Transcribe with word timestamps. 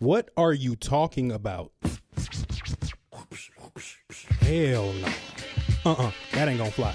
What 0.00 0.30
are 0.38 0.54
you 0.54 0.76
talking 0.76 1.30
about? 1.30 1.72
Hell 4.40 4.94
no. 4.94 5.08
Uh-uh. 5.84 6.10
That 6.32 6.48
ain't 6.48 6.56
gonna 6.56 6.70
fly. 6.70 6.92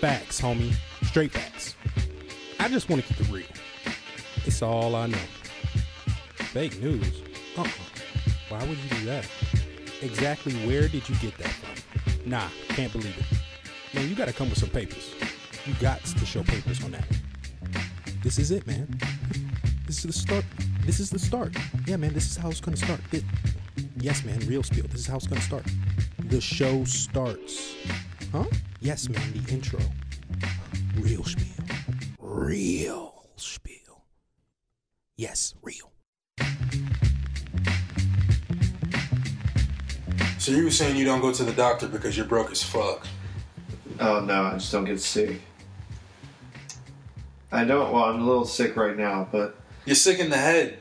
Facts, 0.00 0.40
homie. 0.40 0.72
Straight 1.04 1.30
facts. 1.30 1.74
I 2.58 2.68
just 2.68 2.88
want 2.88 3.04
to 3.04 3.12
keep 3.12 3.28
it 3.28 3.30
real. 3.30 3.44
It's 4.46 4.62
all 4.62 4.96
I 4.96 5.08
know. 5.08 5.18
Fake 6.36 6.80
news? 6.80 7.20
Uh-uh. 7.54 7.68
Why 8.48 8.60
would 8.60 8.78
you 8.78 8.88
do 8.96 9.04
that? 9.04 9.28
Exactly 10.00 10.54
where 10.66 10.88
did 10.88 11.06
you 11.06 11.16
get 11.16 11.36
that 11.36 11.50
from? 11.50 12.30
Nah, 12.30 12.48
can't 12.70 12.90
believe 12.90 13.14
it. 13.18 13.94
Man, 13.94 14.08
you 14.08 14.14
gotta 14.14 14.32
come 14.32 14.48
with 14.48 14.58
some 14.58 14.70
papers. 14.70 15.14
You 15.66 15.74
got 15.80 16.02
to 16.02 16.24
show 16.24 16.42
papers 16.44 16.82
on 16.82 16.92
that. 16.92 17.04
This 18.22 18.38
is 18.38 18.52
it, 18.52 18.66
man. 18.66 18.98
This 19.86 19.98
is 19.98 20.04
the 20.04 20.12
start. 20.14 20.46
This 20.88 21.00
is 21.00 21.10
the 21.10 21.18
start. 21.18 21.54
Yeah, 21.86 21.98
man, 21.98 22.14
this 22.14 22.30
is 22.30 22.38
how 22.38 22.48
it's 22.48 22.62
gonna 22.62 22.78
start. 22.78 23.00
It- 23.12 23.22
yes, 24.00 24.24
man, 24.24 24.38
real 24.46 24.62
spiel. 24.62 24.86
This 24.88 25.02
is 25.02 25.06
how 25.06 25.16
it's 25.16 25.26
gonna 25.26 25.42
start. 25.42 25.66
The 26.18 26.40
show 26.40 26.82
starts. 26.84 27.74
Huh? 28.32 28.46
Yes, 28.80 29.06
man, 29.06 29.34
the 29.34 29.52
intro. 29.52 29.80
Real 30.96 31.22
spiel. 31.24 31.62
Real 32.18 33.28
spiel. 33.36 34.06
Yes, 35.18 35.54
real. 35.60 35.92
So 40.38 40.52
you 40.52 40.64
were 40.64 40.70
saying 40.70 40.96
you 40.96 41.04
don't 41.04 41.20
go 41.20 41.34
to 41.34 41.44
the 41.44 41.52
doctor 41.52 41.86
because 41.86 42.16
you're 42.16 42.24
broke 42.24 42.50
as 42.50 42.62
fuck. 42.62 43.06
Oh 44.00 44.20
no, 44.20 44.44
I 44.44 44.54
just 44.54 44.72
don't 44.72 44.86
get 44.86 45.02
sick. 45.02 45.42
I 47.52 47.64
don't. 47.64 47.92
Well, 47.92 48.04
I'm 48.04 48.22
a 48.22 48.24
little 48.24 48.46
sick 48.46 48.74
right 48.74 48.96
now, 48.96 49.28
but 49.30 49.57
You're 49.88 49.94
sick 49.94 50.18
in 50.18 50.28
the 50.28 50.36
head. 50.36 50.76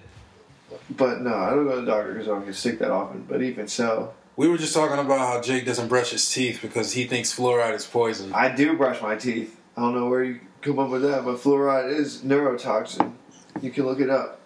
but 0.89 1.21
no, 1.21 1.33
I 1.33 1.51
don't 1.51 1.63
go 1.65 1.75
to 1.75 1.81
the 1.81 1.87
doctor 1.89 2.11
because 2.11 2.27
I 2.27 2.31
don't 2.31 2.45
get 2.45 2.55
sick 2.55 2.77
that 2.79 2.91
often. 2.91 3.21
But 3.27 3.41
even 3.41 3.69
so, 3.69 4.13
We 4.35 4.49
were 4.49 4.57
just 4.57 4.73
talking 4.73 4.99
about 4.99 5.19
how 5.19 5.41
Jake 5.41 5.65
doesn't 5.65 5.87
brush 5.87 6.09
his 6.09 6.29
teeth 6.29 6.59
because 6.61 6.91
he 6.91 7.05
thinks 7.05 7.33
fluoride 7.33 7.73
is 7.73 7.85
poison. 7.85 8.33
I 8.33 8.53
do 8.53 8.75
brush 8.75 9.01
my 9.01 9.15
teeth. 9.15 9.57
I 9.77 9.81
don't 9.81 9.95
know 9.95 10.09
where 10.09 10.25
you 10.25 10.41
come 10.61 10.77
up 10.77 10.89
with 10.89 11.03
that, 11.03 11.23
but 11.23 11.37
fluoride 11.37 11.89
is 11.97 12.17
neurotoxin. 12.21 13.13
You 13.61 13.71
can 13.71 13.85
look 13.85 14.01
it 14.01 14.09
up. 14.09 14.41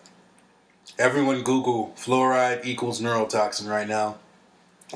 Everyone 1.00 1.42
Google 1.42 1.94
fluoride 1.98 2.64
equals 2.64 3.02
neurotoxin 3.02 3.68
right 3.68 3.88
now, 3.88 4.20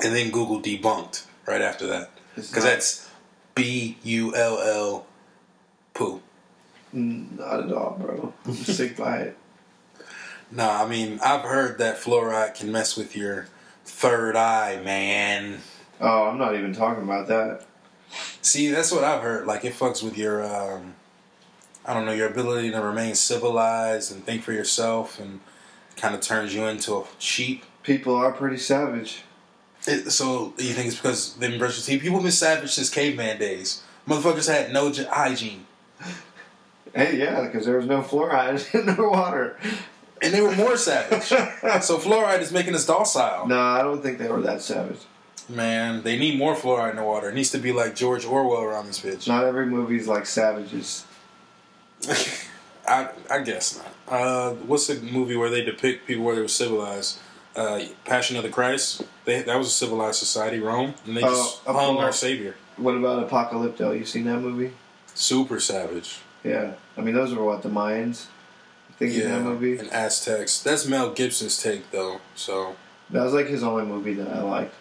and 0.00 0.14
then 0.14 0.30
Google 0.30 0.62
debunked 0.62 1.24
right 1.44 1.60
after 1.60 1.88
that 1.88 2.10
because 2.36 2.62
that's 2.62 3.08
B 3.56 3.98
U 4.04 4.32
L 4.36 4.60
L 4.60 5.06
poo. 5.92 6.22
Not 6.92 7.64
at 7.64 7.72
all, 7.72 7.96
bro. 8.00 8.32
I'm 8.44 8.54
sick 8.54 8.96
by 8.96 9.18
it. 9.22 9.36
Nah, 10.50 10.82
I 10.82 10.88
mean 10.88 11.18
I've 11.22 11.42
heard 11.42 11.78
that 11.78 11.98
fluoride 11.98 12.54
can 12.54 12.70
mess 12.70 12.96
with 12.96 13.16
your 13.16 13.48
third 13.84 14.36
eye, 14.36 14.80
man. 14.84 15.60
Oh, 16.00 16.24
I'm 16.24 16.38
not 16.38 16.54
even 16.54 16.72
talking 16.72 17.04
about 17.04 17.28
that. 17.28 17.64
See, 18.42 18.68
that's 18.70 18.92
what 18.92 19.04
I've 19.04 19.22
heard. 19.22 19.46
Like 19.46 19.64
it 19.64 19.74
fucks 19.74 20.02
with 20.02 20.16
your, 20.16 20.44
um, 20.44 20.94
I 21.84 21.94
don't 21.94 22.04
know, 22.04 22.12
your 22.12 22.28
ability 22.28 22.70
to 22.70 22.80
remain 22.80 23.14
civilized 23.14 24.12
and 24.12 24.24
think 24.24 24.42
for 24.42 24.52
yourself, 24.52 25.18
and 25.18 25.40
kind 25.96 26.14
of 26.14 26.20
turns 26.20 26.54
you 26.54 26.64
into 26.66 26.94
a 26.94 27.04
sheep. 27.18 27.64
People 27.82 28.14
are 28.14 28.32
pretty 28.32 28.58
savage. 28.58 29.22
It, 29.86 30.10
so 30.10 30.52
you 30.58 30.72
think 30.72 30.88
it's 30.88 30.96
because 30.96 31.34
they 31.36 31.56
brush 31.58 31.76
their 31.76 31.94
teeth? 31.94 32.02
People 32.02 32.18
have 32.18 32.24
been 32.24 32.32
savage 32.32 32.70
since 32.70 32.90
caveman 32.90 33.38
days. 33.38 33.82
Motherfuckers 34.06 34.48
had 34.48 34.72
no 34.72 34.92
hygiene, 35.10 35.66
Hey, 36.94 37.18
yeah, 37.18 37.42
because 37.42 37.66
there 37.66 37.76
was 37.76 37.86
no 37.86 38.00
fluoride 38.00 38.74
in 38.78 38.86
their 38.86 39.08
water. 39.08 39.58
And 40.22 40.32
they 40.32 40.40
were 40.40 40.54
more 40.54 40.76
savage. 40.76 41.24
So 41.82 41.98
fluoride 41.98 42.40
is 42.40 42.52
making 42.52 42.74
us 42.74 42.86
docile. 42.86 43.46
No, 43.46 43.58
I 43.58 43.82
don't 43.82 44.02
think 44.02 44.18
they 44.18 44.28
were 44.28 44.40
that 44.42 44.62
savage. 44.62 45.00
Man, 45.48 46.02
they 46.02 46.18
need 46.18 46.38
more 46.38 46.54
fluoride 46.56 46.90
in 46.90 46.96
the 46.96 47.04
water. 47.04 47.28
It 47.30 47.34
needs 47.34 47.50
to 47.52 47.58
be 47.58 47.72
like 47.72 47.94
George 47.94 48.24
Orwell 48.24 48.62
around 48.62 48.86
this 48.86 49.00
bitch. 49.00 49.28
Not 49.28 49.44
every 49.44 49.66
movie's 49.66 50.08
like 50.08 50.26
savages. 50.26 51.04
I 52.88 53.08
I 53.30 53.40
guess 53.40 53.78
not. 53.78 53.92
Uh, 54.20 54.50
what's 54.66 54.86
the 54.86 55.00
movie 55.00 55.36
where 55.36 55.50
they 55.50 55.64
depict 55.64 56.06
people 56.06 56.24
where 56.24 56.34
they 56.36 56.42
were 56.42 56.48
civilized? 56.48 57.18
Uh, 57.54 57.80
Passion 58.04 58.36
of 58.36 58.42
the 58.42 58.50
Christ. 58.50 59.02
They, 59.24 59.42
that 59.42 59.56
was 59.56 59.68
a 59.68 59.70
civilized 59.70 60.18
society, 60.18 60.58
Rome, 60.60 60.94
and 61.06 61.16
they 61.16 61.22
Oh, 61.22 61.28
just 61.28 61.66
of 61.66 61.74
hung 61.74 61.96
our 61.96 62.12
savior. 62.12 62.54
What 62.76 62.94
about 62.94 63.28
Apocalypto? 63.28 63.98
You 63.98 64.04
seen 64.04 64.24
that 64.24 64.40
movie? 64.40 64.72
Super 65.14 65.58
savage. 65.58 66.18
Yeah. 66.44 66.74
I 66.96 67.00
mean, 67.00 67.14
those 67.14 67.34
were 67.34 67.42
what 67.44 67.62
the 67.62 67.70
Mayans. 67.70 68.26
In 69.00 69.30
that 69.30 69.42
movie. 69.42 69.78
and 69.78 69.90
Aztecs. 69.92 70.60
That's 70.60 70.86
Mel 70.86 71.12
Gibson's 71.12 71.62
take, 71.62 71.90
though. 71.90 72.20
So 72.34 72.76
That 73.10 73.22
was 73.24 73.34
like 73.34 73.46
his 73.46 73.62
only 73.62 73.84
movie 73.84 74.14
that 74.14 74.28
I 74.28 74.42
liked. 74.42 74.74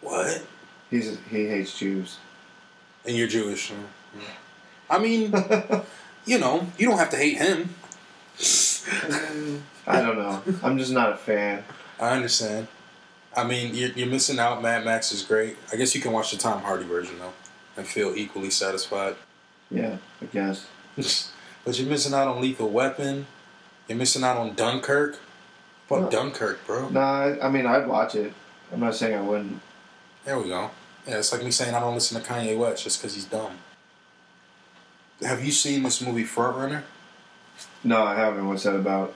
what? 0.00 0.42
He's 0.90 1.18
he 1.30 1.46
hates 1.46 1.78
Jews. 1.78 2.18
And 3.06 3.16
you're 3.16 3.26
Jewish. 3.28 3.70
huh? 3.70 4.24
I 4.90 4.98
mean, 4.98 5.32
you 6.26 6.38
know, 6.38 6.66
you 6.78 6.86
don't 6.88 6.98
have 6.98 7.10
to 7.10 7.16
hate 7.16 7.36
him. 7.38 7.74
I 9.86 10.00
don't 10.00 10.16
know. 10.18 10.42
I'm 10.62 10.78
just 10.78 10.92
not 10.92 11.12
a 11.12 11.16
fan. 11.16 11.64
I 12.00 12.10
understand. 12.10 12.68
I 13.36 13.44
mean, 13.44 13.74
you're, 13.74 13.90
you're 13.90 14.06
missing 14.08 14.38
out. 14.38 14.62
Mad 14.62 14.84
Max 14.84 15.12
is 15.12 15.22
great. 15.22 15.56
I 15.72 15.76
guess 15.76 15.94
you 15.94 16.00
can 16.00 16.12
watch 16.12 16.30
the 16.30 16.36
Tom 16.38 16.62
Hardy 16.62 16.84
version 16.84 17.18
though, 17.18 17.32
and 17.76 17.86
feel 17.86 18.14
equally 18.16 18.50
satisfied. 18.50 19.16
Yeah, 19.70 19.96
I 20.22 20.26
guess. 20.26 20.66
but 21.68 21.78
you're 21.78 21.86
missing 21.86 22.14
out 22.14 22.26
on 22.26 22.40
Lethal 22.40 22.70
Weapon. 22.70 23.26
You're 23.88 23.98
missing 23.98 24.24
out 24.24 24.38
on 24.38 24.54
Dunkirk. 24.54 25.18
Fuck 25.86 26.00
No. 26.00 26.08
Dunkirk, 26.08 26.66
bro. 26.66 26.88
Nah, 26.88 27.34
I, 27.42 27.50
mean, 27.50 27.66
I'd 27.66 27.86
watch 27.86 28.14
it. 28.14 28.32
I'm 28.72 28.80
not 28.80 28.94
saying 28.94 29.14
I 29.14 29.20
wouldn't. 29.20 29.60
There 30.24 30.38
we 30.38 30.48
go. 30.48 30.70
Yeah, 31.06 31.18
it's 31.18 31.30
like 31.30 31.44
me 31.44 31.50
saying 31.50 31.74
I 31.74 31.80
don't 31.80 31.92
listen 31.92 32.18
to 32.18 32.26
Kanye 32.26 32.56
West 32.56 32.84
just 32.84 33.02
because 33.02 33.16
he's 33.16 33.26
dumb. 33.26 33.52
Have 35.20 35.44
you 35.44 35.52
seen 35.52 35.82
this 35.82 36.00
movie 36.00 36.24
Frontrunner? 36.24 36.84
No, 37.84 38.02
I 38.02 38.14
haven't. 38.14 38.48
What's 38.48 38.62
that 38.62 38.74
about? 38.74 39.14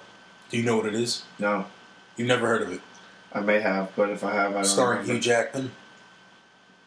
Do 0.51 0.59
you 0.59 0.62
know 0.62 0.77
what 0.77 0.85
it 0.85 0.95
is? 0.95 1.23
No, 1.39 1.65
You've 2.19 2.29
never 2.29 2.47
heard 2.47 2.61
of 2.61 2.71
it. 2.71 2.83
I 3.33 3.41
may 3.41 3.61
have, 3.61 3.97
but 3.97 4.11
if 4.11 4.23
I 4.25 4.35
have, 4.35 4.51
I 4.51 4.57
don't 4.57 4.65
Starring 4.67 4.99
remember. 4.99 5.15
Hugh 5.15 5.21
Jackman. 5.23 5.73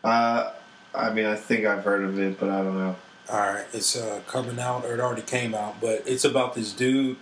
Uh, 0.03 0.51
I 0.93 1.11
mean, 1.11 1.25
I 1.25 1.33
think 1.33 1.65
I've 1.65 1.83
heard 1.83 2.03
of 2.03 2.19
it, 2.19 2.39
but 2.39 2.49
I 2.49 2.61
don't 2.61 2.77
know. 2.77 2.95
All 3.27 3.39
right, 3.39 3.65
it's 3.73 3.95
uh, 3.95 4.21
coming 4.27 4.59
out, 4.59 4.85
or 4.85 4.93
it 4.93 4.99
already 4.99 5.23
came 5.23 5.55
out, 5.55 5.81
but 5.81 6.03
it's 6.05 6.23
about 6.23 6.53
this 6.53 6.71
dude, 6.71 7.17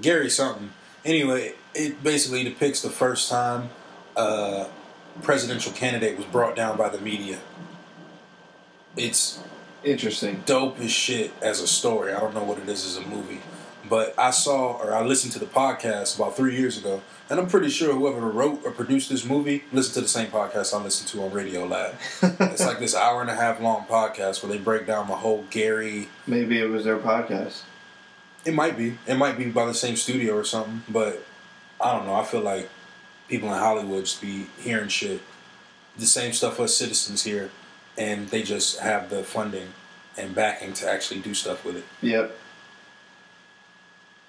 Gary 0.00 0.28
something. 0.28 0.72
Anyway, 1.04 1.54
it 1.74 2.02
basically 2.02 2.44
depicts 2.44 2.82
the 2.82 2.90
first 2.90 3.30
time 3.30 3.70
a 4.16 4.66
presidential 5.22 5.72
candidate 5.72 6.16
was 6.16 6.26
brought 6.26 6.54
down 6.54 6.76
by 6.76 6.88
the 6.88 6.98
media. 7.00 7.38
It's 8.96 9.38
Interesting. 9.84 10.42
dope 10.46 10.80
as 10.80 10.90
shit 10.90 11.32
as 11.40 11.60
a 11.60 11.66
story. 11.66 12.12
I 12.12 12.18
don't 12.20 12.34
know 12.34 12.42
what 12.42 12.58
it 12.58 12.68
is 12.68 12.84
as 12.84 12.96
a 12.96 13.08
movie, 13.08 13.40
but 13.88 14.14
I 14.18 14.30
saw 14.30 14.72
or 14.72 14.94
I 14.94 15.04
listened 15.04 15.32
to 15.34 15.38
the 15.38 15.46
podcast 15.46 16.16
about 16.16 16.36
three 16.36 16.56
years 16.56 16.78
ago, 16.78 17.02
and 17.28 17.38
I'm 17.38 17.48
pretty 17.48 17.70
sure 17.70 17.94
whoever 17.94 18.20
wrote 18.28 18.62
or 18.64 18.70
produced 18.70 19.10
this 19.10 19.24
movie 19.24 19.64
listened 19.72 19.94
to 19.94 20.00
the 20.00 20.08
same 20.08 20.30
podcast 20.30 20.74
I 20.74 20.82
listened 20.82 21.08
to 21.08 21.22
on 21.24 21.30
Radiolab. 21.30 21.94
it's 22.52 22.64
like 22.64 22.78
this 22.78 22.94
hour 22.94 23.20
and 23.20 23.30
a 23.30 23.34
half 23.34 23.60
long 23.60 23.84
podcast 23.86 24.42
where 24.42 24.52
they 24.52 24.58
break 24.58 24.86
down 24.86 25.08
the 25.08 25.16
whole 25.16 25.44
Gary. 25.50 26.08
Maybe 26.26 26.58
it 26.58 26.68
was 26.68 26.84
their 26.84 26.98
podcast. 26.98 27.62
It 28.44 28.54
might 28.54 28.78
be, 28.78 28.98
it 29.06 29.16
might 29.16 29.36
be 29.36 29.46
by 29.46 29.66
the 29.66 29.74
same 29.74 29.96
studio 29.96 30.34
or 30.36 30.44
something, 30.44 30.82
but 30.88 31.24
I 31.80 31.92
don't 31.92 32.06
know. 32.06 32.14
I 32.14 32.24
feel 32.24 32.42
like 32.42 32.68
people 33.28 33.52
in 33.52 33.58
Hollywood 33.58 34.04
just 34.04 34.20
be 34.20 34.46
hearing 34.58 34.88
shit, 34.88 35.20
the 35.98 36.06
same 36.06 36.32
stuff 36.32 36.60
us 36.60 36.76
citizens 36.76 37.24
hear, 37.24 37.50
and 37.98 38.28
they 38.28 38.42
just 38.42 38.78
have 38.78 39.10
the 39.10 39.24
funding 39.24 39.68
and 40.16 40.34
backing 40.34 40.72
to 40.74 40.88
actually 40.88 41.20
do 41.20 41.34
stuff 41.34 41.64
with 41.64 41.76
it. 41.76 41.84
Yep. 42.02 42.36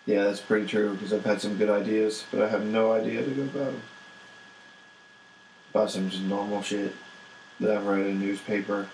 Yeah, 0.07 0.23
that's 0.23 0.40
pretty 0.40 0.66
true 0.66 0.94
because 0.94 1.12
I've 1.12 1.25
had 1.25 1.41
some 1.41 1.57
good 1.57 1.69
ideas, 1.69 2.25
but 2.31 2.41
I 2.41 2.47
have 2.47 2.66
no 2.66 2.94
idea 2.94 3.23
to 3.23 3.29
go 3.29 3.44
about 3.44 3.66
them. 3.66 3.81
About 5.71 5.92
some 5.92 6.09
just 6.09 6.24
normal 6.24 6.62
shit 6.63 6.95
that 7.59 7.75
I've 7.75 7.86
read 7.86 8.00
in 8.00 8.07
a 8.07 8.13
newspaper. 8.13 8.88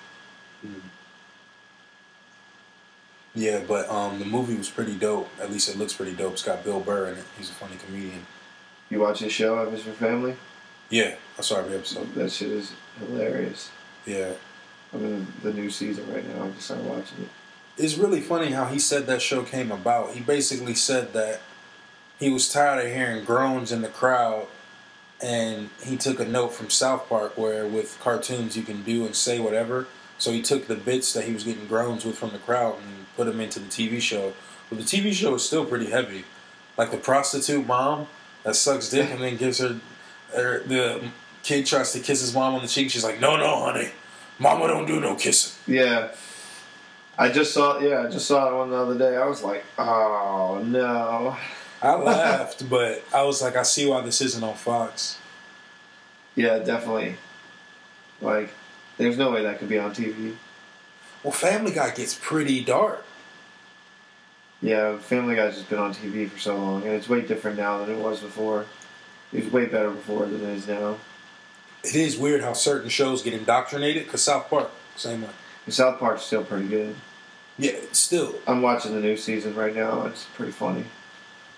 Yeah, 3.36 3.62
but 3.68 3.88
um, 3.90 4.18
the 4.18 4.26
movie 4.26 4.56
was 4.56 4.70
pretty 4.70 4.96
dope. 4.96 5.30
At 5.40 5.52
least 5.52 5.70
it 5.70 5.78
looks 5.78 5.94
pretty 5.94 6.14
dope. 6.14 6.34
It's 6.34 6.44
got 6.44 6.64
Bill 6.64 6.80
Burr 6.80 7.10
in 7.10 7.20
it. 7.20 7.24
He's 7.38 7.52
a 7.52 7.54
funny 7.54 7.76
comedian. 7.86 8.26
You 8.90 9.00
watch 9.00 9.20
this 9.20 9.34
show, 9.34 9.62
is 9.70 9.84
for 9.84 9.92
Family? 9.92 10.36
Yeah, 10.90 11.16
I 11.38 11.42
saw 11.42 11.60
every 11.60 11.76
episode. 11.76 12.14
That 12.16 12.32
shit 12.32 12.50
is 12.50 12.74
hilarious. 13.00 13.70
Yeah, 14.06 14.34
I'm 14.94 15.06
in 15.06 15.28
the 15.44 15.54
new 15.54 15.70
season 15.70 16.12
right 16.12 16.28
now. 16.28 16.46
I 16.46 16.50
just 16.50 16.66
started 16.66 16.86
watching 16.88 17.22
it. 17.22 17.30
It's 17.78 17.98
really 17.98 18.22
funny 18.22 18.52
how 18.52 18.66
he 18.66 18.80
said 18.80 19.08
that 19.08 19.22
show 19.22 19.44
came 19.44 19.72
about. 19.72 20.14
He 20.14 20.20
basically 20.20 20.76
said 20.76 21.14
that 21.14 21.42
he 22.20 22.30
was 22.30 22.52
tired 22.52 22.86
of 22.86 22.94
hearing 22.94 23.26
groans 23.26 23.72
in 23.72 23.82
the 23.82 23.88
crowd, 23.88 24.48
and 25.22 25.70
he 25.84 25.98
took 25.98 26.20
a 26.20 26.26
note 26.26 26.54
from 26.54 26.70
South 26.70 27.10
Park 27.10 27.38
where 27.38 27.66
with 27.66 28.00
cartoons 28.00 28.56
you 28.56 28.64
can 28.64 28.84
do 28.84 29.06
and 29.06 29.16
say 29.16 29.40
whatever. 29.40 29.88
So 30.18 30.32
he 30.32 30.42
took 30.42 30.68
the 30.68 30.76
bits 30.76 31.14
that 31.14 31.26
he 31.26 31.34
was 31.34 31.44
getting 31.44 31.68
groans 31.68 32.06
with 32.06 32.18
from 32.18 32.32
the 32.32 32.38
crowd 32.38 32.76
and 32.78 33.06
put 33.18 33.26
them 33.26 33.40
into 33.40 33.60
the 33.60 33.68
TV 33.68 34.00
show. 34.00 34.34
But 34.70 34.78
the 34.78 34.84
TV 34.84 35.12
show 35.14 35.36
is 35.36 35.44
still 35.44 35.66
pretty 35.66 35.88
heavy. 35.88 36.26
Like 36.78 36.92
the 36.92 36.98
prostitute 36.98 37.66
mom, 37.66 38.08
that 38.44 38.56
sucks 38.56 38.90
dick 38.90 39.10
and 39.10 39.22
then 39.22 39.38
gives 39.38 39.60
her, 39.60 39.80
her 40.36 40.64
the 40.64 41.10
kid 41.44 41.66
tries 41.66 41.92
to 41.94 42.00
kiss 42.00 42.22
his 42.22 42.34
mom 42.34 42.56
on 42.56 42.62
the 42.62 42.68
cheek. 42.68 42.90
She's 42.90 43.04
like, 43.04 43.20
"No, 43.20 43.36
no, 43.38 43.66
honey, 43.66 43.90
mama 44.40 44.68
don't 44.68 44.86
do 44.86 45.00
no 45.00 45.16
kissing." 45.16 45.54
Yeah. 45.68 46.12
I 47.18 47.30
just 47.30 47.54
saw 47.54 47.80
yeah, 47.80 48.06
I 48.08 48.10
just 48.10 48.28
saw 48.28 48.58
one 48.58 48.72
the 48.72 48.78
other 48.78 48.98
day. 48.98 49.16
I 49.16 49.26
was 49.26 49.44
like, 49.44 49.64
oh 49.78 50.62
no. 50.66 51.38
I 51.82 51.96
laughed, 51.96 52.70
but 52.70 53.04
I 53.14 53.24
was 53.24 53.42
like, 53.42 53.56
I 53.56 53.64
see 53.64 53.86
why 53.86 54.02
this 54.02 54.22
isn't 54.22 54.44
on 54.44 54.56
Fox. 54.56 55.18
Yeah, 56.36 56.60
definitely. 56.60 57.18
Like, 58.22 58.50
there's 58.98 59.18
no 59.18 59.32
way 59.32 59.44
that 59.44 59.60
could 59.60 59.70
be 59.70 59.78
on 59.78 59.94
TV. 59.94 60.36
Well, 61.24 61.34
Family 61.34 61.72
Guy 61.72 61.92
gets 61.92 62.16
pretty 62.16 62.64
dark. 62.64 63.06
Yeah, 64.62 64.98
Family 64.98 65.36
Guy's 65.36 65.56
just 65.56 65.70
been 65.70 65.80
on 65.80 65.94
TV 65.94 66.30
for 66.30 66.40
so 66.40 66.58
long, 66.58 66.84
and 66.84 66.94
it's 66.94 67.10
way 67.10 67.22
different 67.22 67.58
now 67.58 67.80
than 67.80 67.96
it 67.96 68.00
was 68.00 68.22
before. 68.22 68.66
It 69.34 69.44
was 69.44 69.54
way 69.54 69.66
better 69.66 69.92
before 69.92 70.26
than 70.26 70.42
it 70.42 70.50
is 70.50 70.68
now. 70.68 70.98
It 71.84 71.96
is 71.96 72.18
weird 72.18 72.42
how 72.42 72.54
certain 72.54 72.90
shows 72.90 73.22
get 73.22 73.34
indoctrinated. 73.34 74.08
Cause 74.08 74.22
South 74.22 74.50
Park, 74.50 74.72
same 74.96 75.24
way. 75.24 75.30
South 75.70 76.00
Park's 76.00 76.24
still 76.24 76.44
pretty 76.44 76.68
good. 76.68 76.96
Yeah, 77.58 77.72
it's 77.72 78.00
still, 78.00 78.36
I'm 78.48 78.62
watching 78.62 78.94
the 78.94 79.00
new 79.00 79.16
season 79.16 79.56
right 79.56 79.76
now. 79.76 80.06
It's 80.08 80.26
pretty 80.34 80.52
funny. 80.52 80.86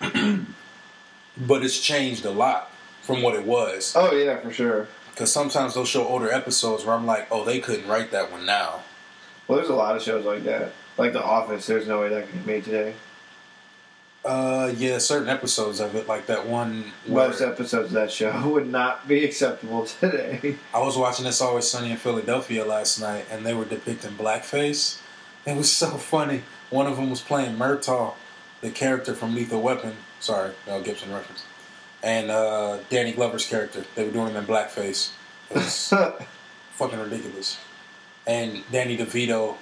but 0.00 1.64
it's 1.64 1.80
changed 1.80 2.24
a 2.24 2.30
lot 2.30 2.70
from 3.02 3.22
what 3.22 3.34
it 3.34 3.44
was. 3.44 3.94
Oh 3.96 4.12
yeah, 4.14 4.38
for 4.40 4.52
sure. 4.52 4.88
Because 5.10 5.32
sometimes 5.32 5.74
they'll 5.74 5.86
show 5.86 6.06
older 6.06 6.30
episodes 6.30 6.84
where 6.84 6.94
I'm 6.94 7.06
like, 7.06 7.28
oh, 7.30 7.44
they 7.44 7.60
couldn't 7.60 7.88
write 7.88 8.10
that 8.10 8.30
one 8.30 8.44
now. 8.44 8.82
Well, 9.48 9.56
there's 9.56 9.70
a 9.70 9.74
lot 9.74 9.96
of 9.96 10.02
shows 10.02 10.24
like 10.26 10.44
that. 10.44 10.72
Like 10.98 11.12
The 11.12 11.22
Office, 11.22 11.66
there's 11.66 11.86
no 11.86 12.00
way 12.00 12.10
that 12.10 12.28
could 12.28 12.44
be 12.44 12.52
made 12.52 12.64
today. 12.64 12.94
Uh, 14.26 14.72
yeah, 14.76 14.98
certain 14.98 15.28
episodes 15.28 15.78
of 15.78 15.94
it, 15.94 16.08
like 16.08 16.26
that 16.26 16.46
one. 16.46 16.92
Where 17.06 17.28
Most 17.28 17.40
episodes 17.40 17.88
of 17.88 17.92
that 17.92 18.10
show 18.10 18.48
would 18.50 18.66
not 18.66 19.06
be 19.06 19.24
acceptable 19.24 19.86
today. 19.86 20.56
I 20.74 20.80
was 20.80 20.96
watching 20.96 21.26
It's 21.26 21.40
Always 21.40 21.68
Sunny 21.68 21.92
in 21.92 21.96
Philadelphia 21.96 22.64
last 22.64 23.00
night, 23.00 23.26
and 23.30 23.46
they 23.46 23.54
were 23.54 23.64
depicting 23.64 24.12
blackface. 24.12 24.98
It 25.46 25.56
was 25.56 25.70
so 25.70 25.90
funny. 25.90 26.42
One 26.70 26.88
of 26.88 26.96
them 26.96 27.08
was 27.08 27.20
playing 27.20 27.56
Murtaugh, 27.56 28.14
the 28.62 28.70
character 28.70 29.14
from 29.14 29.32
Lethal 29.32 29.62
Weapon. 29.62 29.94
Sorry, 30.18 30.50
Mel 30.66 30.82
Gibson 30.82 31.12
reference. 31.12 31.44
And 32.02 32.28
uh, 32.28 32.78
Danny 32.90 33.12
Glover's 33.12 33.46
character. 33.46 33.84
They 33.94 34.04
were 34.04 34.10
doing 34.10 34.30
him 34.30 34.36
in 34.38 34.44
blackface. 34.44 35.12
It 35.50 35.56
was 35.56 35.94
fucking 36.72 36.98
ridiculous. 36.98 37.58
And 38.26 38.64
Danny 38.72 38.96
DeVito 38.98 39.54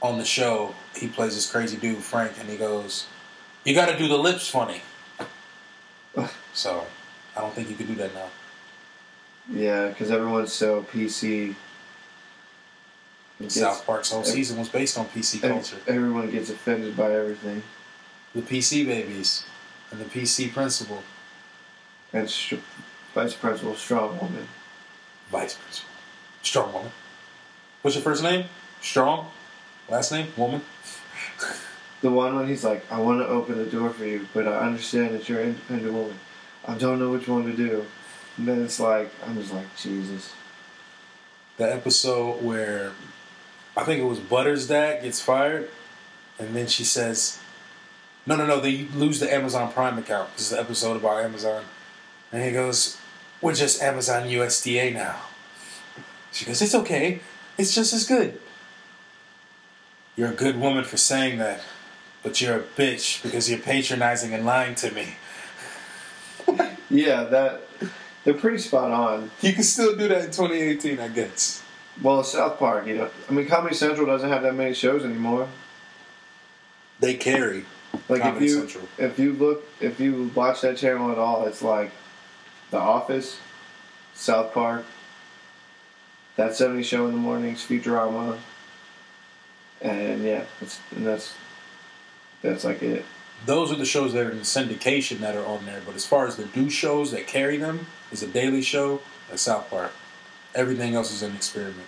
on 0.00 0.18
the 0.18 0.24
show, 0.24 0.76
he 0.94 1.08
plays 1.08 1.34
this 1.34 1.50
crazy 1.50 1.76
dude, 1.76 1.98
Frank, 1.98 2.34
and 2.38 2.48
he 2.48 2.56
goes, 2.56 3.06
You 3.64 3.74
gotta 3.74 3.96
do 3.96 4.08
the 4.08 4.16
lips 4.18 4.48
funny. 4.48 4.82
so, 6.52 6.86
I 7.36 7.40
don't 7.40 7.54
think 7.54 7.70
you 7.70 7.76
can 7.76 7.86
do 7.86 7.94
that 7.96 8.14
now. 8.14 8.28
yeah, 9.50 9.88
because 9.88 10.10
everyone's 10.10 10.52
so 10.52 10.82
PC. 10.92 11.54
Gets- 13.40 13.54
South 13.54 13.84
Park's 13.86 14.10
whole 14.10 14.20
ev- 14.20 14.26
season 14.26 14.58
was 14.58 14.68
based 14.68 14.96
on 14.98 15.06
PC 15.06 15.40
culture. 15.40 15.76
Everyone 15.88 16.30
gets 16.30 16.50
offended 16.50 16.96
by 16.96 17.12
everything. 17.12 17.62
The 18.34 18.42
PC 18.42 18.86
babies 18.86 19.44
and 19.90 20.00
the 20.00 20.04
PC 20.04 20.52
principal, 20.52 21.02
And 22.12 22.28
str- 22.30 22.56
Vice 23.14 23.34
Principal 23.34 23.74
Strong 23.74 24.18
Woman. 24.20 24.46
vice 25.30 25.54
principal, 25.54 25.90
strong 26.42 26.72
woman. 26.72 26.92
What's 27.82 27.94
your 27.96 28.02
first 28.04 28.22
name? 28.22 28.46
Strong. 28.80 29.30
Last 29.88 30.12
name? 30.12 30.32
Woman. 30.36 30.62
The 32.02 32.10
one 32.10 32.36
when 32.36 32.48
he's 32.48 32.64
like, 32.64 32.84
I 32.92 33.00
want 33.00 33.20
to 33.20 33.26
open 33.26 33.56
the 33.56 33.64
door 33.64 33.90
for 33.90 34.04
you, 34.04 34.26
but 34.34 34.46
I 34.46 34.58
understand 34.58 35.14
that 35.14 35.28
you're 35.28 35.40
an 35.40 35.48
independent 35.48 35.94
woman. 35.94 36.18
I 36.66 36.74
don't 36.74 36.98
know 36.98 37.10
which 37.10 37.28
one 37.28 37.44
to 37.46 37.56
do. 37.56 37.86
And 38.36 38.46
then 38.46 38.62
it's 38.62 38.80
like, 38.80 39.10
I'm 39.26 39.36
just 39.36 39.52
like, 39.52 39.74
Jesus. 39.76 40.32
The 41.56 41.72
episode 41.72 42.42
where 42.42 42.92
I 43.76 43.84
think 43.84 44.00
it 44.00 44.04
was 44.04 44.18
Butters' 44.18 44.66
dad 44.66 45.02
gets 45.02 45.20
fired, 45.20 45.70
and 46.38 46.54
then 46.54 46.66
she 46.66 46.84
says, 46.84 47.38
"No, 48.26 48.36
no, 48.36 48.46
no, 48.46 48.60
they 48.60 48.86
lose 48.94 49.18
the 49.18 49.32
Amazon 49.32 49.72
Prime 49.72 49.98
account." 49.98 50.32
This 50.34 50.46
is 50.46 50.50
the 50.50 50.60
episode 50.60 50.96
about 50.96 51.24
Amazon, 51.24 51.64
and 52.30 52.44
he 52.44 52.52
goes, 52.52 52.98
"We're 53.40 53.54
just 53.54 53.82
Amazon 53.82 54.28
USDA 54.28 54.92
now." 54.92 55.20
She 56.32 56.44
goes, 56.44 56.60
"It's 56.60 56.74
okay. 56.74 57.20
It's 57.56 57.74
just 57.74 57.92
as 57.92 58.04
good." 58.06 58.40
You're 60.16 60.32
a 60.32 60.34
good 60.34 60.60
woman 60.60 60.84
for 60.84 60.98
saying 60.98 61.38
that, 61.38 61.62
but 62.22 62.40
you're 62.40 62.56
a 62.56 62.62
bitch 62.62 63.22
because 63.22 63.50
you're 63.50 63.58
patronizing 63.58 64.32
and 64.32 64.44
lying 64.46 64.74
to 64.76 64.90
me. 64.92 65.16
Yeah, 66.90 67.24
that. 67.24 67.62
They're 68.24 68.34
pretty 68.34 68.58
spot 68.58 68.90
on. 68.92 69.30
You 69.40 69.52
can 69.52 69.64
still 69.64 69.96
do 69.96 70.06
that 70.08 70.26
in 70.26 70.30
2018, 70.30 71.00
I 71.00 71.08
guess. 71.08 71.62
Well, 72.00 72.22
South 72.22 72.58
Park, 72.58 72.86
you 72.86 72.94
know. 72.94 73.10
I 73.28 73.32
mean, 73.32 73.46
Comedy 73.48 73.74
Central 73.74 74.06
doesn't 74.06 74.28
have 74.28 74.42
that 74.42 74.54
many 74.54 74.74
shows 74.74 75.04
anymore. 75.04 75.48
They 77.00 77.14
carry. 77.14 77.64
Like 78.08 78.22
Comedy 78.22 78.46
if 78.46 78.50
you 78.50 78.58
Central. 78.60 78.88
if 78.98 79.18
you 79.18 79.32
look 79.32 79.64
if 79.80 80.00
you 80.00 80.30
watch 80.34 80.60
that 80.62 80.76
channel 80.76 81.10
at 81.10 81.18
all, 81.18 81.46
it's 81.46 81.62
like 81.62 81.90
The 82.70 82.78
Office, 82.78 83.38
South 84.14 84.54
Park, 84.54 84.84
That 86.36 86.54
70 86.54 86.82
Show 86.84 87.06
in 87.06 87.12
the 87.12 87.18
Mornings, 87.18 87.66
Futurama, 87.66 88.38
and 89.80 90.22
yeah, 90.22 90.44
and 90.94 91.06
that's 91.06 91.34
that's 92.42 92.64
like 92.64 92.82
it. 92.82 93.04
those 93.46 93.72
are 93.72 93.76
the 93.76 93.84
shows 93.84 94.12
that 94.12 94.26
are 94.26 94.30
in 94.30 94.38
syndication 94.40 95.18
that 95.18 95.34
are 95.36 95.46
on 95.46 95.64
there. 95.66 95.80
But 95.84 95.94
as 95.94 96.06
far 96.06 96.26
as 96.26 96.36
the 96.36 96.44
do 96.46 96.68
shows 96.70 97.10
that 97.12 97.26
carry 97.26 97.56
them, 97.56 97.86
is 98.10 98.22
a 98.22 98.26
Daily 98.26 98.62
Show 98.62 99.00
and 99.30 99.38
South 99.40 99.70
Park. 99.70 99.92
Everything 100.54 100.94
else 100.94 101.10
is 101.10 101.22
an 101.22 101.34
experiment. 101.34 101.86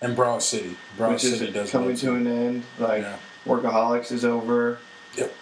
And 0.00 0.16
Broad 0.16 0.42
City, 0.42 0.76
Broad 0.96 1.12
which 1.12 1.22
City 1.22 1.48
is 1.48 1.54
does 1.54 1.70
coming 1.70 1.96
to 1.96 2.14
an 2.14 2.26
end. 2.26 2.62
Like 2.78 3.02
Yeah. 3.02 3.16
Workaholics 3.46 4.12
is 4.12 4.24
over. 4.24 4.78
Yep. 5.16 5.34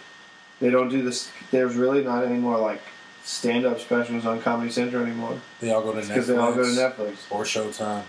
They 0.59 0.69
don't 0.69 0.89
do 0.89 1.01
this. 1.03 1.31
There's 1.51 1.75
really 1.75 2.03
not 2.03 2.25
any 2.25 2.37
more 2.37 2.57
like 2.57 2.81
stand-up 3.23 3.79
specials 3.79 4.25
on 4.25 4.41
Comedy 4.41 4.71
Central 4.71 5.03
anymore 5.03 5.39
They 5.59 5.71
all 5.71 5.81
go 5.83 5.93
to 5.93 5.99
Netflix 5.99 6.07
because 6.07 6.27
they 6.27 6.37
all 6.37 6.53
go 6.53 6.63
to 6.63 6.69
Netflix. 6.69 7.17
or 7.29 7.43
Showtime 7.43 8.03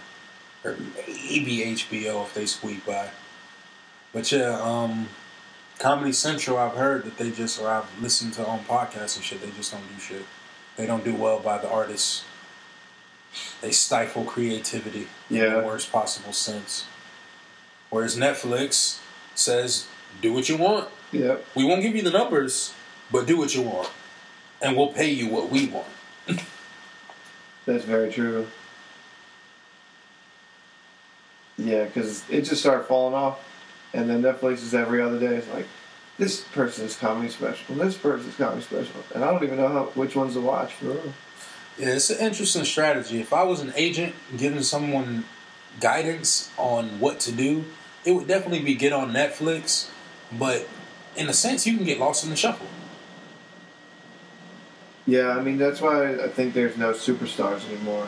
or 0.65 0.77
maybe 1.07 1.59
HBO 1.75 2.25
if 2.25 2.35
they 2.35 2.47
squeak 2.47 2.85
by. 2.87 3.09
But 4.13 4.31
yeah, 4.33 4.59
um, 4.61 5.09
Comedy 5.81 6.13
Central. 6.13 6.59
I've 6.59 6.75
heard 6.75 7.05
that 7.05 7.17
they 7.17 7.31
just 7.31 7.59
or 7.59 7.69
I've 7.69 8.03
listened 8.03 8.35
to 8.35 8.47
on 8.47 8.61
podcasts 8.65 9.17
and 9.17 9.25
shit. 9.25 9.41
They 9.41 9.51
just 9.51 9.73
don't 9.73 9.83
do 9.97 9.99
shit. 10.01 10.27
They 10.77 10.87
don't 10.87 11.03
do 11.03 11.15
well 11.15 11.41
by 11.41 11.57
the 11.57 11.71
artists. 11.71 12.23
They 13.63 13.71
stifle 13.71 14.25
creativity 14.25 15.09
in 15.31 15.37
Yeah. 15.37 15.61
the 15.61 15.61
worst 15.61 15.91
possible 15.91 16.35
sense. 16.35 16.85
Whereas 17.89 18.15
Netflix 18.15 18.99
says, 19.35 19.87
"Do 20.21 20.35
what 20.35 20.51
you 20.51 20.59
want. 20.59 20.91
We 21.13 21.65
won't 21.65 21.81
give 21.83 21.97
you 21.97 22.03
the 22.03 22.11
numbers, 22.11 22.75
but 23.11 23.25
do 23.27 23.39
what 23.39 23.55
you 23.55 23.63
want, 23.63 23.89
and 24.61 24.77
we'll 24.77 24.93
pay 24.93 25.09
you 25.09 25.29
what 25.29 25.49
we 25.49 25.67
want." 25.67 25.89
That's 27.67 27.85
very 27.85 28.13
true. 28.13 28.49
Yeah, 31.57 31.85
because 31.85 32.23
it 32.29 32.43
just 32.43 32.61
started 32.61 32.85
falling 32.85 33.15
off, 33.15 33.39
and 33.93 34.09
then 34.09 34.23
Netflix 34.23 34.55
is 34.55 34.75
every 34.75 35.03
other 35.03 35.19
day. 35.19 35.37
It's 35.37 35.49
like 35.49 35.67
this 36.19 36.43
person's 36.43 36.97
comedy 36.97 37.29
special, 37.29 37.73
and 37.73 37.81
this 37.81 37.97
person's 37.97 38.37
comedy 38.37 38.63
special, 38.63 39.03
and 39.15 39.25
I 39.25 39.31
don't 39.31 39.43
even 39.43 39.57
know 39.57 39.69
how, 39.69 39.85
which 39.95 40.15
ones 40.15 40.35
to 40.35 40.41
watch 40.41 40.73
for 40.75 40.87
real. 40.87 41.13
Yeah, 41.79 41.89
it's 41.95 42.11
an 42.11 42.19
interesting 42.25 42.65
strategy. 42.65 43.21
If 43.21 43.33
I 43.33 43.43
was 43.45 43.61
an 43.61 43.73
agent 43.75 44.15
giving 44.37 44.63
someone 44.63 45.25
guidance 45.81 46.51
on 46.59 47.01
what 47.01 47.21
to 47.21 47.33
do, 47.33 47.65
it 48.05 48.13
would 48.13 48.27
definitely 48.27 48.61
be 48.61 48.75
get 48.75 48.93
on 48.93 49.13
Netflix. 49.13 49.89
But 50.31 50.69
in 51.17 51.29
a 51.29 51.33
sense, 51.33 51.67
you 51.67 51.77
can 51.77 51.87
get 51.87 51.99
lost 51.99 52.23
in 52.23 52.31
the 52.31 52.37
shuffle. 52.37 52.67
Yeah, 55.07 55.31
I 55.31 55.41
mean 55.41 55.59
that's 55.59 55.81
why 55.81 56.15
I 56.23 56.29
think 56.29 56.55
there's 56.55 56.77
no 56.77 56.93
superstars 56.93 57.69
anymore, 57.69 58.07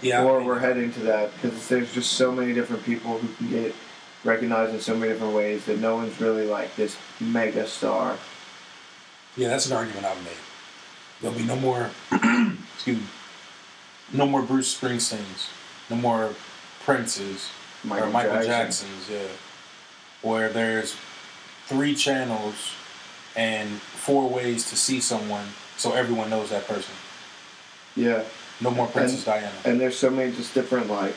Yeah, 0.00 0.24
or 0.24 0.42
we're 0.42 0.60
heading 0.60 0.92
to 0.92 1.00
that 1.00 1.30
because 1.34 1.68
there's 1.68 1.92
just 1.92 2.12
so 2.12 2.32
many 2.32 2.54
different 2.54 2.84
people 2.84 3.18
who 3.18 3.28
can 3.34 3.50
get 3.50 3.74
recognized 4.28 4.74
in 4.74 4.80
so 4.80 4.94
many 4.96 5.12
different 5.12 5.34
ways 5.34 5.64
that 5.64 5.78
no 5.78 5.96
one's 5.96 6.20
really 6.20 6.46
like 6.46 6.76
this 6.76 6.96
mega 7.18 7.66
star. 7.66 8.16
yeah, 9.36 9.48
that's 9.48 9.66
an 9.66 9.72
argument 9.76 10.04
I've 10.04 10.22
made. 10.22 10.32
There'll 11.20 11.36
be 11.36 11.44
no 11.44 11.56
more, 11.56 11.90
excuse 12.74 12.98
me, 12.98 13.02
no 14.12 14.26
more 14.26 14.42
Bruce 14.42 14.78
Springsteens, 14.78 15.48
no 15.90 15.96
more 15.96 16.34
Princes, 16.84 17.48
Michael 17.84 18.08
or 18.08 18.10
Michael 18.10 18.42
Jackson. 18.44 18.88
Jacksons, 18.88 19.10
yeah. 19.10 19.28
Where 20.22 20.48
there's 20.48 20.96
three 21.66 21.94
channels 21.94 22.72
and 23.36 23.68
four 23.80 24.28
ways 24.28 24.68
to 24.70 24.76
see 24.76 25.00
someone, 25.00 25.46
so 25.76 25.92
everyone 25.92 26.30
knows 26.30 26.50
that 26.50 26.66
person. 26.66 26.94
Yeah, 27.96 28.22
No 28.60 28.70
more 28.70 28.86
Princess 28.86 29.24
Diana. 29.24 29.50
and 29.64 29.80
there's 29.80 29.98
so 29.98 30.10
many 30.10 30.30
just 30.32 30.54
different 30.54 30.88
like 30.88 31.14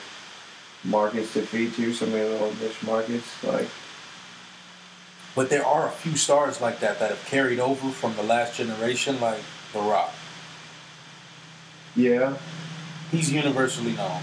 markets 0.84 1.34
to 1.34 1.42
feed 1.42 1.74
to, 1.76 1.94
some 1.94 2.10
of 2.10 2.14
the 2.14 2.30
little 2.30 2.54
niche 2.56 2.84
markets. 2.84 3.44
Like 3.44 3.68
But 5.36 5.50
there 5.50 5.66
are 5.66 5.88
a 5.88 5.92
few 5.92 6.18
stars 6.18 6.62
like 6.62 6.80
that 6.80 7.00
that 7.00 7.10
have 7.10 7.26
carried 7.26 7.60
over 7.60 7.90
from 7.90 8.16
the 8.16 8.24
last 8.24 8.56
generation, 8.56 9.20
like 9.20 9.42
The 9.74 9.80
Rock. 9.80 10.14
Yeah. 11.96 12.38
He's 13.12 13.32
universally 13.32 13.94
known. 13.94 14.22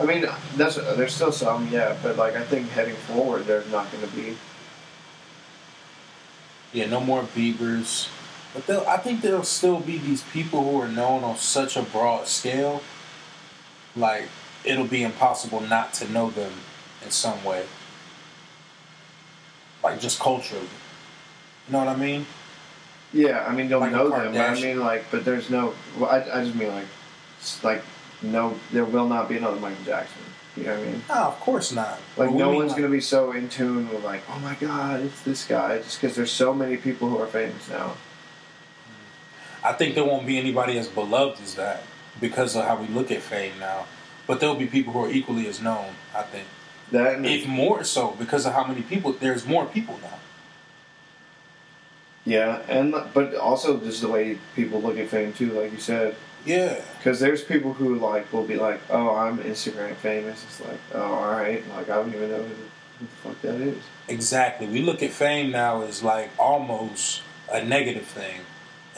I 0.00 0.04
mean, 0.04 0.26
that's 0.56 0.76
there's 0.76 1.14
still 1.14 1.32
some, 1.32 1.68
yeah, 1.72 1.96
but 2.02 2.16
like 2.16 2.36
I 2.36 2.44
think 2.44 2.68
heading 2.68 2.94
forward, 2.94 3.46
there's 3.46 3.70
not 3.72 3.90
going 3.90 4.08
to 4.08 4.14
be. 4.14 4.36
Yeah, 6.72 6.86
no 6.86 7.00
more 7.00 7.22
Biebers. 7.22 8.08
But 8.54 8.66
they'll, 8.66 8.84
I 8.86 8.98
think 8.98 9.22
there'll 9.22 9.42
still 9.42 9.80
be 9.80 9.98
these 9.98 10.22
people 10.22 10.62
who 10.62 10.80
are 10.80 10.88
known 10.88 11.24
on 11.24 11.36
such 11.36 11.76
a 11.76 11.82
broad 11.82 12.28
scale. 12.28 12.82
Like, 13.96 14.28
it'll 14.68 14.86
be 14.86 15.02
impossible 15.02 15.60
not 15.60 15.94
to 15.94 16.08
know 16.10 16.30
them 16.30 16.52
in 17.04 17.10
some 17.10 17.42
way. 17.42 17.64
Like, 19.82 20.00
just 20.00 20.20
culturally. 20.20 20.68
You 21.66 21.72
know 21.72 21.78
what 21.78 21.88
I 21.88 21.96
mean? 21.96 22.26
Yeah, 23.12 23.46
I 23.48 23.54
mean, 23.54 23.68
you'll 23.68 23.80
Like 23.80 23.92
know 23.92 24.10
them. 24.10 24.32
But 24.34 24.50
I 24.50 24.54
mean, 24.54 24.80
like, 24.80 25.04
but 25.10 25.24
there's 25.24 25.48
no. 25.48 25.74
Well, 25.98 26.10
I, 26.10 26.18
I 26.40 26.44
just 26.44 26.54
mean 26.54 26.68
like, 26.68 26.84
like, 27.62 27.82
no, 28.20 28.58
there 28.70 28.84
will 28.84 29.08
not 29.08 29.28
be 29.28 29.36
another 29.38 29.58
Michael 29.58 29.84
Jackson. 29.84 30.20
You 30.56 30.64
know 30.64 30.72
what 30.78 30.80
I 30.80 30.90
mean? 30.90 31.02
No, 31.08 31.14
of 31.14 31.40
course 31.40 31.72
not. 31.72 31.98
Like, 32.16 32.32
no 32.32 32.50
one's 32.50 32.72
like- 32.72 32.80
gonna 32.80 32.92
be 32.92 33.00
so 33.00 33.32
in 33.32 33.48
tune 33.48 33.88
with 33.88 34.04
like, 34.04 34.22
oh 34.28 34.38
my 34.40 34.54
god, 34.56 35.00
it's 35.00 35.22
this 35.22 35.46
guy, 35.46 35.78
just 35.78 36.00
because 36.00 36.16
there's 36.16 36.32
so 36.32 36.52
many 36.52 36.76
people 36.76 37.08
who 37.08 37.18
are 37.18 37.26
famous 37.26 37.68
now. 37.70 37.94
I 39.64 39.72
think 39.72 39.94
there 39.94 40.04
won't 40.04 40.26
be 40.26 40.38
anybody 40.38 40.76
as 40.78 40.88
beloved 40.88 41.40
as 41.40 41.54
that 41.54 41.82
because 42.20 42.56
of 42.56 42.64
how 42.64 42.76
we 42.76 42.88
look 42.88 43.10
at 43.10 43.22
fame 43.22 43.52
now. 43.58 43.86
But 44.28 44.38
there'll 44.38 44.54
be 44.54 44.66
people 44.66 44.92
who 44.92 45.00
are 45.04 45.10
equally 45.10 45.48
as 45.48 45.60
known, 45.60 45.94
I 46.14 46.22
think. 46.22 46.46
That 46.92 47.24
If 47.24 47.46
more 47.46 47.82
so, 47.82 48.14
because 48.18 48.46
of 48.46 48.52
how 48.54 48.64
many 48.64 48.82
people, 48.82 49.12
there's 49.12 49.44
more 49.44 49.66
people 49.66 49.98
now. 50.02 50.18
yeah, 52.24 52.60
and 52.68 52.94
but 53.14 53.34
also 53.34 53.78
just 53.80 54.00
the 54.02 54.08
way 54.08 54.38
people 54.54 54.80
look 54.80 54.98
at 54.98 55.08
fame 55.08 55.32
too, 55.32 55.50
like 55.58 55.72
you 55.72 55.78
said, 55.78 56.14
Yeah. 56.44 56.80
because 56.98 57.20
there's 57.20 57.42
people 57.42 57.72
who 57.72 57.94
like 57.96 58.30
will 58.32 58.44
be 58.44 58.56
like, 58.56 58.80
oh, 58.90 59.14
I'm 59.14 59.38
Instagram 59.38 59.94
famous. 59.96 60.44
It's 60.44 60.60
like, 60.60 60.78
oh, 60.94 61.00
all 61.02 61.30
right, 61.32 61.62
like 61.70 61.88
I 61.88 61.96
don't 61.96 62.14
even 62.14 62.30
know 62.30 62.42
who 62.42 62.48
the, 62.48 62.54
who 62.98 63.06
the 63.06 63.06
fuck 63.22 63.42
that 63.42 63.54
is. 63.60 63.82
Exactly. 64.08 64.66
We 64.66 64.80
look 64.82 65.02
at 65.02 65.10
fame 65.10 65.50
now 65.50 65.82
as 65.82 66.02
like 66.02 66.30
almost 66.38 67.22
a 67.50 67.62
negative 67.64 68.06
thing. 68.06 68.40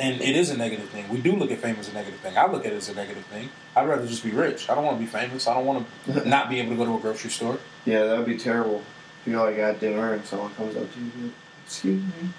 And 0.01 0.21
it 0.23 0.35
is 0.35 0.49
a 0.49 0.57
negative 0.57 0.89
thing. 0.89 1.07
We 1.11 1.21
do 1.21 1.37
look 1.37 1.51
at 1.51 1.59
fame 1.59 1.77
as 1.79 1.91
a 1.91 1.93
negative 1.93 2.19
thing. 2.21 2.39
I 2.39 2.51
look 2.51 2.65
at 2.65 2.73
it 2.73 2.77
as 2.77 2.89
a 2.89 2.95
negative 2.95 3.25
thing. 3.27 3.51
I'd 3.77 3.87
rather 3.87 4.07
just 4.07 4.25
be 4.25 4.31
rich. 4.31 4.71
I 4.71 4.75
don't 4.75 4.85
want 4.85 4.97
to 4.99 5.05
be 5.05 5.07
famous. 5.07 5.47
I 5.47 5.53
don't 5.53 5.67
want 5.67 5.87
to 6.07 6.29
not 6.29 6.49
be 6.49 6.59
able 6.59 6.71
to 6.71 6.77
go 6.77 6.87
to 6.87 6.97
a 6.97 7.01
grocery 7.01 7.31
store. 7.31 7.59
Yeah, 7.85 8.05
that'd 8.05 8.25
be 8.25 8.39
terrible. 8.39 8.83
If 9.21 9.31
you're 9.31 9.45
like 9.45 9.59
at 9.59 9.79
dinner 9.79 10.15
and 10.15 10.25
someone 10.25 10.55
comes 10.55 10.75
up 10.75 10.91
to 10.91 10.99
you, 10.99 11.11
and, 11.17 11.33
excuse 11.67 12.03
me, 12.03 12.31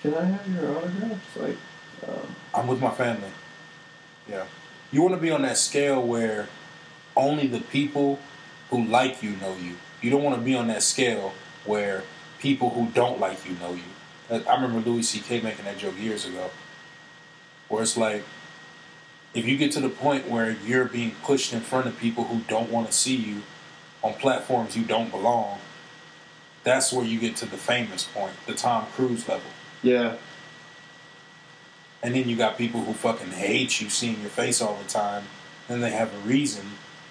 can 0.00 0.14
I 0.14 0.24
have 0.24 0.48
your 0.48 0.74
autograph? 0.74 1.12
It's 1.12 1.42
like, 1.42 1.56
um, 2.08 2.34
I'm 2.54 2.66
with 2.66 2.80
my 2.80 2.90
family. 2.90 3.28
Yeah. 4.26 4.46
You 4.90 5.02
want 5.02 5.14
to 5.14 5.20
be 5.20 5.30
on 5.30 5.42
that 5.42 5.58
scale 5.58 6.02
where 6.02 6.48
only 7.14 7.46
the 7.46 7.60
people 7.60 8.18
who 8.70 8.84
like 8.84 9.22
you 9.22 9.30
know 9.36 9.54
you. 9.60 9.76
You 10.00 10.10
don't 10.10 10.22
want 10.22 10.36
to 10.36 10.42
be 10.42 10.54
on 10.54 10.68
that 10.68 10.82
scale 10.82 11.34
where 11.66 12.04
people 12.38 12.70
who 12.70 12.88
don't 12.88 13.20
like 13.20 13.46
you 13.46 13.54
know 13.56 13.74
you. 13.74 13.82
I 14.30 14.54
remember 14.54 14.88
Louis 14.88 15.02
C.K. 15.02 15.40
making 15.40 15.66
that 15.66 15.78
joke 15.78 15.98
years 16.00 16.24
ago. 16.24 16.50
Where 17.68 17.82
it's 17.82 17.96
like, 17.96 18.24
if 19.34 19.46
you 19.46 19.56
get 19.56 19.72
to 19.72 19.80
the 19.80 19.88
point 19.88 20.28
where 20.28 20.56
you're 20.64 20.84
being 20.86 21.12
pushed 21.22 21.52
in 21.52 21.60
front 21.60 21.86
of 21.86 21.98
people 21.98 22.24
who 22.24 22.40
don't 22.48 22.70
want 22.70 22.86
to 22.86 22.92
see 22.92 23.16
you 23.16 23.42
on 24.02 24.14
platforms 24.14 24.76
you 24.76 24.84
don't 24.84 25.10
belong, 25.10 25.58
that's 26.64 26.92
where 26.92 27.04
you 27.04 27.18
get 27.18 27.36
to 27.36 27.46
the 27.46 27.56
famous 27.56 28.04
point, 28.04 28.32
the 28.46 28.54
Tom 28.54 28.86
Cruise 28.94 29.28
level. 29.28 29.50
yeah, 29.82 30.16
And 32.02 32.14
then 32.14 32.28
you 32.28 32.36
got 32.36 32.56
people 32.56 32.82
who 32.82 32.92
fucking 32.92 33.32
hate 33.32 33.80
you 33.80 33.88
seeing 33.88 34.20
your 34.20 34.30
face 34.30 34.60
all 34.62 34.76
the 34.82 34.88
time. 34.88 35.24
And 35.68 35.82
they 35.82 35.90
have 35.90 36.14
a 36.14 36.18
reason. 36.18 36.64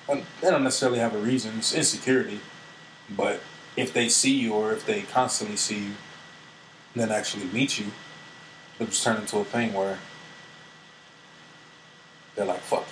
Well, 0.08 0.24
they 0.42 0.50
don't 0.50 0.64
necessarily 0.64 1.00
have 1.00 1.14
a 1.14 1.18
reason. 1.18 1.58
It's 1.58 1.74
insecurity. 1.74 2.40
But 3.10 3.42
if 3.76 3.94
they 3.94 4.08
see 4.10 4.34
you 4.34 4.54
or 4.54 4.72
if 4.72 4.86
they 4.86 5.02
constantly 5.02 5.58
see 5.58 5.80
you, 5.80 5.92
then 6.96 7.12
actually 7.12 7.46
meet 7.46 7.78
you, 7.78 7.88
it'll 8.80 8.88
just 8.88 9.04
turn 9.04 9.18
into 9.18 9.38
a 9.38 9.44
thing 9.44 9.74
where 9.74 10.00
they're 12.36 12.46
like, 12.46 12.60
fuck 12.62 12.86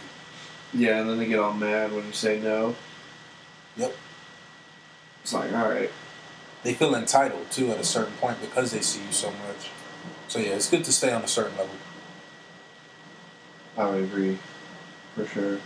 you. 0.74 0.88
yeah, 0.88 1.00
and 1.00 1.10
then 1.10 1.18
they 1.18 1.28
get 1.28 1.40
all 1.40 1.54
mad 1.54 1.92
when 1.94 2.06
you 2.06 2.14
say 2.14 2.40
no. 2.40 2.76
Yep. 3.78 3.96
It's 5.22 5.34
like, 5.34 5.54
all 5.54 5.70
right, 5.70 5.90
They 6.64 6.74
feel 6.74 6.96
entitled 6.96 7.50
too 7.52 7.72
at 7.72 7.80
a 7.80 7.84
certain 7.84 8.14
point 8.16 8.40
because 8.42 8.72
they 8.72 8.82
see 8.82 9.04
you 9.06 9.12
so 9.12 9.30
much. 9.32 9.70
So 10.28 10.40
yeah, 10.40 10.50
it's 10.52 10.70
good 10.70 10.84
to 10.86 10.92
stay 10.92 11.12
on 11.12 11.22
a 11.24 11.28
certain 11.28 11.58
level. 11.58 11.76
I 13.78 13.90
would 13.90 14.04
agree, 14.04 14.38
for 15.16 15.26
sure. 15.26 15.54
You 15.54 15.60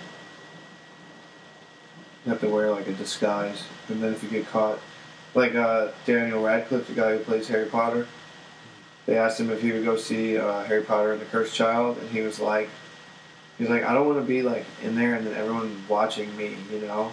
have 2.31 2.41
to 2.41 2.49
wear 2.49 2.71
like 2.71 2.87
a 2.87 2.93
disguise, 2.93 3.63
and 3.89 4.01
then 4.01 4.13
if 4.13 4.23
you 4.23 4.29
get 4.29 4.47
caught, 4.47 4.79
like 5.33 5.55
uh, 5.55 5.89
Daniel 6.05 6.43
Radcliffe, 6.43 6.87
the 6.87 6.93
guy 6.93 7.17
who 7.17 7.19
plays 7.23 7.47
Harry 7.47 7.67
Potter, 7.67 8.07
they 9.05 9.17
asked 9.17 9.39
him 9.39 9.49
if 9.49 9.61
he 9.61 9.71
would 9.71 9.85
go 9.85 9.95
see 9.95 10.37
uh, 10.37 10.63
Harry 10.63 10.83
Potter 10.83 11.13
and 11.13 11.21
the 11.21 11.25
Cursed 11.25 11.55
Child, 11.55 11.97
and 11.97 12.09
he 12.09 12.21
was 12.21 12.39
like, 12.39 12.69
he 13.57 13.63
was 13.63 13.71
like, 13.71 13.83
I 13.83 13.93
don't 13.93 14.07
want 14.07 14.19
to 14.19 14.25
be 14.25 14.41
like 14.41 14.65
in 14.83 14.95
there 14.95 15.15
and 15.15 15.25
then 15.25 15.33
everyone 15.35 15.83
watching 15.87 16.35
me, 16.37 16.55
you 16.71 16.79
know. 16.79 17.11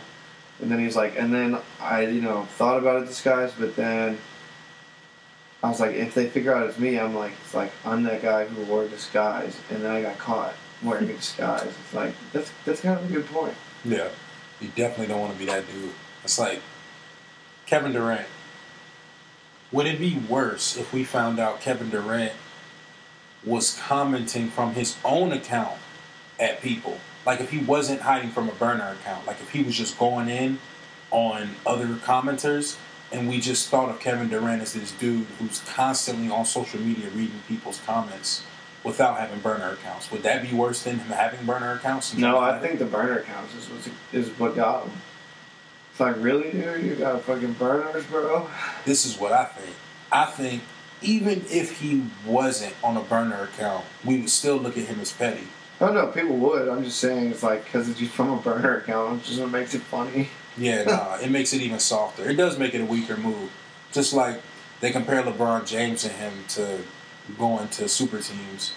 And 0.61 0.71
then 0.71 0.79
he's 0.79 0.95
like, 0.95 1.19
and 1.19 1.33
then 1.33 1.59
I, 1.81 2.03
you 2.03 2.21
know, 2.21 2.45
thought 2.45 2.79
about 2.79 3.03
a 3.03 3.07
disguise, 3.07 3.53
but 3.59 3.75
then 3.77 4.19
I 5.63 5.69
was 5.69 5.81
like, 5.81 5.95
if 5.95 6.15
they 6.15 6.29
figure 6.29 6.55
out 6.55 6.69
it's 6.69 6.79
me, 6.79 6.99
I'm 6.99 7.15
like, 7.15 7.33
it's 7.43 7.55
like 7.55 7.73
I'm 7.85 8.03
that 8.05 8.23
guy 8.23 8.45
who 8.45 8.65
wore 8.65 8.85
a 8.85 8.89
disguise, 8.89 9.59
and 9.71 9.83
then 9.83 9.91
I 9.91 10.03
got 10.03 10.19
caught 10.19 10.55
wearing 10.83 11.09
a 11.09 11.15
disguise. 11.15 11.67
It's 11.67 11.95
like 11.95 12.15
that's 12.33 12.53
that's 12.65 12.81
kind 12.83 12.99
of 12.99 13.11
a 13.11 13.13
good 13.13 13.27
point. 13.27 13.55
Yeah. 13.85 14.09
You 14.61 14.69
definitely 14.77 15.07
don't 15.07 15.21
want 15.21 15.33
to 15.33 15.39
be 15.39 15.47
that 15.47 15.67
dude. 15.67 15.91
It's 16.23 16.39
like 16.39 16.61
Kevin 17.67 17.93
Durant. 17.93 18.27
Would 19.73 19.87
it 19.87 19.99
be 19.99 20.17
worse 20.29 20.77
if 20.77 20.93
we 20.93 21.03
found 21.03 21.41
out 21.41 21.61
Kevin 21.61 21.91
Durant 21.91 22.33
was 23.45 23.79
commenting 23.79 24.49
from 24.49 24.75
his 24.75 24.97
own 25.05 25.33
account 25.33 25.79
at 26.39 26.61
people? 26.63 26.99
Like 27.27 27.41
if 27.41 27.51
he 27.51 27.59
wasn't 27.59 28.03
hiding 28.03 28.31
from 28.31 28.49
a 28.49 28.53
burner 28.53 28.97
account, 29.01 29.27
like 29.27 29.41
if 29.41 29.51
he 29.51 29.63
was 29.63 29.77
just 29.77 29.99
going 29.99 30.29
in 30.29 30.59
on 31.11 31.51
other 31.67 31.87
commenters 31.87 32.77
and 33.13 33.29
we 33.29 33.41
just 33.41 33.69
thought 33.69 33.89
of 33.89 34.01
Kevin 34.01 34.29
Durant 34.29 34.61
as 34.63 34.73
this 34.73 34.93
dude 34.93 35.27
who's 35.39 35.61
constantly 35.61 36.29
on 36.29 36.45
social 36.45 36.81
media 36.81 37.09
reading 37.11 37.41
people's 37.47 37.81
comments 37.87 38.45
without 38.83 39.19
having 39.19 39.39
burner 39.41 39.71
accounts. 39.71 40.11
Would 40.11 40.23
that 40.25 40.43
be 40.43 40.55
worse 40.55 40.83
than 40.83 40.99
him 40.99 41.09
having 41.09 41.47
burner 41.47 41.73
accounts? 41.73 42.15
No, 42.15 42.39
I 42.39 42.59
think 42.59 42.79
the 42.79 42.85
burner 42.85 43.19
accounts 43.19 43.55
is 43.55 43.69
what 43.71 43.95
is 44.13 44.29
what 44.39 44.57
got 44.57 44.85
him. 44.85 44.93
It's 45.91 46.01
like 46.01 46.17
really, 46.19 46.51
dude, 46.51 46.85
you 46.85 46.95
got 46.97 47.23
fucking 47.23 47.53
burners, 47.55 48.05
bro. 48.07 48.49
this 48.85 49.07
is 49.07 49.17
what 49.17 49.33
I 49.33 49.45
think. 49.45 49.77
I 50.11 50.27
think 50.27 50.63
even 51.01 51.45
if 51.49 51.81
he 51.81 52.05
wasn't 52.27 52.75
on 52.83 52.97
a 52.97 53.03
burner 53.03 53.45
account, 53.45 53.85
we 54.05 54.19
would 54.21 54.31
still 54.31 54.57
look 54.57 54.77
at 54.77 54.85
him 54.85 55.01
as 55.01 55.13
petty. 55.13 55.47
Oh 55.81 55.93
no, 55.93 56.07
people 56.09 56.37
would. 56.37 56.69
I'm 56.69 56.85
just 56.85 56.99
saying 56.99 57.31
it's 57.31 57.43
like 57.43 57.65
because 57.65 57.89
it's 57.89 58.01
from 58.11 58.31
a 58.31 58.37
burner 58.37 58.79
account, 58.79 59.21
it's 59.21 59.29
just 59.29 59.41
what 59.41 59.51
makes 59.51 59.75
it 59.75 59.83
funny. 59.83 60.29
Yeah, 60.57 60.83
nah, 60.87 61.17
it 61.17 61.31
makes 61.31 61.53
it 61.53 61.61
even 61.61 61.79
softer. 61.79 62.29
It 62.29 62.37
does 62.37 62.59
make 62.59 62.75
it 62.75 62.81
a 62.81 62.85
weaker 62.85 63.17
move. 63.17 63.51
Just 63.93 64.13
like 64.13 64.41
they 64.81 64.91
compare 64.91 65.23
LeBron 65.23 65.67
James 65.67 66.05
and 66.05 66.15
him 66.15 66.33
to 66.49 66.81
going 67.39 67.69
to 67.69 67.89
super 67.89 68.21
teams, 68.21 68.73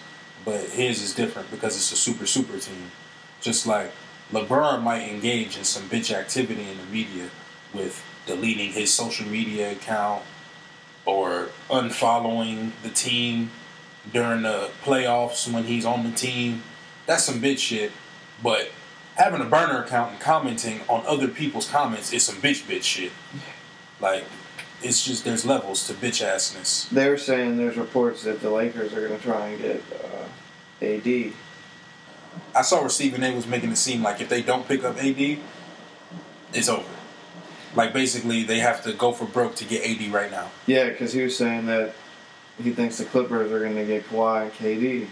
but 0.45 0.61
his 0.69 1.01
is 1.01 1.13
different 1.13 1.51
because 1.51 1.75
it's 1.75 1.91
a 1.91 1.97
super 1.97 2.25
super 2.25 2.57
team. 2.57 2.91
Just 3.41 3.67
like 3.67 3.91
LeBron 4.31 4.81
might 4.81 5.07
engage 5.07 5.57
in 5.57 5.63
some 5.63 5.83
bitch 5.89 6.13
activity 6.13 6.69
in 6.69 6.77
the 6.77 6.85
media 6.85 7.29
with 7.73 8.03
deleting 8.25 8.71
his 8.71 8.93
social 8.93 9.27
media 9.27 9.71
account 9.71 10.23
or 11.05 11.49
unfollowing 11.69 12.71
the 12.83 12.89
team 12.89 13.51
during 14.11 14.41
the 14.41 14.69
playoffs 14.83 15.51
when 15.51 15.63
he's 15.63 15.85
on 15.85 16.03
the 16.03 16.11
team. 16.11 16.63
That's 17.07 17.23
some 17.23 17.41
bitch 17.41 17.57
shit. 17.57 17.91
But 18.43 18.69
having 19.15 19.41
a 19.41 19.45
burner 19.45 19.81
account 19.81 20.11
and 20.11 20.19
commenting 20.21 20.81
on 20.87 21.03
other 21.07 21.27
people's 21.27 21.67
comments 21.67 22.13
is 22.13 22.23
some 22.23 22.35
bitch 22.35 22.63
bitch 22.67 22.83
shit. 22.83 23.11
Like, 23.99 24.25
it's 24.83 25.03
just 25.03 25.25
there's 25.25 25.43
levels 25.43 25.87
to 25.87 25.93
bitch 25.93 26.23
assness. 26.23 26.87
They're 26.89 27.17
saying 27.17 27.57
there's 27.57 27.77
reports 27.77 28.23
that 28.23 28.41
the 28.41 28.51
Lakers 28.51 28.93
are 28.93 29.07
going 29.07 29.19
to 29.19 29.25
try 29.25 29.47
and 29.47 29.61
get 29.61 29.81
uh, 29.91 30.85
AD. 30.85 31.33
I 32.55 32.61
saw 32.61 32.81
where 32.81 32.89
Stephen 32.89 33.23
A 33.23 33.33
was 33.33 33.47
making 33.47 33.71
it 33.71 33.77
seem 33.77 34.03
like 34.03 34.21
if 34.21 34.29
they 34.29 34.43
don't 34.43 34.67
pick 34.67 34.83
up 34.83 34.97
AD, 34.97 35.39
it's 36.53 36.69
over. 36.69 36.87
Like 37.75 37.93
basically 37.93 38.43
they 38.43 38.59
have 38.59 38.83
to 38.83 38.93
go 38.93 39.11
for 39.11 39.25
broke 39.25 39.55
to 39.55 39.65
get 39.65 39.83
AD 39.83 40.11
right 40.11 40.29
now. 40.29 40.51
Yeah, 40.67 40.89
because 40.89 41.13
he 41.13 41.23
was 41.23 41.35
saying 41.35 41.65
that 41.65 41.95
he 42.61 42.71
thinks 42.71 42.97
the 42.97 43.05
Clippers 43.05 43.51
are 43.51 43.59
going 43.59 43.75
to 43.75 43.85
get 43.85 44.07
Kawhi 44.09 44.43
and 44.43 44.53
KD. 44.53 45.07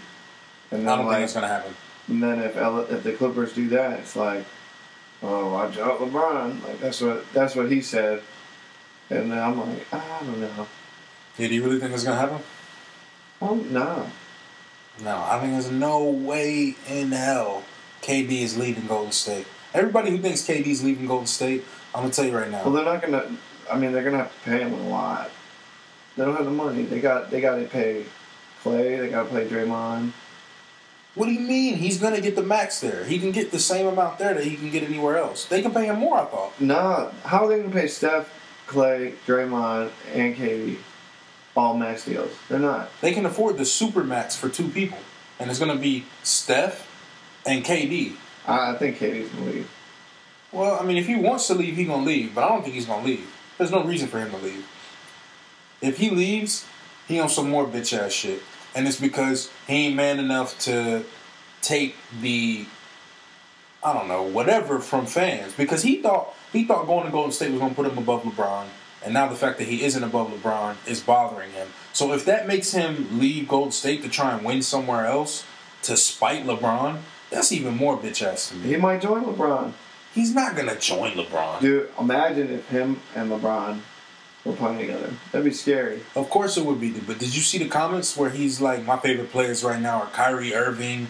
And 0.70 0.88
I 0.88 0.96
don't 0.96 1.06
like, 1.06 1.16
think 1.16 1.24
it's 1.24 1.34
gonna 1.34 1.48
happen. 1.48 1.74
And 2.08 2.22
then 2.22 2.40
if 2.40 2.56
L- 2.56 2.86
if 2.90 3.02
the 3.02 3.12
Clippers 3.12 3.52
do 3.52 3.68
that, 3.70 4.00
it's 4.00 4.16
like, 4.16 4.44
oh, 5.22 5.52
watch 5.52 5.78
out, 5.78 6.00
LeBron. 6.00 6.62
Like 6.64 6.80
that's 6.80 7.00
what 7.00 7.30
that's 7.32 7.54
what 7.54 7.70
he 7.70 7.80
said. 7.80 8.22
And 9.10 9.30
then 9.30 9.38
I'm 9.38 9.58
like, 9.58 9.92
I 9.92 10.20
don't 10.20 10.40
know. 10.40 10.66
Yeah, 11.38 11.48
do 11.48 11.54
you 11.54 11.64
really 11.64 11.78
think 11.78 11.92
it's 11.92 12.04
gonna 12.04 12.18
happen? 12.18 12.38
Oh 13.40 13.54
no. 13.54 14.06
No, 15.02 15.16
I 15.28 15.38
think 15.40 15.52
there's 15.52 15.70
no 15.70 16.04
way 16.04 16.74
in 16.88 17.12
hell 17.12 17.64
KD 18.02 18.40
is 18.40 18.56
leaving 18.56 18.86
Golden 18.86 19.12
State. 19.12 19.46
Everybody 19.74 20.10
who 20.10 20.18
thinks 20.18 20.42
KD 20.46 20.66
is 20.66 20.82
leaving 20.82 21.06
Golden 21.06 21.26
State, 21.26 21.64
I'm 21.94 22.02
gonna 22.02 22.12
tell 22.12 22.24
you 22.24 22.36
right 22.36 22.50
now. 22.50 22.64
Well, 22.64 22.72
they're 22.72 22.84
not 22.84 23.02
gonna. 23.02 23.36
I 23.70 23.78
mean, 23.78 23.92
they're 23.92 24.04
gonna 24.04 24.18
have 24.18 24.32
to 24.32 24.50
pay 24.50 24.60
him 24.60 24.72
a 24.72 24.88
lot. 24.88 25.30
They 26.16 26.24
don't 26.24 26.34
have 26.36 26.46
the 26.46 26.50
money. 26.50 26.84
They 26.84 27.00
got. 27.00 27.30
They 27.30 27.40
got 27.40 27.56
to 27.56 27.64
pay 27.64 28.06
Clay. 28.62 28.96
They 28.96 29.08
got 29.08 29.24
to 29.24 29.28
pay 29.30 29.46
Draymond. 29.46 30.12
What 31.16 31.26
do 31.26 31.32
you 31.32 31.40
mean? 31.40 31.76
He's 31.76 31.98
gonna 31.98 32.20
get 32.20 32.36
the 32.36 32.42
max 32.42 32.80
there. 32.80 33.04
He 33.04 33.18
can 33.18 33.32
get 33.32 33.50
the 33.50 33.58
same 33.58 33.86
amount 33.86 34.18
there 34.18 34.34
that 34.34 34.44
he 34.44 34.54
can 34.54 34.70
get 34.70 34.82
anywhere 34.82 35.16
else. 35.16 35.46
They 35.46 35.62
can 35.62 35.72
pay 35.72 35.86
him 35.86 35.98
more. 35.98 36.18
I 36.18 36.26
thought. 36.26 36.60
Nah, 36.60 37.10
how 37.24 37.46
are 37.46 37.48
they 37.48 37.56
gonna 37.58 37.70
pay 37.70 37.88
Steph, 37.88 38.28
Clay, 38.66 39.14
Draymond, 39.26 39.90
and 40.12 40.36
KD 40.36 40.76
all 41.56 41.74
max 41.74 42.04
deals? 42.04 42.32
They're 42.50 42.58
not. 42.58 42.90
They 43.00 43.12
can 43.12 43.24
afford 43.24 43.56
the 43.56 43.64
super 43.64 44.04
max 44.04 44.36
for 44.36 44.50
two 44.50 44.68
people, 44.68 44.98
and 45.40 45.50
it's 45.50 45.58
gonna 45.58 45.76
be 45.76 46.04
Steph 46.22 46.86
and 47.46 47.64
KD. 47.64 48.12
I, 48.46 48.72
I 48.72 48.76
think 48.76 48.98
KD's 48.98 49.30
gonna 49.30 49.46
leave. 49.46 49.70
Well, 50.52 50.78
I 50.78 50.84
mean, 50.84 50.98
if 50.98 51.06
he 51.06 51.16
wants 51.16 51.46
to 51.46 51.54
leave, 51.54 51.76
he's 51.76 51.88
gonna 51.88 52.04
leave. 52.04 52.34
But 52.34 52.44
I 52.44 52.48
don't 52.48 52.62
think 52.62 52.74
he's 52.74 52.86
gonna 52.86 53.06
leave. 53.06 53.26
There's 53.56 53.70
no 53.70 53.82
reason 53.82 54.08
for 54.08 54.18
him 54.18 54.30
to 54.32 54.36
leave. 54.36 54.66
If 55.80 55.96
he 55.96 56.10
leaves, 56.10 56.66
he 57.08 57.18
on 57.18 57.30
some 57.30 57.48
more 57.48 57.66
bitch 57.66 57.96
ass 57.96 58.12
shit, 58.12 58.42
and 58.76 58.86
it's 58.86 59.00
because 59.00 59.50
he 59.66 59.86
ain't 59.86 59.96
man 59.96 60.20
enough 60.20 60.56
to 60.60 61.04
take 61.62 61.96
the, 62.20 62.66
I 63.82 63.94
don't 63.94 64.06
know, 64.06 64.22
whatever 64.22 64.78
from 64.80 65.06
fans. 65.06 65.54
Because 65.54 65.82
he 65.82 66.02
thought 66.02 66.34
he 66.52 66.64
thought 66.64 66.86
going 66.86 67.06
to 67.06 67.10
Golden 67.10 67.32
State 67.32 67.50
was 67.50 67.60
gonna 67.60 67.74
put 67.74 67.86
him 67.86 67.98
above 67.98 68.22
LeBron, 68.22 68.66
and 69.02 69.14
now 69.14 69.26
the 69.26 69.34
fact 69.34 69.58
that 69.58 69.66
he 69.66 69.82
isn't 69.82 70.04
above 70.04 70.30
LeBron 70.30 70.76
is 70.86 71.00
bothering 71.00 71.52
him. 71.52 71.68
So 71.94 72.12
if 72.12 72.26
that 72.26 72.46
makes 72.46 72.72
him 72.72 73.18
leave 73.18 73.48
Golden 73.48 73.72
State 73.72 74.02
to 74.02 74.08
try 74.10 74.36
and 74.36 74.44
win 74.44 74.62
somewhere 74.62 75.06
else 75.06 75.44
to 75.82 75.96
spite 75.96 76.44
LeBron, 76.44 76.98
that's 77.30 77.50
even 77.52 77.74
more 77.74 77.96
bitch 77.96 78.22
ass 78.22 78.50
to 78.50 78.56
me. 78.56 78.68
He 78.68 78.76
might 78.76 79.00
join 79.00 79.24
LeBron. 79.24 79.72
He's 80.14 80.34
not 80.34 80.54
gonna 80.54 80.78
join 80.78 81.12
LeBron. 81.12 81.60
Dude, 81.60 81.90
imagine 81.98 82.50
if 82.50 82.68
him 82.68 83.00
and 83.14 83.30
LeBron 83.30 83.80
were 84.46 84.56
playing 84.56 84.78
together. 84.78 85.12
That'd 85.32 85.44
be 85.44 85.52
scary. 85.52 86.00
Of 86.14 86.30
course 86.30 86.56
it 86.56 86.64
would 86.64 86.80
be. 86.80 86.90
But 86.92 87.18
did 87.18 87.34
you 87.34 87.42
see 87.42 87.58
the 87.58 87.68
comments 87.68 88.16
where 88.16 88.30
he's 88.30 88.60
like, 88.60 88.84
my 88.84 88.96
favorite 88.96 89.30
players 89.30 89.64
right 89.64 89.80
now 89.80 90.02
are 90.02 90.10
Kyrie 90.10 90.54
Irving, 90.54 91.08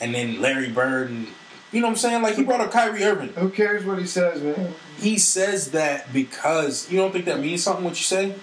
and 0.00 0.14
then 0.14 0.40
Larry 0.40 0.70
Bird, 0.70 1.10
and 1.10 1.28
you 1.72 1.80
know 1.80 1.86
what 1.86 1.92
I'm 1.92 1.96
saying? 1.96 2.22
Like 2.22 2.36
he 2.36 2.44
brought 2.44 2.60
up 2.60 2.70
Kyrie 2.70 3.02
Irving. 3.02 3.30
Who 3.30 3.48
cares 3.48 3.84
what 3.84 3.98
he 3.98 4.06
says, 4.06 4.42
man? 4.42 4.74
He 4.98 5.18
says 5.18 5.70
that 5.72 6.12
because 6.12 6.90
you 6.90 6.98
don't 6.98 7.12
think 7.12 7.24
that 7.24 7.40
means 7.40 7.62
something. 7.62 7.84
What 7.84 7.96
you 7.96 8.04
say? 8.04 8.34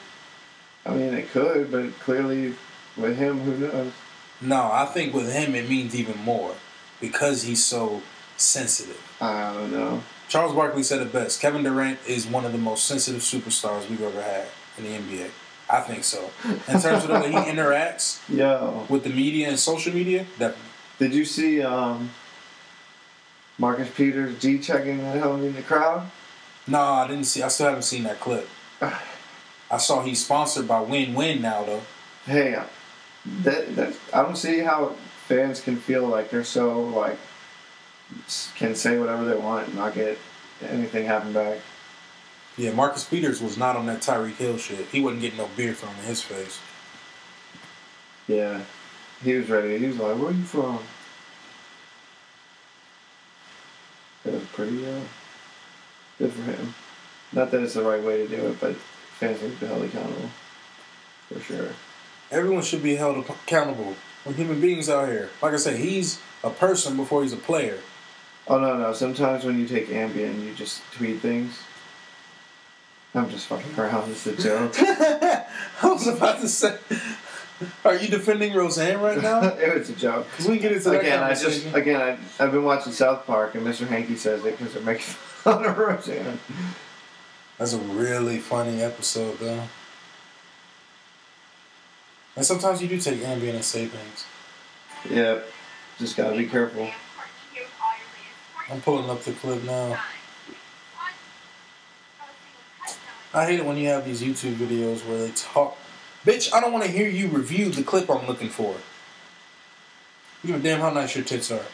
I 0.86 0.94
mean, 0.94 1.14
it 1.14 1.30
could, 1.30 1.72
but 1.72 1.98
clearly 2.00 2.56
with 2.98 3.18
him, 3.18 3.40
who 3.42 3.58
knows? 3.58 3.94
No, 4.42 4.72
I 4.72 4.86
think 4.86 5.14
with 5.14 5.32
him 5.32 5.54
it 5.54 5.70
means 5.70 5.96
even 5.96 6.18
more 6.20 6.56
because 7.00 7.44
he's 7.44 7.64
so 7.64 8.02
sensitive. 8.38 9.00
I 9.22 9.54
don't 9.54 9.72
know. 9.72 10.02
Charles 10.32 10.56
Barkley 10.56 10.82
said 10.82 11.02
it 11.02 11.12
best. 11.12 11.42
Kevin 11.42 11.62
Durant 11.62 12.00
is 12.08 12.26
one 12.26 12.46
of 12.46 12.54
the 12.54 12.58
most 12.58 12.86
sensitive 12.86 13.20
superstars 13.20 13.90
we've 13.90 14.02
ever 14.02 14.22
had 14.22 14.48
in 14.78 14.86
the 14.86 14.90
NBA. 14.92 15.30
I 15.70 15.82
think 15.82 16.06
so. 16.06 16.32
In 16.46 16.80
terms 16.80 17.04
of 17.04 17.10
the 17.10 17.16
way 17.16 17.32
he 17.32 17.38
interacts 17.52 18.22
Yo, 18.34 18.86
with 18.88 19.04
the 19.04 19.10
media 19.10 19.50
and 19.50 19.60
social 19.60 19.94
media, 19.94 20.26
that 20.38 20.56
did 21.00 21.14
you 21.14 21.26
see 21.26 21.62
um, 21.62 22.12
Marcus 23.58 23.90
Peters 23.94 24.40
G 24.40 24.58
checking 24.60 25.02
home 25.02 25.44
in 25.44 25.54
the 25.54 25.64
crowd? 25.64 26.10
No, 26.66 26.80
I 26.80 27.10
didn't 27.10 27.26
see. 27.26 27.44
I 27.44 27.50
still 27.50 27.68
haven't 27.68 27.84
seen 27.84 28.04
that 28.04 28.22
clip. 28.22 28.48
I 28.82 29.78
saw 29.80 30.02
he's 30.02 30.24
sponsored 30.24 30.66
by 30.66 30.80
Win 30.80 31.14
Win 31.14 31.42
now, 31.42 31.66
though. 31.66 31.82
Hey, 32.26 32.58
that, 33.44 33.76
that 33.76 33.94
I 34.14 34.22
don't 34.22 34.38
see 34.38 34.60
how 34.60 34.96
fans 35.28 35.60
can 35.60 35.76
feel 35.76 36.08
like 36.08 36.30
they're 36.30 36.46
so 36.46 36.84
like 36.84 37.18
can 38.56 38.76
say 38.76 38.98
whatever 38.98 39.26
they 39.26 39.36
want 39.36 39.68
and 39.68 39.76
not 39.76 39.94
get 39.94 40.18
anything 40.62 41.06
happen 41.06 41.34
back. 41.34 41.60
Yeah, 42.58 42.74
Marcus 42.74 43.04
Peters 43.06 43.42
was 43.42 43.58
not 43.58 43.76
on 43.76 43.86
that 43.86 44.02
Tyreek 44.02 44.36
Hill 44.36 44.58
shit. 44.58 44.88
He 44.88 45.02
wasn't 45.02 45.22
getting 45.22 45.38
no 45.38 45.50
beer 45.56 45.74
thrown 45.74 45.96
in 45.96 46.06
his 46.06 46.22
face. 46.22 46.60
Yeah, 48.28 48.62
he 49.24 49.34
was 49.34 49.50
ready. 49.50 49.78
He 49.78 49.88
was 49.88 49.98
like, 49.98 50.18
"Where 50.18 50.30
are 50.30 50.34
you 50.34 50.44
from?" 50.44 50.80
It 54.26 54.34
was 54.34 54.44
pretty 54.54 54.86
uh, 54.86 55.00
good 56.20 56.32
for 56.32 56.44
him. 56.44 56.74
Not 57.32 57.52
that 57.52 57.64
it's 57.64 57.74
the 57.74 57.84
right 57.84 58.04
way 58.04 58.18
to 58.18 58.28
do 58.28 58.48
it, 58.48 58.60
but 58.60 58.76
fans 58.76 59.42
need 59.42 59.54
to 59.56 59.60
be 59.62 59.66
held 59.66 59.84
accountable 59.84 60.30
for 61.30 61.40
sure. 61.40 61.70
Everyone 62.30 62.62
should 62.62 62.84
be 62.84 62.96
held 62.96 63.18
accountable. 63.18 63.96
We're 64.26 64.34
human 64.34 64.62
beings 64.62 64.90
out 64.90 65.08
here. 65.08 65.30
Like 65.42 65.54
I 65.54 65.58
said, 65.58 65.80
he's 65.80 66.22
a 66.44 66.50
person 66.50 66.96
before 66.96 67.24
he's 67.24 67.34
a 67.34 67.38
player. 67.38 67.80
Oh 68.48 68.60
no, 68.60 68.78
no. 68.78 68.94
Sometimes 68.94 69.44
when 69.44 69.60
you 69.60 69.68
take 69.68 69.88
Ambien, 69.90 70.44
you 70.44 70.54
just 70.54 70.82
tweet 70.94 71.20
things. 71.20 71.60
I'm 73.14 73.30
just 73.30 73.48
fucking 73.48 73.78
around. 73.78 74.10
It's 74.10 74.26
a 74.26 74.36
joke. 74.36 74.74
I 74.80 75.46
was 75.84 76.08
about 76.08 76.40
to 76.40 76.48
say, 76.48 76.78
are 77.84 77.96
you 77.96 78.08
defending 78.08 78.54
Roseanne 78.54 79.02
right 79.02 79.22
now? 79.22 79.44
it 79.58 79.78
was 79.78 79.90
a 79.90 79.94
joke. 79.94 80.28
Because 80.32 80.48
we 80.48 80.60
get 80.60 80.72
into 80.72 80.90
that 80.92 81.02
Again, 81.02 81.24
I 81.24 81.34
just 81.34 81.74
again 81.74 82.02
I, 82.02 82.44
I've 82.44 82.52
been 82.52 82.64
watching 82.64 82.94
South 82.94 83.26
Park 83.26 83.56
and 83.56 83.66
Mr. 83.66 83.88
Hanky 83.88 84.16
says 84.16 84.46
it 84.46 84.58
because 84.58 84.74
they're 84.74 84.84
making 84.84 85.02
fun 85.04 85.66
of 85.66 85.78
Roseanne. 85.78 86.40
That's 87.58 87.74
a 87.74 87.78
really 87.78 88.40
funny 88.40 88.82
episode, 88.82 89.38
though. 89.40 89.64
And 92.36 92.46
sometimes 92.46 92.82
you 92.82 92.88
do 92.88 93.00
take 93.00 93.20
Ambien 93.20 93.56
and 93.56 93.64
say 93.64 93.88
things. 93.88 94.26
Yeah, 95.10 95.40
just 96.00 96.16
gotta 96.16 96.36
be 96.38 96.48
careful. 96.48 96.90
I'm 98.70 98.82
pulling 98.82 99.10
up 99.10 99.22
the 99.24 99.32
clip 99.34 99.64
now. 99.64 100.00
I 103.34 103.46
hate 103.46 103.60
it 103.60 103.66
when 103.66 103.78
you 103.78 103.88
have 103.88 104.06
these 104.06 104.22
YouTube 104.22 104.56
videos 104.56 105.08
where 105.08 105.20
they 105.20 105.32
talk. 105.32 105.78
Bitch, 106.26 106.54
I 106.54 106.60
don't 106.60 106.74
want 106.74 106.86
to 106.86 106.92
hear 106.92 107.08
you 107.08 107.28
review 107.30 107.70
the 107.70 107.84
clip 107.84 108.10
I'm 108.10 108.28
looking 108.28 108.50
for. 108.50 108.76
You 110.44 110.48
give 110.54 110.56
a 110.58 110.60
damn 110.64 110.80
how 110.80 110.90
nice 110.90 111.16
your 111.16 111.24
tits 111.24 111.50
are. 111.52 111.66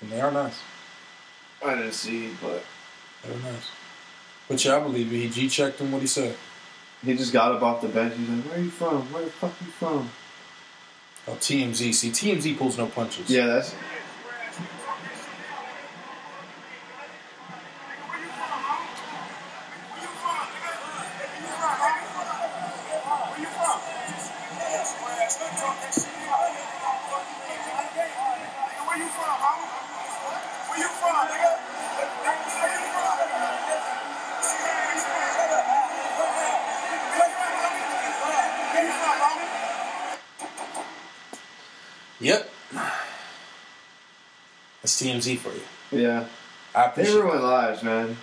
And 0.00 0.10
they 0.10 0.20
are 0.20 0.30
nice. 0.30 0.58
I 1.64 1.74
didn't 1.74 1.92
see, 1.92 2.30
but 2.40 2.64
They're 3.22 3.36
nice. 3.52 3.70
But 4.48 4.64
yeah, 4.64 4.76
I 4.76 4.80
believe. 4.80 5.10
He 5.10 5.28
G 5.28 5.48
checked 5.48 5.78
him 5.78 5.92
what 5.92 6.00
he 6.00 6.06
said. 6.06 6.34
he 7.04 7.14
just 7.14 7.32
got 7.32 7.52
up 7.52 7.62
off 7.62 7.82
the 7.82 7.88
bench. 7.88 8.14
He's 8.16 8.28
like, 8.28 8.44
"Where 8.46 8.60
you 8.60 8.70
from? 8.70 9.12
Where 9.12 9.24
the 9.24 9.30
fuck 9.30 9.52
you 9.60 9.66
from?" 9.66 10.10
Oh, 11.28 11.32
TMZ. 11.34 11.92
See, 11.94 12.10
TMZ 12.10 12.56
pulls 12.56 12.78
no 12.78 12.86
punches. 12.86 13.28
Yeah, 13.28 13.46
that's 13.46 13.74
For 45.20 45.50
you. 45.52 45.62
yeah. 46.02 46.24
I 46.74 46.82
They 46.82 47.02
appreciate 47.02 47.20
ruin 47.22 47.42
lives, 47.42 47.82
man. 47.82 48.16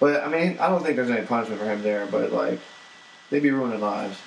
But 0.00 0.22
I 0.24 0.28
mean, 0.28 0.58
I 0.58 0.68
don't 0.68 0.82
think 0.82 0.96
there's 0.96 1.10
any 1.10 1.24
punishment 1.26 1.60
for 1.60 1.66
him 1.66 1.82
there. 1.82 2.06
But 2.06 2.32
like, 2.32 2.58
they 3.30 3.40
be 3.40 3.50
ruining 3.50 3.80
lives. 3.80 4.18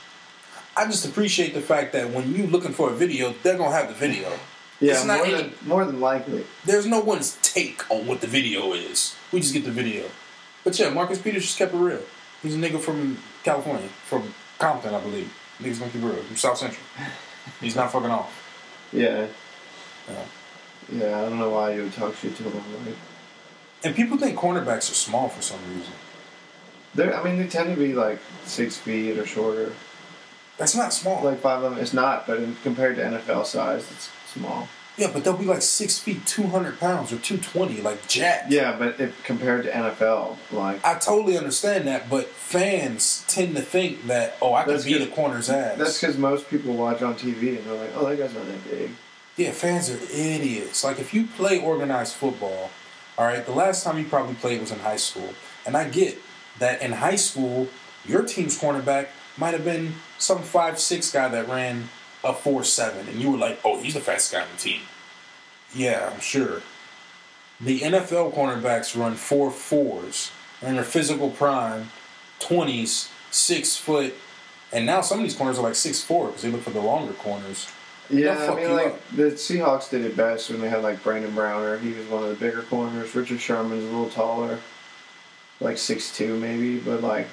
I 0.75 0.85
just 0.85 1.05
appreciate 1.05 1.53
the 1.53 1.61
fact 1.61 1.91
that 1.93 2.11
when 2.11 2.33
you're 2.33 2.47
looking 2.47 2.71
for 2.73 2.89
a 2.89 2.93
video, 2.93 3.33
they're 3.43 3.57
gonna 3.57 3.75
have 3.75 3.87
the 3.89 3.93
video. 3.93 4.31
Yeah, 4.79 4.93
It's 4.93 5.05
not 5.05 5.17
more 5.17 5.25
any- 5.27 5.35
than 5.35 5.53
more 5.65 5.85
than 5.85 5.99
likely. 5.99 6.45
There's 6.65 6.85
no 6.87 6.99
one's 7.01 7.37
take 7.41 7.89
on 7.91 8.07
what 8.07 8.21
the 8.21 8.27
video 8.27 8.73
is. 8.73 9.15
We 9.31 9.41
just 9.41 9.53
get 9.53 9.65
the 9.65 9.71
video. 9.71 10.05
But 10.63 10.77
yeah, 10.79 10.89
Marcus 10.89 11.19
Peters 11.19 11.43
just 11.43 11.57
kept 11.57 11.73
it 11.73 11.77
real. 11.77 12.01
He's 12.41 12.55
a 12.55 12.57
nigga 12.57 12.79
from 12.79 13.17
California, 13.43 13.87
from 14.05 14.33
Compton, 14.59 14.93
I 14.95 14.99
believe. 15.01 15.31
Niggas 15.61 15.79
gonna 15.79 15.91
keep 15.91 16.01
it 16.01 16.05
real, 16.05 16.23
from 16.23 16.35
South 16.37 16.57
Central. 16.57 16.83
He's 17.59 17.75
not 17.75 17.91
fucking 17.91 18.09
off. 18.09 18.31
Yeah. 18.93 19.27
Yeah. 20.09 20.23
Yeah, 20.91 21.17
I 21.19 21.21
don't 21.21 21.39
know 21.39 21.49
why 21.49 21.73
you 21.73 21.83
would 21.83 21.93
talk 21.93 22.15
shit 22.15 22.35
to 22.37 22.43
him. 22.43 22.53
Like, 22.85 22.95
And 23.83 23.95
people 23.95 24.17
think 24.17 24.37
cornerbacks 24.37 24.89
are 24.91 24.95
small 24.95 25.29
for 25.29 25.41
some 25.41 25.59
reason. 25.75 25.93
they're, 26.95 27.15
I 27.15 27.23
mean, 27.23 27.37
they 27.37 27.47
tend 27.47 27.73
to 27.73 27.79
be 27.79 27.93
like 27.93 28.19
six 28.45 28.77
feet 28.77 29.17
or 29.17 29.25
shorter, 29.25 29.73
That's 30.57 30.75
not 30.75 30.93
small. 30.93 31.23
like 31.23 31.39
five 31.39 31.61
eleven. 31.61 31.79
It's 31.79 31.93
not, 31.93 32.27
but 32.27 32.39
in, 32.39 32.55
compared 32.63 32.95
to 32.97 33.03
NFL 33.03 33.45
size, 33.45 33.89
it's 33.91 34.09
small. 34.31 34.67
Yeah, 34.97 35.09
but 35.11 35.23
they'll 35.23 35.37
be 35.37 35.45
like 35.45 35.61
six 35.61 35.97
feet, 35.97 36.25
two 36.27 36.43
hundred 36.47 36.77
pounds, 36.79 37.13
or 37.13 37.17
two 37.17 37.37
twenty, 37.37 37.79
like 37.81 38.07
jack. 38.07 38.47
Yeah, 38.49 38.75
but 38.77 38.99
if 38.99 39.23
compared 39.23 39.63
to 39.63 39.71
NFL, 39.71 40.37
like 40.51 40.85
I 40.85 40.95
totally 40.99 41.37
understand 41.37 41.87
that, 41.87 42.09
but 42.09 42.27
fans 42.27 43.23
tend 43.29 43.55
to 43.55 43.61
think 43.61 44.05
that 44.07 44.37
oh, 44.41 44.53
I 44.53 44.63
can 44.63 44.73
That's 44.73 44.83
beat 44.85 45.01
a 45.01 45.07
corner's 45.07 45.49
ass. 45.49 45.77
that's 45.77 45.99
because 45.99 46.17
most 46.17 46.49
people 46.49 46.73
watch 46.73 47.01
on 47.01 47.15
TV 47.15 47.57
and 47.57 47.65
they're 47.65 47.73
like, 47.73 47.91
"Oh, 47.95 48.05
that 48.05 48.17
guy's 48.17 48.33
not 48.33 48.45
that 48.45 48.69
big." 48.69 48.91
Yeah, 49.41 49.53
fans 49.53 49.89
are 49.89 49.97
idiots. 50.13 50.83
Like 50.83 50.99
if 50.99 51.15
you 51.15 51.25
play 51.25 51.59
organized 51.59 52.13
football, 52.13 52.69
all 53.17 53.25
right, 53.25 53.43
the 53.43 53.51
last 53.51 53.83
time 53.83 53.97
you 53.97 54.05
probably 54.05 54.35
played 54.35 54.61
was 54.61 54.71
in 54.71 54.77
high 54.77 54.97
school. 54.97 55.33
And 55.65 55.75
I 55.75 55.89
get 55.89 56.19
that 56.59 56.79
in 56.83 56.91
high 56.91 57.15
school, 57.15 57.67
your 58.05 58.21
team's 58.21 58.61
cornerback 58.61 59.07
might 59.37 59.55
have 59.55 59.65
been 59.65 59.95
some 60.19 60.43
five 60.43 60.79
six 60.79 61.11
guy 61.11 61.27
that 61.29 61.47
ran 61.47 61.89
a 62.23 62.33
four 62.33 62.63
seven, 62.63 63.07
and 63.07 63.19
you 63.19 63.31
were 63.31 63.37
like, 63.37 63.59
oh, 63.65 63.81
he's 63.81 63.95
the 63.95 63.99
fastest 63.99 64.33
guy 64.33 64.41
on 64.41 64.47
the 64.53 64.61
team. 64.61 64.81
Yeah, 65.73 66.11
I'm 66.13 66.19
sure. 66.19 66.61
The 67.59 67.79
NFL 67.79 68.35
cornerbacks 68.35 68.95
run 68.95 69.15
four 69.15 69.49
fours 69.49 70.31
in 70.61 70.75
their 70.75 70.83
physical 70.83 71.31
prime, 71.31 71.89
twenties, 72.37 73.09
six 73.31 73.75
foot, 73.75 74.13
and 74.71 74.85
now 74.85 75.01
some 75.01 75.17
of 75.17 75.23
these 75.23 75.35
corners 75.35 75.57
are 75.57 75.63
like 75.63 75.73
six 75.73 76.03
four 76.03 76.27
because 76.27 76.43
they 76.43 76.51
look 76.51 76.61
for 76.61 76.69
the 76.69 76.79
longer 76.79 77.13
corners. 77.13 77.67
Yeah, 78.11 78.35
They'll 78.35 78.53
I 78.53 78.55
mean, 78.55 78.71
like 78.73 78.85
up. 78.87 79.09
the 79.15 79.23
Seahawks 79.31 79.89
did 79.89 80.03
it 80.05 80.15
best 80.17 80.49
when 80.49 80.61
they 80.61 80.69
had 80.69 80.83
like 80.83 81.03
Brandon 81.03 81.33
Browner. 81.33 81.77
He 81.77 81.93
was 81.93 82.07
one 82.07 82.23
of 82.23 82.29
the 82.29 82.35
bigger 82.35 82.63
corners. 82.63 83.13
Richard 83.15 83.39
Sherman's 83.39 83.83
a 83.83 83.87
little 83.87 84.09
taller, 84.09 84.59
like 85.59 85.77
six 85.77 86.15
two 86.15 86.39
maybe, 86.39 86.79
but 86.79 87.01
like 87.01 87.27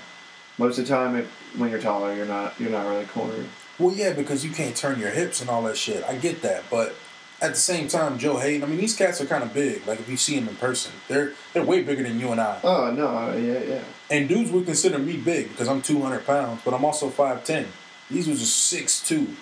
most 0.58 0.78
of 0.78 0.86
the 0.86 0.94
time, 0.94 1.16
it, 1.16 1.26
when 1.56 1.70
you're 1.70 1.80
taller, 1.80 2.14
you're 2.14 2.26
not 2.26 2.58
you're 2.60 2.70
not 2.70 2.86
really 2.88 3.04
cornering. 3.06 3.48
Well, 3.78 3.94
yeah, 3.94 4.12
because 4.12 4.44
you 4.44 4.50
can't 4.50 4.74
turn 4.76 4.98
your 4.98 5.10
hips 5.10 5.40
and 5.40 5.48
all 5.48 5.62
that 5.62 5.76
shit. 5.76 6.02
I 6.04 6.16
get 6.16 6.42
that, 6.42 6.64
but 6.68 6.94
at 7.40 7.52
the 7.52 7.56
same 7.56 7.86
time, 7.86 8.18
Joe 8.18 8.38
Haden. 8.38 8.64
I 8.64 8.66
mean, 8.66 8.78
these 8.78 8.96
cats 8.96 9.20
are 9.20 9.26
kind 9.26 9.44
of 9.44 9.54
big. 9.54 9.86
Like 9.86 10.00
if 10.00 10.08
you 10.08 10.16
see 10.16 10.38
them 10.38 10.48
in 10.48 10.56
person, 10.56 10.92
they're 11.06 11.32
they're 11.52 11.64
way 11.64 11.82
bigger 11.82 12.02
than 12.02 12.18
you 12.18 12.32
and 12.32 12.40
I. 12.40 12.58
Oh 12.64 12.90
no, 12.90 13.06
uh, 13.06 13.36
yeah, 13.36 13.60
yeah. 13.60 13.82
And 14.10 14.28
dudes 14.28 14.50
would 14.50 14.66
consider 14.66 14.98
me 14.98 15.16
big 15.16 15.50
because 15.50 15.68
I'm 15.68 15.80
200 15.82 16.26
pounds, 16.26 16.62
but 16.64 16.74
I'm 16.74 16.84
also 16.84 17.08
5'10. 17.10 17.66
These 18.10 18.26
was 18.26 18.40
just 18.40 18.72
6'2", 18.72 19.34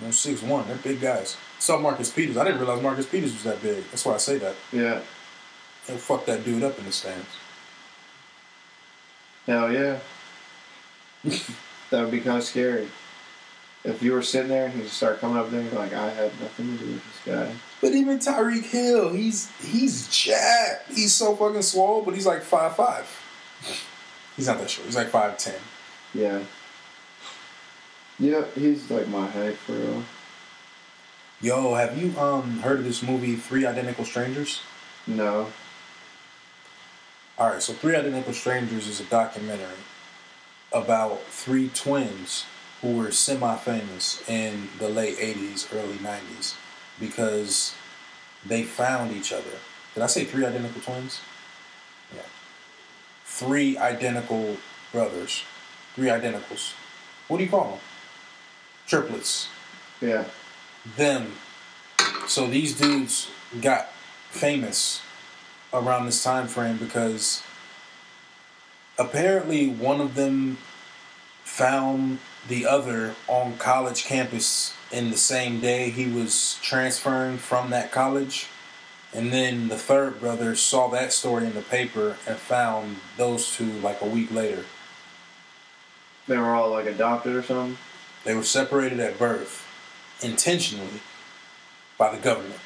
you 0.00 0.06
know, 0.06 0.12
6'1". 0.12 0.66
They're 0.66 0.76
big 0.76 1.00
guys. 1.00 1.36
Saw 1.58 1.78
Marcus 1.78 2.10
Peters. 2.10 2.36
I 2.36 2.44
didn't 2.44 2.58
realize 2.60 2.82
Marcus 2.82 3.06
Peters 3.06 3.32
was 3.32 3.42
that 3.44 3.62
big. 3.62 3.84
That's 3.90 4.04
why 4.04 4.14
I 4.14 4.18
say 4.18 4.38
that. 4.38 4.54
Yeah, 4.72 5.00
He'll 5.86 5.96
fuck 5.96 6.26
that 6.26 6.44
dude 6.44 6.62
up 6.62 6.78
in 6.78 6.84
the 6.84 6.92
stands. 6.92 7.26
hell 9.46 9.72
yeah. 9.72 9.98
that 11.24 12.02
would 12.02 12.10
be 12.10 12.20
kind 12.20 12.38
of 12.38 12.44
scary. 12.44 12.88
If 13.82 14.02
you 14.02 14.12
were 14.12 14.22
sitting 14.22 14.48
there 14.48 14.66
and 14.66 14.74
he 14.74 14.82
just 14.82 14.96
started 14.98 15.20
coming 15.20 15.38
up 15.38 15.50
there, 15.50 15.62
you're 15.62 15.72
like, 15.72 15.94
I 15.94 16.10
had 16.10 16.38
nothing 16.40 16.76
to 16.76 16.84
do 16.84 16.90
with 16.92 17.02
this 17.24 17.34
guy. 17.34 17.52
But 17.80 17.92
even 17.92 18.18
Tyreek 18.18 18.64
Hill, 18.64 19.10
he's 19.14 19.50
he's 19.62 20.06
jacked. 20.08 20.92
He's 20.92 21.14
so 21.14 21.34
fucking 21.34 21.62
swole, 21.62 22.02
but 22.02 22.14
he's 22.14 22.26
like 22.26 22.42
five 22.42 22.76
five. 22.76 23.06
He's 24.36 24.46
not 24.46 24.58
that 24.58 24.70
short. 24.70 24.86
He's 24.86 24.96
like 24.96 25.08
five 25.08 25.36
ten. 25.36 25.58
Yeah. 26.14 26.40
Yeah, 28.20 28.44
he's 28.54 28.90
like 28.90 29.08
my 29.08 29.26
height 29.26 29.56
for 29.56 29.72
real. 29.72 30.04
Yo, 31.40 31.74
have 31.74 31.96
you 31.96 32.16
um 32.20 32.58
heard 32.58 32.78
of 32.78 32.84
this 32.84 33.02
movie 33.02 33.34
Three 33.34 33.64
Identical 33.64 34.04
Strangers? 34.04 34.60
No. 35.06 35.50
All 37.38 37.48
right, 37.48 37.62
so 37.62 37.72
Three 37.72 37.96
Identical 37.96 38.34
Strangers 38.34 38.86
is 38.86 39.00
a 39.00 39.04
documentary 39.04 39.80
about 40.70 41.22
three 41.24 41.70
twins 41.70 42.44
who 42.82 42.96
were 42.96 43.10
semi-famous 43.10 44.22
in 44.28 44.68
the 44.78 44.90
late 44.90 45.16
'80s, 45.16 45.74
early 45.74 45.96
'90s 45.96 46.56
because 47.00 47.74
they 48.44 48.64
found 48.64 49.12
each 49.12 49.32
other. 49.32 49.58
Did 49.94 50.02
I 50.02 50.06
say 50.06 50.26
three 50.26 50.44
identical 50.44 50.82
twins? 50.82 51.20
Yeah. 52.14 52.22
Three 53.24 53.78
identical 53.78 54.58
brothers. 54.92 55.42
Three 55.94 56.08
identicals. 56.08 56.74
What 57.28 57.38
do 57.38 57.44
you 57.44 57.50
call 57.50 57.70
them? 57.70 57.78
Triplets. 58.90 59.48
Yeah. 60.00 60.24
them. 60.96 61.34
So 62.26 62.48
these 62.48 62.76
dudes 62.76 63.30
got 63.60 63.92
famous 64.30 65.00
around 65.72 66.06
this 66.06 66.24
time 66.24 66.48
frame 66.48 66.76
because 66.76 67.44
apparently 68.98 69.68
one 69.68 70.00
of 70.00 70.16
them 70.16 70.58
found 71.44 72.18
the 72.48 72.66
other 72.66 73.14
on 73.28 73.58
college 73.58 74.02
campus 74.04 74.74
in 74.90 75.10
the 75.10 75.16
same 75.16 75.60
day 75.60 75.90
he 75.90 76.10
was 76.10 76.58
transferring 76.60 77.38
from 77.38 77.70
that 77.70 77.92
college. 77.92 78.48
And 79.14 79.32
then 79.32 79.68
the 79.68 79.78
third 79.78 80.18
brother 80.18 80.56
saw 80.56 80.88
that 80.88 81.12
story 81.12 81.46
in 81.46 81.54
the 81.54 81.62
paper 81.62 82.16
and 82.26 82.36
found 82.36 82.96
those 83.16 83.54
two 83.54 83.70
like 83.70 84.00
a 84.00 84.06
week 84.06 84.32
later. 84.32 84.64
They 86.26 86.38
were 86.38 86.56
all 86.56 86.70
like 86.70 86.86
adopted 86.86 87.36
or 87.36 87.42
something. 87.44 87.78
They 88.24 88.34
were 88.34 88.42
separated 88.42 89.00
at 89.00 89.18
birth 89.18 89.66
intentionally 90.22 91.00
by 91.96 92.14
the 92.14 92.20
government. 92.20 92.60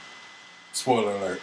Spoiler 0.73 1.12
alert. 1.12 1.40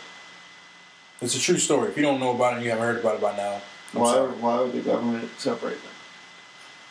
It's 1.22 1.36
a 1.36 1.40
true 1.40 1.58
story. 1.58 1.90
If 1.90 1.98
you 1.98 2.04
don't 2.04 2.20
know 2.20 2.36
about 2.36 2.58
it 2.58 2.64
you 2.64 2.70
haven't 2.72 2.86
heard 2.86 3.00
about 3.00 3.16
it 3.16 3.22
by 3.22 3.38
now, 3.38 3.62
I'm 3.94 4.02
Why, 4.02 4.14
sorry. 4.14 4.32
why 4.32 4.62
would 4.62 4.74
the 4.74 4.82
government 4.82 5.30
separate 5.38 5.82
them? 5.82 5.92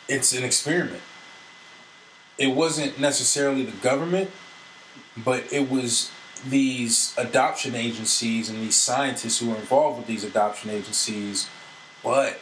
It's 0.07 0.33
an 0.33 0.43
experiment. 0.43 1.01
It 2.37 2.47
wasn't 2.47 2.99
necessarily 2.99 3.63
the 3.63 3.77
government, 3.77 4.31
but 5.17 5.51
it 5.51 5.69
was 5.69 6.09
these 6.47 7.13
adoption 7.17 7.75
agencies 7.75 8.49
and 8.49 8.59
these 8.59 8.75
scientists 8.75 9.39
who 9.39 9.49
were 9.49 9.57
involved 9.57 9.99
with 9.99 10.07
these 10.07 10.23
adoption 10.23 10.71
agencies, 10.71 11.47
but 12.03 12.39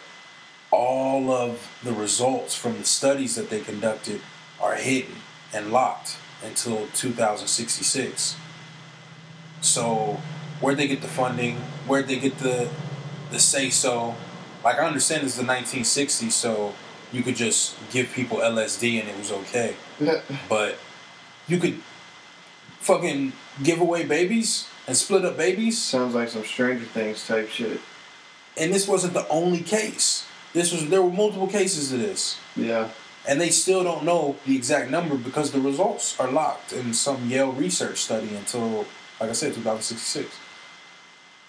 all 0.72 1.32
of 1.32 1.70
the 1.84 1.92
results 1.92 2.56
from 2.56 2.78
the 2.78 2.86
studies 2.86 3.36
that 3.36 3.50
they 3.50 3.60
conducted 3.60 4.22
are 4.62 4.76
hidden 4.76 5.16
and 5.54 5.72
locked 5.72 6.18
until 6.44 6.88
2066. 6.94 8.36
So, 9.62 10.22
where'd 10.62 10.78
they 10.78 10.88
get 10.88 11.02
the 11.02 11.08
funding? 11.08 11.58
Where'd 11.88 12.08
they 12.08 12.20
get 12.20 12.38
the 12.40 12.70
the 13.32 13.40
say 13.40 13.70
so? 13.70 14.16
Like 14.64 14.76
I 14.78 14.86
understand 14.86 15.24
is 15.24 15.36
the 15.36 15.44
1960s, 15.44 16.32
so 16.32 16.74
you 17.12 17.24
could 17.24 17.36
just 17.36 17.76
give 17.92 18.12
people 18.14 18.38
LSD 18.40 19.00
and 19.00 19.10
it 19.10 19.18
was 19.18 19.32
okay. 19.32 19.76
But 20.50 20.78
you 21.48 21.58
could 21.58 21.82
fucking 22.80 23.34
give 23.64 23.80
away 23.82 24.06
babies 24.06 24.68
and 24.88 24.96
split 24.98 25.26
up 25.26 25.38
babies, 25.38 25.82
Sounds 25.82 26.16
like 26.16 26.30
some 26.30 26.44
Stranger 26.44 26.86
Things 26.86 27.26
type 27.28 27.50
shit. 27.50 27.80
and 28.58 28.74
this 28.74 28.88
wasn't 28.88 29.14
the 29.14 29.28
only 29.30 29.62
case. 29.62 30.26
This 30.54 30.72
was 30.72 30.88
there 30.90 31.02
were 31.02 31.12
multiple 31.12 31.48
cases 31.48 31.92
of 31.94 32.00
this. 32.00 32.38
Yeah. 32.56 32.90
And 33.30 33.40
they 33.40 33.52
still 33.52 33.84
don't 33.84 34.04
know 34.04 34.38
the 34.48 34.56
exact 34.56 34.90
number 34.90 35.16
because 35.16 35.52
the 35.52 35.62
results 35.62 36.20
are 36.20 36.32
locked 36.32 36.74
in 36.74 36.96
some 36.96 37.30
Yale 37.30 37.52
research 37.52 38.00
study 38.00 38.34
until, 38.36 38.88
like 39.22 39.30
I 39.30 39.34
said, 39.34 39.54
2066. 39.54 40.36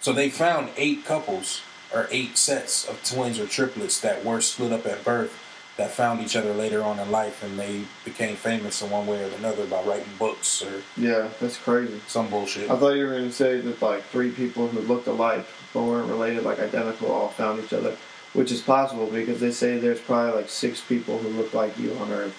So 0.03 0.13
they 0.13 0.29
found 0.29 0.69
eight 0.77 1.07
couples 1.07 1.63
or 1.95 2.07
eight 2.11 2.37
sets 2.37 2.87
of 2.87 3.03
twins 3.03 3.39
or 3.41 3.47
triplets 3.47 3.99
that 4.03 4.23
were 4.27 4.43
split 4.43 4.73
up 4.73 4.85
at 4.85 5.03
birth 5.07 5.33
that 5.79 5.91
found 5.91 6.21
each 6.21 6.37
other 6.37 6.53
later 6.53 6.83
on 6.83 6.99
in 6.99 7.11
life 7.11 7.43
and 7.43 7.59
they 7.59 7.85
became 8.05 8.37
famous 8.37 8.83
in 8.83 8.91
one 8.91 9.07
way 9.07 9.25
or 9.25 9.35
another 9.39 9.65
by 9.65 9.83
writing 9.83 10.13
books 10.19 10.61
or 10.63 10.83
Yeah, 10.99 11.31
that's 11.41 11.57
crazy. 11.57 11.99
some 12.07 12.29
bullshit. 12.29 12.71
I 12.71 12.77
thought 12.77 12.91
you 12.91 13.07
were 13.07 13.13
going 13.13 13.29
to 13.29 13.33
say 13.33 13.59
that 13.59 13.81
like 13.81 14.03
three 14.05 14.31
people 14.33 14.69
who 14.69 14.81
looked 14.81 15.07
alike 15.07 15.47
but 15.73 15.85
weren't 15.85 16.11
related, 16.11 16.45
like 16.45 16.59
identical, 16.59 17.11
all 17.11 17.29
found 17.29 17.65
each 17.65 17.73
other, 17.73 17.97
which 18.33 18.53
is 18.53 18.61
possible 18.61 19.07
because 19.07 19.41
they 19.41 19.51
say 19.51 19.79
there's 19.79 20.01
probably 20.01 20.41
like 20.41 20.49
six 20.49 20.81
people 20.81 21.19
who 21.19 21.29
look 21.29 21.53
like 21.53 21.79
you 21.79 21.95
on 21.95 22.11
Earth. 22.13 22.37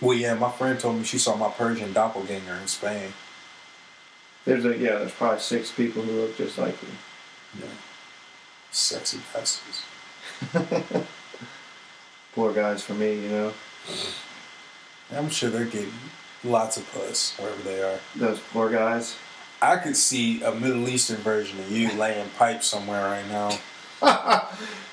Well, 0.00 0.16
yeah, 0.16 0.34
my 0.34 0.50
friend 0.50 0.78
told 0.78 0.96
me 0.96 1.04
she 1.04 1.18
saw 1.18 1.36
my 1.36 1.50
Persian 1.50 1.92
doppelganger 1.92 2.54
in 2.54 2.66
Spain. 2.68 3.12
There's 4.44 4.64
a 4.64 4.76
yeah, 4.76 4.98
there's 4.98 5.12
probably 5.12 5.40
six 5.40 5.70
people 5.70 6.02
who 6.02 6.12
look 6.12 6.36
just 6.36 6.58
like 6.58 6.80
you. 6.82 6.88
Yeah. 7.60 7.66
Sexy 8.70 9.18
bastards. 9.32 9.82
Poor 12.34 12.52
guys 12.52 12.84
for 12.84 12.94
me, 12.94 13.14
you 13.14 13.28
know. 13.28 13.52
I'm 15.14 15.30
sure 15.30 15.50
they're 15.50 15.64
getting 15.64 15.92
lots 16.44 16.76
of 16.76 16.90
puss 16.92 17.36
wherever 17.38 17.62
they 17.62 17.82
are. 17.82 17.98
Those 18.14 18.38
poor 18.52 18.70
guys. 18.70 19.16
I 19.60 19.76
could 19.76 19.96
see 19.96 20.42
a 20.42 20.52
Middle 20.52 20.88
Eastern 20.88 21.16
version 21.16 21.58
of 21.58 21.72
you 21.72 21.92
laying 21.98 22.28
pipe 22.38 22.62
somewhere 22.62 23.04
right 23.04 23.26
now. 23.28 23.58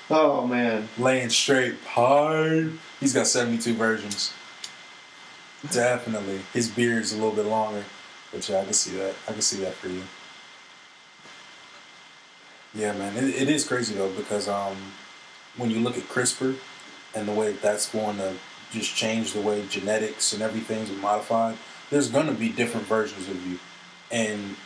Oh 0.08 0.46
man, 0.46 0.88
Laying 0.98 1.30
straight 1.30 1.74
hard. 1.84 2.78
He's 3.00 3.12
got 3.12 3.26
72 3.26 3.74
versions. 3.74 4.32
Definitely. 5.70 6.40
His 6.52 6.68
beard's 6.68 7.12
a 7.12 7.16
little 7.16 7.32
bit 7.32 7.46
longer. 7.46 7.84
But 8.32 8.48
yeah, 8.48 8.60
I 8.60 8.64
can 8.64 8.72
see 8.72 8.96
that. 8.96 9.14
I 9.28 9.32
can 9.32 9.42
see 9.42 9.58
that 9.62 9.74
for 9.74 9.88
you. 9.88 10.02
Yeah, 12.74 12.92
man. 12.92 13.16
It, 13.16 13.34
it 13.42 13.48
is 13.48 13.66
crazy 13.66 13.94
though 13.94 14.10
because 14.10 14.48
um, 14.48 14.76
when 15.56 15.70
you 15.70 15.80
look 15.80 15.96
at 15.96 16.04
CRISPR 16.04 16.56
and 17.14 17.26
the 17.26 17.32
way 17.32 17.52
that 17.52 17.62
that's 17.62 17.90
going 17.90 18.18
to 18.18 18.34
just 18.70 18.94
change 18.94 19.32
the 19.32 19.40
way 19.40 19.64
genetics 19.68 20.32
and 20.32 20.42
everything's 20.42 20.90
modified, 20.90 21.56
there's 21.90 22.10
going 22.10 22.26
to 22.26 22.32
be 22.34 22.48
different 22.50 22.86
versions 22.86 23.28
of 23.28 23.46
you. 23.46 23.58
and 24.10 24.56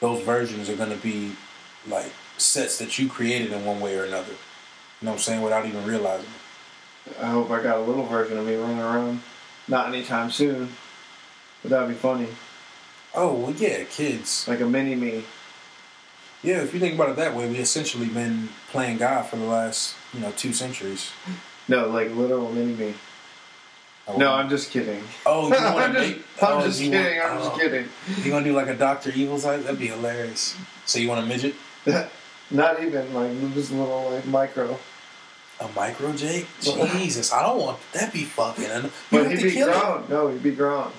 those 0.00 0.22
versions 0.22 0.68
are 0.68 0.76
gonna 0.76 0.96
be 0.96 1.32
like 1.88 2.12
sets 2.36 2.78
that 2.78 2.98
you 2.98 3.08
created 3.08 3.52
in 3.52 3.64
one 3.64 3.80
way 3.80 3.96
or 3.96 4.04
another. 4.04 4.34
You 5.00 5.06
know 5.06 5.12
what 5.12 5.16
I'm 5.18 5.22
saying? 5.22 5.42
Without 5.42 5.66
even 5.66 5.84
realizing. 5.84 6.26
it. 7.06 7.16
I 7.20 7.26
hope 7.26 7.50
I 7.50 7.62
got 7.62 7.78
a 7.78 7.80
little 7.82 8.06
version 8.06 8.38
of 8.38 8.46
me 8.46 8.54
running 8.56 8.78
around. 8.80 9.22
Not 9.68 9.88
anytime 9.88 10.30
soon. 10.30 10.70
But 11.62 11.70
that'd 11.70 11.88
be 11.88 11.94
funny. 11.94 12.28
Oh 13.14 13.34
well, 13.34 13.52
yeah, 13.52 13.84
kids. 13.84 14.46
Like 14.48 14.60
a 14.60 14.66
mini 14.66 14.94
me. 14.94 15.24
Yeah, 16.42 16.62
if 16.62 16.74
you 16.74 16.80
think 16.80 16.94
about 16.94 17.08
it 17.10 17.16
that 17.16 17.34
way, 17.34 17.48
we 17.48 17.56
essentially 17.56 18.06
been 18.06 18.50
playing 18.70 18.98
God 18.98 19.26
for 19.26 19.36
the 19.36 19.44
last 19.46 19.94
you 20.12 20.20
know 20.20 20.30
two 20.32 20.52
centuries. 20.52 21.10
No, 21.68 21.88
like 21.88 22.10
literal 22.14 22.50
mini 22.52 22.74
me. 22.74 22.94
Oh, 24.06 24.18
No, 24.18 24.34
I'm 24.34 24.50
just 24.50 24.70
kidding. 24.70 25.02
Oh, 25.24 25.46
you 25.48 25.54
want 25.74 25.94
to 25.94 26.00
just, 26.00 26.16
make? 26.16 26.42
I'm 26.42 26.58
oh, 26.60 26.66
just 26.66 26.80
kidding. 26.80 27.18
want- 27.18 27.32
I'm 27.32 27.38
just 27.38 27.52
oh. 27.52 27.58
kidding. 27.58 27.88
You 28.22 28.30
gonna 28.30 28.44
do 28.44 28.52
like 28.52 28.68
a 28.68 28.76
Doctor 28.76 29.10
Evil 29.14 29.38
type? 29.40 29.62
That'd 29.62 29.78
be 29.78 29.86
hilarious. 29.86 30.54
So 30.84 30.98
you 30.98 31.08
want 31.08 31.24
a 31.24 31.26
midget? 31.26 31.54
Not 32.50 32.82
even 32.82 33.12
like 33.14 33.32
just 33.54 33.72
a 33.72 33.74
little 33.74 34.10
like 34.10 34.26
micro. 34.26 34.78
A 35.60 35.68
micro 35.68 36.12
Jake? 36.12 36.46
Jesus, 36.60 37.32
I 37.32 37.42
don't 37.42 37.58
want 37.60 37.78
that'd 37.92 38.12
be 38.12 38.24
fucking. 38.24 38.64
You 38.64 38.90
But 39.10 39.30
he'd 39.30 39.42
be 39.42 39.50
kill 39.52 39.72
him. 39.72 39.78
grown. 39.80 40.04
No, 40.10 40.28
he'd 40.28 40.42
be 40.42 40.50
grown. 40.50 40.90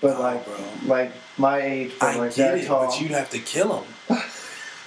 But 0.00 0.16
Oh, 0.16 0.20
like, 0.22 0.44
bro. 0.46 0.56
like 0.86 1.12
my 1.36 1.60
age, 1.60 1.92
but 2.00 2.06
I 2.08 2.18
like 2.18 2.34
get 2.34 2.52
that 2.52 2.64
it, 2.64 2.66
tall. 2.66 2.86
but 2.86 3.00
you'd 3.00 3.10
have 3.10 3.30
to 3.30 3.38
kill 3.38 3.82
him. 3.82 4.18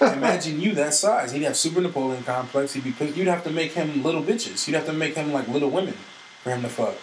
Imagine 0.00 0.60
you 0.60 0.74
that 0.74 0.94
size. 0.94 1.30
He'd 1.32 1.42
have 1.42 1.56
super 1.56 1.80
Napoleon 1.80 2.24
complex. 2.24 2.72
He'd 2.72 2.82
be. 2.84 2.90
pissed. 2.92 3.16
You'd 3.16 3.28
have 3.28 3.44
to 3.44 3.50
make 3.50 3.72
him 3.74 4.02
little 4.02 4.22
bitches. 4.22 4.66
You'd 4.66 4.74
have 4.74 4.86
to 4.86 4.92
make 4.92 5.14
him 5.14 5.32
like 5.32 5.46
little 5.48 5.70
women 5.70 5.94
for 6.42 6.50
him 6.50 6.62
to 6.62 6.68
fuck, 6.68 6.96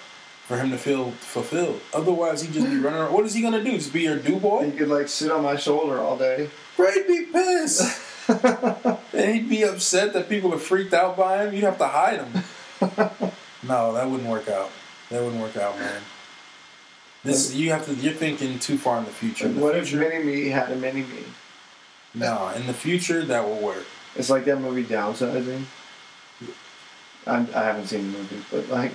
for 0.48 0.58
him 0.58 0.70
to 0.72 0.78
feel 0.78 1.12
fulfilled. 1.12 1.80
Otherwise, 1.94 2.42
he'd 2.42 2.52
just 2.54 2.68
be 2.70 2.78
running 2.78 3.00
around. 3.00 3.14
What 3.14 3.26
is 3.26 3.34
he 3.36 3.42
gonna 3.42 3.64
do? 3.64 3.72
Just 3.72 3.94
be 3.94 4.02
your 4.02 4.18
do 4.18 4.36
boy? 4.38 4.66
he 4.66 4.72
could 4.78 4.90
like 4.90 5.08
sit 5.08 5.32
on 5.32 5.44
my 5.44 5.56
shoulder 5.56 6.00
all 6.00 6.18
day. 6.18 6.50
He'd 6.76 7.08
be 7.08 7.26
pissed. 7.32 8.02
and 9.14 9.34
he'd 9.34 9.50
be 9.50 9.64
upset 9.64 10.14
that 10.14 10.30
people 10.30 10.54
are 10.54 10.60
freaked 10.60 10.94
out 10.94 11.18
by 11.18 11.44
him. 11.44 11.54
You'd 11.54 11.64
have 11.64 11.78
to 11.80 11.88
hide 11.88 12.20
him. 12.20 12.44
no, 13.68 13.94
that 13.94 14.10
wouldn't 14.10 14.30
work 14.30 14.48
out. 14.48 14.70
That 15.10 15.24
wouldn't 15.24 15.42
work 15.42 15.58
out, 15.58 15.78
man. 15.80 16.02
This 17.24 17.50
is 17.50 17.56
you 17.56 17.72
have 17.72 17.86
to. 17.86 17.96
You're 17.96 18.14
thinking 18.14 18.60
too 18.60 18.78
far 18.78 19.00
in 19.00 19.06
the 19.06 19.12
future. 19.12 19.48
In 19.48 19.56
the 19.56 19.62
what 19.62 19.76
if 19.76 19.88
future, 19.88 20.10
mini 20.10 20.24
me 20.24 20.50
had 20.50 20.72
a 20.72 20.76
mini 20.76 21.02
me? 21.02 21.24
no, 22.14 22.50
in 22.56 22.68
the 22.68 22.74
future 22.74 23.24
that 23.26 23.44
will 23.44 23.60
work. 23.60 23.86
It's 24.16 24.30
like 24.30 24.46
that 24.46 24.60
movie 24.60 24.84
Downsizing. 24.84 25.66
I, 27.28 27.38
I 27.38 27.64
haven't 27.64 27.88
seen 27.88 28.12
the 28.12 28.18
movie, 28.18 28.44
but 28.52 28.70
like, 28.70 28.92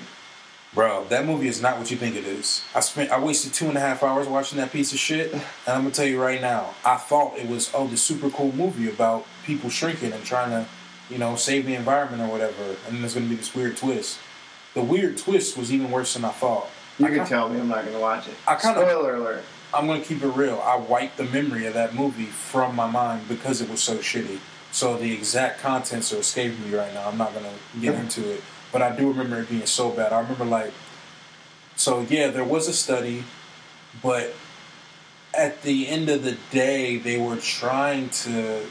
Bro, 0.74 1.06
that 1.10 1.24
movie 1.24 1.46
is 1.46 1.62
not 1.62 1.78
what 1.78 1.90
you 1.92 1.96
think 1.96 2.16
it 2.16 2.24
is. 2.24 2.64
I 2.74 2.80
spent 2.80 3.10
I 3.12 3.20
wasted 3.20 3.52
two 3.52 3.68
and 3.68 3.76
a 3.76 3.80
half 3.80 4.02
hours 4.02 4.26
watching 4.26 4.58
that 4.58 4.72
piece 4.72 4.92
of 4.92 4.98
shit, 4.98 5.32
and 5.32 5.42
I'm 5.68 5.82
gonna 5.82 5.90
tell 5.92 6.06
you 6.06 6.20
right 6.20 6.40
now, 6.40 6.74
I 6.84 6.96
thought 6.96 7.38
it 7.38 7.48
was 7.48 7.70
oh 7.74 7.86
the 7.86 7.96
super 7.96 8.28
cool 8.30 8.50
movie 8.52 8.88
about 8.88 9.24
people 9.44 9.70
shrinking 9.70 10.12
and 10.12 10.24
trying 10.24 10.50
to, 10.50 10.66
you 11.08 11.18
know, 11.18 11.36
save 11.36 11.66
the 11.66 11.74
environment 11.76 12.22
or 12.22 12.28
whatever, 12.28 12.62
and 12.64 12.94
then 12.94 13.00
there's 13.02 13.14
gonna 13.14 13.26
be 13.26 13.36
this 13.36 13.54
weird 13.54 13.76
twist. 13.76 14.18
The 14.74 14.82
weird 14.82 15.16
twist 15.16 15.56
was 15.56 15.72
even 15.72 15.92
worse 15.92 16.14
than 16.14 16.24
I 16.24 16.30
thought. 16.30 16.68
you 16.98 17.06
I 17.06 17.10
can 17.10 17.18
kin- 17.18 17.26
tell 17.28 17.48
me 17.48 17.60
I'm 17.60 17.68
not 17.68 17.84
gonna 17.84 18.00
watch 18.00 18.26
it. 18.26 18.34
I 18.46 18.56
kinda- 18.56 18.80
Spoiler 18.80 19.14
alert. 19.14 19.44
I'm 19.72 19.86
gonna 19.86 20.00
keep 20.00 20.22
it 20.22 20.28
real. 20.28 20.60
I 20.64 20.74
wiped 20.76 21.18
the 21.18 21.24
memory 21.24 21.66
of 21.66 21.74
that 21.74 21.94
movie 21.94 22.26
from 22.26 22.74
my 22.74 22.88
mind 22.90 23.28
because 23.28 23.60
it 23.60 23.68
was 23.70 23.80
so 23.80 23.98
shitty. 23.98 24.38
So 24.72 24.96
the 24.96 25.12
exact 25.12 25.60
contents 25.60 26.12
are 26.12 26.18
escaping 26.18 26.68
me 26.68 26.76
right 26.76 26.92
now. 26.92 27.06
I'm 27.08 27.16
not 27.18 27.32
gonna 27.32 27.52
get 27.80 27.94
into 28.00 28.28
it, 28.28 28.42
but 28.74 28.82
I 28.82 28.94
do 28.96 29.06
remember 29.06 29.38
it 29.38 29.48
being 29.48 29.66
so 29.66 29.90
bad. 29.90 30.12
I 30.12 30.18
remember 30.18 30.44
like, 30.44 30.72
so 31.76 32.00
yeah, 32.10 32.26
there 32.26 32.42
was 32.42 32.66
a 32.66 32.72
study, 32.72 33.22
but 34.02 34.34
at 35.32 35.62
the 35.62 35.86
end 35.86 36.08
of 36.08 36.24
the 36.24 36.36
day, 36.50 36.96
they 36.96 37.16
were 37.16 37.36
trying 37.36 38.08
to. 38.10 38.66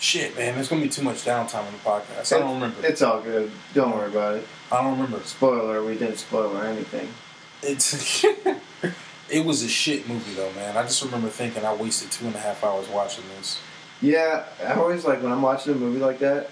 Shit, 0.00 0.38
man, 0.38 0.54
there's 0.54 0.68
gonna 0.68 0.80
be 0.80 0.88
too 0.88 1.02
much 1.02 1.18
downtime 1.18 1.66
on 1.66 1.72
the 1.72 1.78
podcast. 1.80 2.34
I 2.34 2.38
don't 2.38 2.54
remember. 2.54 2.86
It's 2.86 3.02
all 3.02 3.20
good. 3.20 3.50
Don't 3.74 3.94
worry 3.94 4.08
about 4.08 4.36
it. 4.36 4.46
I 4.72 4.80
don't 4.80 4.92
remember. 4.92 5.20
Spoiler, 5.26 5.84
we 5.84 5.98
didn't 5.98 6.16
spoiler 6.16 6.64
anything. 6.64 7.10
It's 7.62 8.24
it 9.28 9.44
was 9.44 9.62
a 9.62 9.68
shit 9.68 10.08
movie 10.08 10.32
though, 10.32 10.52
man. 10.52 10.78
I 10.78 10.84
just 10.84 11.04
remember 11.04 11.28
thinking 11.28 11.62
I 11.62 11.74
wasted 11.74 12.10
two 12.10 12.24
and 12.26 12.34
a 12.34 12.38
half 12.38 12.64
hours 12.64 12.88
watching 12.88 13.24
this. 13.36 13.60
Yeah, 14.00 14.44
I 14.64 14.74
always 14.74 15.04
like 15.04 15.22
when 15.22 15.30
I'm 15.30 15.42
watching 15.42 15.74
a 15.74 15.76
movie 15.76 15.98
like 15.98 16.20
that, 16.20 16.48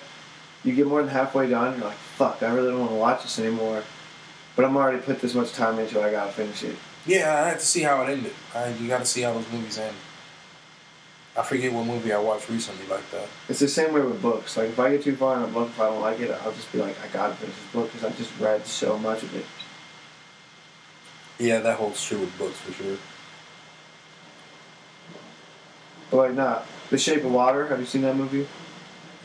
you 0.64 0.75
get 0.75 0.87
more 0.87 1.01
than 1.01 1.11
halfway 1.11 1.49
done, 1.49 1.79
you're 1.79 1.88
like, 1.88 1.96
fuck, 2.16 2.42
I 2.42 2.52
really 2.52 2.70
don't 2.70 2.81
want 2.81 2.92
to 2.92 2.96
watch 2.96 3.22
this 3.22 3.38
anymore. 3.38 3.83
But 4.57 4.64
I'm 4.64 4.76
already 4.76 4.98
put 4.98 5.20
this 5.20 5.35
much 5.35 5.52
time 5.52 5.79
into 5.79 6.00
it, 6.00 6.05
I 6.05 6.11
gotta 6.11 6.33
finish 6.33 6.64
it. 6.64 6.76
Yeah, 7.07 7.42
I 7.44 7.48
had 7.50 7.61
to 7.61 7.66
see 7.66 7.83
how 7.83 8.02
it 8.02 8.11
ended. 8.11 8.33
I, 8.55 8.70
you 8.70 8.88
got 8.88 8.98
to 8.98 9.05
see 9.05 9.22
how 9.22 9.33
those 9.33 9.50
movies 9.52 9.79
end. 9.79 9.94
I 11.37 11.42
forget 11.42 11.72
what 11.72 11.87
movie 11.87 12.12
I 12.12 12.18
watched 12.18 12.48
recently 12.48 12.87
like 12.88 13.09
that. 13.11 13.29
It's 13.48 13.61
the 13.61 13.68
same 13.68 13.92
way 13.92 14.00
with 14.00 14.20
books. 14.20 14.57
Like, 14.57 14.70
if 14.70 14.79
I 14.81 14.90
get 14.90 15.05
too 15.05 15.14
far 15.14 15.37
in 15.37 15.42
a 15.42 15.46
book, 15.46 15.68
if 15.68 15.79
I 15.79 15.90
don't 15.90 16.00
like 16.00 16.18
it, 16.18 16.31
I'll 16.31 16.52
just 16.52 16.72
be 16.72 16.79
like, 16.79 16.96
I 17.05 17.09
gotta 17.12 17.35
finish 17.35 17.55
this 17.55 17.72
book 17.72 17.92
because 17.92 18.11
I 18.11 18.16
just 18.16 18.33
read 18.40 18.66
so 18.66 18.98
much 18.98 19.22
of 19.22 19.37
it. 19.37 19.44
Yeah, 21.38 21.61
that 21.61 21.76
holds 21.76 22.02
true 22.02 22.20
with 22.20 22.37
books 22.38 22.57
for 22.57 22.72
sure. 22.72 22.96
But 26.11 26.16
like, 26.16 26.35
nah. 26.35 26.62
The 26.88 26.98
Shape 26.98 27.24
of 27.24 27.33
Water, 27.33 27.66
have 27.66 27.79
you 27.79 27.87
seen 27.87 28.02
that 28.02 28.16
movie? 28.16 28.48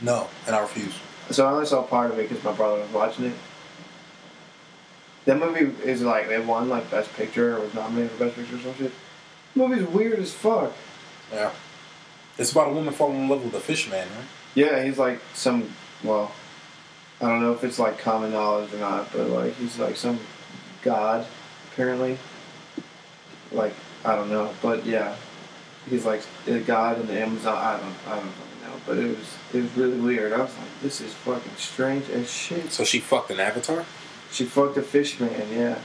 No, 0.02 0.28
and 0.46 0.56
I 0.56 0.60
refuse. 0.60 0.94
So 1.32 1.46
I 1.48 1.52
only 1.52 1.66
saw 1.66 1.84
part 1.84 2.12
of 2.12 2.20
it 2.20 2.30
because 2.30 2.44
my 2.44 2.52
brother 2.52 2.82
was 2.82 2.92
watching 2.92 3.26
it. 3.26 3.34
That 5.26 5.40
movie 5.40 5.72
is 5.84 6.02
like, 6.02 6.28
it 6.28 6.46
won 6.46 6.68
like 6.68 6.90
Best 6.90 7.14
Picture 7.14 7.58
or 7.58 7.62
was 7.62 7.74
nominated 7.74 8.12
for 8.12 8.26
Best 8.26 8.36
Picture 8.36 8.56
or 8.56 8.60
some 8.60 8.76
shit. 8.76 8.92
The 9.54 9.68
movie's 9.68 9.88
weird 9.88 10.20
as 10.20 10.34
fuck. 10.34 10.74
Yeah, 11.32 11.52
it's 12.38 12.52
about 12.52 12.70
a 12.70 12.74
woman 12.74 12.94
falling 12.94 13.22
in 13.22 13.30
love 13.30 13.44
with 13.44 13.54
a 13.54 13.60
fish 13.60 13.90
man, 13.90 14.08
right? 14.08 14.26
Yeah, 14.56 14.84
he's 14.84 14.98
like 14.98 15.22
some. 15.34 15.70
Well, 16.04 16.32
I 17.22 17.28
don't 17.28 17.42
know 17.42 17.54
if 17.54 17.64
it's 17.64 17.80
like 17.80 18.00
common 18.00 18.32
knowledge 18.32 18.74
or 18.74 18.80
not, 18.80 19.12
but 19.14 19.30
like 19.30 19.56
he's 19.56 19.78
like 19.78 19.96
some 19.96 20.20
god, 20.82 21.26
apparently. 21.72 22.18
Like 23.52 23.74
I 24.04 24.16
don't 24.16 24.30
know, 24.30 24.54
but 24.62 24.86
yeah, 24.86 25.16
he's 25.90 26.06
like 26.06 26.22
a 26.48 26.60
god 26.60 27.00
in 27.00 27.08
the 27.08 27.20
Amazon. 27.20 27.58
I 27.58 27.78
don't, 27.78 27.96
I 28.08 28.16
don't 28.20 28.32
fucking 28.32 28.62
know, 28.64 28.82
but 28.86 28.98
it 28.98 29.18
was 29.18 29.38
it 29.54 29.62
was 29.64 29.78
really 29.78 30.00
weird. 30.00 30.34
I 30.34 30.42
was 30.42 30.58
like, 30.58 30.82
this 30.82 31.02
is 31.02 31.14
fucking 31.14 31.56
strange 31.58 32.10
as 32.10 32.32
shit. 32.32 32.72
So 32.72 32.84
she 32.84 33.00
fucked 33.00 33.32
an 33.32 33.40
avatar. 33.40 33.86
She 34.32 34.46
fucked 34.46 34.78
a 34.78 34.82
fish 34.82 35.20
man, 35.20 35.48
yeah. 35.52 35.80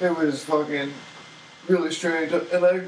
It 0.00 0.16
was 0.16 0.44
fucking 0.44 0.92
really 1.66 1.92
strange. 1.92 2.32
And 2.32 2.64
I 2.64 2.82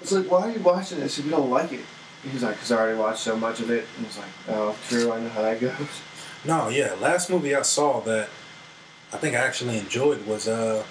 was 0.00 0.12
like, 0.12 0.30
why 0.30 0.48
are 0.48 0.50
you 0.50 0.60
watching 0.60 0.98
this 1.00 1.18
if 1.18 1.26
you 1.26 1.30
don't 1.30 1.50
like 1.50 1.72
it? 1.72 1.84
He's 2.22 2.42
like, 2.42 2.54
because 2.54 2.72
I 2.72 2.76
already 2.78 2.98
watched 2.98 3.20
so 3.20 3.36
much 3.36 3.60
of 3.60 3.70
it. 3.70 3.86
And 3.96 4.06
it's 4.06 4.18
like, 4.18 4.26
oh, 4.48 4.76
true, 4.88 5.12
I 5.12 5.20
know 5.20 5.28
how 5.28 5.42
that 5.42 5.60
goes. 5.60 5.72
No, 6.44 6.68
yeah. 6.68 6.94
Last 7.00 7.28
movie 7.28 7.56
I 7.56 7.62
saw 7.62 7.98
that 8.02 8.28
I 9.12 9.16
think 9.16 9.34
I 9.34 9.38
actually 9.40 9.78
enjoyed 9.78 10.24
was 10.26 10.46
uh 10.46 10.84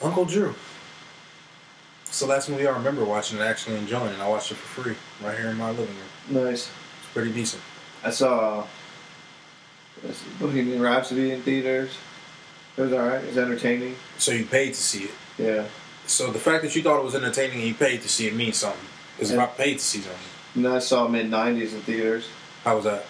Uncle 0.00 0.26
Drew. 0.26 0.54
It's 2.06 2.20
the 2.20 2.26
last 2.26 2.48
movie 2.48 2.66
I 2.66 2.70
remember 2.70 3.04
watching 3.04 3.38
and 3.38 3.48
actually 3.48 3.76
enjoying. 3.78 4.12
and 4.12 4.22
I 4.22 4.28
watched 4.28 4.52
it 4.52 4.56
for 4.56 4.82
free 4.82 4.96
right 5.24 5.36
here 5.36 5.48
in 5.48 5.56
my 5.56 5.70
living 5.70 5.86
room. 5.96 6.44
Nice. 6.44 6.70
It's 7.00 7.12
pretty 7.12 7.32
decent. 7.32 7.62
I 8.04 8.10
saw 8.10 8.64
it, 10.04 10.16
Bohemian 10.38 10.80
Rhapsody 10.80 11.32
in 11.32 11.42
theaters. 11.42 11.90
It 12.76 12.82
was 12.82 12.92
alright. 12.92 13.24
It 13.24 13.28
was 13.28 13.38
entertaining. 13.38 13.96
So 14.18 14.30
you 14.30 14.44
paid 14.44 14.68
to 14.74 14.80
see 14.80 15.04
it. 15.04 15.14
Yeah. 15.36 15.66
So 16.06 16.30
the 16.30 16.38
fact 16.38 16.62
that 16.62 16.76
you 16.76 16.82
thought 16.82 17.00
it 17.00 17.04
was 17.04 17.16
entertaining 17.16 17.58
and 17.58 17.66
you 17.66 17.74
paid 17.74 18.02
to 18.02 18.08
see 18.08 18.28
it 18.28 18.34
means 18.34 18.56
something. 18.56 18.86
Because 19.18 19.32
if 19.32 19.38
I 19.40 19.46
paid 19.46 19.74
to 19.80 19.84
see 19.84 20.02
And 20.54 20.64
then 20.64 20.72
I 20.72 20.78
saw 20.78 21.08
mid 21.08 21.28
'90s 21.28 21.72
in 21.74 21.80
theaters. 21.80 22.28
how 22.64 22.76
was 22.76 22.84
that? 22.84 23.04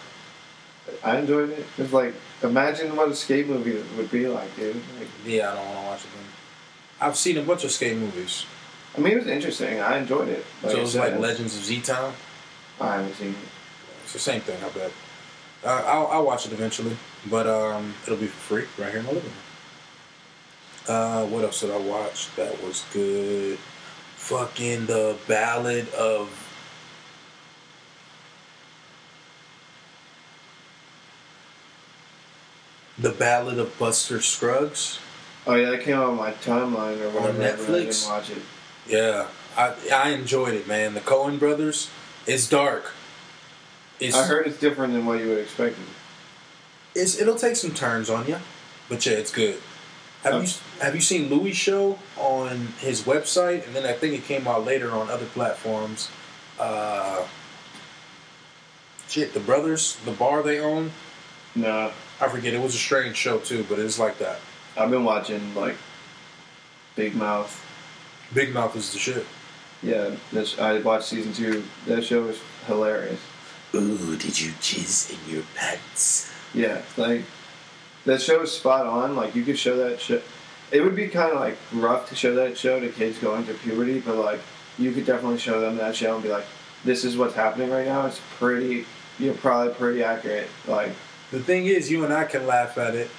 I 1.05 1.18
enjoyed 1.18 1.51
it. 1.51 1.66
It's 1.77 1.92
like 1.92 2.14
imagine 2.42 2.97
what 2.97 3.11
a 3.11 3.14
skate 3.14 3.47
movie 3.47 3.83
would 3.99 4.11
be 4.11 4.27
like, 4.27 4.57
dude. 4.57 4.77
Like, 4.99 5.09
Yeah, 5.27 5.53
I 5.53 5.55
don't 5.57 5.66
want 5.66 5.79
to 5.81 5.87
watch 5.87 6.01
it 6.01 6.09
then. 6.16 7.09
I've 7.09 7.16
seen 7.16 7.37
a 7.37 7.42
bunch 7.42 7.64
of 7.64 7.71
skate 7.71 7.99
movies. 7.99 8.47
I 8.97 9.01
mean, 9.01 9.12
it 9.12 9.16
was 9.18 9.27
interesting. 9.27 9.81
I 9.81 9.99
enjoyed 9.99 10.29
it. 10.29 10.47
Like 10.62 10.73
so 10.73 10.79
I 10.79 10.81
it's 10.83 10.92
said, 10.92 11.12
like 11.12 11.21
Legends 11.21 11.57
of 11.57 11.62
Z 11.64 11.83
Town. 11.83 12.14
I 12.81 12.97
haven't 12.97 13.14
seen 13.14 13.29
it. 13.31 13.35
It's 14.05 14.14
the 14.14 14.18
same 14.18 14.40
thing, 14.40 14.57
I 14.64 14.68
bet. 14.71 14.90
Uh, 15.62 15.83
I'll, 15.87 16.07
I'll 16.07 16.25
watch 16.25 16.47
it 16.47 16.53
eventually, 16.53 16.97
but 17.29 17.47
um, 17.47 17.92
it'll 18.05 18.16
be 18.16 18.29
for 18.29 18.62
free 18.62 18.83
right 18.83 18.90
here 18.90 19.01
in 19.01 19.07
my 19.07 19.12
living 19.12 19.29
room. 19.29 19.33
Uh, 20.88 21.27
what 21.27 21.44
else 21.44 21.61
did 21.61 21.71
I 21.71 21.77
watch 21.77 22.35
that 22.37 22.62
was 22.62 22.85
good? 22.92 23.59
Fucking 24.29 24.85
the 24.85 25.17
Ballad 25.27 25.88
of. 25.95 26.29
The 32.99 33.11
Ballad 33.11 33.59
of 33.59 33.79
Buster 33.79 34.21
Scruggs. 34.21 34.99
Oh 35.47 35.55
yeah, 35.55 35.71
that 35.71 35.83
came 35.83 35.95
out 35.95 36.11
on 36.11 36.17
my 36.17 36.33
timeline 36.33 37.01
or 37.01 37.09
whatever. 37.11 37.43
I 37.43 37.47
Netflix? 37.47 38.03
didn't 38.03 38.09
watch 38.11 38.31
it. 38.31 38.43
Yeah, 38.87 39.29
I 39.57 39.75
I 39.91 40.11
enjoyed 40.11 40.53
it, 40.53 40.67
man. 40.69 40.93
The 40.93 41.01
Coen 41.01 41.38
brothers. 41.38 41.88
It's 42.27 42.47
dark. 42.49 42.93
It's, 43.99 44.14
I 44.14 44.27
heard 44.27 44.47
it's 44.47 44.61
different 44.61 44.93
than 44.93 45.07
what 45.07 45.21
you 45.21 45.29
would 45.29 45.38
expect. 45.38 45.77
it's 46.95 47.19
it'll 47.19 47.35
take 47.37 47.57
some 47.57 47.73
turns 47.73 48.11
on 48.11 48.29
you, 48.29 48.37
but 48.91 49.07
yeah, 49.07 49.14
it's 49.14 49.33
good. 49.33 49.59
Have 50.24 50.35
Um, 50.35 50.42
you 50.44 50.48
have 50.81 50.94
you 50.94 51.00
seen 51.00 51.28
Louis' 51.28 51.52
show 51.52 51.98
on 52.16 52.68
his 52.81 53.02
website? 53.02 53.66
And 53.66 53.74
then 53.74 53.85
I 53.87 53.92
think 53.92 54.14
it 54.14 54.24
came 54.24 54.46
out 54.48 54.64
later 54.64 54.90
on 54.92 55.09
other 55.11 55.26
platforms. 55.26 56.11
Uh, 56.59 57.24
shit, 59.09 59.33
the 59.35 59.40
brothers, 59.40 59.96
the 60.04 60.11
bar 60.11 60.42
they 60.42 60.59
own. 60.61 60.92
No, 61.54 61.92
I 62.20 62.28
forget. 62.28 62.52
It 62.54 62.61
was 62.61 62.74
a 62.74 62.78
strange 62.78 63.16
show 63.16 63.38
too, 63.38 63.64
but 63.68 63.78
it's 63.78 63.98
like 63.98 64.18
that. 64.18 64.40
I've 64.76 64.90
been 64.90 65.04
watching 65.04 65.54
like 65.54 65.76
Big 66.96 67.14
Mouth. 67.14 67.64
Big 68.35 68.52
Mouth 68.52 68.76
is 68.76 68.92
the 68.92 68.98
shit. 68.98 69.26
Yeah, 69.83 70.11
this, 70.33 70.59
I 70.59 70.81
watched 70.81 71.07
season 71.07 71.33
two. 71.33 71.62
That 71.87 72.04
show 72.04 72.22
was 72.22 72.40
hilarious. 72.66 73.20
Ooh, 73.74 74.16
did 74.16 74.40
you 74.40 74.50
jizz 74.52 75.12
in 75.12 75.35
your 75.35 75.44
pants? 75.54 76.33
Yeah, 76.52 76.83
like 76.96 77.22
that 78.09 78.21
show 78.21 78.42
is 78.42 78.53
spot 78.53 78.87
on. 78.87 79.14
Like 79.16 79.35
you 79.35 79.44
could 79.44 79.59
show 79.59 79.77
that 79.77 80.01
show. 80.01 80.21
It 80.71 80.83
would 80.83 80.97
be 80.97 81.09
kind 81.09 81.33
of 81.33 81.40
like 81.40 81.57
rough 81.73 82.09
to 82.11 82.14
show 82.14 82.35
that 82.35 82.59
show 82.59 82.79
to 82.81 82.88
kids 82.88 83.18
going 83.18 83.44
through 83.44 83.55
puberty, 83.55 84.01
but 84.01 84.16
like 84.16 84.40
you 84.79 84.92
could 84.92 85.07
definitely 85.07 85.38
show 85.38 85.61
them 85.61 85.77
that 85.77 85.97
show 85.97 86.14
and 86.14 86.23
be 86.23 86.29
like, 86.29 86.44
"This 86.85 87.05
is 87.05 87.16
what's 87.16 87.35
happening 87.35 87.71
right 87.71 87.87
now." 87.87 88.07
It's 88.07 88.21
pretty. 88.38 88.85
You're 89.18 89.35
probably 89.35 89.73
pretty 89.75 90.03
accurate. 90.03 90.49
Like 90.66 90.92
The 91.33 91.40
thing 91.40 91.66
is, 91.66 91.90
you 91.90 92.05
and 92.05 92.12
I 92.12 92.25
can 92.25 92.47
laugh 92.47 92.79
at 92.79 92.94
it, 92.94 93.11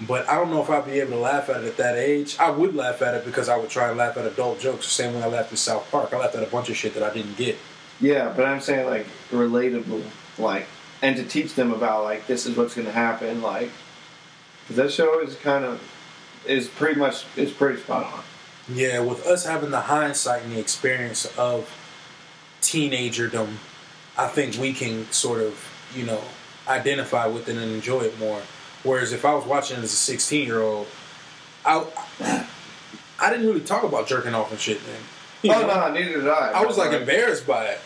but 0.00 0.28
I 0.28 0.34
don't 0.34 0.50
know 0.50 0.62
if 0.62 0.68
I'd 0.68 0.84
be 0.84 1.00
able 1.00 1.12
to 1.12 1.18
laugh 1.18 1.48
at 1.48 1.62
it 1.64 1.66
at 1.66 1.76
that 1.78 1.96
age. 1.96 2.36
I 2.38 2.50
would 2.50 2.74
laugh 2.74 3.00
at 3.02 3.14
it 3.14 3.24
because 3.24 3.48
I 3.48 3.56
would 3.56 3.70
try 3.70 3.88
and 3.88 3.96
laugh 3.96 4.16
at 4.18 4.26
adult 4.26 4.60
jokes 4.60 4.84
the 4.84 4.92
same 4.92 5.14
way 5.14 5.22
I 5.22 5.28
laughed 5.28 5.52
at 5.52 5.58
South 5.58 5.90
Park. 5.90 6.12
I 6.12 6.18
laughed 6.18 6.34
at 6.34 6.42
a 6.42 6.50
bunch 6.50 6.68
of 6.68 6.76
shit 6.76 6.92
that 6.94 7.02
I 7.02 7.12
didn't 7.12 7.36
get. 7.36 7.56
yeah, 8.00 8.32
but 8.36 8.44
I'm 8.44 8.60
saying 8.60 8.86
like 8.86 9.06
relatable, 9.32 10.02
like 10.38 10.66
and 11.02 11.16
to 11.16 11.24
teach 11.24 11.54
them 11.54 11.72
about 11.72 12.04
like 12.04 12.26
this 12.26 12.44
is 12.46 12.56
what's 12.56 12.74
going 12.74 12.86
to 12.86 12.92
happen. 12.92 13.40
Like 13.42 13.70
that 14.70 14.90
show 14.92 15.20
is 15.20 15.34
kind 15.36 15.64
of 15.64 15.80
is 16.46 16.68
pretty 16.68 16.98
much 16.98 17.24
is 17.36 17.50
pretty 17.50 17.80
spot 17.80 18.04
on. 18.12 18.22
Yeah, 18.68 19.00
with 19.00 19.24
us 19.26 19.46
having 19.46 19.70
the 19.70 19.82
hindsight 19.82 20.42
and 20.42 20.52
the 20.52 20.58
experience 20.60 21.26
of 21.38 21.70
teenagerdom, 22.62 23.48
I 24.18 24.26
think 24.28 24.56
we 24.56 24.72
can 24.72 25.10
sort 25.12 25.40
of, 25.40 25.64
you 25.94 26.04
know, 26.04 26.20
identify 26.66 27.26
with 27.26 27.48
it 27.48 27.56
and 27.56 27.72
enjoy 27.72 28.00
it 28.02 28.18
more. 28.18 28.42
Whereas 28.82 29.12
if 29.12 29.24
I 29.24 29.34
was 29.34 29.44
watching 29.44 29.78
it 29.78 29.84
as 29.84 29.92
a 29.92 29.96
16 29.96 30.46
year 30.46 30.60
old, 30.60 30.88
I, 31.64 31.84
I 33.20 33.30
didn't 33.30 33.46
really 33.46 33.60
talk 33.60 33.84
about 33.84 34.06
jerking 34.08 34.34
off 34.34 34.50
and 34.50 34.60
shit 34.60 34.80
then. 34.84 35.00
You 35.42 35.52
Oh 35.52 35.60
know? 35.66 35.88
no, 35.88 35.92
neither 35.92 36.20
did 36.22 36.28
I. 36.28 36.52
I 36.52 36.64
was 36.64 36.76
like 36.76 36.92
embarrassed 36.92 37.46
by 37.46 37.66
it. 37.66 37.80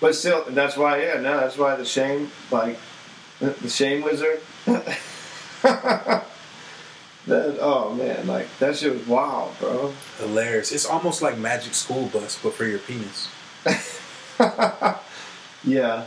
But 0.00 0.14
still, 0.14 0.44
that's 0.48 0.76
why, 0.76 1.02
yeah, 1.02 1.20
no, 1.20 1.40
that's 1.40 1.56
why 1.56 1.74
the 1.76 1.84
shame, 1.84 2.30
like, 2.50 2.78
the 3.38 3.50
the 3.50 3.68
shame 3.68 4.02
wizard. 4.02 4.40
that, 7.26 7.58
oh 7.60 7.94
man, 7.94 8.26
like 8.26 8.46
that 8.58 8.76
shit 8.76 8.92
was 8.92 9.06
wild, 9.06 9.58
bro. 9.58 9.92
Hilarious. 10.18 10.72
It's 10.72 10.86
almost 10.86 11.22
like 11.22 11.38
Magic 11.38 11.74
School 11.74 12.06
Bus, 12.06 12.38
but 12.42 12.54
for 12.54 12.64
your 12.66 12.78
penis. 12.80 13.28
Yeah, 15.64 16.06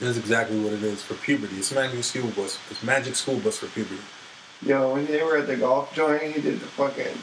That's 0.00 0.16
exactly 0.18 0.58
what 0.58 0.72
it 0.72 0.82
is 0.82 1.00
for 1.02 1.14
puberty. 1.14 1.56
It's 1.58 1.72
Magic 1.72 2.02
School 2.02 2.30
Bus. 2.30 2.58
It's 2.70 2.82
Magic 2.82 3.14
School 3.14 3.38
Bus 3.38 3.58
for 3.58 3.66
puberty. 3.68 4.00
yo, 4.62 4.92
when 4.94 5.06
they 5.06 5.22
were 5.22 5.36
at 5.36 5.46
the 5.46 5.56
golf 5.56 5.94
joint, 5.94 6.22
he 6.22 6.40
did 6.40 6.58
the 6.58 6.66
fucking, 6.66 7.16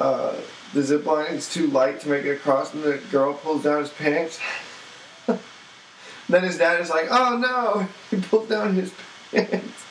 uh, 0.00 0.36
the 0.72 0.82
zip 0.82 1.04
line 1.04 1.34
is 1.34 1.52
too 1.52 1.66
light 1.66 2.00
to 2.00 2.08
make 2.08 2.24
it 2.24 2.30
across, 2.30 2.72
and 2.72 2.82
the 2.82 2.98
girl 3.10 3.34
pulls 3.34 3.64
down 3.64 3.80
his 3.80 3.90
pants. 3.90 4.40
then 6.28 6.42
his 6.44 6.56
dad 6.56 6.80
is 6.80 6.88
like, 6.88 7.08
oh 7.10 7.36
no, 7.36 7.86
he 8.10 8.22
pulled 8.22 8.48
down 8.48 8.74
his 8.74 8.94
pants. 9.30 9.84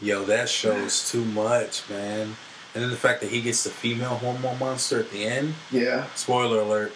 Yo, 0.00 0.24
that 0.24 0.48
shows 0.48 1.10
too 1.10 1.24
much, 1.24 1.88
man. 1.88 2.36
And 2.74 2.82
then 2.82 2.90
the 2.90 2.96
fact 2.96 3.22
that 3.22 3.30
he 3.30 3.40
gets 3.40 3.64
the 3.64 3.70
female 3.70 4.16
hormone 4.16 4.58
monster 4.58 5.00
at 5.00 5.10
the 5.10 5.24
end. 5.24 5.54
Yeah, 5.70 6.06
Spoiler 6.14 6.60
alert. 6.60 6.92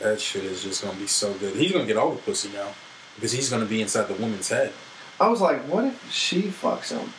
That 0.00 0.20
shit 0.20 0.44
is 0.44 0.62
just 0.62 0.84
gonna 0.84 0.98
be 0.98 1.06
so 1.06 1.32
good. 1.34 1.56
He's 1.56 1.72
gonna 1.72 1.86
get 1.86 1.96
all 1.96 2.10
the 2.10 2.20
pussy 2.20 2.50
now. 2.52 2.74
Because 3.14 3.32
he's 3.32 3.48
gonna 3.48 3.64
be 3.64 3.80
inside 3.80 4.08
the 4.08 4.14
woman's 4.14 4.48
head. 4.48 4.72
I 5.18 5.28
was 5.28 5.40
like, 5.40 5.62
what 5.62 5.84
if 5.84 6.12
she 6.12 6.42
fucks 6.42 6.90
him? 6.90 7.12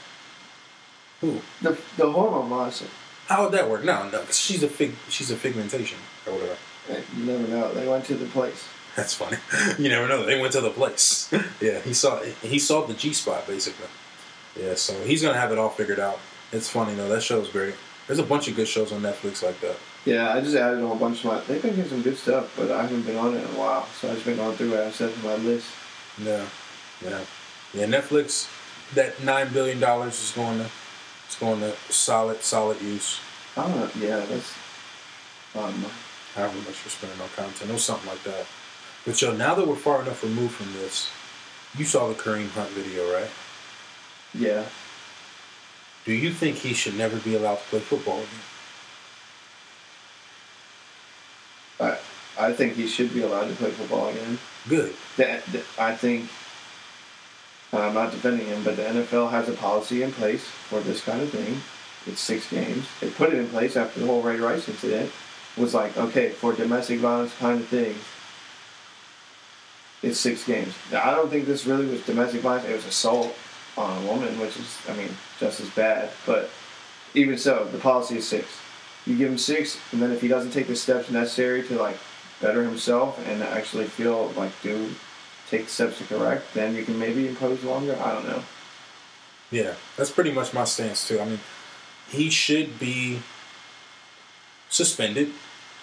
Who? 1.22 1.42
The 1.62 1.78
the 1.98 2.12
hormone 2.12 2.50
monster. 2.50 2.86
How 3.28 3.46
would 3.46 3.54
that 3.54 3.70
work? 3.70 3.84
No, 3.84 4.10
no, 4.10 4.24
she's 4.30 4.62
a 4.62 4.68
fig 4.68 4.94
she's 5.10 5.32
a 5.32 5.36
figmentation 5.36 5.98
or 6.28 6.34
whatever. 6.34 6.58
You 7.18 7.26
never 7.26 7.48
know. 7.48 7.74
They 7.74 7.88
went 7.88 8.06
to 8.06 8.16
the 8.16 8.26
place. 8.28 8.68
That's 8.96 9.14
funny. 9.16 9.38
you 9.80 9.90
never 9.90 10.08
know. 10.08 10.24
They 10.24 10.40
went 10.40 10.54
to 10.54 10.62
the 10.62 10.70
place. 10.70 11.34
yeah, 11.62 11.80
he 11.80 11.94
saw 11.94 12.22
he 12.22 12.60
saw 12.60 12.86
the 12.86 12.94
G 12.94 13.14
spot 13.14 13.48
basically. 13.48 13.88
Yeah, 14.56 14.76
so 14.76 14.94
he's 15.04 15.22
gonna 15.22 15.38
have 15.38 15.52
it 15.52 15.58
all 15.58 15.70
figured 15.70 16.00
out. 16.00 16.20
It's 16.52 16.70
funny 16.70 16.94
though. 16.96 17.10
That 17.10 17.24
show's 17.24 17.50
great. 17.50 17.76
There's 18.08 18.20
a 18.20 18.24
bunch 18.24 18.48
of 18.48 18.56
good 18.56 18.68
shows 18.68 18.92
on 18.92 19.02
Netflix 19.02 19.42
like 19.44 19.60
that. 19.62 19.76
Yeah, 20.06 20.34
I 20.34 20.42
just 20.42 20.56
added 20.56 20.84
a 20.84 20.88
whole 20.88 20.98
bunch 20.98 21.24
of 21.24 21.32
my. 21.32 21.40
They've 21.42 21.62
been 21.62 21.76
getting 21.76 21.90
some 21.90 22.02
good 22.02 22.18
stuff, 22.18 22.54
but 22.58 22.70
I 22.72 22.82
haven't 22.84 23.04
been 23.04 23.18
on 23.18 23.34
it 23.34 23.38
in 23.38 23.56
a 23.56 23.60
while, 23.60 23.86
so 24.00 24.10
I've 24.10 24.16
just 24.16 24.26
been 24.26 24.36
going 24.36 24.56
through 24.56 24.74
it. 24.74 24.88
I 24.88 24.92
to 24.92 25.20
my 25.24 25.36
list. 25.36 25.68
Yeah, 26.22 26.46
yeah, 27.04 27.20
yeah. 27.74 27.86
Netflix, 27.86 28.50
that 28.96 29.24
nine 29.24 29.52
billion 29.54 29.80
dollars 29.80 30.22
is 30.22 30.32
going 30.32 30.60
to, 30.60 30.70
it's 31.26 31.40
going 31.40 31.62
to 31.62 31.74
solid, 31.90 32.44
solid 32.44 32.82
use. 32.82 33.20
I 33.56 33.68
don't 33.68 33.76
know. 33.76 33.90
Yeah, 34.00 34.20
that's. 34.26 34.54
Um, 35.56 35.86
However 36.36 36.58
much 36.58 36.82
you're 36.84 36.90
spending 36.90 37.22
on 37.22 37.30
content, 37.36 37.70
or 37.70 37.78
something 37.78 38.10
like 38.10 38.24
that. 38.24 38.48
But 39.06 39.22
yo, 39.22 39.36
now 39.36 39.54
that 39.54 39.68
we're 39.68 39.76
far 39.76 40.02
enough 40.02 40.24
removed 40.24 40.56
from 40.56 40.74
this, 40.74 41.10
you 41.78 41.86
saw 41.86 42.08
the 42.08 42.16
Kareem 42.16 42.50
Hunt 42.50 42.70
video, 42.72 43.12
right? 43.14 43.30
Yeah, 44.34 44.66
Do 46.06 46.14
you 46.14 46.32
think 46.32 46.58
he 46.58 46.74
should 46.74 46.98
never 46.98 47.18
be 47.18 47.36
allowed 47.36 47.56
to 47.56 47.64
play 47.66 47.80
football 47.80 48.18
again? 48.18 48.28
I 51.80 51.98
I 52.50 52.54
think 52.54 52.74
he 52.74 52.88
should 52.88 53.14
be 53.14 53.22
allowed 53.22 53.48
to 53.48 53.56
play 53.56 53.72
football 53.72 54.10
again. 54.10 54.40
Good. 54.68 54.94
The, 55.18 55.42
I 55.78 55.96
think. 55.96 56.30
I'm 57.72 57.96
not 57.96 58.12
defending 58.12 58.46
him, 58.46 58.64
but 58.64 58.76
the 58.76 58.84
NFL 58.84 59.32
has 59.32 59.50
a 59.50 59.54
policy 59.54 60.04
in 60.04 60.12
place 60.12 60.44
for 60.44 60.80
this 60.82 61.04
kind 61.04 61.22
of 61.22 61.30
thing. 61.32 61.62
It's 62.06 62.22
six 62.22 62.48
games. 62.50 62.86
They 63.02 63.10
put 63.10 63.34
it 63.34 63.40
in 63.40 63.48
place 63.50 63.76
after 63.76 64.00
the 64.00 64.06
whole 64.06 64.22
Ray 64.22 64.38
Rice 64.38 64.70
incident. 64.70 65.12
Was 65.58 65.74
like, 65.74 65.96
okay, 65.98 66.30
for 66.30 66.54
domestic 66.54 67.00
violence 67.00 67.34
kind 67.38 67.62
of 67.62 67.68
thing, 67.68 67.96
it's 70.02 70.20
six 70.20 70.46
games. 70.46 70.74
Now, 70.92 71.04
I 71.04 71.16
don't 71.16 71.30
think 71.30 71.46
this 71.46 71.66
really 71.66 71.86
was 71.86 72.02
domestic 72.02 72.42
violence. 72.42 72.68
It 72.68 72.74
was 72.74 72.86
assault 72.86 73.36
on 73.78 74.04
a 74.04 74.08
woman, 74.08 74.40
which 74.40 74.58
is, 74.58 74.78
I 74.90 74.94
mean, 74.96 75.10
just 75.40 75.60
as 75.60 75.70
bad. 75.70 76.10
But 76.26 76.50
even 77.14 77.38
so, 77.38 77.66
the 77.72 77.78
policy 77.78 78.18
is 78.18 78.28
six. 78.28 78.48
You 79.06 79.18
give 79.18 79.30
him 79.30 79.38
six, 79.38 79.80
and 79.92 80.02
then 80.02 80.12
if 80.12 80.22
he 80.22 80.28
doesn't 80.28 80.52
take 80.52 80.68
the 80.68 80.76
steps 80.76 81.10
necessary 81.10 81.64
to 81.68 81.76
like 81.76 81.98
better 82.42 82.64
himself 82.64 83.20
and 83.28 83.44
actually 83.44 83.86
feel 83.86 84.32
like 84.36 84.52
do 84.62 84.92
take 85.50 85.66
the 85.66 85.72
steps 85.72 85.98
to 85.98 86.06
correct, 86.06 86.54
then 86.54 86.76
you 86.76 86.84
can 86.84 86.98
maybe 86.98 87.28
impose 87.28 87.64
longer. 87.64 87.98
I 88.02 88.14
don't 88.14 88.28
know. 88.28 88.44
Yeah, 89.52 89.76
that's 89.98 90.12
pretty 90.12 90.32
much 90.32 90.54
my 90.54 90.64
stance 90.64 91.08
too. 91.08 91.20
I 91.20 91.26
mean, 91.26 91.40
he 92.10 92.30
should 92.30 92.80
be 92.80 93.20
suspended, 94.70 95.32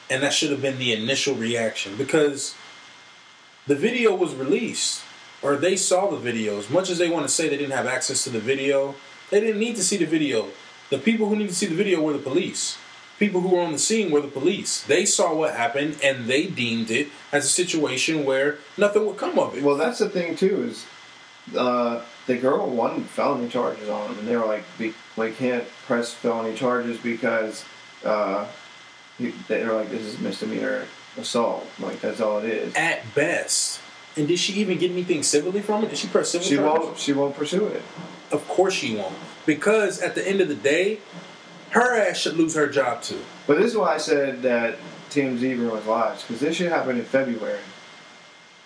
and 0.08 0.22
that 0.22 0.32
should 0.32 0.50
have 0.50 0.62
been 0.62 0.78
the 0.78 0.92
initial 0.92 1.34
reaction 1.34 1.96
because 1.96 2.54
the 3.66 3.76
video 3.76 4.14
was 4.14 4.34
released, 4.34 5.02
or 5.42 5.56
they 5.56 5.76
saw 5.76 6.10
the 6.10 6.16
video. 6.16 6.58
As 6.58 6.70
much 6.70 6.90
as 6.90 6.98
they 6.98 7.08
want 7.08 7.26
to 7.26 7.32
say 7.32 7.48
they 7.48 7.56
didn't 7.56 7.76
have 7.76 7.86
access 7.86 8.24
to 8.24 8.30
the 8.30 8.40
video, 8.40 8.94
they 9.30 9.40
didn't 9.40 9.60
need 9.60 9.76
to 9.76 9.84
see 9.84 9.96
the 9.96 10.06
video. 10.06 10.48
The 10.90 10.98
people 10.98 11.28
who 11.28 11.36
need 11.36 11.48
to 11.48 11.54
see 11.54 11.66
the 11.66 11.74
video 11.74 12.00
were 12.00 12.12
the 12.12 12.18
police. 12.18 12.78
People 13.18 13.42
who 13.42 13.48
were 13.48 13.60
on 13.60 13.72
the 13.72 13.78
scene 13.78 14.10
were 14.10 14.20
the 14.20 14.28
police. 14.28 14.82
They 14.82 15.04
saw 15.04 15.34
what 15.34 15.54
happened 15.54 15.98
and 16.02 16.26
they 16.26 16.46
deemed 16.46 16.90
it 16.90 17.08
as 17.32 17.44
a 17.44 17.48
situation 17.48 18.24
where 18.24 18.58
nothing 18.78 19.06
would 19.06 19.18
come 19.18 19.38
of 19.38 19.56
it. 19.56 19.62
Well, 19.62 19.76
that's 19.76 19.98
the 19.98 20.08
thing 20.08 20.36
too 20.36 20.64
is 20.64 20.86
uh, 21.56 22.02
the 22.26 22.36
girl 22.36 22.68
won 22.68 23.04
felony 23.04 23.48
charges 23.48 23.88
on 23.88 24.10
him, 24.10 24.18
and 24.20 24.28
they 24.28 24.36
were 24.36 24.46
like, 24.46 24.64
"We 24.78 24.94
we 25.16 25.32
can't 25.32 25.66
press 25.86 26.12
felony 26.12 26.54
charges 26.56 26.98
because 26.98 27.64
uh, 28.04 28.46
they 29.18 29.64
were 29.64 29.74
like, 29.74 29.90
this 29.90 30.02
is 30.02 30.18
misdemeanor 30.18 30.86
assault. 31.16 31.66
Like 31.78 32.00
that's 32.00 32.20
all 32.20 32.38
it 32.38 32.44
is." 32.44 32.74
at 32.74 33.14
best. 33.14 33.80
And 34.16 34.26
did 34.28 34.38
she 34.38 34.54
even 34.54 34.78
get 34.78 34.90
anything 34.90 35.22
civilly 35.22 35.60
from 35.62 35.84
it? 35.84 35.90
Did 35.90 35.98
she 35.98 36.08
press 36.08 36.30
civil 36.30 36.46
She 36.46 36.56
charges? 36.56 36.84
won't. 36.86 36.98
She 36.98 37.12
won't 37.12 37.36
pursue 37.36 37.66
it. 37.68 37.82
Of 38.32 38.46
course 38.48 38.74
she 38.74 38.96
won't. 38.96 39.14
Because 39.46 40.00
at 40.00 40.14
the 40.14 40.26
end 40.26 40.40
of 40.40 40.48
the 40.48 40.54
day, 40.54 40.98
her 41.70 41.96
ass 41.96 42.18
should 42.18 42.36
lose 42.36 42.54
her 42.54 42.66
job 42.68 43.02
too. 43.02 43.20
But 43.46 43.58
this 43.58 43.70
is 43.72 43.76
why 43.76 43.94
I 43.94 43.98
said 43.98 44.42
that 44.42 44.76
TMZ 45.10 45.56
ruins 45.58 45.86
lives 45.86 46.22
because 46.22 46.40
this 46.40 46.56
should 46.56 46.70
happen 46.70 46.96
in 46.98 47.04
February. 47.04 47.58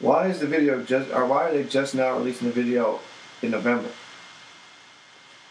Why 0.01 0.27
is 0.29 0.41
the 0.41 0.47
video 0.47 0.83
just, 0.83 1.11
or 1.13 1.25
why 1.27 1.49
are 1.49 1.53
they 1.53 1.65
just 1.65 1.95
now 1.95 2.17
releasing 2.19 2.49
the 2.49 2.55
video 2.55 3.01
in 3.43 3.51
November? 3.51 3.89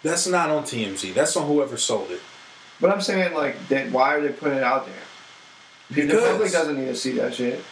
That's 0.04 0.28
not 0.28 0.50
on 0.50 0.64
TMZ. 0.64 1.14
That's 1.14 1.36
on 1.38 1.48
whoever 1.48 1.78
sold 1.78 2.12
it. 2.12 2.22
But 2.82 2.92
I'm 2.92 3.02
saying 3.02 3.34
like, 3.34 3.68
they, 3.70 3.90
why 3.90 4.16
are 4.16 4.22
they 4.22 4.30
putting 4.34 4.58
it 4.58 4.64
out 4.64 4.86
there? 4.86 4.96
The 5.90 6.02
Because- 6.08 6.28
public 6.30 6.52
doesn't 6.52 6.78
need 6.78 6.88
to 6.88 6.96
see 6.96 7.12
that 7.14 7.34
shit. 7.36 7.64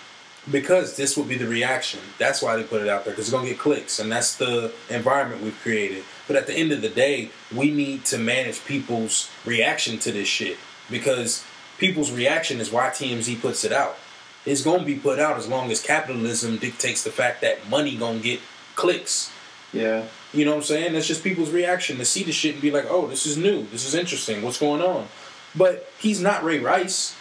Because 0.50 0.98
this 0.98 1.16
would 1.18 1.30
be 1.30 1.38
the 1.38 1.48
reaction. 1.48 2.00
That's 2.18 2.42
why 2.42 2.56
they 2.56 2.64
put 2.64 2.82
it 2.82 2.90
out 2.90 3.06
there 3.06 3.14
because 3.14 3.28
it's 3.28 3.34
gonna 3.34 3.50
get 3.50 3.60
clicks, 3.60 4.00
and 4.00 4.12
that's 4.12 4.36
the 4.36 4.72
environment 4.90 5.44
we've 5.44 5.60
created. 5.62 6.04
But 6.28 6.36
at 6.36 6.48
the 6.48 6.54
end 6.54 6.72
of 6.72 6.82
the 6.82 6.90
day, 6.90 7.30
we 7.54 7.70
need 7.70 8.06
to 8.06 8.18
manage 8.18 8.66
people's 8.66 9.30
reaction 9.46 10.00
to 10.00 10.12
this 10.12 10.28
shit 10.28 10.58
because 10.90 11.44
people's 11.78 12.12
reaction 12.12 12.60
is 12.60 12.72
why 12.72 12.90
TMZ 12.90 13.40
puts 13.42 13.64
it 13.64 13.72
out. 13.72 13.98
It's 14.46 14.64
gonna 14.64 14.84
be 14.84 14.96
put 14.96 15.20
out 15.20 15.38
as 15.38 15.48
long 15.48 15.70
as 15.72 15.82
capitalism 15.82 16.58
dictates 16.58 17.04
the 17.04 17.12
fact 17.12 17.42
that 17.42 17.70
money 17.70 17.96
gonna 17.96 18.20
get 18.20 18.40
clicks. 18.76 19.32
Yeah. 19.72 20.06
You 20.34 20.46
know 20.46 20.52
what 20.52 20.58
I'm 20.58 20.64
saying? 20.64 20.94
That's 20.94 21.08
just 21.08 21.24
people's 21.24 21.52
reaction 21.52 21.98
to 21.98 22.06
see 22.06 22.24
the 22.24 22.32
shit 22.32 22.54
and 22.54 22.62
be 22.62 22.72
like, 22.72 22.86
"Oh, 22.90 23.08
this 23.08 23.26
is 23.26 23.38
new. 23.38 23.68
This 23.72 23.86
is 23.86 23.94
interesting. 23.94 24.42
What's 24.42 24.58
going 24.60 24.82
on?" 24.82 25.08
But 25.56 25.92
he's 26.00 26.22
not 26.22 26.44
Ray 26.44 26.60
Rice. 26.60 27.16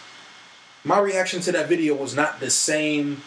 My 0.84 0.98
reaction 0.98 1.40
to 1.42 1.52
that 1.52 1.68
video 1.68 1.94
was 1.94 2.14
not 2.14 2.40
the 2.40 2.50
same 2.50 3.22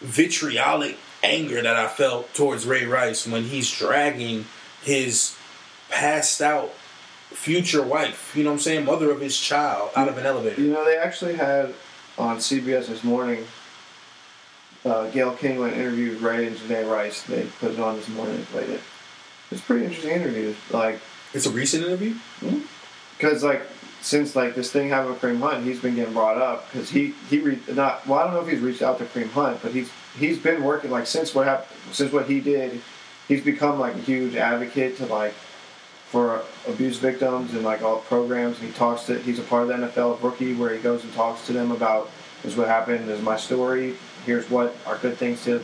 vitriolic 0.00 0.96
anger 1.22 1.62
that 1.62 1.76
I 1.76 1.86
felt 1.88 2.32
towards 2.34 2.66
Ray 2.66 2.86
Rice 2.86 3.26
when 3.26 3.44
he's 3.44 3.70
dragging 3.70 4.46
his 4.82 5.36
passed 5.90 6.40
out 6.40 6.70
future 7.30 7.82
wife, 7.82 8.34
you 8.36 8.44
know 8.44 8.50
what 8.50 8.54
I'm 8.54 8.60
saying, 8.60 8.84
mother 8.84 9.10
of 9.10 9.20
his 9.20 9.38
child, 9.38 9.90
out 9.96 10.08
of 10.08 10.18
an 10.18 10.26
elevator. 10.26 10.60
You 10.60 10.72
know, 10.72 10.84
they 10.84 10.96
actually 10.96 11.34
had 11.34 11.74
on 12.18 12.38
CBS 12.38 12.86
this 12.86 13.04
morning. 13.04 13.46
Uh, 14.84 15.08
Gail 15.10 15.34
Kingland 15.36 15.72
interviewed 15.74 16.20
Ray 16.20 16.46
and 16.46 16.56
Janae 16.56 16.90
Rice. 16.90 17.22
They 17.22 17.46
put 17.60 17.72
it 17.72 17.80
on 17.80 17.96
this 17.96 18.08
morning 18.08 18.36
and 18.36 18.46
played 18.46 18.68
it. 18.68 18.80
It's 19.50 19.60
a 19.60 19.64
pretty 19.64 19.84
interesting 19.84 20.10
interview. 20.10 20.54
Like, 20.70 21.00
It's 21.32 21.46
a 21.46 21.50
recent 21.50 21.84
interview. 21.84 22.14
because 23.16 23.44
like 23.44 23.62
since 24.02 24.34
like 24.34 24.54
this 24.54 24.70
thing 24.72 24.88
happened 24.88 25.14
with 25.14 25.22
Kareem 25.22 25.40
Hunt, 25.40 25.64
he's 25.64 25.80
been 25.80 25.94
getting 25.94 26.12
brought 26.12 26.36
up 26.36 26.70
because 26.70 26.90
he 26.90 27.14
he 27.30 27.38
re- 27.38 27.58
not 27.72 28.06
well. 28.06 28.18
I 28.18 28.24
don't 28.24 28.34
know 28.34 28.40
if 28.40 28.48
he's 28.48 28.60
reached 28.60 28.82
out 28.82 28.98
to 28.98 29.04
Kareem 29.04 29.30
Hunt, 29.30 29.62
but 29.62 29.72
he's 29.72 29.90
he's 30.18 30.38
been 30.38 30.62
working 30.64 30.90
like 30.90 31.06
since 31.06 31.34
what 31.34 31.46
happened 31.46 31.68
since 31.92 32.12
what 32.12 32.26
he 32.26 32.40
did. 32.40 32.80
He's 33.28 33.42
become 33.42 33.78
like 33.78 33.94
a 33.94 33.98
huge 33.98 34.34
advocate 34.34 34.96
to 34.98 35.06
like 35.06 35.32
for 36.08 36.42
abuse 36.66 36.98
victims 36.98 37.54
and 37.54 37.62
like 37.62 37.82
all 37.82 38.00
programs. 38.00 38.58
And 38.58 38.68
he 38.68 38.74
talks 38.74 39.04
to 39.04 39.18
he's 39.20 39.38
a 39.38 39.42
part 39.42 39.62
of 39.62 39.68
the 39.68 39.86
NFL 39.86 40.22
rookie 40.22 40.52
where 40.54 40.74
he 40.74 40.82
goes 40.82 41.04
and 41.04 41.12
talks 41.14 41.46
to 41.46 41.52
them 41.52 41.70
about 41.70 42.10
this 42.42 42.52
is 42.52 42.58
what 42.58 42.66
happened. 42.66 43.08
This 43.08 43.18
is 43.18 43.24
my 43.24 43.36
story. 43.36 43.94
Here's 44.26 44.50
what 44.50 44.76
are 44.84 44.98
good 44.98 45.16
things 45.16 45.44
to 45.44 45.62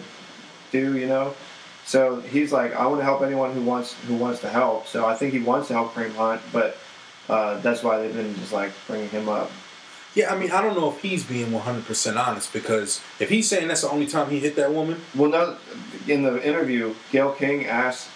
do. 0.70 0.96
You 0.96 1.06
know. 1.06 1.34
So 1.84 2.20
he's 2.20 2.52
like, 2.52 2.74
I 2.76 2.86
want 2.86 3.00
to 3.00 3.04
help 3.04 3.22
anyone 3.22 3.52
who 3.52 3.62
wants 3.62 3.94
who 4.06 4.14
wants 4.14 4.40
to 4.42 4.48
help. 4.48 4.86
So 4.86 5.06
I 5.06 5.14
think 5.14 5.32
he 5.32 5.40
wants 5.40 5.68
to 5.68 5.74
help 5.74 5.94
Kareem 5.94 6.14
Hunt, 6.14 6.40
but 6.52 6.76
uh, 7.28 7.60
that's 7.60 7.82
why 7.82 7.98
they've 7.98 8.14
been 8.14 8.34
just 8.36 8.52
like 8.52 8.72
bringing 8.86 9.08
him 9.08 9.28
up. 9.28 9.50
Yeah, 10.14 10.32
I 10.32 10.38
mean, 10.38 10.50
I 10.50 10.62
don't 10.62 10.76
know 10.76 10.90
if 10.90 11.00
he's 11.00 11.24
being 11.24 11.48
100% 11.48 12.16
honest 12.26 12.52
because 12.52 13.00
if 13.20 13.28
he's 13.28 13.48
saying 13.48 13.68
that's 13.68 13.82
the 13.82 13.90
only 13.90 14.06
time 14.06 14.30
he 14.30 14.40
hit 14.40 14.56
that 14.56 14.72
woman, 14.72 15.00
Well, 15.14 15.30
no, 15.30 15.56
in 16.08 16.22
the 16.22 16.44
interview, 16.46 16.94
Gail 17.12 17.32
King 17.32 17.66
asked 17.66 18.08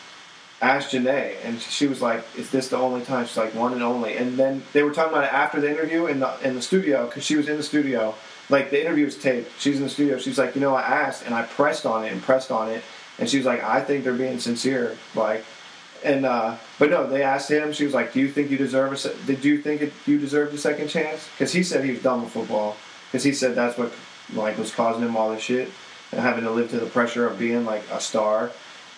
asked 0.62 0.94
Janae, 0.94 1.34
and 1.44 1.60
she 1.60 1.88
was 1.88 2.00
like, 2.00 2.24
"Is 2.36 2.50
this 2.50 2.68
the 2.68 2.76
only 2.76 3.04
time?" 3.04 3.26
She's 3.26 3.36
like, 3.36 3.54
"One 3.54 3.72
and 3.72 3.82
only." 3.82 4.16
And 4.16 4.38
then 4.38 4.62
they 4.72 4.84
were 4.84 4.92
talking 4.92 5.12
about 5.12 5.24
it 5.24 5.32
after 5.32 5.60
the 5.60 5.68
interview 5.68 6.06
in 6.06 6.20
the 6.20 6.32
in 6.42 6.54
the 6.54 6.62
studio 6.62 7.06
because 7.06 7.24
she 7.24 7.36
was 7.36 7.48
in 7.48 7.56
the 7.56 7.62
studio. 7.62 8.14
Like 8.48 8.70
the 8.70 8.80
interview 8.80 9.04
was 9.04 9.16
taped. 9.16 9.50
She's 9.58 9.76
in 9.76 9.82
the 9.82 9.88
studio. 9.90 10.18
She's 10.18 10.38
like, 10.38 10.54
"You 10.54 10.60
know, 10.60 10.74
I 10.74 10.82
asked 10.82 11.26
and 11.26 11.34
I 11.34 11.42
pressed 11.42 11.84
on 11.84 12.04
it 12.04 12.12
and 12.12 12.22
pressed 12.22 12.50
on 12.52 12.70
it." 12.70 12.82
And 13.18 13.28
she 13.28 13.38
was 13.38 13.46
like, 13.46 13.62
"I 13.62 13.80
think 13.80 14.04
they're 14.04 14.14
being 14.14 14.38
sincere." 14.38 14.96
Like, 15.14 15.44
and 16.04 16.26
uh, 16.26 16.56
but 16.78 16.90
no, 16.90 17.06
they 17.06 17.22
asked 17.22 17.50
him. 17.50 17.72
She 17.72 17.84
was 17.84 17.94
like, 17.94 18.12
"Do 18.12 18.20
you 18.20 18.28
think 18.30 18.50
you 18.50 18.58
deserve 18.58 18.92
a? 18.92 18.96
Se- 18.96 19.16
did 19.26 19.44
you 19.44 19.60
think 19.60 19.82
it, 19.82 19.92
you 20.06 20.18
deserved 20.18 20.54
a 20.54 20.58
second 20.58 20.88
chance?" 20.88 21.28
Because 21.32 21.52
he 21.52 21.62
said 21.62 21.84
he 21.84 21.92
was 21.92 22.02
done 22.02 22.22
with 22.22 22.32
football. 22.32 22.76
Because 23.10 23.24
he 23.24 23.32
said 23.32 23.54
that's 23.54 23.76
what 23.78 23.92
like 24.34 24.56
was 24.58 24.74
causing 24.74 25.02
him 25.02 25.16
all 25.16 25.30
this 25.30 25.42
shit 25.42 25.70
and 26.10 26.20
having 26.20 26.44
to 26.44 26.50
live 26.50 26.70
to 26.70 26.78
the 26.80 26.86
pressure 26.86 27.26
of 27.26 27.38
being 27.38 27.64
like 27.64 27.82
a 27.90 28.00
star. 28.00 28.50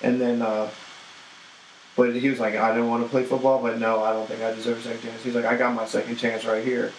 And 0.02 0.20
then, 0.20 0.42
uh, 0.42 0.70
but 1.96 2.14
he 2.14 2.28
was 2.30 2.40
like, 2.40 2.54
"I 2.56 2.70
didn't 2.72 2.88
want 2.88 3.02
to 3.04 3.08
play 3.08 3.24
football, 3.24 3.60
but 3.62 3.78
no, 3.78 4.02
I 4.02 4.12
don't 4.12 4.26
think 4.28 4.42
I 4.42 4.52
deserve 4.54 4.78
a 4.78 4.82
second 4.82 5.02
chance." 5.02 5.22
He's 5.22 5.34
like, 5.34 5.44
"I 5.44 5.56
got 5.56 5.74
my 5.74 5.86
second 5.86 6.16
chance 6.16 6.44
right 6.44 6.64
here." 6.64 6.92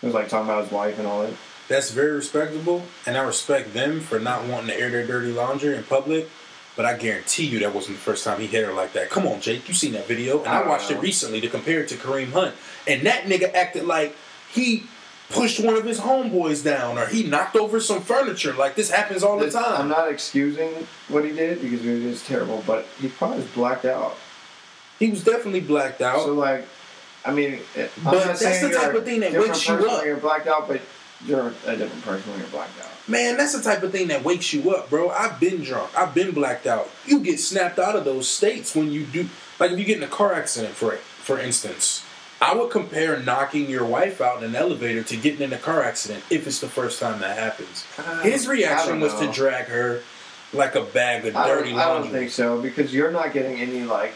He 0.00 0.06
was 0.06 0.14
like 0.14 0.28
talking 0.28 0.48
about 0.48 0.64
his 0.64 0.72
wife 0.72 0.98
and 0.98 1.06
all 1.06 1.22
that. 1.22 1.32
that's 1.68 1.90
very 1.90 2.12
respectable, 2.12 2.84
and 3.06 3.16
I 3.16 3.22
respect 3.22 3.72
them 3.74 4.00
for 4.00 4.20
not 4.20 4.44
wanting 4.46 4.68
to 4.68 4.78
air 4.78 4.90
their 4.90 5.06
dirty 5.06 5.32
laundry 5.32 5.74
in 5.74 5.82
public. 5.84 6.28
But 6.76 6.84
I 6.84 6.96
guarantee 6.96 7.46
you 7.46 7.58
that 7.60 7.74
wasn't 7.74 7.96
the 7.96 8.02
first 8.02 8.22
time 8.22 8.38
he 8.40 8.46
hit 8.46 8.66
her 8.66 8.72
like 8.72 8.92
that. 8.92 9.08
Come 9.08 9.26
on, 9.26 9.40
Jake, 9.40 9.66
you 9.66 9.74
seen 9.74 9.92
that 9.92 10.06
video? 10.06 10.40
And 10.40 10.48
I, 10.48 10.60
I 10.60 10.68
watched 10.68 10.90
it 10.90 11.00
recently 11.00 11.40
to 11.40 11.48
compare 11.48 11.80
it 11.80 11.88
to 11.88 11.94
Kareem 11.96 12.32
Hunt, 12.32 12.54
and 12.86 13.06
that 13.06 13.22
nigga 13.24 13.52
acted 13.54 13.84
like 13.84 14.14
he 14.52 14.84
pushed 15.30 15.58
one 15.58 15.74
of 15.74 15.84
his 15.84 15.98
homeboys 16.00 16.62
down 16.62 16.98
or 16.98 17.06
he 17.06 17.24
knocked 17.24 17.56
over 17.56 17.80
some 17.80 18.00
furniture. 18.00 18.52
Like 18.52 18.76
this 18.76 18.90
happens 18.90 19.22
all 19.24 19.38
the 19.38 19.50
time. 19.50 19.80
I'm 19.80 19.88
not 19.88 20.08
excusing 20.10 20.86
what 21.08 21.24
he 21.24 21.32
did 21.32 21.60
because 21.60 21.80
it 21.84 22.02
is 22.02 22.24
terrible, 22.24 22.62
but 22.66 22.86
he 23.00 23.08
probably 23.08 23.38
was 23.38 23.46
blacked 23.48 23.84
out. 23.86 24.16
he 24.98 25.10
was 25.10 25.24
definitely 25.24 25.60
blacked 25.60 26.00
out. 26.00 26.20
So 26.20 26.32
like, 26.32 26.66
I 27.24 27.32
mean, 27.32 27.58
But 28.04 28.38
that's 28.38 28.60
the 28.60 28.70
type 28.70 28.94
of 28.94 29.04
thing 29.04 29.20
that 29.20 29.32
wakes 29.32 29.66
you 29.66 29.74
up. 29.74 30.04
You're 30.04 30.16
blacked 30.18 30.46
out, 30.46 30.68
but 30.68 30.80
you're 31.26 31.52
a 31.66 31.76
different 31.76 32.04
person 32.04 32.30
when 32.30 32.40
you're 32.40 32.48
blacked 32.48 32.80
out. 32.80 32.90
Man, 33.08 33.36
that's 33.36 33.56
the 33.56 33.62
type 33.62 33.82
of 33.82 33.92
thing 33.92 34.08
that 34.08 34.24
wakes 34.24 34.52
you 34.52 34.74
up, 34.74 34.90
bro. 34.90 35.10
I've 35.10 35.38
been 35.38 35.62
drunk. 35.62 35.96
I've 35.96 36.14
been 36.14 36.32
blacked 36.32 36.66
out. 36.66 36.88
You 37.06 37.20
get 37.20 37.38
snapped 37.38 37.78
out 37.78 37.94
of 37.96 38.04
those 38.04 38.28
states 38.28 38.74
when 38.74 38.90
you 38.90 39.04
do 39.04 39.28
like 39.60 39.70
if 39.70 39.78
you 39.78 39.84
get 39.84 39.98
in 39.98 40.02
a 40.02 40.08
car 40.08 40.32
accident 40.32 40.74
for 40.74 40.92
for 40.96 41.38
instance. 41.38 42.04
I 42.40 42.54
would 42.54 42.70
compare 42.70 43.18
knocking 43.18 43.70
your 43.70 43.84
wife 43.86 44.20
out 44.20 44.42
in 44.42 44.50
an 44.50 44.56
elevator 44.56 45.02
to 45.04 45.16
getting 45.16 45.40
in 45.40 45.52
a 45.54 45.58
car 45.58 45.82
accident 45.82 46.22
if 46.28 46.46
it's 46.46 46.60
the 46.60 46.68
first 46.68 47.00
time 47.00 47.20
that 47.20 47.38
happens. 47.38 47.86
Uh, 47.96 48.20
His 48.20 48.46
reaction 48.46 49.00
was 49.00 49.14
to 49.20 49.32
drag 49.32 49.66
her 49.66 50.02
like 50.52 50.74
a 50.74 50.82
bag 50.82 51.24
of 51.24 51.34
I 51.34 51.48
dirty 51.48 51.70
don't, 51.70 51.78
I 51.80 51.84
don't 51.86 52.10
think 52.10 52.30
so 52.30 52.60
because 52.60 52.92
you're 52.92 53.10
not 53.10 53.32
getting 53.32 53.58
any 53.58 53.84
like, 53.84 54.12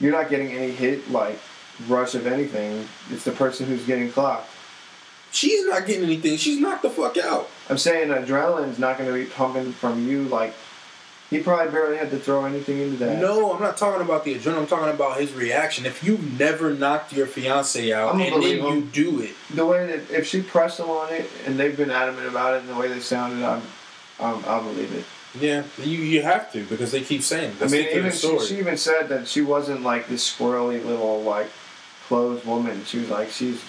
you're 0.00 0.12
not 0.12 0.30
getting 0.30 0.50
any 0.52 0.72
hit 0.72 1.10
like 1.12 1.38
rush 1.86 2.14
of 2.14 2.26
anything. 2.26 2.88
It's 3.10 3.24
the 3.24 3.32
person 3.32 3.66
who's 3.66 3.86
getting 3.86 4.10
clocked. 4.10 4.50
She's 5.38 5.64
not 5.66 5.86
getting 5.86 6.02
anything. 6.02 6.36
She's 6.36 6.58
knocked 6.58 6.82
the 6.82 6.90
fuck 6.90 7.16
out. 7.16 7.48
I'm 7.70 7.78
saying 7.78 8.08
adrenaline's 8.08 8.76
not 8.76 8.98
going 8.98 9.08
to 9.08 9.14
be 9.14 9.24
pumping 9.24 9.70
from 9.70 10.08
you 10.08 10.22
like. 10.24 10.52
He 11.30 11.38
probably 11.40 11.70
barely 11.70 11.96
had 11.96 12.10
to 12.10 12.18
throw 12.18 12.44
anything 12.44 12.80
into 12.80 12.96
that. 12.96 13.20
No, 13.20 13.52
I'm 13.52 13.62
not 13.62 13.76
talking 13.76 14.00
about 14.04 14.24
the 14.24 14.34
adrenaline. 14.34 14.58
I'm 14.58 14.66
talking 14.66 14.88
about 14.92 15.20
his 15.20 15.32
reaction. 15.34 15.86
If 15.86 16.02
you've 16.02 16.40
never 16.40 16.74
knocked 16.74 17.12
your 17.12 17.28
fiance 17.28 17.92
out 17.92 18.14
I'm 18.14 18.20
and 18.20 18.42
then 18.42 18.50
you 18.50 18.66
him. 18.66 18.90
do 18.90 19.20
it, 19.20 19.34
The 19.54 19.64
way 19.64 19.86
that 19.86 20.10
if 20.10 20.26
she 20.26 20.42
pressed 20.42 20.80
him 20.80 20.90
on 20.90 21.12
it 21.12 21.30
and 21.46 21.56
they've 21.56 21.76
been 21.76 21.92
adamant 21.92 22.26
about 22.26 22.54
it 22.54 22.62
and 22.62 22.68
the 22.70 22.74
way 22.74 22.88
they 22.88 22.98
sounded, 22.98 23.44
I'm, 23.44 23.62
I'm 24.18 24.44
I'll 24.44 24.64
believe 24.64 24.92
it. 24.92 25.04
Yeah, 25.40 25.62
you 25.78 25.98
you 25.98 26.22
have 26.22 26.50
to 26.52 26.64
because 26.64 26.90
they 26.90 27.02
keep 27.02 27.22
saying. 27.22 27.54
I 27.60 27.68
mean, 27.68 27.86
even 27.94 28.10
she, 28.10 28.40
she 28.40 28.58
even 28.58 28.76
said 28.76 29.08
that 29.10 29.28
she 29.28 29.42
wasn't 29.42 29.82
like 29.82 30.08
this 30.08 30.28
squirrely 30.28 30.84
little 30.84 31.22
like 31.22 31.50
closed 32.08 32.44
woman. 32.44 32.84
She 32.86 32.98
was 32.98 33.10
like 33.10 33.30
she's 33.30 33.62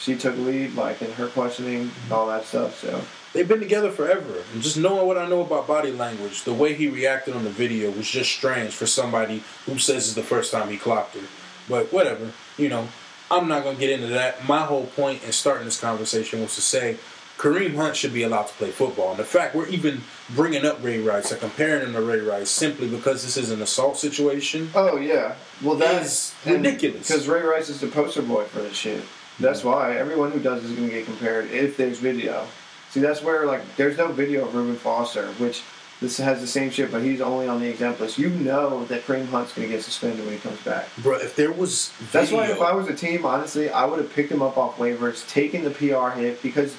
she 0.00 0.16
took 0.16 0.36
lead 0.38 0.74
like 0.74 1.02
in 1.02 1.12
her 1.12 1.28
questioning 1.28 1.90
and 2.02 2.12
all 2.12 2.26
that 2.28 2.44
stuff. 2.44 2.80
So 2.80 3.02
They've 3.32 3.46
been 3.46 3.60
together 3.60 3.92
forever, 3.92 4.42
and 4.52 4.60
just 4.60 4.76
knowing 4.76 5.06
what 5.06 5.16
I 5.16 5.28
know 5.28 5.42
about 5.42 5.68
body 5.68 5.92
language, 5.92 6.42
the 6.42 6.52
way 6.52 6.74
he 6.74 6.88
reacted 6.88 7.36
on 7.36 7.44
the 7.44 7.50
video 7.50 7.88
was 7.90 8.10
just 8.10 8.32
strange 8.32 8.72
for 8.72 8.86
somebody 8.86 9.44
who 9.66 9.78
says 9.78 10.06
it's 10.06 10.14
the 10.14 10.22
first 10.22 10.50
time 10.50 10.68
he 10.68 10.76
clocked 10.76 11.14
her. 11.14 11.22
But 11.68 11.92
whatever, 11.92 12.32
you 12.58 12.68
know, 12.68 12.88
I'm 13.30 13.46
not 13.46 13.62
gonna 13.62 13.78
get 13.78 13.90
into 13.90 14.08
that. 14.08 14.48
My 14.48 14.62
whole 14.62 14.86
point 14.86 15.22
in 15.22 15.30
starting 15.30 15.64
this 15.64 15.80
conversation 15.80 16.40
was 16.40 16.54
to 16.56 16.60
say. 16.60 16.96
Kareem 17.38 17.74
Hunt 17.74 17.96
should 17.96 18.12
be 18.12 18.22
allowed 18.22 18.48
to 18.48 18.52
play 18.52 18.70
football. 18.70 19.12
And 19.12 19.18
the 19.18 19.24
fact 19.24 19.54
we're 19.54 19.66
even 19.68 20.02
bringing 20.28 20.66
up 20.66 20.84
Ray 20.84 20.98
Rice 20.98 21.32
and 21.32 21.40
comparing 21.40 21.86
him 21.86 21.94
to 21.94 22.02
Ray 22.02 22.20
Rice 22.20 22.50
simply 22.50 22.86
because 22.86 23.22
this 23.22 23.38
is 23.38 23.50
an 23.50 23.62
assault 23.62 23.96
situation 23.96 24.68
oh 24.74 24.98
yeah, 24.98 25.36
well 25.62 25.76
that's 25.76 26.34
ridiculous. 26.44 27.08
because 27.08 27.28
Ray 27.28 27.40
Rice 27.40 27.70
is 27.70 27.80
the 27.80 27.86
poster 27.86 28.20
boy 28.20 28.44
for 28.44 28.58
this 28.60 28.76
shit. 28.76 29.02
That's 29.40 29.64
why 29.64 29.96
everyone 29.96 30.30
who 30.30 30.40
does 30.40 30.64
is 30.64 30.72
going 30.72 30.88
to 30.88 30.94
get 30.94 31.06
compared 31.06 31.50
if 31.50 31.76
there's 31.76 31.98
video. 31.98 32.46
See, 32.90 33.00
that's 33.00 33.22
where 33.22 33.46
like 33.46 33.62
there's 33.76 33.96
no 33.96 34.12
video 34.12 34.46
of 34.46 34.54
Reuben 34.54 34.76
Foster, 34.76 35.26
which 35.34 35.62
this 36.00 36.16
has 36.18 36.40
the 36.40 36.46
same 36.46 36.70
shit, 36.70 36.90
but 36.90 37.02
he's 37.02 37.20
only 37.20 37.46
on 37.46 37.60
the 37.60 37.68
exempt 37.68 38.00
list. 38.00 38.18
You 38.18 38.30
know 38.30 38.84
that 38.86 39.04
Kareem 39.04 39.26
Hunt's 39.28 39.52
going 39.52 39.68
to 39.68 39.74
get 39.74 39.82
suspended 39.82 40.24
when 40.24 40.34
he 40.34 40.40
comes 40.40 40.60
back. 40.62 40.88
Bro, 40.98 41.18
if 41.18 41.36
there 41.36 41.52
was 41.52 41.90
video, 41.98 42.20
That's 42.20 42.32
why 42.32 42.46
if 42.50 42.60
I 42.60 42.72
was 42.72 42.88
a 42.88 42.94
team, 42.94 43.24
honestly, 43.24 43.70
I 43.70 43.84
would 43.84 43.98
have 43.98 44.12
picked 44.12 44.32
him 44.32 44.42
up 44.42 44.56
off 44.56 44.76
waivers, 44.76 45.28
taken 45.28 45.62
the 45.62 45.70
PR 45.70 46.18
hit 46.18 46.42
because 46.42 46.74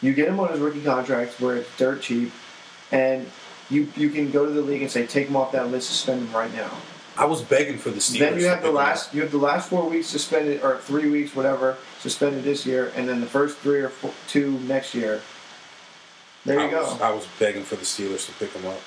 you 0.00 0.12
get 0.12 0.28
him 0.28 0.40
on 0.40 0.50
his 0.50 0.60
rookie 0.60 0.82
contract 0.82 1.40
where 1.40 1.56
it's 1.56 1.76
dirt 1.76 2.02
cheap, 2.02 2.32
and 2.92 3.26
you 3.70 3.88
you 3.96 4.10
can 4.10 4.30
go 4.30 4.46
to 4.46 4.52
the 4.52 4.62
league 4.62 4.82
and 4.82 4.90
say 4.90 5.06
take 5.06 5.28
him 5.28 5.36
off 5.36 5.52
that 5.52 5.70
list, 5.70 5.88
suspend 5.88 6.26
him 6.26 6.34
right 6.34 6.52
now. 6.54 6.70
I 7.18 7.24
was 7.24 7.42
begging 7.42 7.78
for 7.78 7.90
the 7.90 7.98
Steelers. 8.00 8.18
then 8.18 8.38
you 8.40 8.46
have 8.46 8.58
the 8.58 8.68
pick 8.68 8.70
him 8.70 8.76
up. 8.76 8.84
last 8.84 9.14
you 9.14 9.22
have 9.22 9.30
the 9.30 9.38
last 9.38 9.70
four 9.70 9.88
weeks 9.88 10.06
suspended 10.06 10.62
or 10.62 10.78
three 10.78 11.08
weeks 11.10 11.34
whatever 11.34 11.76
suspended 12.00 12.44
this 12.44 12.66
year, 12.66 12.92
and 12.94 13.08
then 13.08 13.20
the 13.20 13.26
first 13.26 13.58
three 13.58 13.80
or 13.80 13.88
four, 13.88 14.12
two 14.28 14.58
next 14.60 14.94
year. 14.94 15.22
There 16.44 16.60
you 16.60 16.66
I 16.66 16.70
go. 16.70 16.80
Was, 16.82 17.00
I 17.00 17.10
was 17.10 17.26
begging 17.38 17.64
for 17.64 17.76
the 17.76 17.84
Steelers 17.84 18.26
to 18.26 18.32
pick 18.32 18.52
him 18.52 18.66
up. 18.66 18.80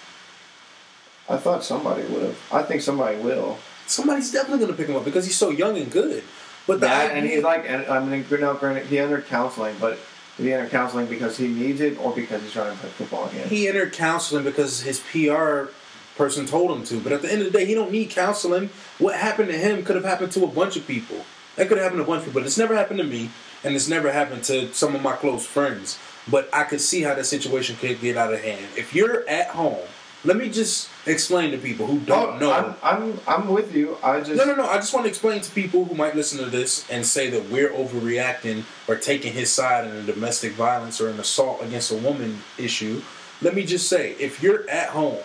I 1.28 1.38
thought 1.38 1.64
somebody 1.64 2.04
would 2.04 2.24
have. 2.24 2.40
I 2.52 2.64
think 2.64 2.82
somebody 2.82 3.18
will. 3.18 3.58
Somebody's 3.86 4.32
definitely 4.32 4.60
going 4.60 4.72
to 4.72 4.78
pick 4.78 4.88
him 4.88 4.96
up 4.96 5.06
because 5.06 5.26
he's 5.26 5.38
so 5.38 5.50
young 5.50 5.78
and 5.78 5.92
good. 5.92 6.24
But 6.68 6.80
That 6.82 7.10
and 7.12 7.20
idea- 7.26 7.36
he's 7.36 7.44
like, 7.44 7.66
and 7.68 7.86
I 7.88 8.00
mean, 8.04 8.26
now 8.40 8.54
granted, 8.54 8.86
he 8.88 9.00
entered 9.00 9.26
counseling, 9.28 9.76
but 9.80 9.98
Did 10.38 10.46
he 10.46 10.54
enter 10.54 10.70
counseling 10.70 11.08
because 11.08 11.36
he 11.38 11.48
needs 11.48 11.82
it 11.82 12.00
or 12.00 12.14
because 12.14 12.42
he's 12.44 12.54
trying 12.54 12.72
to 12.72 12.78
play 12.80 12.90
football 12.92 13.28
again? 13.28 13.50
He 13.50 13.68
entered 13.68 13.92
counseling 13.94 14.44
because 14.44 14.82
his 14.82 15.00
PR 15.00 15.72
person 16.20 16.46
told 16.46 16.70
him 16.70 16.84
to. 16.84 17.00
But 17.00 17.14
at 17.14 17.22
the 17.24 17.32
end 17.32 17.42
of 17.42 17.52
the 17.52 17.58
day, 17.58 17.66
he 17.66 17.74
don't 17.74 17.92
need 17.92 18.12
counseling. 18.12 18.70
What 19.00 19.16
happened 19.16 19.48
to 19.50 19.58
him 19.58 19.84
could 19.84 19.96
have 19.96 20.06
happened 20.06 20.32
to 20.34 20.44
a 20.44 20.48
bunch 20.48 20.76
of 20.76 20.86
people. 20.86 21.26
That 21.56 21.68
could 21.70 21.78
have 21.78 21.86
happened 21.86 22.02
to 22.02 22.04
a 22.04 22.08
bunch 22.08 22.20
of 22.20 22.26
people. 22.26 22.42
But 22.42 22.46
it's 22.46 22.58
never 22.58 22.76
happened 22.76 23.00
to 23.00 23.06
me, 23.06 23.32
and 23.64 23.74
it's 23.74 23.88
never 23.88 24.12
happened 24.12 24.44
to 24.44 24.72
some 24.74 24.94
of 24.96 25.02
my 25.02 25.14
close 25.16 25.46
friends. 25.46 25.98
But 26.30 26.50
I 26.54 26.66
could 26.66 26.82
see 26.82 27.02
how 27.02 27.16
the 27.16 27.24
situation 27.24 27.78
could 27.78 28.02
get 28.02 28.18
out 28.18 28.34
of 28.34 28.42
hand. 28.42 28.66
If 28.78 28.94
you're 28.94 29.28
at 29.30 29.48
home, 29.48 29.80
let 30.26 30.36
me 30.36 30.50
just 30.50 30.90
explain 31.06 31.52
to 31.52 31.58
people 31.58 31.88
who 31.88 32.00
don't 32.02 32.36
Oh, 32.36 32.38
know. 32.38 32.52
I'm, 32.52 32.76
I'm 32.84 33.20
I'm 33.26 33.48
with 33.48 33.74
you. 33.74 33.98
I 34.04 34.20
just 34.20 34.36
No, 34.36 34.44
no, 34.44 34.54
no. 34.56 34.68
I 34.70 34.76
just 34.76 34.94
want 34.94 35.06
to 35.06 35.10
explain 35.10 35.40
to 35.40 35.52
people 35.52 35.86
who 35.86 35.96
might 35.96 36.14
listen 36.16 36.38
to 36.44 36.50
this 36.50 36.86
and 36.92 37.06
say 37.06 37.30
that 37.30 37.50
we're 37.50 37.70
overreacting 37.70 38.64
or 38.90 38.98
taking 38.98 39.32
his 39.32 39.50
side 39.50 39.88
in 39.88 39.96
a 39.96 40.04
domestic 40.04 40.52
violence 40.54 41.00
or 41.00 41.08
an 41.08 41.20
assault 41.22 41.64
against 41.64 41.90
a 41.92 41.96
woman 41.96 42.40
issue. 42.58 43.02
Let 43.42 43.56
me 43.56 43.64
just 43.66 43.88
say, 43.88 44.12
if 44.20 44.44
you're 44.44 44.70
at 44.70 44.90
home 44.90 45.20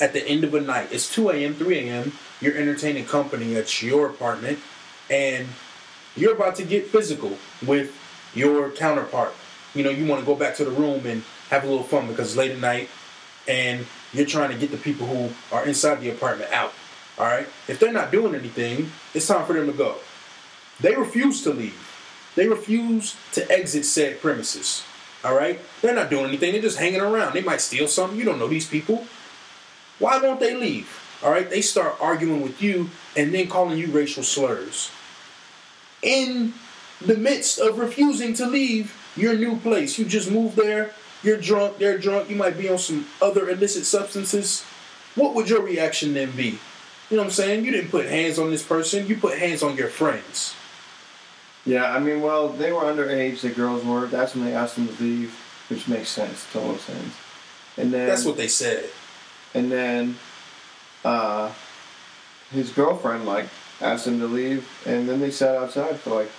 at 0.00 0.12
the 0.12 0.26
end 0.26 0.44
of 0.44 0.54
a 0.54 0.60
night, 0.60 0.88
it's 0.90 1.12
2 1.14 1.30
a.m., 1.30 1.54
3 1.54 1.78
a.m., 1.78 2.12
you're 2.40 2.56
entertaining 2.56 3.06
company 3.06 3.56
at 3.56 3.82
your 3.82 4.08
apartment, 4.08 4.58
and 5.10 5.48
you're 6.16 6.34
about 6.34 6.56
to 6.56 6.64
get 6.64 6.86
physical 6.86 7.38
with 7.66 7.94
your 8.34 8.70
counterpart. 8.70 9.34
You 9.74 9.84
know, 9.84 9.90
you 9.90 10.06
want 10.06 10.20
to 10.20 10.26
go 10.26 10.34
back 10.34 10.56
to 10.56 10.64
the 10.64 10.70
room 10.70 11.06
and 11.06 11.22
have 11.50 11.64
a 11.64 11.66
little 11.66 11.82
fun 11.82 12.06
because 12.08 12.28
it's 12.28 12.36
late 12.36 12.50
at 12.50 12.58
night 12.58 12.88
and 13.46 13.86
you're 14.12 14.26
trying 14.26 14.50
to 14.50 14.56
get 14.56 14.70
the 14.70 14.76
people 14.76 15.06
who 15.06 15.30
are 15.54 15.66
inside 15.66 16.00
the 16.00 16.10
apartment 16.10 16.52
out. 16.52 16.72
All 17.18 17.26
right? 17.26 17.46
If 17.68 17.78
they're 17.78 17.92
not 17.92 18.10
doing 18.10 18.34
anything, 18.34 18.90
it's 19.14 19.26
time 19.26 19.46
for 19.46 19.52
them 19.52 19.66
to 19.66 19.72
go. 19.72 19.96
They 20.80 20.94
refuse 20.94 21.42
to 21.42 21.52
leave. 21.52 21.82
They 22.34 22.48
refuse 22.48 23.16
to 23.32 23.50
exit 23.50 23.84
said 23.84 24.20
premises. 24.20 24.84
All 25.24 25.34
right? 25.34 25.60
They're 25.80 25.94
not 25.94 26.10
doing 26.10 26.26
anything. 26.26 26.52
They're 26.52 26.62
just 26.62 26.78
hanging 26.78 27.00
around. 27.00 27.34
They 27.34 27.42
might 27.42 27.60
steal 27.60 27.88
something. 27.88 28.18
You 28.18 28.24
don't 28.24 28.38
know 28.38 28.48
these 28.48 28.68
people. 28.68 29.06
Why 29.98 30.18
won't 30.18 30.40
they 30.40 30.54
leave? 30.54 31.00
All 31.22 31.30
right? 31.30 31.48
They 31.48 31.62
start 31.62 31.96
arguing 32.00 32.42
with 32.42 32.60
you 32.62 32.90
and 33.16 33.32
then 33.34 33.48
calling 33.48 33.78
you 33.78 33.88
racial 33.88 34.22
slurs. 34.22 34.90
In 36.02 36.54
the 37.00 37.16
midst 37.16 37.58
of 37.58 37.78
refusing 37.78 38.34
to 38.34 38.46
leave 38.46 38.94
your 39.16 39.34
new 39.34 39.56
place, 39.56 39.98
you 39.98 40.04
just 40.04 40.30
moved 40.30 40.56
there. 40.56 40.92
You're 41.22 41.38
drunk. 41.38 41.78
They're 41.78 41.98
drunk. 41.98 42.30
You 42.30 42.36
might 42.36 42.58
be 42.58 42.68
on 42.68 42.78
some 42.78 43.06
other 43.20 43.48
illicit 43.48 43.86
substances. 43.86 44.62
What 45.14 45.34
would 45.34 45.48
your 45.48 45.62
reaction 45.62 46.14
then 46.14 46.30
be? 46.32 46.58
You 47.10 47.16
know 47.16 47.22
what 47.22 47.28
I'm 47.28 47.30
saying? 47.30 47.64
You 47.64 47.72
didn't 47.72 47.90
put 47.90 48.06
hands 48.06 48.38
on 48.38 48.50
this 48.50 48.62
person. 48.62 49.06
You 49.06 49.16
put 49.16 49.38
hands 49.38 49.62
on 49.62 49.76
your 49.76 49.88
friends. 49.88 50.54
Yeah, 51.64 51.92
I 51.92 51.98
mean, 51.98 52.20
well, 52.20 52.48
they 52.48 52.70
were 52.70 52.82
underage. 52.82 53.40
The 53.40 53.50
girls 53.50 53.84
were. 53.84 54.06
That's 54.06 54.34
when 54.34 54.44
they 54.44 54.54
asked 54.54 54.76
them 54.76 54.88
to 54.88 55.02
leave, 55.02 55.34
which 55.68 55.88
makes 55.88 56.10
sense, 56.10 56.46
total 56.52 56.78
sense. 56.78 57.14
And 57.76 57.92
then 57.92 58.06
That's 58.06 58.24
what 58.24 58.36
they 58.36 58.48
said. 58.48 58.88
And 59.54 59.70
then, 59.70 60.16
uh, 61.04 61.52
his 62.52 62.70
girlfriend 62.70 63.26
like 63.26 63.46
asked 63.80 64.06
him 64.06 64.20
to 64.20 64.26
leave, 64.26 64.68
and 64.86 65.08
then 65.08 65.20
they 65.20 65.30
sat 65.30 65.56
outside 65.56 65.98
for 65.98 66.10
like 66.10 66.30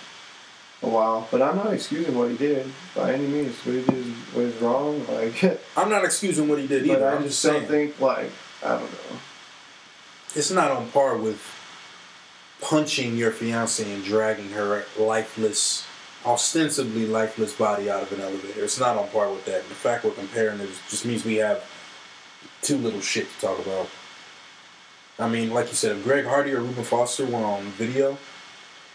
a 0.81 0.89
while. 0.89 1.27
But 1.31 1.41
I'm 1.41 1.55
not 1.55 1.73
excusing 1.73 2.15
what 2.15 2.29
he 2.31 2.37
did 2.37 2.71
by 2.95 3.13
any 3.13 3.27
means. 3.27 3.55
What 3.65 3.75
he 3.75 3.81
did 3.81 4.13
was 4.35 4.55
wrong. 4.55 5.05
Like, 5.07 5.43
I'm 5.77 5.89
not 5.89 6.03
excusing 6.05 6.47
what 6.47 6.59
he 6.59 6.67
did 6.67 6.87
but 6.87 6.97
either. 6.97 7.09
I 7.09 7.15
I'm 7.15 7.23
just 7.23 7.39
saying 7.39 7.67
think 7.67 7.99
like 7.99 8.31
I 8.63 8.69
don't 8.69 8.91
know. 8.91 9.19
it's 10.35 10.51
not 10.51 10.71
on 10.71 10.89
par 10.91 11.17
with 11.17 11.41
punching 12.61 13.17
your 13.17 13.31
fiance 13.31 13.91
and 13.91 14.03
dragging 14.03 14.49
her 14.49 14.83
lifeless, 14.97 15.85
ostensibly 16.25 17.05
lifeless 17.05 17.53
body 17.53 17.89
out 17.89 18.01
of 18.01 18.11
an 18.11 18.21
elevator. 18.21 18.63
It's 18.63 18.79
not 18.79 18.97
on 18.97 19.07
par 19.09 19.29
with 19.29 19.45
that. 19.45 19.61
And 19.61 19.69
the 19.69 19.75
fact 19.75 20.03
we're 20.03 20.11
comparing 20.11 20.59
it 20.59 20.69
just 20.89 21.05
means 21.05 21.23
we 21.23 21.35
have 21.35 21.63
too 22.61 22.77
little 22.77 23.01
shit 23.01 23.27
to 23.29 23.47
talk 23.47 23.59
about. 23.59 23.89
I 25.19 25.27
mean, 25.27 25.51
like 25.51 25.69
you 25.69 25.73
said, 25.75 25.97
if 25.97 26.03
Greg 26.03 26.25
Hardy 26.25 26.53
or 26.53 26.61
Reuben 26.61 26.83
Foster 26.83 27.25
were 27.25 27.37
on 27.37 27.63
video, 27.71 28.17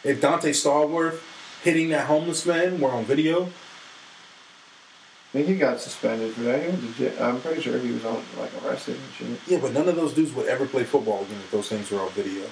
if 0.05 0.21
Donte 0.21 0.51
Stallworth 0.51 1.21
hitting 1.63 1.89
that 1.91 2.07
homeless 2.07 2.47
man 2.47 2.81
were 2.81 2.91
on 2.91 3.05
video, 3.05 3.45
I 3.45 5.39
think 5.39 5.49
he 5.49 5.57
got 5.57 5.81
suspended 5.81 6.35
for 6.35 6.43
that. 6.43 6.63
He 6.63 6.69
went 6.69 6.83
to 6.83 6.93
jail. 6.93 7.25
I'm 7.25 7.41
pretty 7.41 7.63
sure 7.63 7.79
he 7.79 7.91
was 7.91 8.05
on 8.05 8.23
like 8.39 8.51
arrested 8.63 8.97
and 8.97 9.29
shit. 9.39 9.41
yeah, 9.49 9.59
but 9.59 9.73
none 9.73 9.89
of 9.89 9.97
those 9.97 10.13
dudes 10.13 10.33
would 10.35 10.47
ever 10.47 10.67
play 10.67 10.85
football 10.85 11.23
again 11.23 11.39
if 11.39 11.51
those 11.51 11.69
things 11.69 11.91
were 11.91 12.01
on 12.01 12.11
video. 12.11 12.45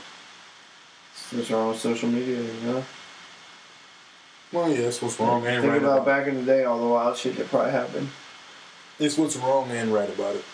What's 1.33 1.51
wrong 1.51 1.69
with 1.69 1.79
social 1.79 2.09
media? 2.09 2.41
You 2.41 2.61
know. 2.65 2.85
Well, 4.53 4.69
yeah, 4.69 4.81
that's 4.83 5.01
what's 5.01 5.21
wrong 5.21 5.47
and 5.47 5.61
Think 5.61 5.73
right 5.73 5.83
about 5.83 5.99
about 5.99 6.07
back 6.07 6.27
in 6.27 6.35
the 6.35 6.43
day, 6.43 6.65
all 6.65 6.81
the 6.81 6.89
wild 6.89 7.17
shit 7.17 7.37
that 7.37 7.49
probably 7.49 7.71
happened. 7.71 8.09
It's 8.99 9.17
what's 9.17 9.37
wrong 9.37 9.71
and 9.71 9.93
right 9.93 10.09
about 10.09 10.37
it. 10.37 10.45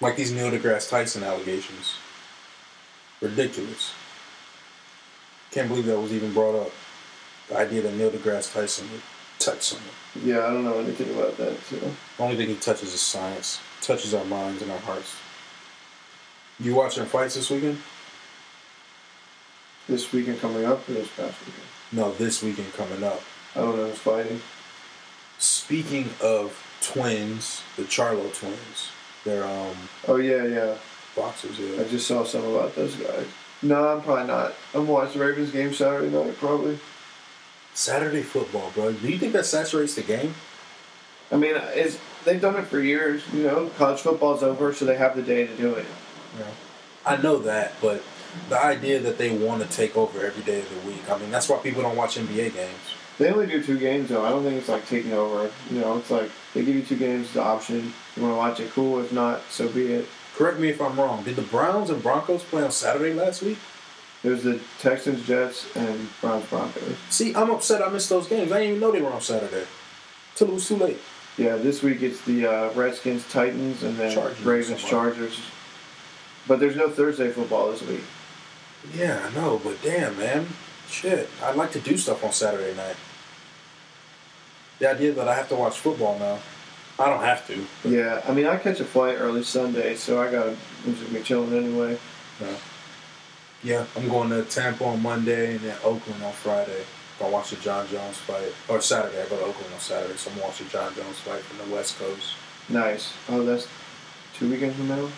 Like 0.00 0.16
these 0.16 0.32
Neil 0.32 0.50
deGrasse 0.50 0.88
Tyson 0.88 1.22
allegations. 1.24 1.96
Ridiculous. 3.20 3.92
Can't 5.50 5.68
believe 5.68 5.86
that 5.86 5.98
was 5.98 6.12
even 6.12 6.32
brought 6.32 6.54
up. 6.54 6.72
The 7.48 7.56
idea 7.56 7.82
that 7.82 7.94
Neil 7.94 8.10
deGrasse 8.10 8.52
Tyson 8.52 8.88
would 8.92 9.02
touch 9.38 9.62
someone. 9.62 9.88
Yeah, 10.22 10.46
I 10.46 10.50
don't 10.52 10.64
know 10.64 10.78
anything 10.78 11.10
about 11.16 11.36
that. 11.38 11.58
So. 11.64 11.76
The 11.76 12.22
only 12.22 12.36
thing 12.36 12.48
he 12.48 12.54
touches 12.56 12.94
is 12.94 13.00
science. 13.00 13.60
Touches 13.80 14.14
our 14.14 14.24
minds 14.24 14.62
and 14.62 14.70
our 14.70 14.78
hearts. 14.78 15.16
You 16.60 16.74
watching 16.74 17.04
fights 17.06 17.34
this 17.34 17.50
weekend? 17.50 17.78
This 19.88 20.12
weekend 20.12 20.40
coming 20.40 20.64
up 20.64 20.88
or 20.88 20.92
this 20.92 21.08
past 21.08 21.40
weekend? 21.40 21.64
No, 21.92 22.12
this 22.12 22.42
weekend 22.42 22.72
coming 22.74 23.02
up. 23.02 23.20
I 23.56 23.60
don't 23.60 23.76
know 23.76 23.86
who's 23.88 23.98
fighting. 23.98 24.40
Speaking 25.38 26.10
of 26.20 26.62
twins, 26.80 27.62
the 27.76 27.84
Charlo 27.84 28.32
twins, 28.34 28.90
they're 29.28 29.44
um 29.44 29.76
Oh 30.06 30.16
yeah, 30.16 30.44
yeah. 30.44 30.74
boxers. 31.14 31.58
Yeah. 31.58 31.80
I 31.80 31.84
just 31.88 32.06
saw 32.06 32.24
something 32.24 32.54
about 32.54 32.74
those 32.74 32.94
guys. 32.96 33.26
No, 33.62 33.88
I'm 33.88 34.02
probably 34.02 34.26
not. 34.26 34.54
I'm 34.74 34.86
watching 34.86 35.18
the 35.18 35.26
Ravens 35.26 35.50
game 35.50 35.72
Saturday 35.74 36.10
night, 36.10 36.36
probably. 36.38 36.78
Saturday 37.74 38.22
football, 38.22 38.70
bro. 38.74 38.92
Do 38.92 39.08
you 39.08 39.18
think 39.18 39.32
that 39.32 39.46
saturates 39.46 39.94
the 39.94 40.02
game? 40.02 40.34
I 41.30 41.36
mean, 41.36 41.54
it's 41.56 41.98
they've 42.24 42.40
done 42.40 42.56
it 42.56 42.66
for 42.66 42.80
years. 42.80 43.22
You 43.32 43.42
know, 43.44 43.70
college 43.76 44.00
football's 44.00 44.42
over, 44.42 44.72
so 44.72 44.84
they 44.84 44.96
have 44.96 45.14
the 45.16 45.22
day 45.22 45.46
to 45.46 45.56
do 45.56 45.74
it. 45.74 45.86
Yeah. 46.38 46.44
I 47.06 47.16
know 47.16 47.38
that, 47.38 47.72
but 47.80 48.02
the 48.48 48.62
idea 48.62 49.00
that 49.00 49.18
they 49.18 49.30
want 49.30 49.62
to 49.62 49.68
take 49.68 49.96
over 49.96 50.24
every 50.24 50.42
day 50.42 50.60
of 50.60 50.70
the 50.70 50.88
week, 50.88 51.10
I 51.10 51.18
mean, 51.18 51.30
that's 51.30 51.48
why 51.48 51.58
people 51.58 51.82
don't 51.82 51.96
watch 51.96 52.16
NBA 52.16 52.54
games. 52.54 52.94
They 53.18 53.30
only 53.30 53.46
do 53.46 53.62
two 53.62 53.78
games 53.78 54.10
though. 54.10 54.24
I 54.24 54.30
don't 54.30 54.44
think 54.44 54.56
it's 54.56 54.68
like 54.68 54.86
taking 54.88 55.12
over. 55.12 55.50
You 55.70 55.80
know, 55.80 55.98
it's 55.98 56.10
like 56.10 56.30
they 56.54 56.64
give 56.64 56.76
you 56.76 56.82
two 56.82 56.96
games 56.96 57.34
an 57.34 57.42
option. 57.42 57.92
You 58.16 58.22
want 58.22 58.34
to 58.34 58.36
watch 58.36 58.60
it, 58.60 58.70
cool. 58.72 59.00
If 59.00 59.12
not, 59.12 59.42
so 59.50 59.68
be 59.68 59.92
it. 59.92 60.06
Correct 60.36 60.60
me 60.60 60.68
if 60.68 60.80
I'm 60.80 60.98
wrong. 60.98 61.24
Did 61.24 61.34
the 61.34 61.42
Browns 61.42 61.90
and 61.90 62.00
Broncos 62.00 62.44
play 62.44 62.62
on 62.62 62.70
Saturday 62.70 63.12
last 63.12 63.42
week? 63.42 63.58
There's 64.22 64.44
the 64.44 64.60
Texans, 64.78 65.26
Jets, 65.26 65.66
and 65.76 66.08
Browns, 66.20 66.46
Broncos. 66.46 66.96
See, 67.10 67.34
I'm 67.34 67.50
upset 67.50 67.82
I 67.82 67.88
missed 67.90 68.08
those 68.08 68.28
games. 68.28 68.52
I 68.52 68.60
didn't 68.60 68.76
even 68.76 68.80
know 68.80 68.92
they 68.92 69.02
were 69.02 69.12
on 69.12 69.20
Saturday. 69.20 69.64
Till 70.36 70.48
it 70.48 70.54
was 70.54 70.68
too 70.68 70.76
late. 70.76 70.98
Yeah, 71.36 71.56
this 71.56 71.82
week 71.82 72.02
it's 72.02 72.20
the 72.22 72.46
uh, 72.46 72.72
Redskins, 72.72 73.28
Titans, 73.30 73.82
and 73.82 73.96
then 73.96 74.12
Chargers, 74.12 74.44
Ravens. 74.44 74.84
Chargers. 74.84 75.40
But 76.48 76.58
there's 76.60 76.76
no 76.76 76.88
Thursday 76.90 77.30
football 77.30 77.70
this 77.70 77.82
week. 77.82 78.02
Yeah, 78.94 79.28
I 79.30 79.34
know, 79.34 79.60
but 79.62 79.82
damn, 79.82 80.16
man. 80.18 80.46
Shit. 80.88 81.28
I'd 81.42 81.56
like 81.56 81.72
to 81.72 81.80
do 81.80 81.96
stuff 81.96 82.24
on 82.24 82.32
Saturday 82.32 82.74
night. 82.76 82.96
The 84.78 84.90
idea 84.90 85.12
that 85.12 85.28
I 85.28 85.34
have 85.34 85.48
to 85.50 85.56
watch 85.56 85.78
football 85.78 86.18
now. 86.18 86.38
I 86.98 87.08
don't 87.10 87.22
have 87.22 87.46
to. 87.48 87.64
but- 87.82 87.92
Yeah, 87.92 88.22
I 88.26 88.32
mean, 88.32 88.46
I 88.46 88.56
catch 88.56 88.80
a 88.80 88.84
flight 88.84 89.16
early 89.18 89.42
Sunday, 89.44 89.94
so 89.96 90.20
I 90.20 90.30
got 90.30 90.48
I'm 90.48 90.56
just 90.86 91.02
gonna 91.02 91.18
be 91.18 91.24
chilling 91.24 91.52
anyway. 91.56 91.98
No. 92.40 92.48
Yeah, 93.62 93.84
I'm 93.96 94.08
going 94.08 94.30
to 94.30 94.42
Tampa 94.44 94.84
on 94.84 95.02
Monday 95.02 95.52
and 95.52 95.60
then 95.60 95.76
Oakland 95.84 96.22
on 96.22 96.32
Friday. 96.32 96.84
Gonna 97.18 97.32
watch 97.32 97.50
the 97.50 97.56
Jon 97.56 97.86
Jones 97.88 98.16
fight. 98.18 98.52
Or 98.68 98.80
Saturday, 98.80 99.20
I 99.20 99.26
go 99.26 99.36
to 99.36 99.44
Oakland 99.44 99.74
on 99.74 99.80
Saturday, 99.80 100.16
so 100.16 100.30
I'm 100.30 100.36
gonna 100.36 100.46
watch 100.48 100.58
the 100.58 100.64
Jon 100.66 100.94
Jones 100.94 101.18
fight 101.18 101.40
from 101.42 101.68
the 101.68 101.74
West 101.74 101.98
Coast. 101.98 102.34
Nice. 102.68 103.12
Oh, 103.28 103.44
that's 103.44 103.66
two 104.38 104.48
weekends 104.48 104.76
from 104.76 104.88
now. 104.88 105.08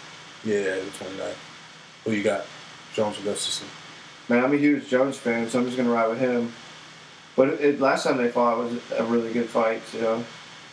Yeah, 0.44 0.76
the 0.76 0.90
29th. 0.98 1.34
Who 2.04 2.12
you 2.12 2.22
got? 2.22 2.46
Jones 2.94 3.18
or 3.18 3.22
Gustafsson? 3.22 3.68
Man, 4.28 4.44
I'm 4.44 4.52
a 4.52 4.56
huge 4.56 4.88
Jones 4.88 5.16
fan, 5.16 5.48
so 5.48 5.58
I'm 5.58 5.64
just 5.64 5.76
gonna 5.76 5.90
ride 5.90 6.08
with 6.08 6.20
him. 6.20 6.52
But 7.36 7.48
it, 7.48 7.60
it, 7.60 7.80
last 7.80 8.04
time 8.04 8.16
they 8.16 8.30
fought 8.30 8.58
was 8.58 8.80
a 8.96 9.04
really 9.04 9.32
good 9.32 9.48
fight. 9.48 9.82
You 9.92 10.00
know. 10.02 10.24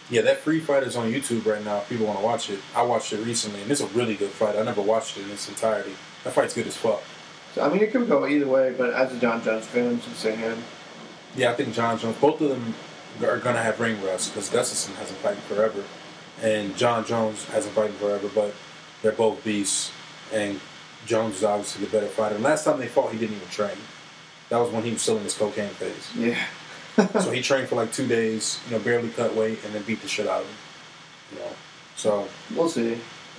Yeah, 0.09 0.21
that 0.21 0.39
free 0.39 0.59
fight 0.59 0.83
is 0.83 0.95
on 0.95 1.11
YouTube 1.11 1.45
right 1.45 1.63
now. 1.63 1.79
If 1.79 1.89
people 1.89 2.05
want 2.05 2.19
to 2.19 2.25
watch 2.25 2.49
it, 2.49 2.59
I 2.75 2.81
watched 2.81 3.11
it 3.13 3.17
recently, 3.25 3.61
and 3.61 3.69
it's 3.69 3.81
a 3.81 3.87
really 3.87 4.15
good 4.15 4.29
fight. 4.29 4.55
I 4.55 4.63
never 4.63 4.81
watched 4.81 5.17
it 5.17 5.25
in 5.25 5.31
its 5.31 5.49
entirety. 5.49 5.93
That 6.23 6.33
fight's 6.33 6.53
good 6.53 6.67
as 6.67 6.77
fuck. 6.77 7.01
So, 7.53 7.61
I 7.61 7.69
mean, 7.69 7.81
it 7.81 7.91
could 7.91 8.07
go 8.07 8.27
either 8.27 8.47
way, 8.47 8.73
but 8.77 8.93
as 8.93 9.13
a 9.13 9.19
Jon 9.19 9.43
Jones 9.43 9.65
fan, 9.65 9.87
I'm 9.87 9.99
just 9.99 10.19
saying 10.19 10.39
him. 10.39 10.63
Yeah, 11.35 11.51
I 11.51 11.55
think 11.55 11.73
Jon 11.73 11.97
Jones. 11.97 12.15
Both 12.17 12.39
of 12.41 12.49
them 12.49 12.73
are 13.21 13.37
gonna 13.37 13.61
have 13.61 13.79
ring 13.79 14.01
rust 14.01 14.33
because 14.33 14.49
Gustafsson 14.49 14.95
hasn't 14.95 15.19
fighting 15.19 15.41
forever, 15.41 15.83
and 16.41 16.77
Jon 16.77 17.05
Jones 17.05 17.43
hasn't 17.45 17.73
fighting 17.75 17.95
forever. 17.95 18.29
But 18.33 18.53
they're 19.01 19.11
both 19.11 19.43
beasts, 19.43 19.91
and 20.31 20.59
Jones 21.07 21.37
is 21.37 21.43
obviously 21.43 21.85
the 21.85 21.91
better 21.91 22.07
fighter. 22.07 22.35
And 22.35 22.43
Last 22.43 22.65
time 22.65 22.79
they 22.79 22.87
fought, 22.87 23.11
he 23.11 23.17
didn't 23.17 23.37
even 23.37 23.47
train. 23.47 23.77
That 24.49 24.57
was 24.57 24.71
when 24.71 24.83
he 24.83 24.91
was 24.91 25.01
still 25.01 25.17
in 25.17 25.23
his 25.23 25.33
cocaine 25.33 25.69
phase. 25.69 26.11
Yeah. 26.15 26.37
so 27.21 27.31
he 27.31 27.41
trained 27.41 27.69
for 27.69 27.75
like 27.75 27.91
two 27.91 28.07
days, 28.07 28.59
you 28.65 28.77
know, 28.77 28.83
barely 28.83 29.09
cut 29.09 29.35
weight, 29.35 29.63
and 29.65 29.73
then 29.73 29.83
beat 29.83 30.01
the 30.01 30.07
shit 30.07 30.27
out 30.27 30.41
of 30.41 30.47
him. 30.47 30.55
You 31.33 31.39
know, 31.39 31.51
so 31.95 32.27
We'll 32.55 32.69
see. 32.69 32.97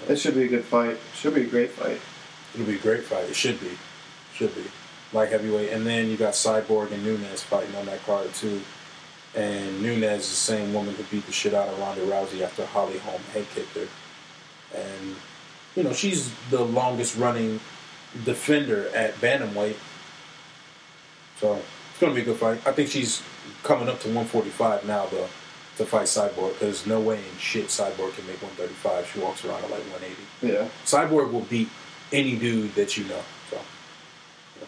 It 0.09 0.16
should 0.16 0.35
be 0.35 0.45
a 0.45 0.49
good 0.49 0.64
fight. 0.64 0.99
Should 1.14 1.35
be 1.35 1.43
a 1.43 1.47
great 1.47 1.71
fight. 1.73 2.01
it'll 2.55 2.66
be 2.66 2.77
a 2.77 2.79
great 2.79 3.05
fight. 3.05 3.25
It 3.25 3.37
should 3.37 3.61
be, 3.61 3.71
should 4.35 4.55
be 4.55 4.64
light 5.12 5.31
heavyweight, 5.31 5.73
and 5.73 5.87
then 5.87 6.09
you 6.09 6.16
got 6.16 6.35
Cyborg 6.35 6.93
and 6.93 7.03
Nunes 7.05 7.43
fighting 7.43 7.75
on 7.77 7.87
that 7.87 8.05
card 8.05 8.33
too. 8.35 8.61
And 9.35 9.83
Nunes 9.83 10.23
is 10.23 10.29
the 10.29 10.37
same 10.37 10.73
woman 10.73 10.95
who 10.95 11.03
beat 11.05 11.27
the 11.27 11.33
shit 11.33 11.55
out 11.55 11.69
of 11.69 11.79
Ronda 11.79 12.03
Rousey 12.03 12.43
after 12.43 12.64
Holly 12.66 12.99
Holm 12.99 13.21
head 13.33 13.47
kicked 13.55 13.75
her. 13.77 13.89
And, 14.75 15.16
you 15.79 15.85
know, 15.85 15.93
she's 15.93 16.35
the 16.51 16.64
longest 16.64 17.16
running 17.16 17.61
defender 18.24 18.89
at 18.89 19.14
Bantamweight. 19.14 19.76
So 21.39 21.55
it's 21.55 22.01
going 22.01 22.12
to 22.12 22.16
be 22.16 22.22
a 22.22 22.24
good 22.24 22.37
fight. 22.37 22.66
I 22.66 22.72
think 22.72 22.91
she's 22.91 23.22
coming 23.62 23.89
up 23.89 24.01
to 24.01 24.09
145 24.09 24.87
now, 24.87 25.07
though, 25.07 25.29
to 25.76 25.87
fight 25.87 26.07
Cyborg, 26.07 26.55
because 26.55 26.85
no 26.85 26.99
way 26.99 27.18
in 27.18 27.39
shit 27.39 27.66
Cyborg 27.66 28.12
can 28.16 28.26
make 28.26 28.43
135. 28.43 29.09
She 29.12 29.20
walks 29.20 29.45
around 29.45 29.62
at 29.62 29.70
like 29.70 29.85
180. 29.93 30.16
Yeah. 30.43 30.68
Cyborg 30.85 31.33
will 31.33 31.43
beat 31.43 31.68
any 32.11 32.37
dude 32.37 32.74
that 32.74 32.97
you 32.97 33.05
know. 33.05 33.22
So 33.49 33.61
yeah. 34.61 34.66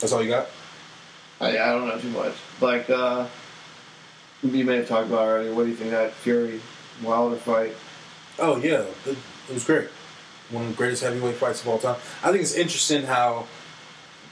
that's 0.00 0.12
all 0.12 0.20
you 0.20 0.30
got. 0.30 0.48
I, 1.40 1.50
I 1.50 1.66
don't 1.66 1.86
know 1.86 2.00
too 2.00 2.10
much. 2.10 2.34
Like, 2.60 2.90
uh, 2.90 3.28
you 4.42 4.64
may 4.64 4.78
have 4.78 4.88
talked 4.88 5.06
about 5.06 5.28
already. 5.28 5.50
What 5.50 5.62
do 5.62 5.68
you 5.68 5.76
think 5.76 5.92
that 5.92 6.12
Fury 6.12 6.60
Wilder 7.04 7.36
fight? 7.36 7.76
Oh 8.38 8.56
yeah, 8.56 8.84
it, 9.06 9.16
it 9.48 9.54
was 9.54 9.64
great. 9.64 9.88
One 10.50 10.64
of 10.64 10.70
the 10.70 10.76
greatest 10.76 11.02
heavyweight 11.02 11.36
fights 11.36 11.60
of 11.62 11.68
all 11.68 11.78
time. 11.78 11.96
I 12.22 12.30
think 12.30 12.42
it's 12.42 12.54
interesting 12.54 13.04
how 13.04 13.46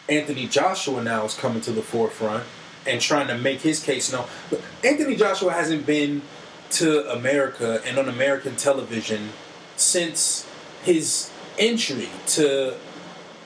Anthony 0.08 0.46
Joshua 0.46 1.02
now 1.02 1.24
is 1.24 1.34
coming 1.34 1.60
to 1.62 1.72
the 1.72 1.82
forefront 1.82 2.44
and 2.86 3.00
trying 3.00 3.26
to 3.28 3.36
make 3.36 3.60
his 3.60 3.82
case 3.82 4.12
known. 4.12 4.26
But 4.48 4.62
Anthony 4.84 5.16
Joshua 5.16 5.52
hasn't 5.52 5.84
been 5.86 6.22
to 6.70 7.10
America 7.12 7.80
and 7.84 7.98
on 7.98 8.08
American 8.08 8.56
television 8.56 9.30
since 9.76 10.48
his 10.82 11.30
entry 11.58 12.08
to 12.28 12.76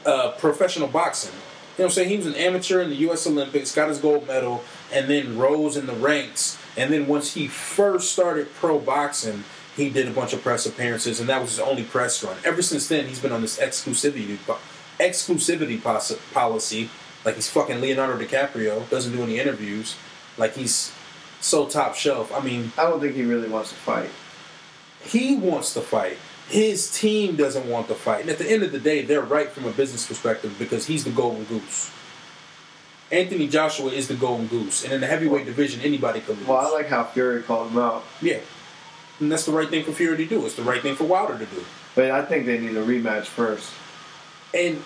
uh, 0.05 0.33
professional 0.33 0.89
boxing. 0.89 1.33
You 1.33 1.85
know 1.85 1.87
what 1.87 1.93
I'm 1.93 1.95
saying? 1.95 2.09
He 2.11 2.17
was 2.19 2.27
an 2.27 2.35
amateur 2.35 2.83
in 2.83 2.91
the 2.91 2.97
U.S. 2.97 3.27
Olympics, 3.27 3.75
got 3.75 3.89
his 3.89 3.99
gold 3.99 4.27
medal, 4.27 4.63
and 4.93 5.09
then 5.09 5.39
rose 5.39 5.77
in 5.77 5.87
the 5.87 5.95
ranks. 5.95 6.59
And 6.77 6.93
then 6.93 7.07
once 7.07 7.35
he 7.35 7.47
first 7.47 8.13
started 8.13 8.53
pro 8.55 8.79
boxing, 8.79 9.45
he 9.81 9.91
did 9.91 10.07
a 10.07 10.11
bunch 10.11 10.33
of 10.33 10.43
press 10.43 10.67
appearances, 10.67 11.21
and 11.21 11.29
that 11.29 11.41
was 11.41 11.51
his 11.53 11.61
only 11.61 11.85
press 11.85 12.23
run. 12.23 12.37
Ever 12.45 12.63
since 12.63 12.87
then, 12.89 13.07
he's 13.07 13.19
been 13.19 13.33
on 13.33 13.41
this 13.41 13.59
exclusivity 13.59 14.37
exclusivity 14.99 15.83
pos- 15.83 16.19
policy. 16.33 16.91
Like 17.25 17.35
he's 17.37 17.49
fucking 17.49 17.81
Leonardo 17.81 18.23
DiCaprio, 18.23 18.89
doesn't 18.91 19.13
do 19.13 19.23
any 19.23 19.39
interviews. 19.39 19.97
Like 20.39 20.55
he's 20.55 20.93
so 21.41 21.67
top 21.67 21.95
shelf. 21.95 22.33
I 22.35 22.41
mean, 22.41 22.73
I 22.79 22.85
don't 22.85 23.01
think 23.01 23.15
he 23.15 23.25
really 23.25 23.49
wants 23.49 23.71
to 23.71 23.77
fight. 23.77 24.11
he 25.03 25.37
wants 25.37 25.75
to 25.75 25.81
fight. 25.81 26.19
His 26.49 26.91
team 26.91 27.37
doesn't 27.37 27.67
want 27.67 27.89
to 27.89 27.95
fight. 27.95 28.23
And 28.23 28.31
at 28.31 28.39
the 28.39 28.51
end 28.51 28.63
of 28.63 28.73
the 28.73 28.81
day, 28.81 29.03
they're 29.03 29.21
right 29.23 29.51
from 29.51 29.67
a 29.67 29.71
business 29.71 30.07
perspective 30.07 30.57
because 30.59 30.87
he's 30.87 31.05
the 31.05 31.11
golden 31.11 31.45
goose. 31.45 31.91
Anthony 33.13 33.49
Joshua 33.49 33.91
is 33.91 34.09
the 34.09 34.15
golden 34.15 34.47
goose. 34.49 34.85
And 34.85 34.93
in 34.93 35.01
the 35.01 35.07
heavyweight 35.07 35.47
division, 35.47 35.81
anybody 35.81 36.21
can 36.21 36.37
lose. 36.37 36.47
Well, 36.47 36.59
I 36.59 36.71
like 36.71 36.89
how 36.89 37.05
Fury 37.05 37.43
called 37.43 37.71
him 37.71 37.79
out, 37.79 38.05
yeah. 38.21 38.41
And 39.21 39.31
that's 39.31 39.45
the 39.45 39.53
right 39.53 39.69
thing 39.69 39.85
for 39.85 39.93
Fury 39.93 40.17
to 40.17 40.27
do. 40.27 40.45
It's 40.47 40.57
the 40.57 40.63
right 40.63 40.81
thing 40.81 40.97
for 40.97 41.05
Wilder 41.05 41.39
to 41.39 41.47
do. 41.47 41.65
but 41.95 42.11
I 42.11 42.25
think 42.25 42.47
they 42.47 42.59
need 42.59 42.77
a 42.77 42.85
rematch 42.85 43.27
first. 43.27 43.71
And 44.55 44.83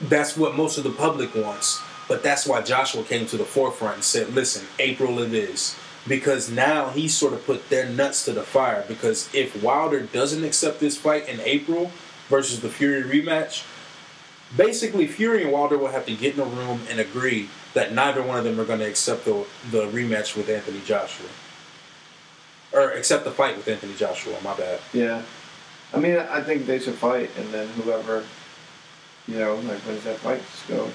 that's 0.00 0.36
what 0.36 0.56
most 0.56 0.78
of 0.78 0.84
the 0.84 0.90
public 0.90 1.34
wants. 1.34 1.80
But 2.08 2.22
that's 2.22 2.46
why 2.46 2.62
Joshua 2.62 3.02
came 3.02 3.26
to 3.26 3.36
the 3.36 3.44
forefront 3.44 3.94
and 3.96 4.04
said, 4.04 4.34
listen, 4.34 4.66
April 4.78 5.18
it 5.20 5.34
is. 5.34 5.76
Because 6.06 6.50
now 6.50 6.90
he 6.90 7.08
sort 7.08 7.32
of 7.32 7.44
put 7.46 7.68
their 7.68 7.88
nuts 7.88 8.24
to 8.24 8.32
the 8.32 8.42
fire. 8.42 8.84
Because 8.88 9.32
if 9.34 9.60
Wilder 9.62 10.00
doesn't 10.00 10.44
accept 10.44 10.80
this 10.80 10.96
fight 10.96 11.28
in 11.28 11.40
April 11.40 11.92
versus 12.28 12.60
the 12.60 12.68
Fury 12.68 13.02
rematch, 13.02 13.64
basically 14.56 15.06
Fury 15.06 15.42
and 15.42 15.52
Wilder 15.52 15.78
will 15.78 15.88
have 15.88 16.06
to 16.06 16.14
get 16.14 16.34
in 16.34 16.40
a 16.40 16.44
room 16.44 16.82
and 16.90 17.00
agree 17.00 17.48
that 17.74 17.92
neither 17.92 18.22
one 18.22 18.38
of 18.38 18.44
them 18.44 18.60
are 18.60 18.64
going 18.64 18.80
to 18.80 18.88
accept 18.88 19.24
the, 19.24 19.44
the 19.70 19.86
rematch 19.86 20.36
with 20.36 20.48
Anthony 20.48 20.80
Joshua. 20.84 21.28
Or 22.72 22.90
accept 22.92 23.24
the 23.24 23.30
fight 23.30 23.56
with 23.56 23.68
Anthony 23.68 23.94
Joshua, 23.94 24.36
my 24.42 24.56
bad. 24.56 24.80
Yeah. 24.92 25.22
I 25.92 25.98
mean, 25.98 26.16
I 26.16 26.40
think 26.40 26.66
they 26.66 26.78
should 26.78 26.94
fight, 26.94 27.30
and 27.36 27.52
then 27.52 27.68
whoever, 27.68 28.24
you 29.28 29.38
know, 29.38 29.56
like 29.56 29.78
when's 29.80 30.04
that 30.04 30.16
fight 30.18 30.40
just 30.40 30.68
go? 30.68 30.90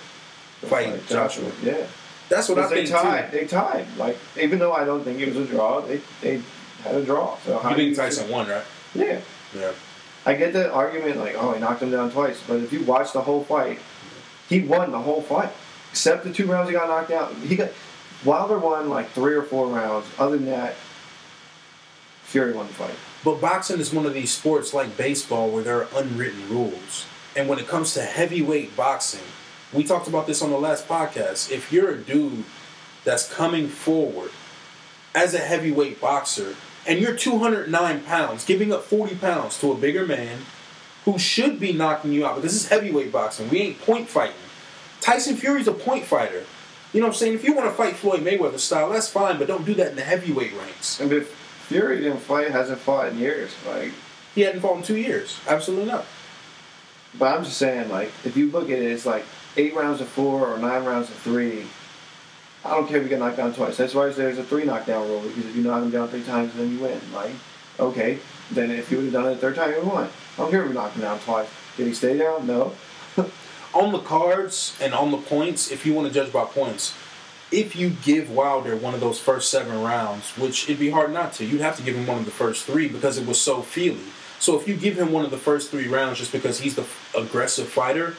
go 0.62 0.68
Fight 0.68 1.08
Joshua. 1.08 1.52
Yeah. 1.62 1.86
That's 2.30 2.50
what 2.50 2.58
I 2.60 2.68
they 2.68 2.76
think 2.88 2.90
tied. 2.90 3.32
too. 3.32 3.38
They 3.38 3.46
tied. 3.46 3.86
Like 3.98 4.18
even 4.40 4.60
though 4.60 4.74
I 4.74 4.86
don't 4.86 5.04
think 5.04 5.20
it 5.20 5.28
was 5.34 5.38
a 5.38 5.46
draw, 5.46 5.82
they 5.82 6.02
they 6.22 6.42
had 6.84 6.96
a 6.96 7.04
draw. 7.06 7.38
So 7.46 7.60
how 7.60 7.70
You 7.70 7.76
think 7.76 7.96
Tyson 7.96 8.30
won, 8.30 8.48
right? 8.48 8.64
Yeah. 8.96 9.22
Yeah. 9.56 9.72
I 10.26 10.34
get 10.34 10.52
the 10.52 10.72
argument 10.72 11.18
like, 11.18 11.36
oh, 11.38 11.54
he 11.54 11.60
knocked 11.60 11.82
him 11.82 11.92
down 11.92 12.12
twice, 12.12 12.42
but 12.46 12.58
if 12.58 12.74
you 12.74 12.84
watch 12.84 13.14
the 13.14 13.22
whole 13.22 13.44
fight, 13.46 13.80
he 14.50 14.60
won 14.62 14.92
the 14.92 15.00
whole 15.00 15.22
fight, 15.22 15.52
except 15.92 16.26
the 16.26 16.34
two 16.34 16.48
rounds 16.48 16.70
he 16.70 16.76
got 16.76 16.90
knocked 16.90 17.12
out. 17.12 17.34
He 17.36 17.56
got 17.56 17.70
Wilder 18.26 18.58
won 18.58 18.90
like 18.90 19.10
three 19.12 19.36
or 19.36 19.44
four 19.44 19.68
rounds. 19.68 20.08
Other 20.20 20.38
than 20.38 20.48
that, 20.48 20.76
Fury 22.28 22.52
won 22.52 22.68
the 22.68 22.74
fight. 22.74 22.96
But 23.24 23.40
boxing 23.40 23.80
is 23.80 23.94
one 23.94 24.06
of 24.06 24.14
these 24.14 24.32
sports 24.32 24.74
like 24.74 24.98
baseball 24.98 25.50
where 25.50 25.64
there 25.64 25.84
are 25.84 25.88
unwritten 25.96 26.50
rules. 26.50 27.06
And 27.38 27.48
when 27.48 27.58
it 27.58 27.70
comes 27.70 27.94
to 27.94 28.02
heavyweight 28.02 28.76
boxing, 28.76 29.24
we 29.72 29.86
talked 29.86 30.10
about 30.10 30.28
this 30.28 30.42
on 30.42 30.50
the 30.50 30.58
last 30.58 30.90
podcast. 30.90 31.50
If 31.50 31.72
you're 31.72 31.92
a 31.92 31.98
dude 31.98 32.44
that's 33.06 33.32
coming 33.32 33.70
forward 33.70 34.32
as 35.16 35.34
a 35.34 35.40
heavyweight 35.40 36.02
boxer 36.02 36.56
and 36.86 37.00
you're 37.00 37.16
209 37.16 38.04
pounds, 38.04 38.44
giving 38.44 38.74
up 38.74 38.84
40 38.84 39.16
pounds 39.16 39.58
to 39.62 39.72
a 39.72 39.76
bigger 39.76 40.06
man 40.06 40.40
who 41.06 41.18
should 41.18 41.62
be 41.62 41.72
knocking 41.72 42.12
you 42.12 42.26
out 42.26 42.36
because 42.36 42.52
this 42.52 42.62
is 42.62 42.68
heavyweight 42.68 43.14
boxing. 43.14 43.50
We 43.50 43.60
ain't 43.60 43.80
point 43.80 44.10
fighting. 44.10 44.36
Tyson 45.00 45.38
Fury's 45.38 45.70
a 45.70 45.72
point 45.72 46.04
fighter. 46.04 46.44
You 46.92 47.00
know 47.00 47.08
what 47.08 47.16
I'm 47.16 47.20
saying? 47.20 47.36
If 47.36 47.46
you 47.46 47.54
want 47.54 47.70
to 47.70 47.76
fight 47.76 47.96
Floyd 47.96 48.22
Mayweather 48.22 48.60
style, 48.60 48.90
that's 48.90 49.10
fine, 49.10 49.38
but 49.38 49.48
don't 49.48 49.66
do 49.66 49.74
that 49.76 49.92
in 49.92 49.96
the 49.96 50.04
heavyweight 50.04 50.54
ranks. 50.54 51.00
And 51.00 51.14
if 51.14 51.37
Fury 51.68 51.98
didn't 52.00 52.20
fight, 52.20 52.52
hasn't 52.52 52.80
fought 52.80 53.10
in 53.10 53.18
years. 53.18 53.52
Like, 53.68 53.92
He 54.36 54.42
hadn't 54.42 54.62
fought 54.62 54.78
in 54.78 54.84
two 54.84 54.98
years. 54.98 55.40
Absolutely 55.48 55.86
not. 55.88 56.06
but 57.18 57.36
I'm 57.38 57.44
just 57.44 57.58
saying, 57.58 57.90
like, 57.90 58.12
if 58.24 58.38
you 58.38 58.50
look 58.52 58.66
at 58.66 58.80
it, 58.80 58.92
it's 58.92 59.06
like 59.06 59.26
eight 59.58 59.76
rounds 59.76 60.00
of 60.02 60.08
four 60.08 60.48
or 60.48 60.58
nine 60.58 60.84
rounds 60.86 61.10
of 61.10 61.16
three. 61.18 61.66
I 62.64 62.72
don't 62.72 62.88
care 62.88 62.98
if 62.98 63.04
you 63.04 63.10
get 63.10 63.20
knocked 63.20 63.38
down 63.38 63.54
twice. 63.54 63.78
That's 63.78 63.94
why 63.94 64.10
there's 64.10 64.38
a 64.38 64.44
three 64.44 64.66
knockdown 64.66 65.08
rule 65.08 65.22
because 65.22 65.46
if 65.46 65.56
you 65.56 65.64
knock 65.64 65.84
him 65.84 65.90
down 65.92 66.08
three 66.10 66.24
times, 66.24 66.54
then 66.56 66.72
you 66.72 66.80
win. 66.80 67.00
Like, 67.14 67.32
okay, 67.80 68.20
then 68.52 68.72
if 68.72 68.90
you 68.92 68.98
would 68.98 69.06
have 69.06 69.14
done 69.14 69.26
it 69.28 69.36
the 69.36 69.42
third 69.42 69.56
time, 69.56 69.70
you 69.70 69.76
would 69.78 69.86
have 69.86 69.94
won. 69.94 70.04
I 70.06 70.38
don't 70.38 70.52
care 70.52 70.62
if 70.64 70.68
you 70.70 70.74
knocked 70.74 70.96
him 70.96 71.02
down 71.02 71.20
twice. 71.20 71.50
Did 71.76 71.88
he 71.88 71.94
stay 71.94 72.18
down? 72.18 72.46
No. 72.48 72.74
On 73.74 73.92
the 73.92 74.00
cards 74.00 74.76
and 74.82 74.94
on 74.94 75.12
the 75.12 75.18
points, 75.18 75.70
if 75.72 75.86
you 75.86 75.94
want 75.94 76.08
to 76.08 76.14
judge 76.14 76.32
by 76.34 76.46
points, 76.46 76.96
if 77.52 77.76
you 77.76 77.92
give 78.04 78.30
Wilder 78.30 78.76
one 78.76 78.94
of 78.94 79.00
those 79.00 79.20
first 79.20 79.50
seven 79.50 79.82
rounds, 79.82 80.32
which 80.38 80.66
it'd 80.66 80.80
be 80.80 80.90
hard 80.90 81.14
not 81.14 81.34
to, 81.34 81.46
you'd 81.46 81.62
have 81.62 81.78
to 81.78 81.84
give 81.84 81.96
him 81.96 82.06
one 82.06 82.18
of 82.18 82.26
the 82.26 82.32
first 82.32 82.66
three 82.66 82.88
because 82.88 83.18
it 83.18 83.26
was 83.26 83.40
so 83.40 83.62
feely. 83.62 84.04
So 84.40 84.60
if 84.60 84.68
you 84.68 84.76
give 84.76 84.98
him 84.98 85.12
one 85.12 85.26
of 85.26 85.32
the 85.32 85.38
first 85.38 85.72
three 85.72 85.88
rounds 85.88 86.20
just 86.20 86.32
because 86.32 86.60
he's 86.60 86.76
the 86.76 86.84
f- 86.84 87.16
aggressive 87.18 87.68
fighter 87.68 88.16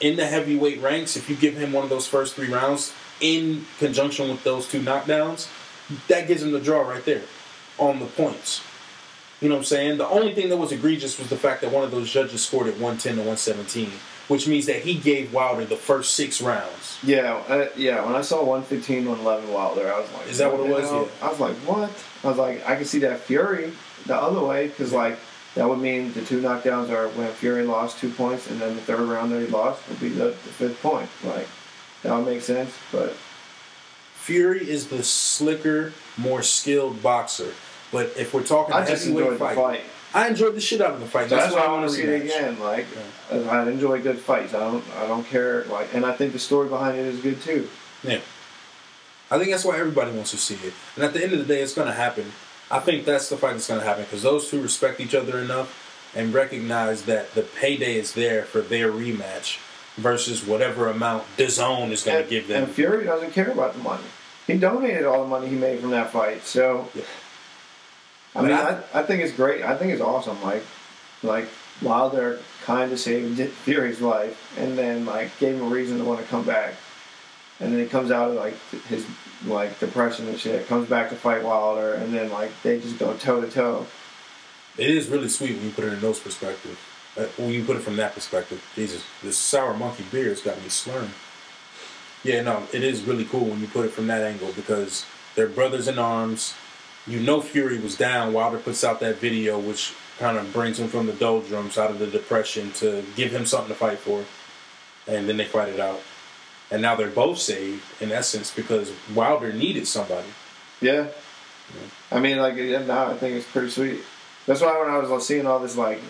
in 0.00 0.16
the 0.16 0.26
heavyweight 0.26 0.80
ranks, 0.80 1.16
if 1.16 1.28
you 1.28 1.36
give 1.36 1.56
him 1.56 1.72
one 1.72 1.84
of 1.84 1.90
those 1.90 2.08
first 2.08 2.34
three 2.34 2.52
rounds 2.52 2.92
in 3.20 3.66
conjunction 3.78 4.28
with 4.30 4.42
those 4.42 4.66
two 4.66 4.80
knockdowns, 4.80 5.48
that 6.08 6.26
gives 6.26 6.42
him 6.42 6.52
the 6.52 6.60
draw 6.60 6.80
right 6.80 7.04
there 7.04 7.22
on 7.78 7.98
the 7.98 8.06
points. 8.06 8.62
You 9.40 9.48
know 9.48 9.54
what 9.54 9.60
I'm 9.60 9.64
saying? 9.64 9.98
The 9.98 10.08
only 10.08 10.34
thing 10.34 10.48
that 10.50 10.56
was 10.56 10.72
egregious 10.72 11.18
was 11.18 11.28
the 11.28 11.36
fact 11.36 11.62
that 11.62 11.72
one 11.72 11.84
of 11.84 11.90
those 11.90 12.10
judges 12.10 12.44
scored 12.44 12.66
at 12.66 12.74
110 12.74 13.14
to 13.14 13.20
117, 13.20 13.90
which 14.30 14.46
means 14.46 14.66
that 14.66 14.82
he 14.82 14.94
gave 14.94 15.32
Wilder 15.32 15.64
the 15.64 15.74
first 15.74 16.14
six 16.14 16.40
rounds. 16.40 17.00
Yeah, 17.02 17.42
uh, 17.48 17.66
yeah. 17.74 18.06
When 18.06 18.14
I 18.14 18.20
saw 18.20 18.44
115, 18.44 19.08
111 19.08 19.52
Wilder, 19.52 19.92
I 19.92 19.98
was 19.98 20.12
like, 20.12 20.28
Is 20.28 20.38
that 20.38 20.52
what 20.52 20.60
it 20.60 20.70
was? 20.70 20.84
Yeah. 20.84 21.26
I 21.26 21.28
was 21.28 21.40
like, 21.40 21.56
what? 21.56 21.90
I 22.22 22.28
was 22.28 22.38
like, 22.38 22.64
I 22.64 22.76
can 22.76 22.84
see 22.84 23.00
that 23.00 23.18
Fury 23.18 23.72
the 24.06 24.14
other 24.14 24.40
way 24.40 24.68
because 24.68 24.92
like 24.92 25.18
that 25.56 25.68
would 25.68 25.80
mean 25.80 26.12
the 26.12 26.24
two 26.24 26.40
knockdowns 26.40 26.90
are 26.90 27.08
when 27.18 27.32
Fury 27.32 27.64
lost 27.64 27.98
two 27.98 28.08
points, 28.08 28.48
and 28.48 28.60
then 28.60 28.76
the 28.76 28.82
third 28.82 29.00
round 29.00 29.32
that 29.32 29.40
he 29.40 29.48
lost 29.48 29.86
would 29.88 29.98
be 29.98 30.10
the, 30.10 30.26
the 30.26 30.32
fifth 30.32 30.80
point. 30.80 31.10
Like 31.24 31.48
that 32.04 32.16
would 32.16 32.24
make 32.24 32.42
sense, 32.42 32.72
but 32.92 33.14
Fury 34.14 34.70
is 34.70 34.86
the 34.86 35.02
slicker, 35.02 35.92
more 36.16 36.44
skilled 36.44 37.02
boxer. 37.02 37.52
But 37.90 38.12
if 38.16 38.32
we're 38.32 38.44
talking 38.44 38.74
I 38.74 38.86
just 38.86 39.08
enjoyed 39.08 39.40
the 39.40 39.54
fight. 39.56 39.82
I 40.12 40.28
enjoyed 40.28 40.54
the 40.54 40.60
shit 40.60 40.80
out 40.80 40.92
of 40.94 41.00
the 41.00 41.06
fight. 41.06 41.28
So 41.28 41.36
that's, 41.36 41.54
why 41.54 41.60
I 41.60 41.68
want 41.68 41.82
want 41.82 41.90
to 41.90 41.96
see 41.96 42.02
it 42.02 42.22
again. 42.22 42.58
Like 42.58 42.86
uh, 43.32 43.42
I 43.48 43.68
enjoy 43.68 44.02
good 44.02 44.18
fights. 44.18 44.54
I 44.54 44.58
don't 44.60 44.84
I 44.98 45.06
don't 45.06 45.24
care. 45.26 45.64
Like, 45.64 45.94
and 45.94 46.04
I 46.04 46.12
think 46.12 46.32
the 46.32 46.38
story 46.38 46.68
behind 46.68 46.98
it 46.98 47.06
is 47.06 47.20
good 47.20 47.40
too. 47.42 47.68
Yeah. 48.02 48.20
I 49.30 49.38
think 49.38 49.50
that's 49.50 49.64
why 49.64 49.78
everybody 49.78 50.10
wants 50.10 50.32
to 50.32 50.36
see 50.38 50.56
it. 50.66 50.74
And 50.96 51.04
at 51.04 51.12
the 51.12 51.22
end 51.22 51.32
of 51.32 51.38
the 51.38 51.44
day, 51.44 51.62
it's 51.62 51.74
going 51.74 51.86
to 51.86 51.94
happen. 51.94 52.32
I 52.70 52.80
think 52.80 53.04
that's 53.04 53.28
the 53.28 53.36
fight 53.36 53.52
that's 53.52 53.68
going 53.68 53.78
to 53.80 53.86
happen 53.86 54.02
because 54.04 54.22
those 54.22 54.50
two 54.50 54.60
respect 54.60 54.98
each 55.00 55.14
other 55.14 55.38
enough 55.38 56.10
and 56.16 56.34
recognize 56.34 57.04
that 57.04 57.34
the 57.34 57.42
payday 57.42 57.94
is 57.96 58.14
there 58.14 58.42
for 58.42 58.60
their 58.60 58.90
rematch. 58.90 59.58
versus 59.96 60.44
whatever 60.46 60.88
amount 60.88 61.24
DAZN 61.36 61.90
is 61.90 62.02
going 62.02 62.22
to 62.24 62.28
give 62.30 62.48
them. 62.48 62.64
And 62.64 62.72
Fury 62.72 63.04
doesn't 63.04 63.32
care 63.32 63.50
about 63.50 63.74
the 63.74 63.82
money. 63.82 64.04
He 64.46 64.56
donated 64.56 65.04
all 65.04 65.22
the 65.22 65.28
money 65.28 65.48
he 65.48 65.56
made 65.56 65.80
from 65.80 65.90
that 65.90 66.10
fight. 66.10 66.42
So, 66.44 66.88
Yeah. 66.94 67.02
I 68.34 68.42
mean, 68.42 68.52
I- 68.52 68.82
I, 68.94 69.02
think 69.02 69.22
it's 69.22 69.32
great. 69.32 69.62
I 69.64 69.76
think 69.76 69.92
it's 69.92 70.00
awesome. 70.02 70.40
Like, 70.42 70.62
like 71.22 71.48
Wilder 71.82 72.38
kind 72.64 72.92
of 72.92 73.00
saved 73.00 73.40
Fury's 73.50 74.00
life, 74.00 74.54
and 74.58 74.76
then 74.78 75.04
like 75.06 75.36
gave 75.38 75.56
him 75.56 75.62
a 75.62 75.66
reason 75.66 75.98
to 75.98 76.04
want 76.04 76.20
to 76.20 76.26
come 76.26 76.44
back. 76.44 76.74
And 77.58 77.72
then 77.72 77.80
he 77.80 77.86
comes 77.86 78.10
out 78.10 78.30
of 78.30 78.36
like 78.36 78.54
his 78.88 79.06
like 79.46 79.78
depression 79.80 80.28
and 80.28 80.38
shit. 80.38 80.66
Comes 80.68 80.88
back 80.88 81.10
to 81.10 81.16
fight 81.16 81.42
Wilder, 81.42 81.94
and 81.94 82.14
then 82.14 82.30
like 82.30 82.50
they 82.62 82.80
just 82.80 82.98
go 82.98 83.14
toe 83.16 83.40
to 83.40 83.50
toe. 83.50 83.86
It 84.78 84.88
is 84.90 85.08
really 85.08 85.28
sweet 85.28 85.56
when 85.56 85.64
you 85.66 85.70
put 85.72 85.84
it 85.84 85.92
in 85.92 86.00
those 86.00 86.20
perspectives. 86.20 86.78
Uh, 87.18 87.24
When 87.36 87.50
you 87.50 87.64
put 87.64 87.76
it 87.76 87.82
from 87.82 87.96
that 87.96 88.14
perspective, 88.14 88.64
Jesus, 88.76 89.02
this 89.22 89.36
sour 89.36 89.74
monkey 89.74 90.04
beer 90.12 90.28
has 90.28 90.40
got 90.40 90.56
me 90.62 90.68
slurring. 90.68 91.10
Yeah, 92.22 92.42
no, 92.42 92.62
it 92.72 92.84
is 92.84 93.02
really 93.02 93.24
cool 93.24 93.46
when 93.46 93.60
you 93.60 93.66
put 93.66 93.84
it 93.84 93.92
from 93.92 94.06
that 94.06 94.22
angle 94.22 94.52
because 94.52 95.04
they're 95.34 95.48
brothers 95.48 95.88
in 95.88 95.98
arms. 95.98 96.54
You 97.10 97.18
know 97.20 97.40
Fury 97.40 97.78
was 97.80 97.96
down. 97.96 98.32
Wilder 98.32 98.58
puts 98.58 98.84
out 98.84 99.00
that 99.00 99.16
video, 99.16 99.58
which 99.58 99.92
kind 100.18 100.38
of 100.38 100.52
brings 100.52 100.78
him 100.78 100.86
from 100.88 101.06
the 101.06 101.12
doldrums 101.12 101.76
out 101.76 101.90
of 101.90 101.98
the 101.98 102.06
depression 102.06 102.70
to 102.74 103.04
give 103.16 103.32
him 103.32 103.44
something 103.46 103.70
to 103.70 103.74
fight 103.74 103.98
for, 103.98 104.24
and 105.12 105.28
then 105.28 105.36
they 105.36 105.44
fight 105.44 105.68
it 105.70 105.80
out. 105.80 106.00
And 106.70 106.82
now 106.82 106.94
they're 106.94 107.10
both 107.10 107.38
saved 107.38 107.82
in 108.00 108.12
essence 108.12 108.54
because 108.54 108.92
Wilder 109.12 109.52
needed 109.52 109.88
somebody. 109.88 110.28
Yeah. 110.80 111.08
I 112.12 112.20
mean, 112.20 112.38
like 112.38 112.54
yeah, 112.56 112.84
now 112.84 113.08
I 113.10 113.14
think 113.16 113.34
it's 113.36 113.46
pretty 113.50 113.70
sweet. 113.70 114.00
That's 114.46 114.60
why 114.60 114.78
when 114.78 114.88
I 114.88 114.98
was 114.98 115.10
like, 115.10 115.20
seeing 115.22 115.46
all 115.46 115.58
this 115.58 115.76
like 115.76 116.00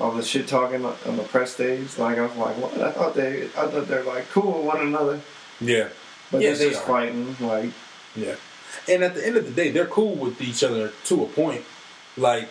all 0.00 0.12
the 0.12 0.22
shit 0.22 0.48
talking 0.48 0.82
on 0.84 1.16
the 1.16 1.24
press 1.24 1.52
stage, 1.52 1.98
like 1.98 2.16
I 2.16 2.22
was 2.22 2.36
like, 2.36 2.56
what? 2.56 2.80
I 2.80 2.90
thought 2.92 3.14
they, 3.14 3.44
I 3.44 3.66
thought 3.66 3.86
they're 3.88 4.02
like 4.04 4.30
cool 4.30 4.52
with 4.58 4.64
one 4.66 4.80
another, 4.80 5.20
Yeah, 5.60 5.88
but 6.32 6.40
Yeah, 6.40 6.54
they're 6.54 6.70
just 6.70 6.82
are. 6.84 6.86
fighting. 6.86 7.36
Like, 7.40 7.70
Yeah. 8.16 8.36
And 8.88 9.02
at 9.04 9.14
the 9.14 9.26
end 9.26 9.36
of 9.36 9.44
the 9.44 9.52
day, 9.52 9.70
they're 9.70 9.86
cool 9.86 10.14
with 10.14 10.40
each 10.40 10.62
other 10.64 10.92
to 11.04 11.24
a 11.24 11.26
point. 11.26 11.64
Like, 12.16 12.48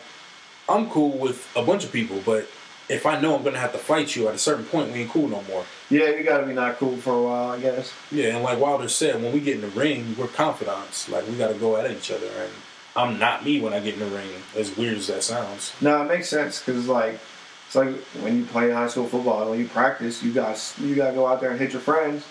I'm 0.70 0.90
cool 0.90 1.18
with 1.18 1.48
a 1.56 1.64
bunch 1.64 1.84
of 1.84 1.92
people, 1.92 2.22
but 2.26 2.48
if 2.90 3.06
I 3.06 3.20
know 3.20 3.36
I'm 3.36 3.44
gonna 3.44 3.60
have 3.60 3.74
to 3.74 3.78
fight 3.78 4.16
you 4.16 4.28
at 4.28 4.36
a 4.36 4.38
certain 4.38 4.66
point, 4.66 4.92
we 4.92 5.02
ain't 5.02 5.12
cool 5.12 5.28
no 5.28 5.42
more. 5.44 5.66
yeah, 5.90 6.10
you 6.10 6.24
gotta 6.24 6.46
be 6.46 6.54
not 6.54 6.78
cool 6.78 6.98
for 6.98 7.14
a 7.14 7.22
while, 7.22 7.50
I 7.50 7.60
guess. 7.60 7.94
Yeah, 8.12 8.36
and 8.36 8.44
like 8.44 8.60
Wilder 8.60 8.88
said, 8.88 9.22
when 9.22 9.34
we 9.34 9.40
get 9.40 9.56
in 9.56 9.62
the 9.62 9.68
ring, 9.68 10.16
we're 10.18 10.28
confidants. 10.28 11.10
Like 11.10 11.28
we 11.28 11.36
gotta 11.38 11.56
go 11.56 11.78
at 11.78 11.90
each 11.90 12.12
other, 12.12 12.28
and 12.28 12.52
I'm 12.96 13.20
not 13.20 13.44
me 13.46 13.60
when 13.60 13.74
I 13.74 13.80
get 13.80 13.96
in 13.96 14.00
the 14.00 14.06
ring. 14.08 14.30
As 14.56 14.76
weird 14.76 14.98
as 14.98 15.08
that 15.08 15.24
sounds. 15.24 15.74
No, 15.82 16.02
it 16.02 16.06
makes 16.06 16.30
sense 16.30 16.60
because 16.64 16.88
like 16.88 17.20
it's 17.68 17.76
like 17.76 17.96
when 18.22 18.38
you 18.38 18.46
play 18.46 18.72
high 18.72 18.88
school 18.88 19.08
football 19.08 19.42
and 19.42 19.52
when 19.52 19.60
you 19.60 19.68
practice, 19.68 20.24
you 20.24 20.32
got 20.34 20.74
you 20.80 20.96
got 20.96 21.10
to 21.10 21.14
go 21.14 21.28
out 21.28 21.42
there 21.42 21.52
and 21.52 21.60
hit 21.60 21.74
your 21.74 21.82
friends. 21.82 22.26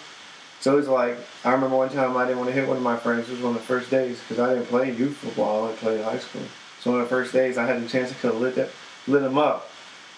So 0.61 0.79
it's 0.79 0.89
like 0.89 1.17
I 1.45 1.53
remember 1.53 1.77
one 1.77 1.91
time 1.91 2.17
I 2.17 2.25
didn't 2.25 2.39
want 2.39 2.49
to 2.51 2.55
hit 2.55 2.67
one 2.67 2.77
of 2.77 2.83
my 2.83 2.97
friends. 2.97 3.29
It 3.29 3.33
was 3.33 3.43
one 3.43 3.55
of 3.55 3.61
the 3.61 3.67
first 3.67 3.91
days 3.91 4.21
because 4.21 4.39
I 4.39 4.55
didn't 4.55 4.69
play 4.69 4.93
youth 4.93 5.17
football. 5.17 5.69
I 5.69 5.73
played 5.73 6.03
high 6.03 6.19
school. 6.19 6.43
So 6.81 6.93
one 6.93 7.01
of 7.01 7.07
the 7.07 7.11
first 7.11 7.33
days 7.33 7.59
I 7.59 7.67
had 7.67 7.83
the 7.83 7.89
chance 7.89 8.11
to 8.11 8.15
could 8.17 8.33
have 8.33 8.41
lit 8.41 8.55
that, 8.57 8.71
lit 9.07 9.23
him 9.23 9.39
up, 9.39 9.69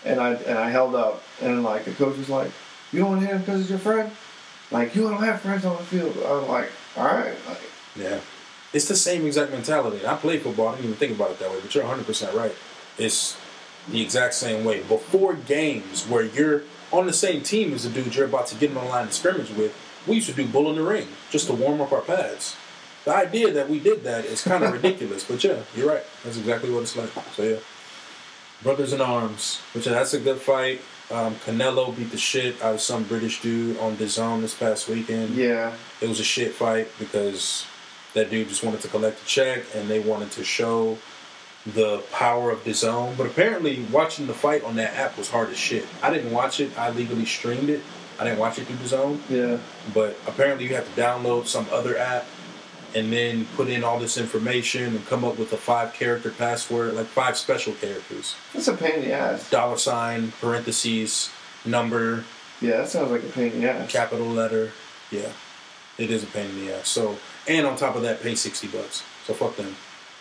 and 0.05 0.20
I 0.20 0.34
and 0.34 0.59
I 0.59 0.70
held 0.70 0.95
up 0.95 1.22
and 1.41 1.62
like 1.62 1.84
the 1.84 1.93
coach 1.93 2.16
was 2.16 2.28
like, 2.28 2.51
"You 2.93 3.01
don't 3.01 3.11
want 3.11 3.20
to 3.22 3.26
hit 3.26 3.34
him 3.36 3.43
because 3.43 3.61
it's 3.62 3.70
your 3.70 3.78
friend." 3.78 4.11
Like 4.70 4.95
you 4.95 5.03
don't 5.09 5.22
have 5.22 5.41
friends 5.41 5.64
on 5.64 5.76
the 5.76 5.82
field. 5.82 6.16
I 6.26 6.32
was 6.32 6.49
like, 6.49 6.70
"All 6.97 7.05
right." 7.05 7.34
Like, 7.49 7.61
Yeah. 7.97 8.20
It's 8.72 8.86
the 8.86 8.97
same 8.97 9.24
exact 9.24 9.51
mentality. 9.51 10.07
I 10.07 10.14
play 10.16 10.39
football. 10.39 10.68
I 10.68 10.72
didn't 10.72 10.84
even 10.86 10.97
think 10.99 11.12
about 11.12 11.30
it 11.30 11.39
that 11.39 11.51
way, 11.51 11.59
but 11.62 11.74
you're 11.74 11.84
100% 11.84 12.34
right. 12.34 12.55
It's 12.99 13.34
the 13.89 14.03
exact 14.03 14.34
same 14.34 14.62
way. 14.62 14.82
Before 14.82 15.32
games 15.32 16.07
where 16.07 16.22
you're 16.22 16.64
on 16.93 17.07
the 17.07 17.14
same 17.14 17.43
team 17.43 17.72
as 17.72 17.84
the 17.84 17.91
dude 17.91 18.14
you're 18.14 18.26
about 18.26 18.47
to 18.49 18.55
get 18.57 18.68
in 18.68 18.74
the 18.74 18.82
line 18.82 19.07
of 19.07 19.14
scrimmage 19.14 19.51
with, 19.51 19.74
we 20.09 20.17
used 20.17 20.29
to 20.29 20.35
do 20.35 20.47
bull 20.47 20.71
in 20.71 20.77
the 20.77 20.83
ring 20.83 21.09
just 21.31 21.47
to 21.47 21.53
warm 21.53 21.81
up 21.81 21.93
our 21.93 22.01
pads. 22.01 22.57
The 23.05 23.15
idea 23.15 23.53
that 23.53 23.69
we 23.69 23.79
did 23.79 24.03
that 24.05 24.25
is 24.25 24.43
kind 24.43 24.65
of 24.65 24.73
ridiculous, 24.83 25.25
but 25.25 25.43
yeah, 25.45 25.63
you're 25.75 25.89
right. 25.89 26.03
That's 26.25 26.37
exactly 26.37 26.71
what 26.71 26.83
it's 26.83 26.97
like. 26.97 27.11
So 27.35 27.43
yeah. 27.43 27.59
Brothers 28.63 28.93
in 28.93 29.01
Arms, 29.01 29.61
which 29.73 29.85
that's 29.85 30.15
a 30.15 30.21
good 30.21 30.39
fight. 30.39 30.81
Um, 31.11 31.37
Canelo 31.37 31.97
beat 31.97 32.11
the 32.11 32.19
shit 32.19 32.61
out 32.61 32.75
of 32.75 32.81
some 32.81 33.05
British 33.05 33.41
dude 33.41 33.79
on 33.79 33.97
DAZN 33.97 34.43
this 34.43 34.55
past 34.55 34.91
weekend 34.91 35.35
yeah, 35.37 35.73
it 36.03 36.09
was 36.09 36.21
a 36.21 36.25
shit 36.25 36.53
fight 36.53 36.89
because 36.99 37.65
that 38.13 38.29
dude 38.29 38.49
just 38.49 38.63
wanted 38.63 38.83
to 38.83 38.89
collect 38.89 39.23
a 39.23 39.25
check 39.25 39.65
and 39.75 39.89
they 39.89 40.01
wanted 40.01 40.31
to 40.33 40.45
show 40.45 40.99
the 41.75 41.99
power 42.13 42.51
of 42.51 42.85
own. 42.85 43.15
But 43.17 43.27
apparently, 43.27 43.85
watching 43.93 44.27
the 44.27 44.35
fight 44.35 44.65
on 44.65 44.77
that 44.77 44.95
app 44.95 45.17
was 45.17 45.31
hard 45.31 45.51
as 45.51 45.57
shit. 45.57 45.87
I 46.03 46.11
didn't 46.11 46.33
watch 46.33 46.61
it. 46.61 46.77
I 46.79 46.91
legally 46.91 47.27
streamed 47.27 47.71
it. 47.71 47.83
I 48.19 48.25
didn't 48.25 48.39
watch 48.39 48.59
it 48.59 48.66
through 48.66 48.77
the 48.77 48.89
zone. 48.89 49.21
yeah. 49.29 49.59
But 49.95 50.16
apparently, 50.27 50.66
you 50.66 50.75
have 50.75 50.93
to 50.95 51.01
download 51.01 51.47
some 51.47 51.66
other 51.73 51.97
app 51.97 52.27
and 52.95 53.12
then 53.12 53.47
put 53.55 53.69
in 53.69 53.85
all 53.85 53.99
this 53.99 54.16
information 54.16 54.97
and 54.97 55.07
come 55.07 55.23
up 55.25 55.39
with 55.39 55.53
a 55.53 55.57
five 55.57 55.93
character 55.93 56.31
password, 56.31 56.95
like 56.95 57.07
five 57.07 57.37
special 57.37 57.75
characters 57.75 58.35
That's 58.55 58.66
a 58.69 58.75
pain 58.75 58.95
in 58.95 59.01
the 59.03 59.12
ass. 59.12 59.49
dollar 59.51 59.77
sign, 59.77 60.33
parentheses, 60.41 61.31
number, 61.66 62.25
Yeah, 62.62 62.79
that 62.79 62.89
sounds 62.89 63.11
like 63.11 63.23
a 63.23 63.27
pain 63.27 63.53
in 63.53 63.61
the 63.61 63.71
ass. 63.71 63.93
capital 63.93 64.27
letter. 64.27 64.73
Yeah, 65.11 65.31
it 65.99 66.11
is 66.11 66.23
a 66.25 66.27
pain 66.29 66.49
in 66.51 66.66
the 66.66 66.75
ass. 66.79 66.89
So, 66.89 67.19
and 67.47 67.66
on 67.66 67.77
top 67.77 67.95
of 67.95 68.03
that, 68.03 68.23
pay 68.23 68.35
sixty 68.35 68.66
bucks. 68.69 69.03
So 69.27 69.35
fuck 69.35 69.57
them. 69.57 69.77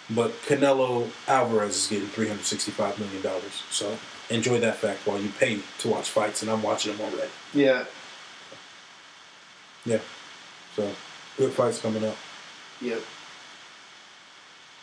But 0.09 0.31
Canelo 0.43 1.09
Alvarez 1.27 1.75
is 1.77 1.87
getting 1.87 2.07
three 2.09 2.27
hundred 2.27 2.45
sixty-five 2.45 2.99
million 2.99 3.21
dollars. 3.21 3.63
So 3.71 3.97
enjoy 4.29 4.59
that 4.59 4.75
fact 4.77 5.05
while 5.07 5.19
you 5.19 5.29
pay 5.39 5.59
to 5.79 5.87
watch 5.87 6.09
fights, 6.09 6.41
and 6.41 6.51
I'm 6.51 6.61
watching 6.63 6.95
them 6.95 7.05
already. 7.05 7.31
Yeah, 7.53 7.85
Yeah. 9.85 9.99
So 10.75 10.91
good 11.37 11.53
fights 11.53 11.79
coming 11.81 12.03
up. 12.05 12.15
Yep. 12.81 13.01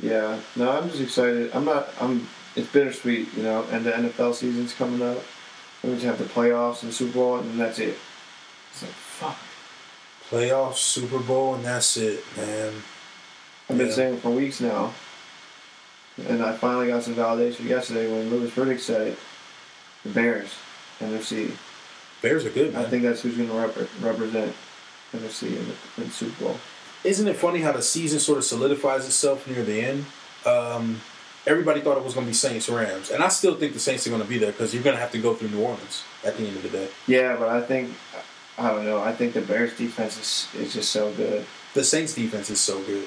Yeah. 0.00 0.40
No, 0.56 0.70
I'm 0.70 0.88
just 0.90 1.00
excited. 1.02 1.50
I'm 1.54 1.64
not. 1.64 1.88
I'm. 2.00 2.26
It's 2.56 2.68
bittersweet, 2.68 3.28
you 3.36 3.42
know. 3.42 3.64
And 3.70 3.84
the 3.84 3.92
NFL 3.92 4.34
season's 4.34 4.72
coming 4.74 5.02
up. 5.02 5.18
We 5.82 5.90
just 5.90 6.04
have 6.04 6.18
the 6.18 6.24
playoffs 6.24 6.82
and 6.82 6.92
Super 6.92 7.12
Bowl, 7.14 7.36
and 7.38 7.50
then 7.50 7.58
that's 7.58 7.78
it. 7.78 7.96
It's 8.72 8.82
like 8.82 8.90
fuck. 8.92 9.36
Playoffs, 10.30 10.76
Super 10.76 11.18
Bowl, 11.18 11.54
and 11.54 11.64
that's 11.64 11.96
it, 11.96 12.24
man. 12.36 12.72
I've 13.68 13.76
been 13.78 13.88
Yeah. 13.88 13.92
saying 13.92 14.14
it 14.14 14.20
for 14.22 14.30
weeks 14.30 14.60
now, 14.60 14.94
and 16.26 16.42
I 16.42 16.56
finally 16.56 16.86
got 16.88 17.02
some 17.02 17.14
validation 17.14 17.64
yesterday 17.68 18.10
when 18.10 18.30
Louis 18.30 18.50
Riddick 18.50 18.80
said 18.80 19.08
it. 19.08 19.18
The 20.04 20.10
Bears, 20.10 20.54
NFC. 21.00 21.52
Bears 22.22 22.44
are 22.46 22.50
good, 22.50 22.74
I 22.74 22.84
think 22.84 23.02
that's 23.02 23.20
who's 23.22 23.36
going 23.36 23.48
to 23.48 23.54
rep- 23.54 23.88
represent 24.00 24.54
NFC 25.12 25.48
in 25.48 25.54
the, 25.66 25.74
in 25.98 26.04
the 26.04 26.10
Super 26.10 26.44
Bowl. 26.44 26.56
Isn't 27.02 27.28
it 27.28 27.36
funny 27.36 27.60
how 27.60 27.72
the 27.72 27.82
season 27.82 28.18
sort 28.18 28.38
of 28.38 28.44
solidifies 28.44 29.04
itself 29.04 29.46
near 29.46 29.62
the 29.62 29.80
end? 29.80 30.06
Um, 30.46 31.00
everybody 31.46 31.80
thought 31.80 31.98
it 31.98 32.04
was 32.04 32.14
going 32.14 32.24
to 32.26 32.30
be 32.30 32.34
Saints 32.34 32.68
Rams, 32.68 33.10
and 33.10 33.22
I 33.22 33.28
still 33.28 33.54
think 33.56 33.74
the 33.74 33.78
Saints 33.78 34.06
are 34.06 34.10
going 34.10 34.22
to 34.22 34.28
be 34.28 34.38
there 34.38 34.52
because 34.52 34.72
you're 34.72 34.82
going 34.82 34.96
to 34.96 35.00
have 35.00 35.12
to 35.12 35.18
go 35.18 35.34
through 35.34 35.50
New 35.50 35.60
Orleans 35.62 36.02
at 36.24 36.36
the 36.36 36.46
end 36.46 36.56
of 36.56 36.62
the 36.62 36.70
day. 36.70 36.88
Yeah, 37.06 37.36
but 37.36 37.48
I 37.48 37.60
think 37.60 37.90
I 38.56 38.70
don't 38.70 38.86
know. 38.86 39.00
I 39.00 39.12
think 39.12 39.34
the 39.34 39.42
Bears 39.42 39.76
defense 39.76 40.18
is 40.18 40.60
is 40.60 40.72
just 40.72 40.90
so 40.90 41.12
good. 41.12 41.44
The 41.74 41.84
Saints 41.84 42.14
defense 42.14 42.50
is 42.50 42.60
so 42.60 42.82
good. 42.82 43.06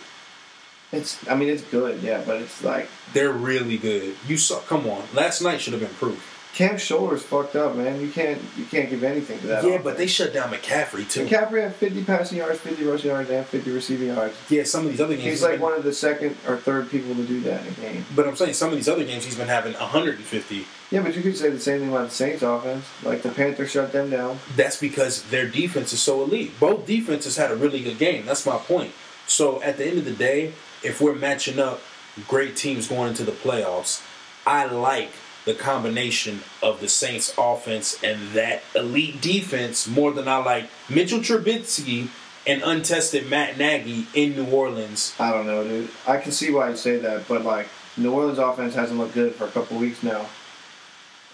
It's 0.92 1.28
I 1.28 1.36
mean 1.36 1.50
it's 1.50 1.64
good, 1.64 2.02
yeah, 2.02 2.24
but 2.26 2.42
it's 2.42 2.64
like 2.64 2.90
They're 3.14 3.34
really 3.34 3.78
good. 3.78 4.16
You 4.28 4.38
saw. 4.38 4.60
Come 4.60 4.88
on, 4.88 5.04
last 5.14 5.42
night 5.42 5.60
should 5.62 5.74
have 5.74 5.82
been 5.82 5.90
proof. 5.96 6.37
Cam's 6.58 6.82
shoulders 6.82 7.22
fucked 7.22 7.56
up, 7.56 7.76
man. 7.76 8.02
You 8.02 8.10
can't 8.10 8.42
you 8.58 8.66
can't 8.66 8.90
give 8.90 9.04
anything 9.04 9.40
to 9.42 9.46
that. 9.48 9.64
yeah, 9.64 9.70
offense. 9.70 9.84
but 9.84 9.98
they 10.00 10.08
shut 10.08 10.34
down 10.34 10.52
McCaffrey 10.52 11.08
too. 11.08 11.28
McCaffrey 11.28 11.62
had 11.62 11.76
50 11.76 12.04
passing 12.04 12.40
yards, 12.40 12.60
50 12.62 12.84
rushing 12.84 13.12
yards, 13.12 13.30
and 13.30 13.46
50 13.46 13.70
receiving 13.70 14.08
yards. 14.08 14.36
yeah, 14.50 14.64
some 14.64 14.84
of 14.84 14.90
these 14.90 15.00
other 15.00 15.14
games. 15.14 15.26
He's 15.26 15.44
like 15.44 15.60
one 15.60 15.74
of 15.74 15.84
the 15.84 15.94
second 15.94 16.36
or 16.48 16.58
third 16.58 16.90
people 16.90 17.14
to 17.14 17.28
do 17.28 17.42
that 17.42 17.62
in 17.62 17.74
a 17.74 17.76
game. 17.76 18.06
But 18.16 18.28
I'm 18.28 18.36
saying 18.36 18.56
some 18.56 18.70
of 18.70 18.76
these 18.76 18.90
other 18.90 19.04
games 19.04 19.24
he's 19.24 19.38
been 19.38 19.50
having 19.50 19.74
150. 19.74 20.66
Yeah, 20.90 21.04
but 21.04 21.16
you 21.16 21.22
could 21.22 21.38
say 21.38 21.52
the 21.52 21.60
same 21.60 21.82
thing 21.82 21.90
about 21.90 22.10
the 22.10 22.16
Saints 22.16 22.42
offense. 22.42 22.88
Like 23.04 23.22
the 23.22 23.30
Panthers 23.30 23.70
shut 23.70 23.92
them 23.92 24.10
down. 24.10 24.40
That's 24.56 24.80
because 24.82 25.30
their 25.30 25.48
defense 25.48 25.94
is 25.94 26.02
so 26.02 26.24
elite. 26.24 26.60
Both 26.60 26.88
defenses 26.88 27.38
had 27.38 27.52
a 27.52 27.56
really 27.56 27.84
good 27.84 28.00
game. 28.00 28.26
That's 28.26 28.48
my 28.48 28.58
point. 28.58 28.94
So 29.28 29.62
at 29.62 29.78
the 29.78 29.86
end 29.86 30.00
of 30.00 30.06
the 30.06 30.12
day, 30.12 30.54
if 30.84 31.02
we're 31.02 31.14
matching 31.14 31.60
up 31.60 31.82
great 32.28 32.56
teams 32.56 32.88
going 32.88 33.10
into 33.10 33.24
the 33.24 33.32
playoffs, 33.32 34.04
I 34.48 34.66
like 34.66 35.12
the 35.48 35.54
combination 35.54 36.42
of 36.62 36.82
the 36.82 36.90
Saints 36.90 37.34
offense 37.38 38.04
and 38.04 38.32
that 38.34 38.62
elite 38.76 39.22
defense 39.22 39.88
more 39.88 40.12
than 40.12 40.28
I 40.28 40.38
like 40.38 40.70
Mitchell 40.90 41.20
Trubisky 41.20 42.10
and 42.46 42.62
untested 42.64 43.30
Matt 43.30 43.58
Nagy 43.58 44.08
in 44.14 44.36
New 44.36 44.46
Orleans. 44.52 45.16
I 45.18 45.32
don't 45.32 45.48
know, 45.48 45.64
dude. 45.64 45.90
I 46.06 46.18
can 46.18 46.34
see 46.34 46.52
why 46.52 46.70
you 46.70 46.76
say 46.76 46.98
that, 46.98 47.30
but 47.30 47.46
like 47.46 47.70
New 47.96 48.12
Orleans 48.12 48.40
offense 48.40 48.76
hasn't 48.76 49.00
looked 49.00 49.14
good 49.14 49.36
for 49.36 49.46
a 49.46 49.52
couple 49.52 49.78
weeks 49.78 50.04
now, 50.04 50.26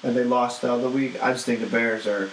and 0.04 0.16
they 0.16 0.24
lost 0.24 0.62
the 0.62 0.72
other 0.72 0.90
week. 0.90 1.22
I 1.22 1.34
just 1.34 1.48
think 1.48 1.62
the 1.62 1.66
Bears 1.66 2.06
are. 2.06 2.30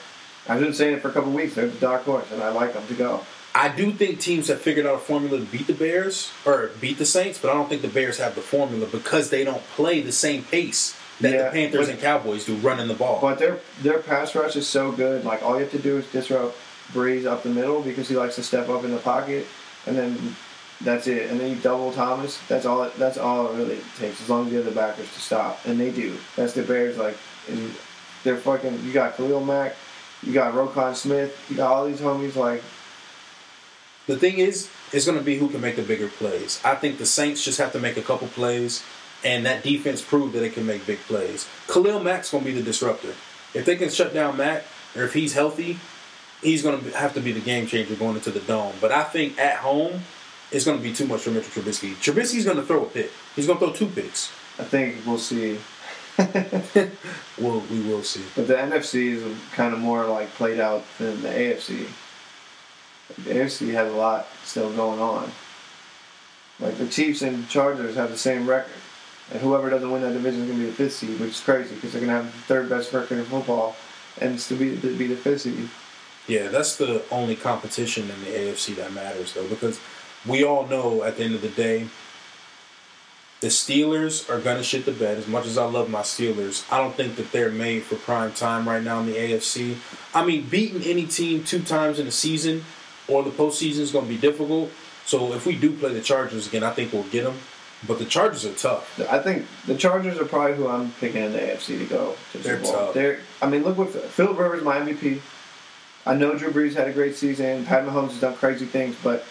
I've 0.47 0.61
been 0.61 0.75
saying 0.75 0.97
it 0.97 1.03
for 1.03 1.09
a 1.09 1.13
couple 1.13 1.33
weeks. 1.33 1.55
They're 1.55 1.67
the 1.67 1.81
dark 1.81 2.05
horse, 2.05 2.31
and 2.31 2.43
I 2.43 2.51
like 2.51 2.75
them 2.75 2.87
to 2.89 2.95
go. 2.95 3.25
I 3.55 3.69
do 3.75 3.91
think 3.91 4.21
teams 4.21 4.49
have 4.49 4.61
figured 4.61 4.85
out 4.85 4.97
a 4.97 4.99
formula 4.99 5.39
to 5.39 5.45
beat 5.47 5.67
the 5.67 5.73
Bears 5.73 6.31
or 6.45 6.73
beat 6.79 6.99
the 6.99 7.07
Saints, 7.07 7.39
but 7.39 7.51
I 7.51 7.55
don't 7.55 7.71
think 7.71 7.81
the 7.81 7.89
Bears 7.89 8.19
have 8.19 8.35
the 8.35 8.43
formula 8.43 8.87
because 8.87 9.31
they 9.31 9.45
don't 9.45 9.63
play 9.69 10.03
the 10.03 10.13
same 10.13 10.45
pace 10.45 11.00
that 11.21 11.33
Yeah, 11.33 11.45
the 11.45 11.51
Panthers 11.51 11.87
but- 11.87 11.93
and 11.95 12.01
Cowboys 12.03 12.45
do 12.45 12.55
running 12.57 12.89
the 12.89 12.95
ball. 12.95 13.19
But 13.21 13.39
their 13.39 13.59
their 13.83 13.99
pass 13.99 14.35
rush 14.35 14.57
is 14.57 14.67
so 14.67 14.93
good. 14.93 15.25
Like 15.25 15.43
all 15.43 15.55
you 15.55 15.61
have 15.63 15.71
to 15.73 15.79
do 15.79 15.99
is 15.99 16.07
disrupt 16.07 16.57
Brees 16.93 17.27
up 17.27 17.43
the 17.43 17.51
middle 17.51 17.83
because 17.83 18.09
he 18.09 18.17
likes 18.17 18.35
to 18.37 18.43
step 18.43 18.69
up 18.69 18.85
in 18.85 18.91
the 18.91 18.99
pocket, 18.99 19.47
and 19.87 19.97
then 19.97 20.35
that's 20.81 21.07
it. 21.07 21.31
And 21.31 21.39
then 21.39 21.51
you 21.51 21.57
double 21.57 21.93
Thomas. 21.93 22.39
That's 22.49 22.67
all. 22.67 22.83
It, 22.85 22.97
that's 22.97 23.19
all 23.19 23.53
it 23.53 23.57
really 23.57 23.79
takes. 23.99 24.21
As 24.21 24.29
long 24.29 24.47
as 24.47 24.53
you 24.53 24.59
have 24.59 24.67
the 24.67 24.73
backers 24.73 25.13
to 25.13 25.21
stop, 25.21 25.61
and 25.67 25.79
they 25.79 25.91
do. 25.91 26.17
That's 26.37 26.53
the 26.55 26.63
Bears. 26.63 26.97
Like, 26.97 27.17
and 27.49 27.75
they're 28.25 28.37
fucking. 28.39 28.83
You 28.85 28.93
got 28.93 29.17
Khalil 29.17 29.45
Mack, 29.45 29.77
you 30.23 30.33
got 30.33 30.55
Roquan 30.55 30.95
Smith, 30.97 31.37
you 31.49 31.57
got 31.57 31.71
all 31.71 31.87
these 31.87 32.01
homies. 32.01 32.35
Like, 32.35 32.63
The 34.07 34.17
thing 34.17 34.39
is, 34.39 34.69
it's 34.93 35.07
going 35.07 35.19
to 35.19 35.25
be 35.25 35.37
who 35.39 35.49
can 35.49 35.61
make 35.61 35.77
the 35.77 35.83
bigger 35.83 36.09
plays. 36.09 36.61
I 36.65 36.75
think 36.75 36.99
the 36.99 37.07
Saints 37.07 37.45
just 37.45 37.59
have 37.59 37.73
to 37.73 37.79
make 37.79 37.97
a 37.97 38.03
couple 38.03 38.27
plays, 38.29 38.83
and 39.25 39.47
that 39.47 39.63
defense 39.63 40.03
proved 40.03 40.35
that 40.35 40.43
it 40.43 40.55
can 40.55 40.67
make 40.67 40.87
big 40.87 40.99
plays. 41.01 41.49
Khalil 41.69 42.01
Mack's 42.01 42.31
going 42.31 42.45
to 42.45 42.51
be 42.51 42.57
the 42.57 42.65
disruptor. 42.65 43.15
If 43.53 43.65
they 43.65 43.77
can 43.77 43.91
shut 43.91 44.15
down 44.15 44.37
Mack, 44.37 44.65
or 44.97 45.05
if 45.05 45.13
he's 45.13 45.35
healthy, 45.35 45.79
he's 46.43 46.63
going 46.63 46.83
to 46.83 46.97
have 46.97 47.15
to 47.15 47.21
be 47.21 47.33
the 47.33 47.41
game 47.41 47.67
changer 47.67 47.95
going 47.95 48.17
into 48.17 48.31
the 48.31 48.41
dome. 48.41 48.75
But 48.81 48.93
I 48.93 49.05
think 49.05 49.39
at 49.39 49.57
home, 49.57 50.03
it's 50.51 50.65
going 50.65 50.79
to 50.79 50.83
be 50.83 50.93
too 50.93 51.07
much 51.07 51.21
for 51.21 51.31
Mitchell 51.31 51.63
Trubisky. 51.63 51.95
Trubisky's 51.95 52.45
going 52.45 52.57
to 52.57 52.63
throw 52.63 52.85
a 52.85 52.87
pick. 52.87 53.11
He's 53.37 53.47
going 53.47 53.59
to 53.59 53.67
throw 53.67 53.75
two 53.75 53.87
picks. 53.87 54.31
I 54.59 54.65
think 54.65 55.07
we'll 55.07 55.19
see. 55.19 55.59
Well, 57.41 57.63
we 57.71 57.81
will 57.81 58.03
see. 58.03 58.23
But 58.37 58.49
the 58.49 58.55
NFC 58.55 59.15
is 59.15 59.39
kind 59.53 59.73
of 59.73 59.81
more 59.81 60.05
like 60.05 60.29
played 60.35 60.61
out 60.61 60.85
than 60.99 61.23
the 61.23 61.29
AFC. 61.29 61.89
The 63.17 63.31
AFC 63.31 63.73
has 63.73 63.91
a 63.91 63.97
lot 63.97 64.27
still 64.45 64.71
going 64.75 65.01
on. 65.01 65.33
Like 66.61 66.77
the 66.77 66.87
Chiefs 66.87 67.23
and 67.23 67.49
Chargers 67.49 67.97
have 67.97 68.11
the 68.11 68.19
same 68.19 68.47
record, 68.47 68.73
and 69.33 69.41
whoever 69.41 69.71
doesn't 69.71 69.91
win 69.91 70.03
that 70.03 70.13
division 70.13 70.43
is 70.43 70.47
going 70.47 70.59
to 70.59 70.65
be 70.65 70.71
the 70.71 70.77
fifth 70.77 70.95
seed, 70.95 71.21
which 71.21 71.31
is 71.31 71.41
crazy 71.41 71.75
because 71.75 71.93
they're 71.93 72.05
going 72.05 72.13
to 72.13 72.23
have 72.23 72.33
the 72.33 72.41
third 72.43 72.69
best 72.69 72.93
record 72.93 73.19
in 73.19 73.25
football, 73.25 73.77
and 74.21 74.41
still 74.41 74.59
be 74.59 74.77
be 74.77 75.07
the 75.07 75.17
fifth 75.17 75.43
seed. 75.43 75.69
Yeah, 76.27 76.49
that's 76.49 76.77
the 76.77 77.03
only 77.11 77.37
competition 77.37 78.11
in 78.11 78.21
the 78.25 78.31
AFC 78.31 78.77
that 78.77 78.93
matters, 78.93 79.35
though, 79.35 79.49
because 79.49 79.81
we 80.27 80.45
all 80.45 80.67
know 80.67 81.03
at 81.03 81.17
the 81.17 81.25
end 81.25 81.35
of 81.35 81.43
the 81.43 81.49
day, 81.49 81.89
the 83.41 83.49
Steelers 83.49 84.29
are 84.29 84.39
going 84.39 84.59
to 84.59 84.63
shit 84.63 84.85
the 84.85 84.93
bed. 84.93 85.17
As 85.17 85.27
much 85.27 85.47
as 85.47 85.57
I 85.57 85.65
love 85.65 85.89
my 85.89 86.03
Steelers, 86.03 86.71
I 86.71 86.79
don't 86.79 86.95
think 86.95 87.17
that 87.17 87.33
they're 87.33 87.51
made 87.51 87.85
for 87.85 87.97
prime 87.97 88.33
time 88.33 88.69
right 88.69 88.83
now 88.83 89.01
in 89.01 89.07
the 89.07 89.15
AFC. 89.15 89.77
I 90.15 90.25
mean, 90.25 90.47
beating 90.49 90.83
any 90.83 91.07
team 91.07 91.43
two 91.43 91.63
times 91.63 91.99
in 91.99 92.07
a 92.07 92.11
season 92.11 92.65
or 93.09 93.23
the 93.23 93.31
postseason 93.31 93.81
is 93.81 93.93
going 93.93 94.05
to 94.05 94.11
be 94.11 94.19
difficult. 94.19 94.71
So 95.07 95.33
if 95.33 95.47
we 95.47 95.57
do 95.57 95.73
play 95.73 95.95
the 95.95 96.03
Chargers 96.03 96.47
again, 96.47 96.63
I 96.63 96.71
think 96.71 96.93
we'll 96.93 97.03
get 97.05 97.25
them. 97.25 97.39
But 97.87 97.99
the 97.99 98.05
Chargers 98.05 98.45
are 98.45 98.53
tough. 98.53 99.01
I 99.11 99.19
think 99.21 99.47
the 99.67 99.75
Chargers 99.75 100.19
are 100.19 100.25
probably 100.27 100.57
who 100.57 100.69
I'm 100.69 100.93
picking 101.01 101.23
in 101.23 101.33
the 101.33 101.39
AFC 101.39 101.79
to 101.79 101.87
go 101.87 102.15
to 102.33 102.39
the 102.39 102.45
They're 102.45 102.57
Super 102.59 102.73
Bowl. 102.73 102.87
tough. 102.87 102.95
They're, 102.95 103.21
I 103.41 103.49
mean, 103.49 103.65
look 103.65 103.79
what 103.79 103.89
Philip 103.91 104.39
Rivers, 104.39 104.63
my 104.63 104.77
MVP. 104.79 105.21
I 106.07 106.15
know 106.15 106.37
Drew 106.37 106.51
Brees 106.51 106.75
had 106.75 106.89
a 106.89 106.93
great 106.93 107.15
season. 107.17 107.65
Pat 107.65 107.85
Mahomes 107.87 108.11
has 108.11 108.21
done 108.21 108.35
crazy 108.37 108.67
things, 108.67 108.97
but 109.03 109.25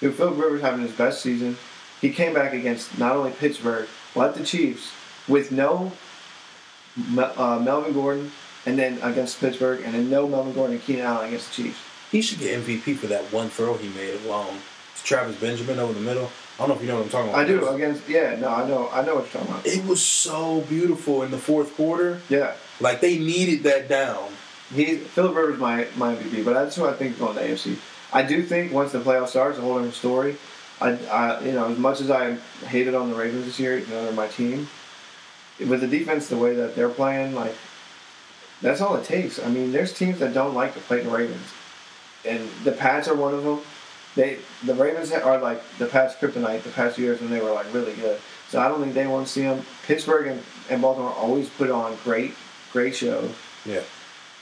dude, 0.00 0.14
Philip 0.14 0.38
Rivers 0.38 0.60
having 0.60 0.80
his 0.80 0.92
best 0.92 1.22
season. 1.22 1.56
He 2.00 2.10
came 2.10 2.34
back 2.34 2.52
against 2.52 2.98
not 2.98 3.16
only 3.16 3.30
Pittsburgh, 3.30 3.88
but 4.14 4.34
the 4.34 4.44
Chiefs 4.44 4.92
with 5.26 5.50
no 5.50 5.92
uh, 7.18 7.58
Melvin 7.62 7.92
Gordon, 7.92 8.32
and 8.66 8.78
then 8.78 8.98
against 9.02 9.40
Pittsburgh, 9.40 9.82
and 9.84 9.94
then 9.94 10.10
no 10.10 10.28
Melvin 10.28 10.52
Gordon 10.52 10.76
and 10.76 10.84
Keenan 10.84 11.04
Allen 11.04 11.28
against 11.28 11.56
the 11.56 11.62
Chiefs. 11.64 11.78
He 12.10 12.20
should 12.22 12.38
get 12.38 12.60
MVP 12.62 12.96
for 12.96 13.06
that 13.08 13.32
one 13.32 13.48
throw 13.48 13.76
he 13.76 13.88
made 13.88 14.14
alone. 14.24 14.58
Travis 15.02 15.36
Benjamin 15.36 15.78
over 15.78 15.92
the 15.92 16.00
middle. 16.00 16.30
I 16.54 16.58
don't 16.58 16.68
know 16.68 16.74
if 16.76 16.82
you 16.82 16.88
know 16.88 16.96
what 16.96 17.04
I'm 17.04 17.10
talking 17.10 17.30
about. 17.30 17.40
I 17.40 17.44
do 17.46 17.68
against 17.68 18.08
yeah, 18.08 18.36
no, 18.36 18.48
I 18.48 18.68
know, 18.68 18.88
I 18.90 19.04
know 19.04 19.16
what 19.16 19.24
you're 19.24 19.42
talking 19.42 19.48
about. 19.48 19.66
It 19.66 19.84
was 19.86 20.00
so 20.00 20.60
beautiful 20.62 21.22
in 21.24 21.32
the 21.32 21.38
fourth 21.38 21.74
quarter. 21.74 22.20
Yeah, 22.28 22.54
Like 22.80 23.00
they 23.00 23.18
needed 23.18 23.64
that 23.64 23.88
down. 23.88 24.30
He 24.72 24.96
Philip 24.96 25.34
Rivers 25.34 25.58
my 25.58 25.88
my 25.96 26.14
MVP, 26.14 26.44
but 26.44 26.54
that's 26.54 26.76
who 26.76 26.86
I 26.86 26.92
think 26.92 27.12
is 27.12 27.18
going 27.18 27.34
to 27.36 27.40
the 27.40 27.48
AFC. 27.48 27.76
I 28.12 28.22
do 28.22 28.42
think 28.42 28.72
once 28.72 28.92
the 28.92 29.00
playoff 29.00 29.28
starts, 29.28 29.58
a 29.58 29.62
whole 29.62 29.74
different 29.74 29.94
story. 29.94 30.36
I, 30.80 30.90
I 31.06 31.40
you 31.44 31.52
know 31.52 31.72
as 31.72 31.78
much 31.78 32.00
as 32.00 32.10
I 32.10 32.34
hated 32.66 32.94
on 32.94 33.10
the 33.10 33.16
Ravens 33.16 33.46
this 33.46 33.58
year, 33.58 33.78
you 33.78 33.86
know 33.88 34.04
they're 34.04 34.12
my 34.12 34.28
team. 34.28 34.68
With 35.58 35.80
the 35.80 35.88
defense 35.88 36.28
the 36.28 36.36
way 36.36 36.54
that 36.54 36.76
they're 36.76 36.88
playing, 36.88 37.34
like 37.34 37.54
that's 38.62 38.80
all 38.80 38.94
it 38.96 39.04
takes. 39.04 39.38
I 39.38 39.48
mean, 39.48 39.72
there's 39.72 39.92
teams 39.92 40.20
that 40.20 40.32
don't 40.32 40.54
like 40.54 40.74
to 40.74 40.80
play 40.80 41.02
the 41.02 41.10
Ravens, 41.10 41.46
and 42.24 42.48
the 42.62 42.72
Pats 42.72 43.08
are 43.08 43.14
one 43.14 43.34
of 43.34 43.42
them. 43.42 43.60
They 44.14 44.38
the 44.64 44.74
Ravens 44.74 45.10
are 45.12 45.38
like 45.38 45.62
the 45.78 45.86
past 45.86 46.20
kryptonite 46.20 46.62
the 46.62 46.70
past 46.70 46.98
years 46.98 47.20
when 47.20 47.30
they 47.30 47.40
were 47.40 47.50
like 47.50 47.72
really 47.74 47.94
good. 47.94 48.20
So 48.48 48.60
I 48.60 48.68
don't 48.68 48.80
think 48.80 48.94
they 48.94 49.06
want 49.06 49.26
to 49.26 49.32
see 49.32 49.42
them. 49.42 49.64
Pittsburgh 49.86 50.28
and, 50.28 50.42
and 50.70 50.80
Baltimore 50.80 51.12
always 51.12 51.48
put 51.48 51.70
on 51.70 51.96
great 52.04 52.34
great 52.72 52.94
show. 52.94 53.28
Yeah. 53.64 53.82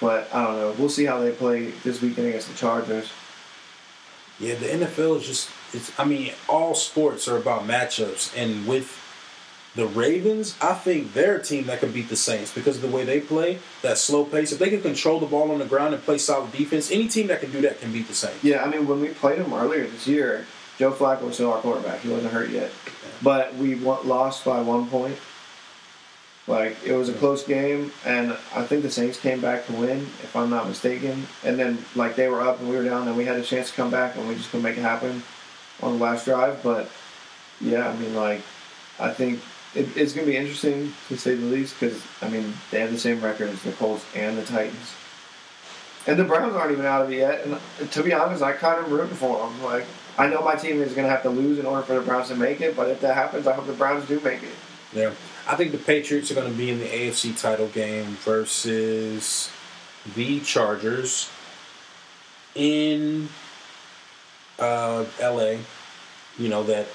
But 0.00 0.32
I 0.34 0.44
don't 0.44 0.56
know. 0.56 0.74
We'll 0.78 0.88
see 0.88 1.04
how 1.04 1.20
they 1.20 1.30
play 1.30 1.66
this 1.84 2.02
weekend 2.02 2.28
against 2.28 2.48
the 2.48 2.54
Chargers. 2.54 3.10
Yeah, 4.38 4.56
the 4.56 4.66
NFL 4.66 5.18
is 5.18 5.26
just 5.26 5.50
it's 5.72 5.98
I 5.98 6.04
mean, 6.04 6.32
all 6.48 6.74
sports 6.74 7.28
are 7.28 7.36
about 7.36 7.62
matchups 7.62 8.36
and 8.36 8.66
with 8.66 8.98
the 9.74 9.86
Ravens, 9.86 10.56
I 10.60 10.74
think 10.74 11.14
they're 11.14 11.36
a 11.36 11.42
team 11.42 11.64
that 11.66 11.80
can 11.80 11.92
beat 11.92 12.10
the 12.10 12.16
Saints 12.16 12.52
because 12.54 12.76
of 12.76 12.82
the 12.82 12.94
way 12.94 13.04
they 13.04 13.20
play, 13.20 13.58
that 13.80 13.96
slow 13.96 14.24
pace. 14.24 14.52
If 14.52 14.58
they 14.58 14.68
can 14.68 14.82
control 14.82 15.18
the 15.18 15.26
ball 15.26 15.50
on 15.50 15.58
the 15.58 15.64
ground 15.64 15.94
and 15.94 16.02
play 16.02 16.18
solid 16.18 16.52
defense, 16.52 16.90
any 16.90 17.08
team 17.08 17.28
that 17.28 17.40
can 17.40 17.50
do 17.50 17.62
that 17.62 17.80
can 17.80 17.90
beat 17.90 18.06
the 18.06 18.14
Saints. 18.14 18.44
Yeah, 18.44 18.62
I 18.62 18.68
mean, 18.68 18.86
when 18.86 19.00
we 19.00 19.08
played 19.08 19.38
them 19.38 19.52
earlier 19.54 19.86
this 19.86 20.06
year, 20.06 20.46
Joe 20.78 20.92
Flacco 20.92 21.22
was 21.22 21.34
still 21.34 21.52
our 21.52 21.60
quarterback. 21.60 22.00
He 22.00 22.10
wasn't 22.10 22.32
hurt 22.32 22.50
yet. 22.50 22.70
But 23.22 23.54
we 23.54 23.74
lost 23.76 24.44
by 24.44 24.60
one 24.60 24.88
point. 24.88 25.16
Like, 26.48 26.76
it 26.84 26.92
was 26.94 27.08
a 27.08 27.14
close 27.14 27.44
game, 27.44 27.92
and 28.04 28.32
I 28.54 28.64
think 28.64 28.82
the 28.82 28.90
Saints 28.90 29.18
came 29.18 29.40
back 29.40 29.64
to 29.66 29.72
win, 29.74 30.00
if 30.22 30.34
I'm 30.34 30.50
not 30.50 30.66
mistaken. 30.66 31.28
And 31.44 31.56
then, 31.56 31.78
like, 31.94 32.16
they 32.16 32.28
were 32.28 32.40
up 32.40 32.58
and 32.58 32.68
we 32.68 32.76
were 32.76 32.84
down, 32.84 33.06
and 33.06 33.16
we 33.16 33.24
had 33.24 33.36
a 33.36 33.42
chance 33.42 33.70
to 33.70 33.76
come 33.76 33.90
back, 33.90 34.16
and 34.16 34.28
we 34.28 34.34
just 34.34 34.50
couldn't 34.50 34.64
make 34.64 34.76
it 34.76 34.82
happen 34.82 35.22
on 35.80 35.98
the 35.98 36.04
last 36.04 36.24
drive. 36.24 36.60
But, 36.64 36.90
yeah, 37.60 37.88
I 37.88 37.96
mean, 37.96 38.16
like, 38.16 38.42
I 38.98 39.10
think 39.10 39.40
it, 39.74 39.96
it's 39.96 40.12
going 40.12 40.26
to 40.26 40.32
be 40.32 40.36
interesting, 40.36 40.92
to 41.08 41.16
say 41.16 41.34
the 41.34 41.46
least, 41.46 41.78
because, 41.78 42.02
I 42.20 42.28
mean, 42.28 42.52
they 42.70 42.80
have 42.80 42.90
the 42.90 42.98
same 42.98 43.20
record 43.22 43.50
as 43.50 43.62
the 43.62 43.72
Colts 43.72 44.04
and 44.14 44.36
the 44.36 44.44
Titans. 44.44 44.92
And 46.06 46.18
the 46.18 46.24
Browns 46.24 46.54
aren't 46.54 46.72
even 46.72 46.84
out 46.84 47.02
of 47.02 47.12
it 47.12 47.16
yet. 47.16 47.46
And 47.46 47.58
to 47.92 48.02
be 48.02 48.12
honest, 48.12 48.42
I 48.42 48.52
kind 48.52 48.84
of 48.84 48.90
rooting 48.90 49.14
for 49.14 49.38
them. 49.38 49.62
Like, 49.62 49.86
I 50.18 50.26
know 50.26 50.42
my 50.42 50.56
team 50.56 50.82
is 50.82 50.92
going 50.92 51.06
to 51.06 51.10
have 51.10 51.22
to 51.22 51.30
lose 51.30 51.58
in 51.58 51.66
order 51.66 51.82
for 51.82 51.94
the 51.94 52.00
Browns 52.00 52.28
to 52.28 52.34
make 52.34 52.60
it, 52.60 52.76
but 52.76 52.88
if 52.88 53.00
that 53.00 53.14
happens, 53.14 53.46
I 53.46 53.52
hope 53.54 53.66
the 53.66 53.72
Browns 53.72 54.06
do 54.06 54.20
make 54.20 54.42
it. 54.42 54.54
Yeah. 54.92 55.12
I 55.48 55.56
think 55.56 55.72
the 55.72 55.78
Patriots 55.78 56.30
are 56.30 56.34
going 56.34 56.50
to 56.50 56.56
be 56.56 56.70
in 56.70 56.78
the 56.78 56.86
AFC 56.86 57.40
title 57.40 57.68
game 57.68 58.16
versus 58.20 59.50
the 60.14 60.40
Chargers 60.40 61.30
in 62.54 63.28
uh, 64.58 65.04
LA. 65.20 65.56
You 66.38 66.48
know, 66.48 66.62
that 66.64 66.86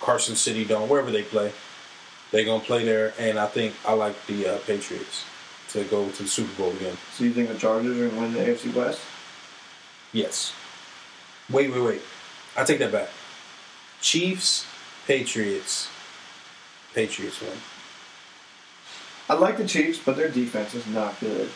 Carson 0.00 0.34
City 0.34 0.64
Dome, 0.64 0.88
wherever 0.88 1.10
they 1.10 1.22
play. 1.22 1.52
They're 2.30 2.44
going 2.44 2.60
to 2.60 2.66
play 2.66 2.84
there, 2.84 3.12
and 3.18 3.38
I 3.38 3.46
think 3.46 3.74
I 3.84 3.92
like 3.94 4.26
the 4.26 4.46
uh, 4.46 4.58
Patriots 4.58 5.24
to 5.70 5.84
go 5.84 6.08
to 6.08 6.22
the 6.22 6.28
Super 6.28 6.52
Bowl 6.62 6.70
again. 6.72 6.96
So 7.12 7.24
you 7.24 7.32
think 7.32 7.48
the 7.48 7.58
Chargers 7.58 7.96
are 7.96 8.08
going 8.08 8.10
to 8.10 8.20
win 8.20 8.32
the 8.32 8.40
AFC 8.40 8.74
West? 8.74 9.00
Yes. 10.12 10.52
Wait, 11.50 11.70
wait, 11.72 11.82
wait. 11.82 12.02
I 12.56 12.64
take 12.64 12.78
that 12.78 12.92
back. 12.92 13.08
Chiefs, 14.00 14.66
Patriots. 15.06 15.88
Patriots 16.94 17.40
win. 17.40 17.52
I 19.28 19.34
like 19.34 19.58
the 19.58 19.66
Chiefs, 19.66 20.00
but 20.04 20.16
their 20.16 20.28
defense 20.28 20.74
is 20.74 20.86
not 20.86 21.18
good. 21.20 21.50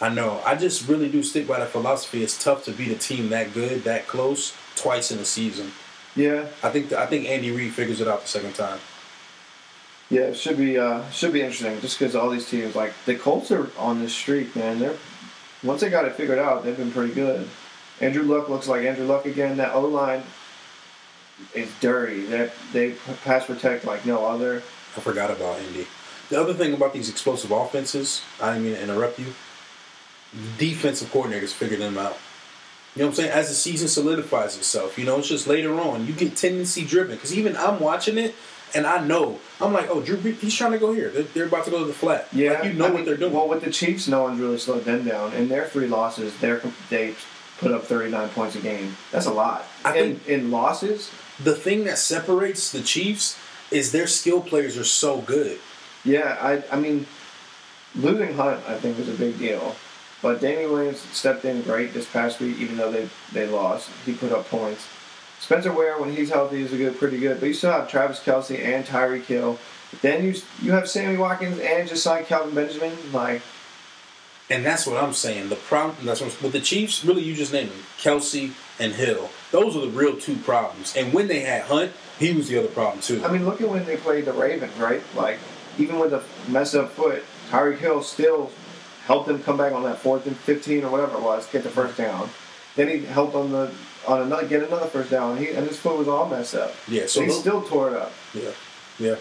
I 0.00 0.08
know. 0.08 0.42
I 0.44 0.56
just 0.56 0.88
really 0.88 1.08
do 1.08 1.22
stick 1.22 1.46
by 1.46 1.60
that 1.60 1.68
philosophy. 1.68 2.22
It's 2.22 2.42
tough 2.42 2.64
to 2.64 2.72
beat 2.72 2.90
a 2.90 2.98
team 2.98 3.28
that 3.30 3.54
good, 3.54 3.84
that 3.84 4.06
close, 4.06 4.54
twice 4.74 5.10
in 5.10 5.18
a 5.18 5.24
season. 5.24 5.72
Yeah, 6.16 6.46
I 6.62 6.70
think 6.70 6.92
I 6.92 7.06
think 7.06 7.26
Andy 7.26 7.50
Reid 7.50 7.72
figures 7.72 8.00
it 8.00 8.08
out 8.08 8.22
the 8.22 8.28
second 8.28 8.54
time. 8.54 8.80
Yeah, 10.12 10.24
it 10.24 10.36
should 10.36 10.58
be 10.58 10.78
uh, 10.78 11.08
should 11.08 11.32
be 11.32 11.40
interesting. 11.40 11.80
Just 11.80 11.98
because 11.98 12.14
all 12.14 12.28
these 12.28 12.48
teams, 12.48 12.76
like 12.76 12.92
the 13.06 13.14
Colts, 13.14 13.50
are 13.50 13.70
on 13.78 14.00
this 14.00 14.12
streak, 14.12 14.54
man. 14.54 14.78
They're 14.78 14.96
once 15.64 15.80
they 15.80 15.88
got 15.88 16.04
it 16.04 16.14
figured 16.16 16.38
out, 16.38 16.64
they've 16.64 16.76
been 16.76 16.92
pretty 16.92 17.14
good. 17.14 17.48
Andrew 17.98 18.22
Luck 18.22 18.50
looks 18.50 18.68
like 18.68 18.84
Andrew 18.84 19.06
Luck 19.06 19.24
again. 19.24 19.56
That 19.56 19.74
O 19.74 19.80
line 19.80 20.22
is 21.54 21.70
dirty. 21.80 22.26
They 22.26 22.50
they 22.74 22.90
pass 23.24 23.46
protect 23.46 23.86
like 23.86 24.04
no 24.04 24.26
other. 24.26 24.56
I 24.96 25.00
forgot 25.00 25.30
about 25.30 25.58
Indy. 25.60 25.86
The 26.28 26.38
other 26.38 26.52
thing 26.52 26.74
about 26.74 26.92
these 26.92 27.08
explosive 27.08 27.50
offenses, 27.50 28.22
I 28.40 28.52
didn't 28.52 28.64
mean 28.64 28.74
to 28.74 28.82
interrupt 28.82 29.18
you. 29.18 29.32
Defensive 30.58 31.08
coordinators 31.10 31.52
figure 31.52 31.78
them 31.78 31.96
out. 31.96 32.18
You 32.94 33.00
know 33.00 33.06
what 33.06 33.12
I'm 33.12 33.14
saying? 33.14 33.30
As 33.30 33.48
the 33.48 33.54
season 33.54 33.88
solidifies 33.88 34.58
itself, 34.58 34.98
you 34.98 35.06
know, 35.06 35.18
it's 35.18 35.28
just 35.28 35.46
later 35.46 35.80
on 35.80 36.06
you 36.06 36.12
get 36.12 36.36
tendency 36.36 36.84
driven. 36.84 37.16
Because 37.16 37.34
even 37.34 37.56
I'm 37.56 37.80
watching 37.80 38.18
it, 38.18 38.34
and 38.74 38.86
I 38.86 39.04
know 39.04 39.38
I'm 39.60 39.72
like, 39.72 39.88
oh, 39.90 40.00
Drew, 40.00 40.16
he's 40.16 40.54
trying 40.54 40.72
to 40.72 40.78
go 40.78 40.92
here. 40.92 41.10
They're, 41.10 41.22
they're 41.22 41.46
about 41.46 41.64
to 41.66 41.70
go 41.70 41.80
to 41.80 41.84
the 41.84 41.92
flat. 41.92 42.28
Yeah, 42.32 42.52
like, 42.52 42.64
you 42.64 42.72
know 42.72 42.86
I 42.86 42.88
what 42.88 42.96
mean, 42.96 43.04
they're 43.06 43.16
doing. 43.16 43.32
Well, 43.32 43.48
with 43.48 43.62
the 43.62 43.70
Chiefs, 43.70 44.08
no 44.08 44.22
one's 44.22 44.40
really 44.40 44.58
slowed 44.58 44.84
them 44.84 45.04
down. 45.04 45.32
In 45.34 45.48
their 45.48 45.66
three 45.66 45.86
losses, 45.86 46.36
they're 46.38 46.62
they 46.90 47.14
put 47.58 47.70
up 47.70 47.84
39 47.84 48.28
points 48.30 48.56
a 48.56 48.60
game. 48.60 48.96
That's 49.12 49.26
a 49.26 49.32
lot. 49.32 49.64
I 49.84 49.96
in, 49.98 50.20
in 50.26 50.50
losses, 50.50 51.10
the 51.42 51.54
thing 51.54 51.84
that 51.84 51.98
separates 51.98 52.72
the 52.72 52.82
Chiefs 52.82 53.38
is 53.70 53.92
their 53.92 54.06
skill 54.06 54.40
players 54.40 54.76
are 54.76 54.84
so 54.84 55.20
good. 55.20 55.58
Yeah, 56.04 56.36
I 56.40 56.62
I 56.74 56.80
mean, 56.80 57.06
losing 57.94 58.34
Hunt 58.34 58.60
I 58.68 58.76
think 58.76 58.98
was 58.98 59.08
a 59.08 59.12
big 59.14 59.38
deal, 59.38 59.76
but 60.20 60.40
Danny 60.40 60.66
Williams 60.66 61.00
stepped 61.12 61.44
in 61.44 61.62
great 61.62 61.94
this 61.94 62.08
past 62.10 62.40
week, 62.40 62.58
even 62.58 62.76
though 62.76 62.90
they 62.90 63.08
they 63.32 63.46
lost. 63.46 63.90
He 64.04 64.12
put 64.12 64.32
up 64.32 64.48
points. 64.48 64.86
Spencer 65.42 65.72
Ware, 65.72 65.98
when 65.98 66.14
he's 66.14 66.30
healthy, 66.30 66.62
is 66.62 66.72
a 66.72 66.76
good, 66.76 66.96
pretty 66.96 67.18
good. 67.18 67.40
But 67.40 67.46
you 67.46 67.54
still 67.54 67.72
have 67.72 67.90
Travis 67.90 68.20
Kelce 68.20 68.64
and 68.64 68.86
Tyreek 68.86 69.24
Hill. 69.24 69.58
Then 70.00 70.24
you 70.24 70.34
you 70.62 70.70
have 70.70 70.88
Sammy 70.88 71.16
Watkins 71.16 71.58
and 71.58 71.88
just 71.88 72.04
signed 72.04 72.26
Kelvin 72.26 72.54
Benjamin. 72.54 72.96
Like, 73.12 73.42
And 74.48 74.64
that's 74.64 74.86
what 74.86 75.02
I'm 75.02 75.12
saying. 75.12 75.48
The 75.48 75.56
problem 75.56 76.06
that's 76.06 76.20
what, 76.20 76.40
with 76.42 76.52
the 76.52 76.60
Chiefs, 76.60 77.04
really, 77.04 77.22
you 77.22 77.34
just 77.34 77.52
named 77.52 77.70
them 77.70 77.78
Kelce 77.98 78.52
and 78.78 78.92
Hill. 78.92 79.30
Those 79.50 79.76
are 79.76 79.80
the 79.80 79.88
real 79.88 80.16
two 80.16 80.36
problems. 80.36 80.94
And 80.96 81.12
when 81.12 81.26
they 81.26 81.40
had 81.40 81.62
Hunt, 81.62 81.90
he 82.18 82.32
was 82.32 82.48
the 82.48 82.58
other 82.58 82.68
problem 82.68 83.00
too. 83.00 83.24
I 83.24 83.32
mean, 83.32 83.44
look 83.44 83.60
at 83.60 83.68
when 83.68 83.84
they 83.84 83.96
played 83.96 84.26
the 84.26 84.32
Ravens, 84.32 84.76
right? 84.78 85.02
Like, 85.16 85.38
even 85.76 85.98
with 85.98 86.12
a 86.12 86.22
messed 86.48 86.76
up 86.76 86.90
foot, 86.92 87.24
Tyreek 87.50 87.78
Hill 87.78 88.02
still 88.02 88.52
helped 89.06 89.26
them 89.26 89.42
come 89.42 89.56
back 89.56 89.72
on 89.72 89.82
that 89.82 89.98
fourth 89.98 90.26
and 90.26 90.36
fifteen 90.36 90.84
or 90.84 90.90
whatever 90.90 91.16
it 91.16 91.22
was, 91.22 91.46
get 91.48 91.64
the 91.64 91.70
first 91.70 91.96
down. 91.96 92.28
Then 92.76 92.88
he 92.88 93.04
helped 93.06 93.34
on 93.34 93.50
the 93.50 93.72
on 94.06 94.22
another 94.22 94.46
get 94.46 94.62
another 94.62 94.86
first 94.86 95.10
down. 95.10 95.36
He 95.36 95.50
and 95.50 95.66
his 95.66 95.78
foot 95.78 95.98
was 95.98 96.08
all 96.08 96.28
messed 96.28 96.54
up. 96.54 96.74
Yeah, 96.88 97.06
so 97.06 97.20
he 97.20 97.28
those- 97.28 97.40
still 97.40 97.62
tore 97.62 97.88
it 97.90 97.96
up. 97.96 98.12
Yeah, 98.34 98.50
yeah. 98.98 99.16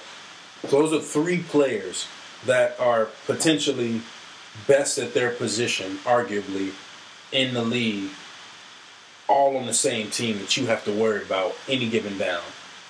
So 0.68 0.82
those 0.82 0.94
are 0.94 1.02
three 1.02 1.40
players 1.40 2.08
that 2.46 2.80
are 2.80 3.08
potentially 3.26 4.02
best 4.68 4.98
at 4.98 5.14
their 5.14 5.32
position, 5.32 5.98
arguably, 6.04 6.72
in 7.32 7.54
the 7.54 7.64
league, 7.64 8.12
all 9.28 9.58
on 9.58 9.66
the 9.66 9.74
same 9.74 10.10
team 10.10 10.40
that 10.40 10.58
you 10.58 10.68
have 10.68 10.84
to 10.86 10.92
worry 10.92 11.24
about 11.24 11.56
any 11.68 11.90
given 11.90 12.18
down. 12.18 12.42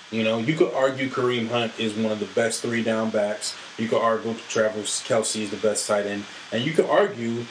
You 0.09 0.23
know, 0.23 0.39
you 0.39 0.55
could 0.55 0.73
argue 0.73 1.07
Kareem 1.07 1.49
Hunt 1.49 1.79
is 1.79 1.93
one 1.93 2.11
of 2.11 2.19
the 2.19 2.25
best 2.25 2.61
three 2.61 2.83
down 2.83 3.11
backs. 3.11 3.55
You 3.77 3.87
could 3.87 4.01
argue 4.01 4.35
Travis 4.49 5.01
Kelce 5.01 5.41
is 5.41 5.51
the 5.51 5.57
best 5.57 5.87
tight 5.87 6.05
end, 6.05 6.25
and 6.51 6.65
you 6.65 6.73
could 6.73 6.85
argue 6.87 7.45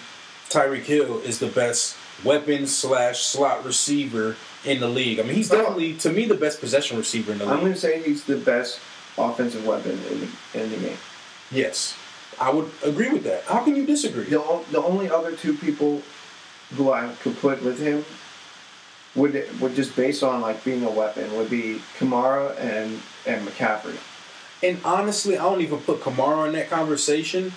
Tyreek 0.51 0.83
Hill 0.83 1.21
is 1.21 1.39
the 1.39 1.47
best 1.47 1.97
weapon 2.25 2.67
slash 2.67 3.21
slot 3.21 3.65
receiver 3.65 4.37
in 4.65 4.81
the 4.81 4.89
league. 4.89 5.19
I 5.19 5.23
mean, 5.23 5.35
he's 5.35 5.49
definitely 5.49 5.95
to 5.99 6.11
me 6.13 6.27
the 6.27 6.35
best 6.35 6.61
possession 6.61 6.99
receiver 6.99 7.33
in 7.33 7.39
the 7.39 7.45
league. 7.47 7.55
I'm 7.55 7.61
going 7.61 7.73
to 7.73 7.79
say 7.79 8.03
he's 8.03 8.25
the 8.25 8.37
best 8.37 8.81
offensive 9.17 9.67
weapon 9.67 9.93
in 10.11 10.21
the, 10.21 10.63
in 10.63 10.71
the 10.71 10.77
game. 10.77 10.97
Yes, 11.51 11.97
I 12.41 12.51
would 12.51 12.71
agree 12.85 13.11
with 13.11 13.25
that. 13.25 13.45
How 13.45 13.65
can 13.65 13.77
you 13.77 13.87
disagree? 13.87 14.25
The, 14.25 14.63
the 14.71 14.83
only 14.83 15.11
other 15.11 15.33
two 15.35 15.55
people 15.55 16.03
who 16.77 16.93
I 16.93 17.13
could 17.23 17.39
put 17.39 17.63
with 17.63 17.81
him 17.81 18.05
would 19.17 19.45
would 19.61 19.75
just 19.75 19.97
based 19.97 20.23
on 20.23 20.41
like 20.41 20.65
being 20.65 20.85
a 20.85 20.91
weapon 20.91 21.37
would 21.37 21.51
be 21.51 21.81
Kamara 21.99 22.57
and 22.59 23.01
and 23.27 23.47
McCaffrey. 23.47 23.97
And 24.63 24.79
honestly, 24.85 25.39
I 25.39 25.43
don't 25.43 25.63
even 25.63 25.79
put 25.79 26.01
Kamara 26.01 26.47
in 26.47 26.53
that 26.53 26.71
conversation. 26.71 27.53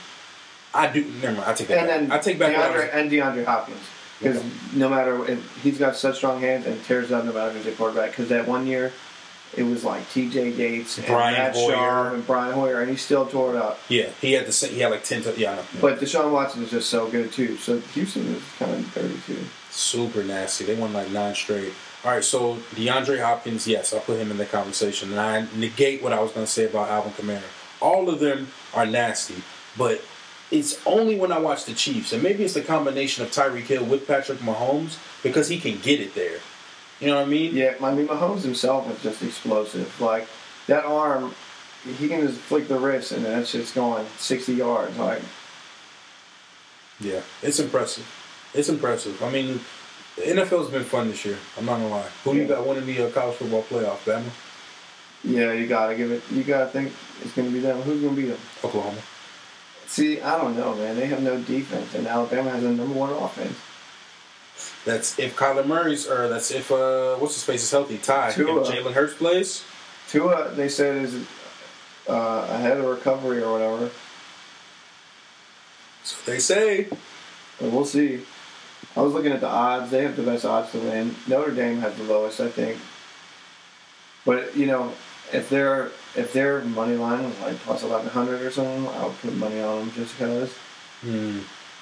I 0.73 0.87
do. 0.87 1.03
Never 1.21 1.37
mind. 1.37 1.49
I 1.49 1.53
take 1.53 1.67
that 1.67 1.77
and 1.77 1.87
back. 1.87 1.99
then 1.99 2.11
I 2.11 2.17
take 2.19 2.39
back. 2.39 2.55
DeAndre 2.55 2.75
was- 2.75 2.89
and 2.93 3.11
DeAndre 3.11 3.45
Hopkins 3.45 3.85
because 4.19 4.37
Okay. 4.37 4.47
no 4.75 4.89
matter 4.89 5.25
if 5.29 5.63
he's 5.63 5.77
got 5.77 5.95
such 5.95 6.17
strong 6.17 6.39
hands 6.39 6.65
and 6.65 6.83
tears 6.85 7.09
down 7.09 7.25
no 7.25 7.33
matter 7.33 7.51
who's 7.51 7.65
the 7.65 7.71
quarterback. 7.71 8.11
Because 8.11 8.29
that 8.29 8.47
one 8.47 8.65
year, 8.67 8.91
it 9.55 9.63
was 9.63 9.83
like 9.83 10.09
T.J. 10.11 10.51
Yates 10.51 10.97
and 10.97 11.07
Brian 11.07 11.33
Matt 11.33 11.53
Hoyer. 11.55 11.75
Schaub 11.75 12.13
and 12.15 12.25
Brian 12.27 12.53
Hoyer, 12.53 12.81
and 12.81 12.89
he 12.89 12.95
still 12.97 13.25
tore 13.25 13.55
it 13.55 13.57
up. 13.61 13.79
yeah, 13.89 14.09
he 14.21 14.33
had 14.33 14.45
the 14.47 14.51
same. 14.51 14.73
He 14.73 14.79
had 14.79 14.91
like 14.91 15.03
ten. 15.03 15.21
To, 15.23 15.33
yeah, 15.37 15.51
I 15.51 15.55
know. 15.57 15.63
But 15.81 15.99
Deshaun 15.99 16.31
Watson 16.31 16.63
is 16.63 16.71
just 16.71 16.89
so 16.89 17.07
good 17.09 17.31
too. 17.31 17.57
So 17.57 17.79
Houston 17.79 18.25
is 18.35 18.41
kind 18.57 18.71
of 18.73 18.93
dirty 18.93 19.17
too. 19.27 19.43
Super 19.69 20.23
nasty. 20.23 20.65
They 20.65 20.75
won 20.75 20.93
like 20.93 21.09
nine 21.11 21.35
straight. 21.35 21.73
All 22.05 22.11
right, 22.11 22.23
so 22.23 22.57
DeAndre 22.75 23.21
Hopkins, 23.23 23.65
yes, 23.65 23.93
I'll 23.93 24.01
put 24.01 24.19
him 24.19 24.29
in 24.29 24.35
the 24.37 24.45
conversation, 24.45 25.11
and 25.11 25.19
I 25.21 25.47
negate 25.55 26.03
what 26.03 26.11
I 26.11 26.19
was 26.19 26.31
going 26.33 26.45
to 26.45 26.51
say 26.51 26.65
about 26.65 26.89
Alvin 26.89 27.13
Kamara. 27.13 27.41
All 27.81 28.09
of 28.09 28.19
them 28.19 28.49
are 28.73 28.85
nasty, 28.85 29.41
but 29.77 30.01
it's 30.53 30.79
only 30.85 31.17
when 31.17 31.31
I 31.31 31.39
watch 31.39 31.65
the 31.65 31.73
Chiefs, 31.73 32.13
and 32.13 32.21
maybe 32.21 32.43
it's 32.43 32.53
the 32.53 32.61
combination 32.61 33.23
of 33.23 33.31
Tyreek 33.31 33.63
Hill 33.63 33.83
with 33.85 34.07
Patrick 34.07 34.37
Mahomes 34.37 34.97
because 35.23 35.49
he 35.49 35.59
can 35.59 35.79
get 35.79 35.99
it 35.99 36.13
there. 36.13 36.37
You 36.99 37.07
know 37.07 37.15
what 37.15 37.25
I 37.25 37.29
mean? 37.29 37.55
Yeah, 37.55 37.73
I 37.81 37.93
mean 37.93 38.07
Mahomes 38.07 38.43
himself 38.43 38.89
is 38.91 39.01
just 39.01 39.23
explosive. 39.23 39.99
Like 39.99 40.27
that 40.67 40.85
arm, 40.85 41.33
he 41.97 42.07
can 42.07 42.21
just 42.21 42.39
flick 42.39 42.67
the 42.67 42.77
wrist 42.77 43.11
and 43.11 43.25
that's 43.25 43.51
just 43.51 43.73
going 43.73 44.05
sixty 44.17 44.53
yards. 44.53 44.95
Like 44.97 45.23
Yeah, 46.99 47.21
it's 47.41 47.59
impressive. 47.59 48.07
It's 48.53 48.69
impressive. 48.69 49.23
I 49.23 49.31
mean, 49.31 49.59
the 50.17 50.21
NFL's 50.21 50.69
been 50.69 50.83
fun 50.83 51.09
this 51.09 51.25
year. 51.25 51.39
I'm 51.57 51.65
not 51.65 51.77
gonna 51.77 51.89
lie. 51.89 52.09
Who 52.23 52.33
do 52.33 52.39
you 52.39 52.47
got 52.47 52.65
winning 52.65 52.85
the 52.85 53.07
uh, 53.07 53.09
college 53.09 53.37
football 53.37 53.63
playoff? 53.63 54.05
Bama, 54.05 54.29
yeah, 55.23 55.51
you 55.51 55.65
gotta 55.65 55.95
give 55.95 56.11
it. 56.11 56.21
You 56.31 56.43
gotta 56.43 56.67
think 56.67 56.93
it's 57.23 57.33
gonna 57.33 57.49
be 57.49 57.59
them. 57.59 57.81
Who's 57.81 58.03
gonna 58.03 58.15
beat 58.15 58.27
them? 58.27 58.39
Oklahoma. 58.63 59.01
See, 59.93 60.19
I 60.21 60.41
don't 60.41 60.57
know, 60.57 60.73
man. 60.73 60.95
They 60.95 61.05
have 61.05 61.21
no 61.21 61.39
defense, 61.39 61.93
and 61.93 62.07
Alabama 62.07 62.49
has 62.49 62.63
a 62.63 62.71
number 62.71 62.95
one 62.95 63.11
offense. 63.11 63.55
That's 64.85 65.19
if 65.19 65.35
Kyler 65.35 65.67
Murray's, 65.67 66.07
or 66.07 66.27
that's 66.29 66.49
if 66.49 66.71
uh, 66.71 67.17
what's 67.17 67.35
his 67.35 67.43
face 67.43 67.61
is 67.61 67.69
healthy. 67.69 67.99
Ty. 67.99 68.29
If 68.29 68.35
Tua. 68.37 68.63
Jalen 68.63 68.93
Hurts 68.93 69.13
plays. 69.13 69.63
Tua, 70.09 70.49
they 70.49 70.67
said 70.67 71.03
is 71.03 71.27
uh, 72.09 72.47
ahead 72.49 72.79
of 72.79 72.85
recovery 72.85 73.43
or 73.43 73.51
whatever. 73.51 73.91
So 76.03 76.15
they 76.25 76.39
say. 76.39 76.87
But 77.59 77.69
we'll 77.69 77.85
see. 77.85 78.21
I 78.95 79.01
was 79.01 79.13
looking 79.13 79.31
at 79.31 79.41
the 79.41 79.47
odds. 79.47 79.91
They 79.91 80.01
have 80.01 80.15
the 80.15 80.23
best 80.23 80.43
odds 80.43 80.71
to 80.71 80.79
win. 80.79 81.15
Notre 81.27 81.51
Dame 81.51 81.81
has 81.81 81.95
the 81.97 82.03
lowest, 82.05 82.41
I 82.41 82.49
think. 82.49 82.79
But 84.25 84.57
you 84.57 84.65
know, 84.65 84.93
if 85.31 85.49
their 85.49 85.91
if 86.15 86.33
their 86.33 86.61
money 86.61 86.95
line 86.95 87.23
was 87.23 87.39
like 87.39 87.57
plus 87.59 87.83
eleven 87.83 88.09
hundred 88.09 88.41
or 88.41 88.51
something, 88.51 88.87
I 88.87 89.05
would 89.05 89.17
put 89.19 89.33
money 89.35 89.61
on 89.61 89.79
them 89.79 89.91
just 89.93 90.17
because. 90.17 90.53
Hmm. 91.01 91.39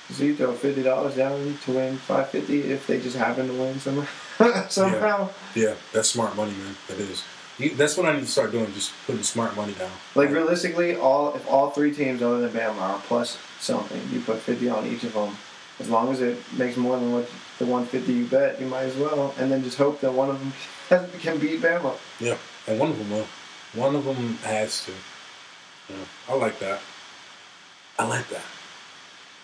So 0.10 0.24
you 0.24 0.36
throw 0.36 0.54
fifty 0.54 0.84
dollars 0.84 1.16
down 1.16 1.58
to 1.66 1.72
win 1.72 1.98
five 1.98 2.30
fifty 2.30 2.62
if 2.62 2.88
they 2.88 3.00
just 3.00 3.16
happen 3.16 3.48
to 3.48 3.54
win 3.54 3.80
somehow. 3.80 4.68
somehow. 4.68 5.30
Yeah, 5.56 5.76
that's 5.94 6.10
smart 6.10 6.36
money, 6.36 6.52
man. 6.54 6.76
That 6.88 7.00
is. 7.00 7.24
You, 7.58 7.76
that's 7.76 7.96
what 7.96 8.08
I 8.08 8.14
need 8.16 8.22
to 8.22 8.28
start 8.28 8.52
doing. 8.52 8.74
Just 8.74 8.92
putting 9.06 9.24
smart 9.24 9.56
money 9.56 9.74
down. 9.74 9.92
Like 10.16 10.30
realistically, 10.30 10.96
all 10.96 11.36
if 11.36 11.48
all 11.50 11.70
three 11.70 11.94
teams 11.94 12.22
other 12.22 12.42
than 12.48 12.52
Bama 12.52 12.80
are 12.82 13.00
plus 13.08 13.38
something, 13.60 14.02
you 14.12 14.22
put 14.22 14.40
fifty 14.40 14.70
on 14.70 14.86
each 14.88 15.04
of 15.04 15.14
them. 15.14 15.36
As 15.80 15.90
long 15.90 16.12
as 16.12 16.22
it 16.22 16.38
makes 16.58 16.78
more 16.78 16.98
than 16.98 17.12
what 17.12 17.30
the 17.60 17.66
one 17.66 17.86
fifty 17.86 18.14
you 18.14 18.26
bet, 18.26 18.60
you 18.60 18.68
might 18.68 18.84
as 18.84 18.96
well, 18.96 19.34
and 19.38 19.52
then 19.52 19.64
just 19.64 19.78
hope 19.78 20.02
that 20.02 20.14
one 20.14 20.30
of 20.30 20.40
them 20.90 21.10
can 21.20 21.38
beat 21.38 21.62
Bama. 21.62 21.96
Yeah, 22.20 22.38
and 22.68 22.80
one 22.80 22.90
of 22.90 22.98
them 22.98 23.12
will. 23.12 23.28
One 23.74 23.95
of 23.95 24.05
them 24.05 24.38
has 24.43 24.86
to. 24.86 24.91
Yeah, 25.89 25.95
I 26.30 26.36
like 26.36 26.59
that. 26.59 26.82
I 27.97 28.07
like 28.07 28.28
that. 28.30 28.43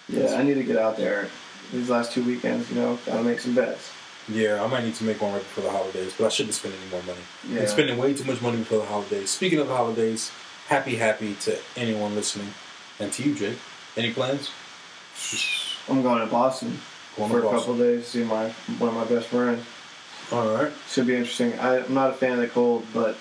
Yeah, 0.10 0.36
I 0.36 0.44
need 0.44 0.56
to 0.56 0.64
get 0.64 0.78
out 0.78 0.98
there 0.98 1.30
these 1.72 1.90
last 1.90 2.12
two 2.12 2.24
weekends. 2.24 2.70
You 2.70 2.78
know, 2.78 3.00
gotta 3.06 3.24
make 3.24 3.40
some 3.40 3.56
bets. 3.56 3.92
Yeah, 4.30 4.64
I 4.64 4.68
might 4.68 4.84
need 4.84 4.96
to 4.96 5.06
make 5.06 5.22
one 5.22 5.34
right 5.34 5.42
before 5.42 5.64
the 5.64 5.72
holidays, 5.72 6.14
but 6.18 6.26
I 6.26 6.30
shouldn't 6.30 6.56
spend 6.56 6.74
any 6.82 6.92
more 6.92 7.02
money. 7.04 7.26
Yeah. 7.50 7.62
I'm 7.62 7.68
spending 7.68 7.98
way 7.98 8.14
too 8.14 8.26
much 8.26 8.42
money 8.42 8.58
before 8.58 8.80
the 8.80 8.86
holidays. 8.86 9.30
Speaking 9.30 9.60
of 9.60 9.68
the 9.68 9.76
holidays, 9.76 10.32
happy, 10.68 10.96
happy 10.96 11.36
to 11.36 11.58
anyone 11.78 12.14
listening, 12.14 12.50
and 13.00 13.12
to 13.14 13.24
you, 13.24 13.36
Jake. 13.36 13.58
Any 13.96 14.14
plans? 14.14 14.52
I'm 15.90 16.04
going 16.04 16.20
to 16.20 16.28
Boston 16.28 16.80
Going 17.16 17.32
for 17.32 17.42
to 17.42 17.48
a 17.48 17.52
couple 17.52 17.74
of 17.74 17.80
days 17.80 18.04
to 18.04 18.10
see 18.10 18.24
my 18.24 18.50
one 18.78 18.90
of 18.90 18.96
my 18.96 19.06
best 19.06 19.28
friends. 19.28 19.66
All 20.32 20.48
right, 20.54 20.72
Should 20.90 21.08
be 21.08 21.16
interesting. 21.16 21.58
I, 21.58 21.84
I'm 21.84 21.94
not 21.94 22.12
a 22.12 22.14
fan 22.14 22.34
of 22.34 22.40
the 22.40 22.48
cold, 22.48 22.86
but 22.94 23.18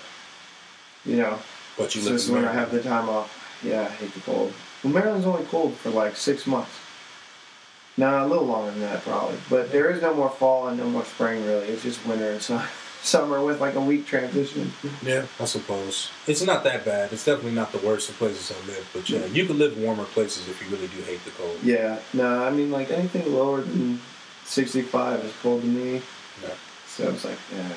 you 1.07 1.17
know, 1.17 1.39
but 1.79 1.95
you 1.95 2.01
So 2.01 2.07
live 2.11 2.15
this 2.15 2.25
is 2.27 2.31
when 2.31 2.45
I 2.45 2.53
have 2.53 2.71
the 2.71 2.83
time 2.83 3.09
off. 3.09 3.61
Yeah, 3.63 3.83
I 3.83 3.85
hate 3.91 4.13
the 4.15 4.21
cold. 4.21 4.53
Well, 4.83 4.93
Maryland's 4.93 5.27
only 5.27 5.45
cold 5.47 5.75
for 5.77 5.91
like 5.91 6.17
six 6.17 6.47
months. 6.47 6.73
No, 7.97 8.25
a 8.25 8.29
little 8.29 8.45
longer 8.45 8.73
than 8.73 8.81
that 8.81 9.03
probably. 9.03 9.39
But 9.49 9.73
there 9.73 9.91
is 9.91 10.03
no 10.03 10.13
more 10.15 10.29
fall 10.31 10.69
and 10.69 10.79
no 10.79 10.89
more 10.89 11.05
spring 11.05 11.45
really. 11.47 11.69
It's 11.69 11.83
just 11.83 12.05
winter 12.07 12.31
and 12.33 12.43
su- 12.43 12.61
summer 13.03 13.43
with 13.43 13.61
like 13.61 13.75
a 13.75 13.81
week 13.81 14.07
transition. 14.07 14.73
Yeah, 15.03 15.25
I 15.41 15.45
suppose 15.47 16.11
it's 16.27 16.43
not 16.43 16.63
that 16.65 16.85
bad. 16.85 17.13
It's 17.13 17.25
definitely 17.25 17.53
not 17.53 17.73
the 17.73 17.79
worst 17.79 18.11
of 18.11 18.17
places 18.17 18.53
I 18.53 18.67
live, 18.67 18.87
but 18.93 19.09
yeah, 19.09 19.25
you 19.27 19.47
can 19.47 19.59
live 19.59 19.77
in 19.79 19.83
warmer 19.85 20.05
places 20.05 20.49
if 20.49 20.61
you 20.63 20.69
really 20.77 20.89
do 20.89 21.01
hate 21.03 21.25
the 21.25 21.31
cold. 21.31 21.59
Yeah, 21.63 21.99
no, 22.13 22.45
I 22.45 22.51
mean 22.51 22.71
like 22.71 22.91
anything 22.91 23.33
lower 23.35 23.63
than 23.63 24.01
65 24.45 25.21
is 25.25 25.33
cold 25.43 25.63
to 25.63 25.67
me. 25.67 26.03
Yeah. 26.43 26.49
So 26.87 27.11
it's 27.11 27.25
like, 27.25 27.39
yeah. 27.55 27.69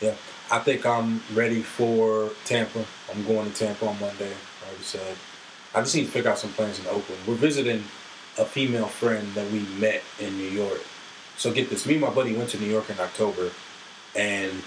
Yeah, 0.00 0.14
I 0.50 0.58
think 0.60 0.86
I'm 0.86 1.20
ready 1.34 1.60
for 1.60 2.30
Tampa. 2.46 2.84
I'm 3.12 3.26
going 3.26 3.50
to 3.50 3.54
Tampa 3.54 3.86
on 3.86 4.00
Monday. 4.00 4.32
I 4.32 4.68
already 4.68 4.82
said. 4.82 5.16
I 5.74 5.80
just 5.80 5.94
need 5.94 6.06
to 6.06 6.10
figure 6.10 6.30
out 6.30 6.38
some 6.38 6.52
plans 6.52 6.80
in 6.80 6.86
Oakland. 6.86 7.20
We're 7.26 7.34
visiting 7.34 7.84
a 8.38 8.46
female 8.46 8.86
friend 8.86 9.34
that 9.34 9.50
we 9.50 9.60
met 9.78 10.02
in 10.18 10.38
New 10.38 10.48
York. 10.48 10.80
So 11.36 11.52
get 11.52 11.68
this, 11.68 11.84
me 11.86 11.94
and 11.94 12.02
my 12.02 12.10
buddy 12.10 12.34
went 12.34 12.48
to 12.50 12.58
New 12.58 12.70
York 12.70 12.88
in 12.88 12.98
October, 12.98 13.50
and 14.16 14.62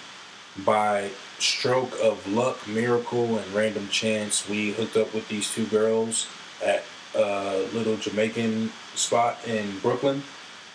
by 0.63 1.09
stroke 1.39 1.93
of 1.99 2.27
luck, 2.31 2.67
miracle, 2.67 3.37
and 3.39 3.53
random 3.53 3.87
chance, 3.87 4.47
we 4.47 4.71
hooked 4.73 4.95
up 4.95 5.13
with 5.15 5.27
these 5.29 5.51
two 5.51 5.65
girls 5.65 6.27
at 6.63 6.83
a 7.15 7.67
little 7.73 7.97
Jamaican 7.97 8.71
spot 8.93 9.39
in 9.47 9.79
Brooklyn, 9.79 10.23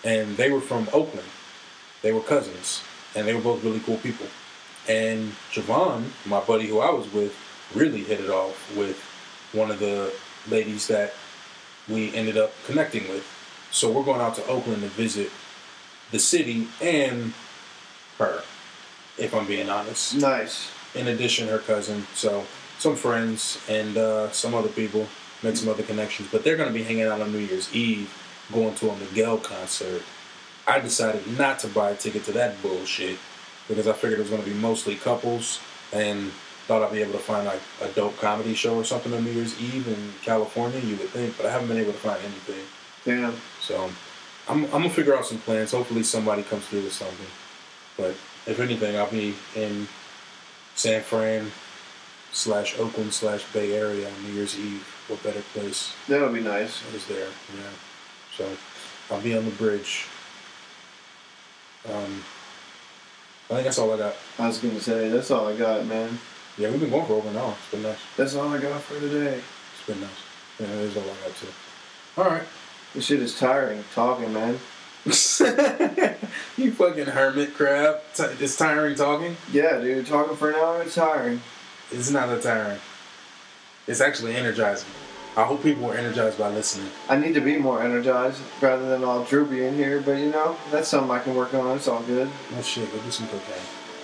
and 0.03 0.37
they 0.37 0.51
were 0.51 0.61
from 0.61 0.89
Oakland. 0.93 1.29
They 2.03 2.13
were 2.13 2.21
cousins, 2.21 2.83
and 3.15 3.27
they 3.27 3.35
were 3.35 3.41
both 3.41 3.63
really 3.63 3.81
cool 3.81 3.99
people. 3.99 4.27
And 4.89 5.33
Javon, 5.53 6.11
my 6.27 6.41
buddy 6.41 6.67
who 6.67 6.81
I 6.81 6.91
was 6.91 7.13
with, 7.13 7.37
really 7.75 8.05
hit 8.05 8.21
it 8.21 8.31
off 8.31 8.77
with 8.77 8.97
one 9.53 9.71
of 9.71 9.79
the 9.79 10.13
ladies 10.49 10.87
that 10.89 11.13
we 11.89 12.15
ended 12.15 12.37
up 12.37 12.53
connecting 12.67 13.09
with. 13.09 13.27
So 13.71 13.91
we're 13.91 14.05
going 14.05 14.21
out 14.21 14.35
to 14.37 14.47
Oakland 14.47 14.83
to 14.83 14.89
visit 14.89 15.31
the 16.11 16.19
city 16.19 16.69
and 16.81 17.33
her, 18.19 18.43
if 19.19 19.35
I'm 19.35 19.47
being 19.47 19.69
honest. 19.69 20.15
Nice. 20.17 20.71
In 20.95 21.09
addition, 21.09 21.49
her 21.49 21.59
cousin. 21.59 22.07
So 22.15 22.45
some 22.79 22.97
friends 22.97 23.59
and 23.69 23.97
uh, 23.97 24.31
some 24.31 24.55
other 24.55 24.69
people, 24.69 25.09
make 25.43 25.57
some 25.57 25.69
other 25.69 25.83
connections. 25.83 26.29
But 26.31 26.45
they're 26.45 26.57
going 26.57 26.69
to 26.69 26.75
be 26.75 26.85
hanging 26.85 27.05
out 27.05 27.21
on 27.21 27.33
New 27.33 27.39
Year's 27.39 27.75
Eve, 27.75 28.13
going 28.53 28.75
to 28.77 28.91
a 28.91 28.97
Miguel 28.97 29.39
concert. 29.39 30.03
I 30.67 30.81
decided 30.81 31.39
not 31.39 31.59
to 31.61 31.69
buy 31.69 31.91
a 31.91 31.97
ticket 31.97 32.25
to 32.25 32.33
that 32.33 32.61
bullshit 32.63 33.19
because 33.69 33.87
I 33.87 33.93
figured 33.93 34.19
it 34.19 34.23
was 34.23 34.31
going 34.31 34.43
to 34.43 34.49
be 34.49 34.55
mostly 34.57 34.97
couples 34.97 35.61
and 35.93 36.31
thought 36.67 36.83
I'd 36.83 36.93
be 36.93 37.01
able 37.03 37.13
to 37.13 37.19
find 37.19 37.47
like 37.47 37.61
a 37.81 37.89
dope 37.89 38.17
comedy 38.19 38.55
show 38.55 38.77
or 38.77 38.85
something 38.85 39.13
on 39.15 39.25
New 39.25 39.31
Year's 39.31 39.61
Eve 39.61 39.87
in 39.87 40.13
California. 40.23 40.81
You 40.81 40.97
would 40.97 41.09
think, 41.11 41.37
but 41.37 41.47
I 41.47 41.51
haven't 41.53 41.69
been 41.69 41.79
able 41.79 41.93
to 41.93 41.99
find 41.99 42.19
anything. 42.21 42.65
Damn. 43.05 43.35
So 43.61 43.91
I'm, 44.49 44.65
I'm 44.65 44.71
gonna 44.71 44.91
figure 44.91 45.17
out 45.17 45.27
some 45.27 45.39
plans. 45.39 45.73
Hopefully 45.73 46.03
somebody 46.03 46.43
comes 46.43 46.67
through 46.67 46.83
with 46.83 46.93
something. 46.93 47.27
But 47.97 48.11
if 48.47 48.59
anything, 48.61 48.97
I'll 48.97 49.11
be 49.11 49.35
in 49.55 49.87
San 50.75 51.03
Fran 51.03 51.53
slash 52.33 52.79
Oakland 52.79 53.15
slash 53.15 53.45
Bay 53.53 53.77
Area 53.77 54.09
on 54.09 54.23
New 54.25 54.33
Year's 54.33 54.59
Eve. 54.59 54.87
What 55.09 55.23
better 55.23 55.41
place 55.55 55.95
That'll 56.09 56.33
be 56.33 56.41
nice. 56.41 56.83
is 56.93 57.07
there? 57.07 57.29
Yeah. 57.55 57.71
So 58.37 58.49
I'll 59.11 59.21
be 59.21 59.37
on 59.37 59.45
the 59.45 59.53
bridge. 59.53 60.07
Um, 61.89 62.25
I 63.49 63.55
think 63.55 63.65
that's 63.65 63.79
all 63.79 63.93
I 63.93 63.97
got. 63.97 64.15
I 64.39 64.49
was 64.49 64.59
gonna 64.59 64.81
say 64.81 65.09
that's 65.09 65.31
all 65.31 65.47
I 65.47 65.57
got, 65.57 65.87
man. 65.87 66.19
Yeah, 66.59 66.71
we've 66.71 66.81
been 66.81 66.91
going 66.91 67.07
for 67.07 67.15
over 67.15 67.29
an 67.29 67.37
hour. 67.37 67.55
It's 67.63 67.71
been 67.71 67.83
nice. 67.83 67.99
That's 68.17 68.35
all 68.35 68.49
I 68.49 68.59
got 68.59 68.81
for 68.81 68.99
today. 68.99 69.41
It's 69.75 69.87
been 69.87 70.01
nice. 70.01 70.11
Yeah, 70.59 70.67
that 70.67 70.79
is 70.79 70.97
all 70.97 71.05
I 71.05 71.29
got 71.29 71.37
too. 71.37 71.49
All 72.19 72.25
right. 72.25 72.43
This 72.93 73.05
shit 73.05 73.21
is 73.21 73.39
tiring 73.39 73.85
talking, 73.95 74.33
man. 74.33 74.59
you 75.05 76.73
fucking 76.73 77.07
hermit 77.07 77.55
crab. 77.55 78.01
It's 78.19 78.57
tiring 78.57 78.97
talking. 78.97 79.37
Yeah, 79.53 79.79
dude, 79.79 80.07
talking 80.07 80.37
for 80.37 80.51
an 80.51 80.57
hour 80.57 80.83
is 80.83 80.95
tiring. 80.97 81.41
It's 81.93 82.11
not 82.11 82.29
that 82.29 82.43
tiring. 82.43 82.81
It's 83.87 84.01
actually 84.01 84.35
energizing. 84.35 84.89
I 85.37 85.45
hope 85.45 85.63
people 85.63 85.87
were 85.89 85.95
energized 85.95 86.39
by 86.39 86.49
listening. 86.49 86.91
I 87.11 87.17
need 87.17 87.35
to 87.35 87.41
be 87.43 87.59
more 87.59 87.83
energized 87.83 88.41
rather 88.63 88.89
than 88.89 89.05
all 89.05 89.23
droopy 89.25 89.67
in 89.67 89.75
here, 89.75 90.01
but 90.01 90.13
you 90.19 90.31
know, 90.31 90.57
that's 90.71 90.89
something 90.89 91.11
I 91.11 91.19
can 91.19 91.35
work 91.35 91.53
on. 91.53 91.77
It's 91.77 91.89
all 91.89 92.03
good. 92.03 92.31
Oh 92.57 92.63
shit, 92.63 92.91
go 92.91 92.99
do 92.99 93.11
some 93.11 93.27
cocaine. 93.29 93.61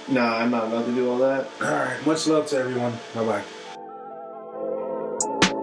Nah, 0.08 0.36
I'm 0.38 0.50
not 0.50 0.66
about 0.66 0.84
to 0.86 0.92
do 0.94 1.10
all 1.10 1.18
that. 1.18 1.48
Alright, 1.62 2.04
much 2.06 2.26
love 2.26 2.46
to 2.48 2.56
everyone. 2.58 2.92
Bye 3.14 3.24
bye. 3.24 3.42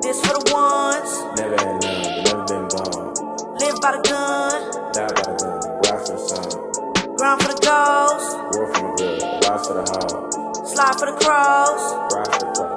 This 0.01 0.19
for 0.25 0.33
the 0.33 0.51
ones, 0.51 1.11
Never 1.37 1.55
had 1.55 1.81
none, 1.83 2.01
but 2.01 2.23
never 2.25 2.43
been 2.49 2.67
born. 2.73 3.13
live 3.61 3.77
by 3.81 3.91
the 3.93 4.01
gun, 4.09 4.59
Die 4.93 5.05
by 5.05 5.21
the 5.21 5.35
gun, 5.37 5.59
rise 5.85 6.07
for 6.09 6.15
the 6.15 6.23
sun. 6.25 7.15
grind 7.17 7.41
for 7.43 7.49
the 7.53 7.59
goals, 7.61 8.25
War 8.57 8.65
for 8.73 8.81
the 8.81 8.93
good, 8.97 9.21
rise 9.45 9.67
for 9.67 9.73
the 9.75 9.85
hall. 9.85 10.65
slide 10.65 10.95
for 10.97 11.05
the 11.05 11.17
cross. 11.21 11.81
Rise 12.15 12.27
for 12.33 12.39
the 12.39 12.51
cross, 12.57 12.68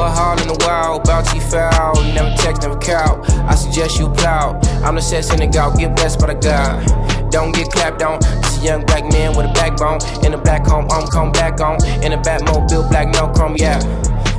What 0.00 0.16
hall 0.16 0.40
in 0.40 0.48
the 0.48 0.56
wild, 0.64 1.04
bounty 1.04 1.40
foul, 1.40 1.92
never 2.14 2.34
text, 2.38 2.62
never 2.62 2.78
cow. 2.78 3.20
I 3.46 3.54
suggest 3.54 3.98
you 3.98 4.08
plow. 4.08 4.58
I'm 4.80 4.94
the 4.94 5.02
the 5.02 5.46
gout, 5.46 5.78
get 5.78 5.94
blessed 5.94 6.20
by 6.20 6.32
the 6.32 6.40
God. 6.40 7.30
Don't 7.30 7.54
get 7.54 7.70
clapped 7.70 8.00
on. 8.00 8.18
This 8.40 8.62
a 8.62 8.64
young 8.64 8.86
black 8.86 9.12
man 9.12 9.36
with 9.36 9.44
a 9.44 9.52
backbone. 9.52 10.00
In 10.24 10.32
a 10.32 10.38
black 10.40 10.66
home, 10.66 10.88
I'm 10.90 11.06
come 11.08 11.32
back 11.32 11.60
on. 11.60 11.76
In 12.02 12.14
a 12.14 12.16
Batmobile, 12.16 12.88
black 12.88 13.12
no 13.12 13.28
chrome, 13.28 13.56
yeah. 13.58 13.78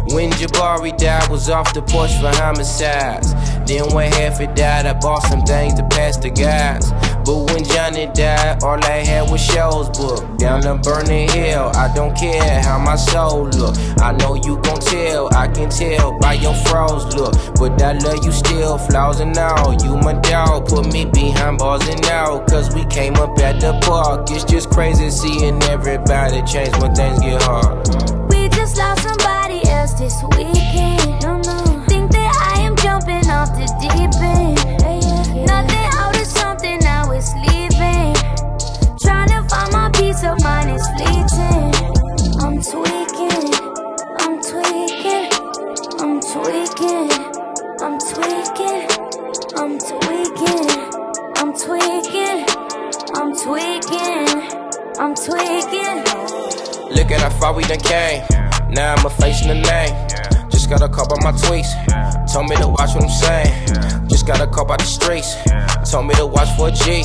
When 0.10 0.32
Jabari 0.32 0.98
died, 0.98 1.30
was 1.30 1.48
off 1.48 1.72
the 1.76 1.84
porch 1.84 2.10
for 2.18 2.34
homicides. 2.42 3.36
Then 3.70 3.94
when 3.94 4.12
half 4.14 4.42
it 4.42 4.56
died, 4.56 4.88
I 4.88 4.94
bought 4.94 5.22
some 5.30 5.44
things 5.44 5.76
to 5.76 5.84
pass 5.90 6.18
the 6.18 6.32
guys. 6.32 6.90
But 7.26 7.38
when 7.52 7.64
Johnny 7.64 8.08
died, 8.08 8.64
all 8.64 8.84
I 8.84 9.04
had 9.06 9.30
was 9.30 9.42
shows 9.42 9.90
booked. 9.90 10.40
Down 10.40 10.62
the 10.62 10.76
burning 10.76 11.30
hill, 11.30 11.72
I 11.76 11.94
don't 11.94 12.16
care 12.18 12.62
how 12.62 12.80
my 12.80 12.96
soul 12.96 13.48
look. 13.50 13.76
I 14.02 14.12
know 14.14 14.36
you 14.36 14.58
gon' 14.62 14.80
tell, 14.80 15.34
I 15.36 15.48
can 15.48 15.70
tell 15.70 16.18
by 16.20 16.34
your 16.34 16.56
froze 16.66 17.06
look. 17.16 17.34
But 17.56 17.82
I 17.82 17.94
love 17.94 18.26
you 18.26 18.32
still, 18.32 18.78
flaws 18.78 19.20
and 19.20 19.38
all. 19.38 19.74
You 19.84 19.98
my 19.98 20.14
dog, 20.14 20.68
put 20.68 20.92
me 20.92 21.06
behind 21.06 21.60
bars 21.60 21.88
and 21.88 22.06
out. 22.06 22.48
Cause 22.48 22.74
we 22.74 22.86
came 22.86 23.16
up 23.16 23.38
at 23.40 23.60
the 23.60 23.80
park. 23.82 24.30
It's 24.32 24.44
just 24.44 24.70
crazy 24.70 25.10
seeing 25.10 25.62
everybody 25.64 26.42
change 26.44 26.76
when 26.78 26.96
things 26.96 27.20
get 27.20 27.42
hard. 27.44 27.88
We 28.30 28.50
just 28.50 28.78
lost 28.78 29.04
somebody 29.04 29.62
else 29.70 29.94
this 29.94 30.16
weekend. 30.36 30.91
Far 57.42 57.54
we 57.54 57.64
done 57.64 57.80
came. 57.80 58.22
Now 58.70 58.94
I'm 58.94 59.04
in 59.04 59.48
the 59.50 59.60
name. 59.66 60.50
Just 60.52 60.70
got 60.70 60.82
a 60.84 60.88
call 60.88 61.08
by 61.10 61.18
my 61.26 61.32
tweets. 61.34 61.74
Told 62.32 62.48
me 62.48 62.56
to 62.58 62.68
watch 62.68 62.94
what 62.94 63.04
I'm 63.04 63.10
saying. 63.10 64.08
Just 64.08 64.28
got 64.28 64.40
a 64.40 64.48
call 64.48 64.66
by 64.66 64.78
the 64.78 64.86
streets. 64.86 65.36
Told 65.90 66.06
me 66.06 66.14
to 66.16 66.28
watch 66.28 66.48
for 66.56 66.70
a 66.70 66.72
G. 66.72 67.04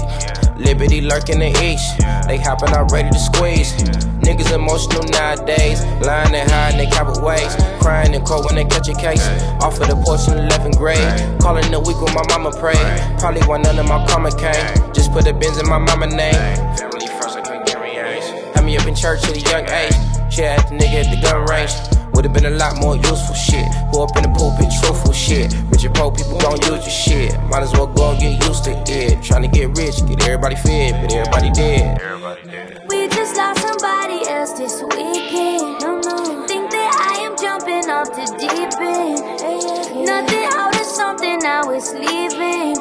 Liberty 0.60 1.00
lurk 1.00 1.30
in 1.30 1.40
the 1.40 1.50
east. 1.64 1.98
They 2.28 2.36
hopping 2.36 2.68
out 2.76 2.92
ready 2.92 3.08
to 3.08 3.18
squeeze. 3.18 3.72
Niggas 4.20 4.52
emotional 4.52 5.02
nowadays. 5.08 5.80
Lying 6.04 6.34
and 6.34 6.50
hiding 6.50 6.78
they 6.78 6.90
copper 6.92 7.18
ways. 7.24 7.56
Crying 7.80 8.14
and 8.14 8.24
cold 8.26 8.44
when 8.44 8.56
they 8.56 8.64
catch 8.64 8.88
a 8.88 8.94
case. 8.94 9.26
Off 9.64 9.80
of 9.80 9.88
the 9.88 9.96
porch 10.04 10.28
in 10.28 10.36
11th 10.36 10.76
grade. 10.76 11.40
Calling 11.40 11.70
the 11.70 11.80
week 11.80 11.96
when 12.02 12.12
my 12.12 12.24
mama 12.28 12.52
prayed. 12.60 12.86
Probably 13.18 13.40
why 13.48 13.56
none 13.58 13.78
of 13.78 13.88
my 13.88 14.04
karma 14.06 14.30
came. 14.36 14.92
Just 14.92 15.12
put 15.12 15.24
the 15.24 15.32
bins 15.32 15.56
in 15.56 15.66
my 15.66 15.78
mama 15.78 16.06
name. 16.06 16.36
Family 16.76 17.08
first, 17.18 17.38
I 17.38 17.40
couldn't 17.40 17.80
rearranged. 17.80 18.28
Had 18.54 18.64
me 18.64 18.76
up 18.76 18.86
in 18.86 18.94
church 18.94 19.24
at 19.24 19.34
a 19.34 19.40
young 19.40 19.64
age. 19.70 20.15
Shit 20.36 20.44
at 20.44 20.68
the 20.68 20.76
nigga 20.76 21.00
at 21.00 21.08
the 21.08 21.16
gun 21.16 21.48
range. 21.48 21.72
Would've 22.12 22.30
been 22.30 22.44
a 22.44 22.50
lot 22.60 22.76
more 22.76 22.94
useful 22.94 23.32
shit. 23.32 23.64
Go 23.90 24.04
up 24.04 24.12
in 24.20 24.22
the 24.28 24.28
pulpit, 24.36 24.68
truthful 24.84 25.16
shit. 25.16 25.48
Rich 25.72 25.88
and 25.88 25.94
poor 25.96 26.12
people 26.12 26.36
gon' 26.36 26.60
use 26.60 26.84
your 26.84 26.92
shit. 26.92 27.32
Might 27.48 27.64
as 27.64 27.72
well 27.72 27.86
go 27.86 28.12
and 28.12 28.20
get 28.20 28.36
used 28.44 28.64
to 28.68 28.76
it. 28.76 29.16
Tryna 29.24 29.48
get 29.48 29.72
rich, 29.80 29.96
get 30.04 30.20
everybody 30.28 30.56
fed, 30.60 31.00
but 31.00 31.08
everybody 31.08 31.48
dead. 31.56 31.96
We 32.92 33.08
just 33.08 33.32
lost 33.32 33.64
somebody 33.64 34.28
else 34.28 34.52
this 34.60 34.76
weekend. 34.92 35.80
No, 35.80 36.04
no. 36.04 36.44
Think 36.44 36.68
that 36.68 36.92
I 36.92 37.24
am 37.24 37.32
jumping 37.40 37.88
off 37.88 38.12
the 38.12 38.28
deep 38.36 38.76
end. 38.76 40.04
Nothing 40.04 40.52
out 40.52 40.76
of 40.76 40.84
something, 40.84 41.38
now 41.40 41.64
it's 41.72 41.96
leaving. 41.96 42.76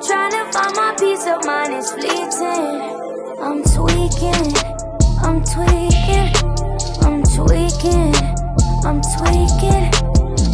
Trying 0.00 0.32
to 0.32 0.48
find 0.48 0.72
my 0.80 0.96
peace 0.96 1.28
of 1.28 1.44
mind 1.44 1.76
is 1.76 1.92
fleeting. 1.92 2.80
I'm 3.36 3.60
tweaking, 3.68 4.48
I'm 5.20 5.44
tweaking, 5.44 6.39
tweaking, 7.50 8.14
I'm 8.86 9.00
tweaking, 9.18 9.90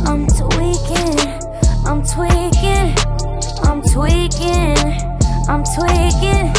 I'm 0.07 0.27
tweaking, 0.29 1.21
I'm 1.85 2.03
tweaking, 2.03 2.89
I'm 3.69 3.83
tweaking, 3.83 4.79
I'm 5.47 5.63
tweaking. 5.77 6.53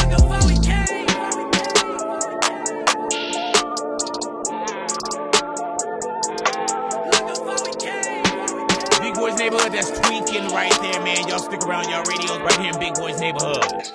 Big 9.01 9.15
Boys 9.15 9.39
Neighborhood, 9.39 9.71
that's 9.71 9.89
tweaking 10.01 10.49
right 10.49 10.71
there, 10.81 11.01
man. 11.01 11.27
Y'all 11.27 11.39
stick 11.39 11.63
around, 11.63 11.89
y'all 11.89 12.03
radios 12.03 12.37
right 12.41 12.59
here 12.59 12.73
in 12.73 12.79
Big 12.79 12.93
Boys 12.93 13.19
Neighborhood. 13.19 13.91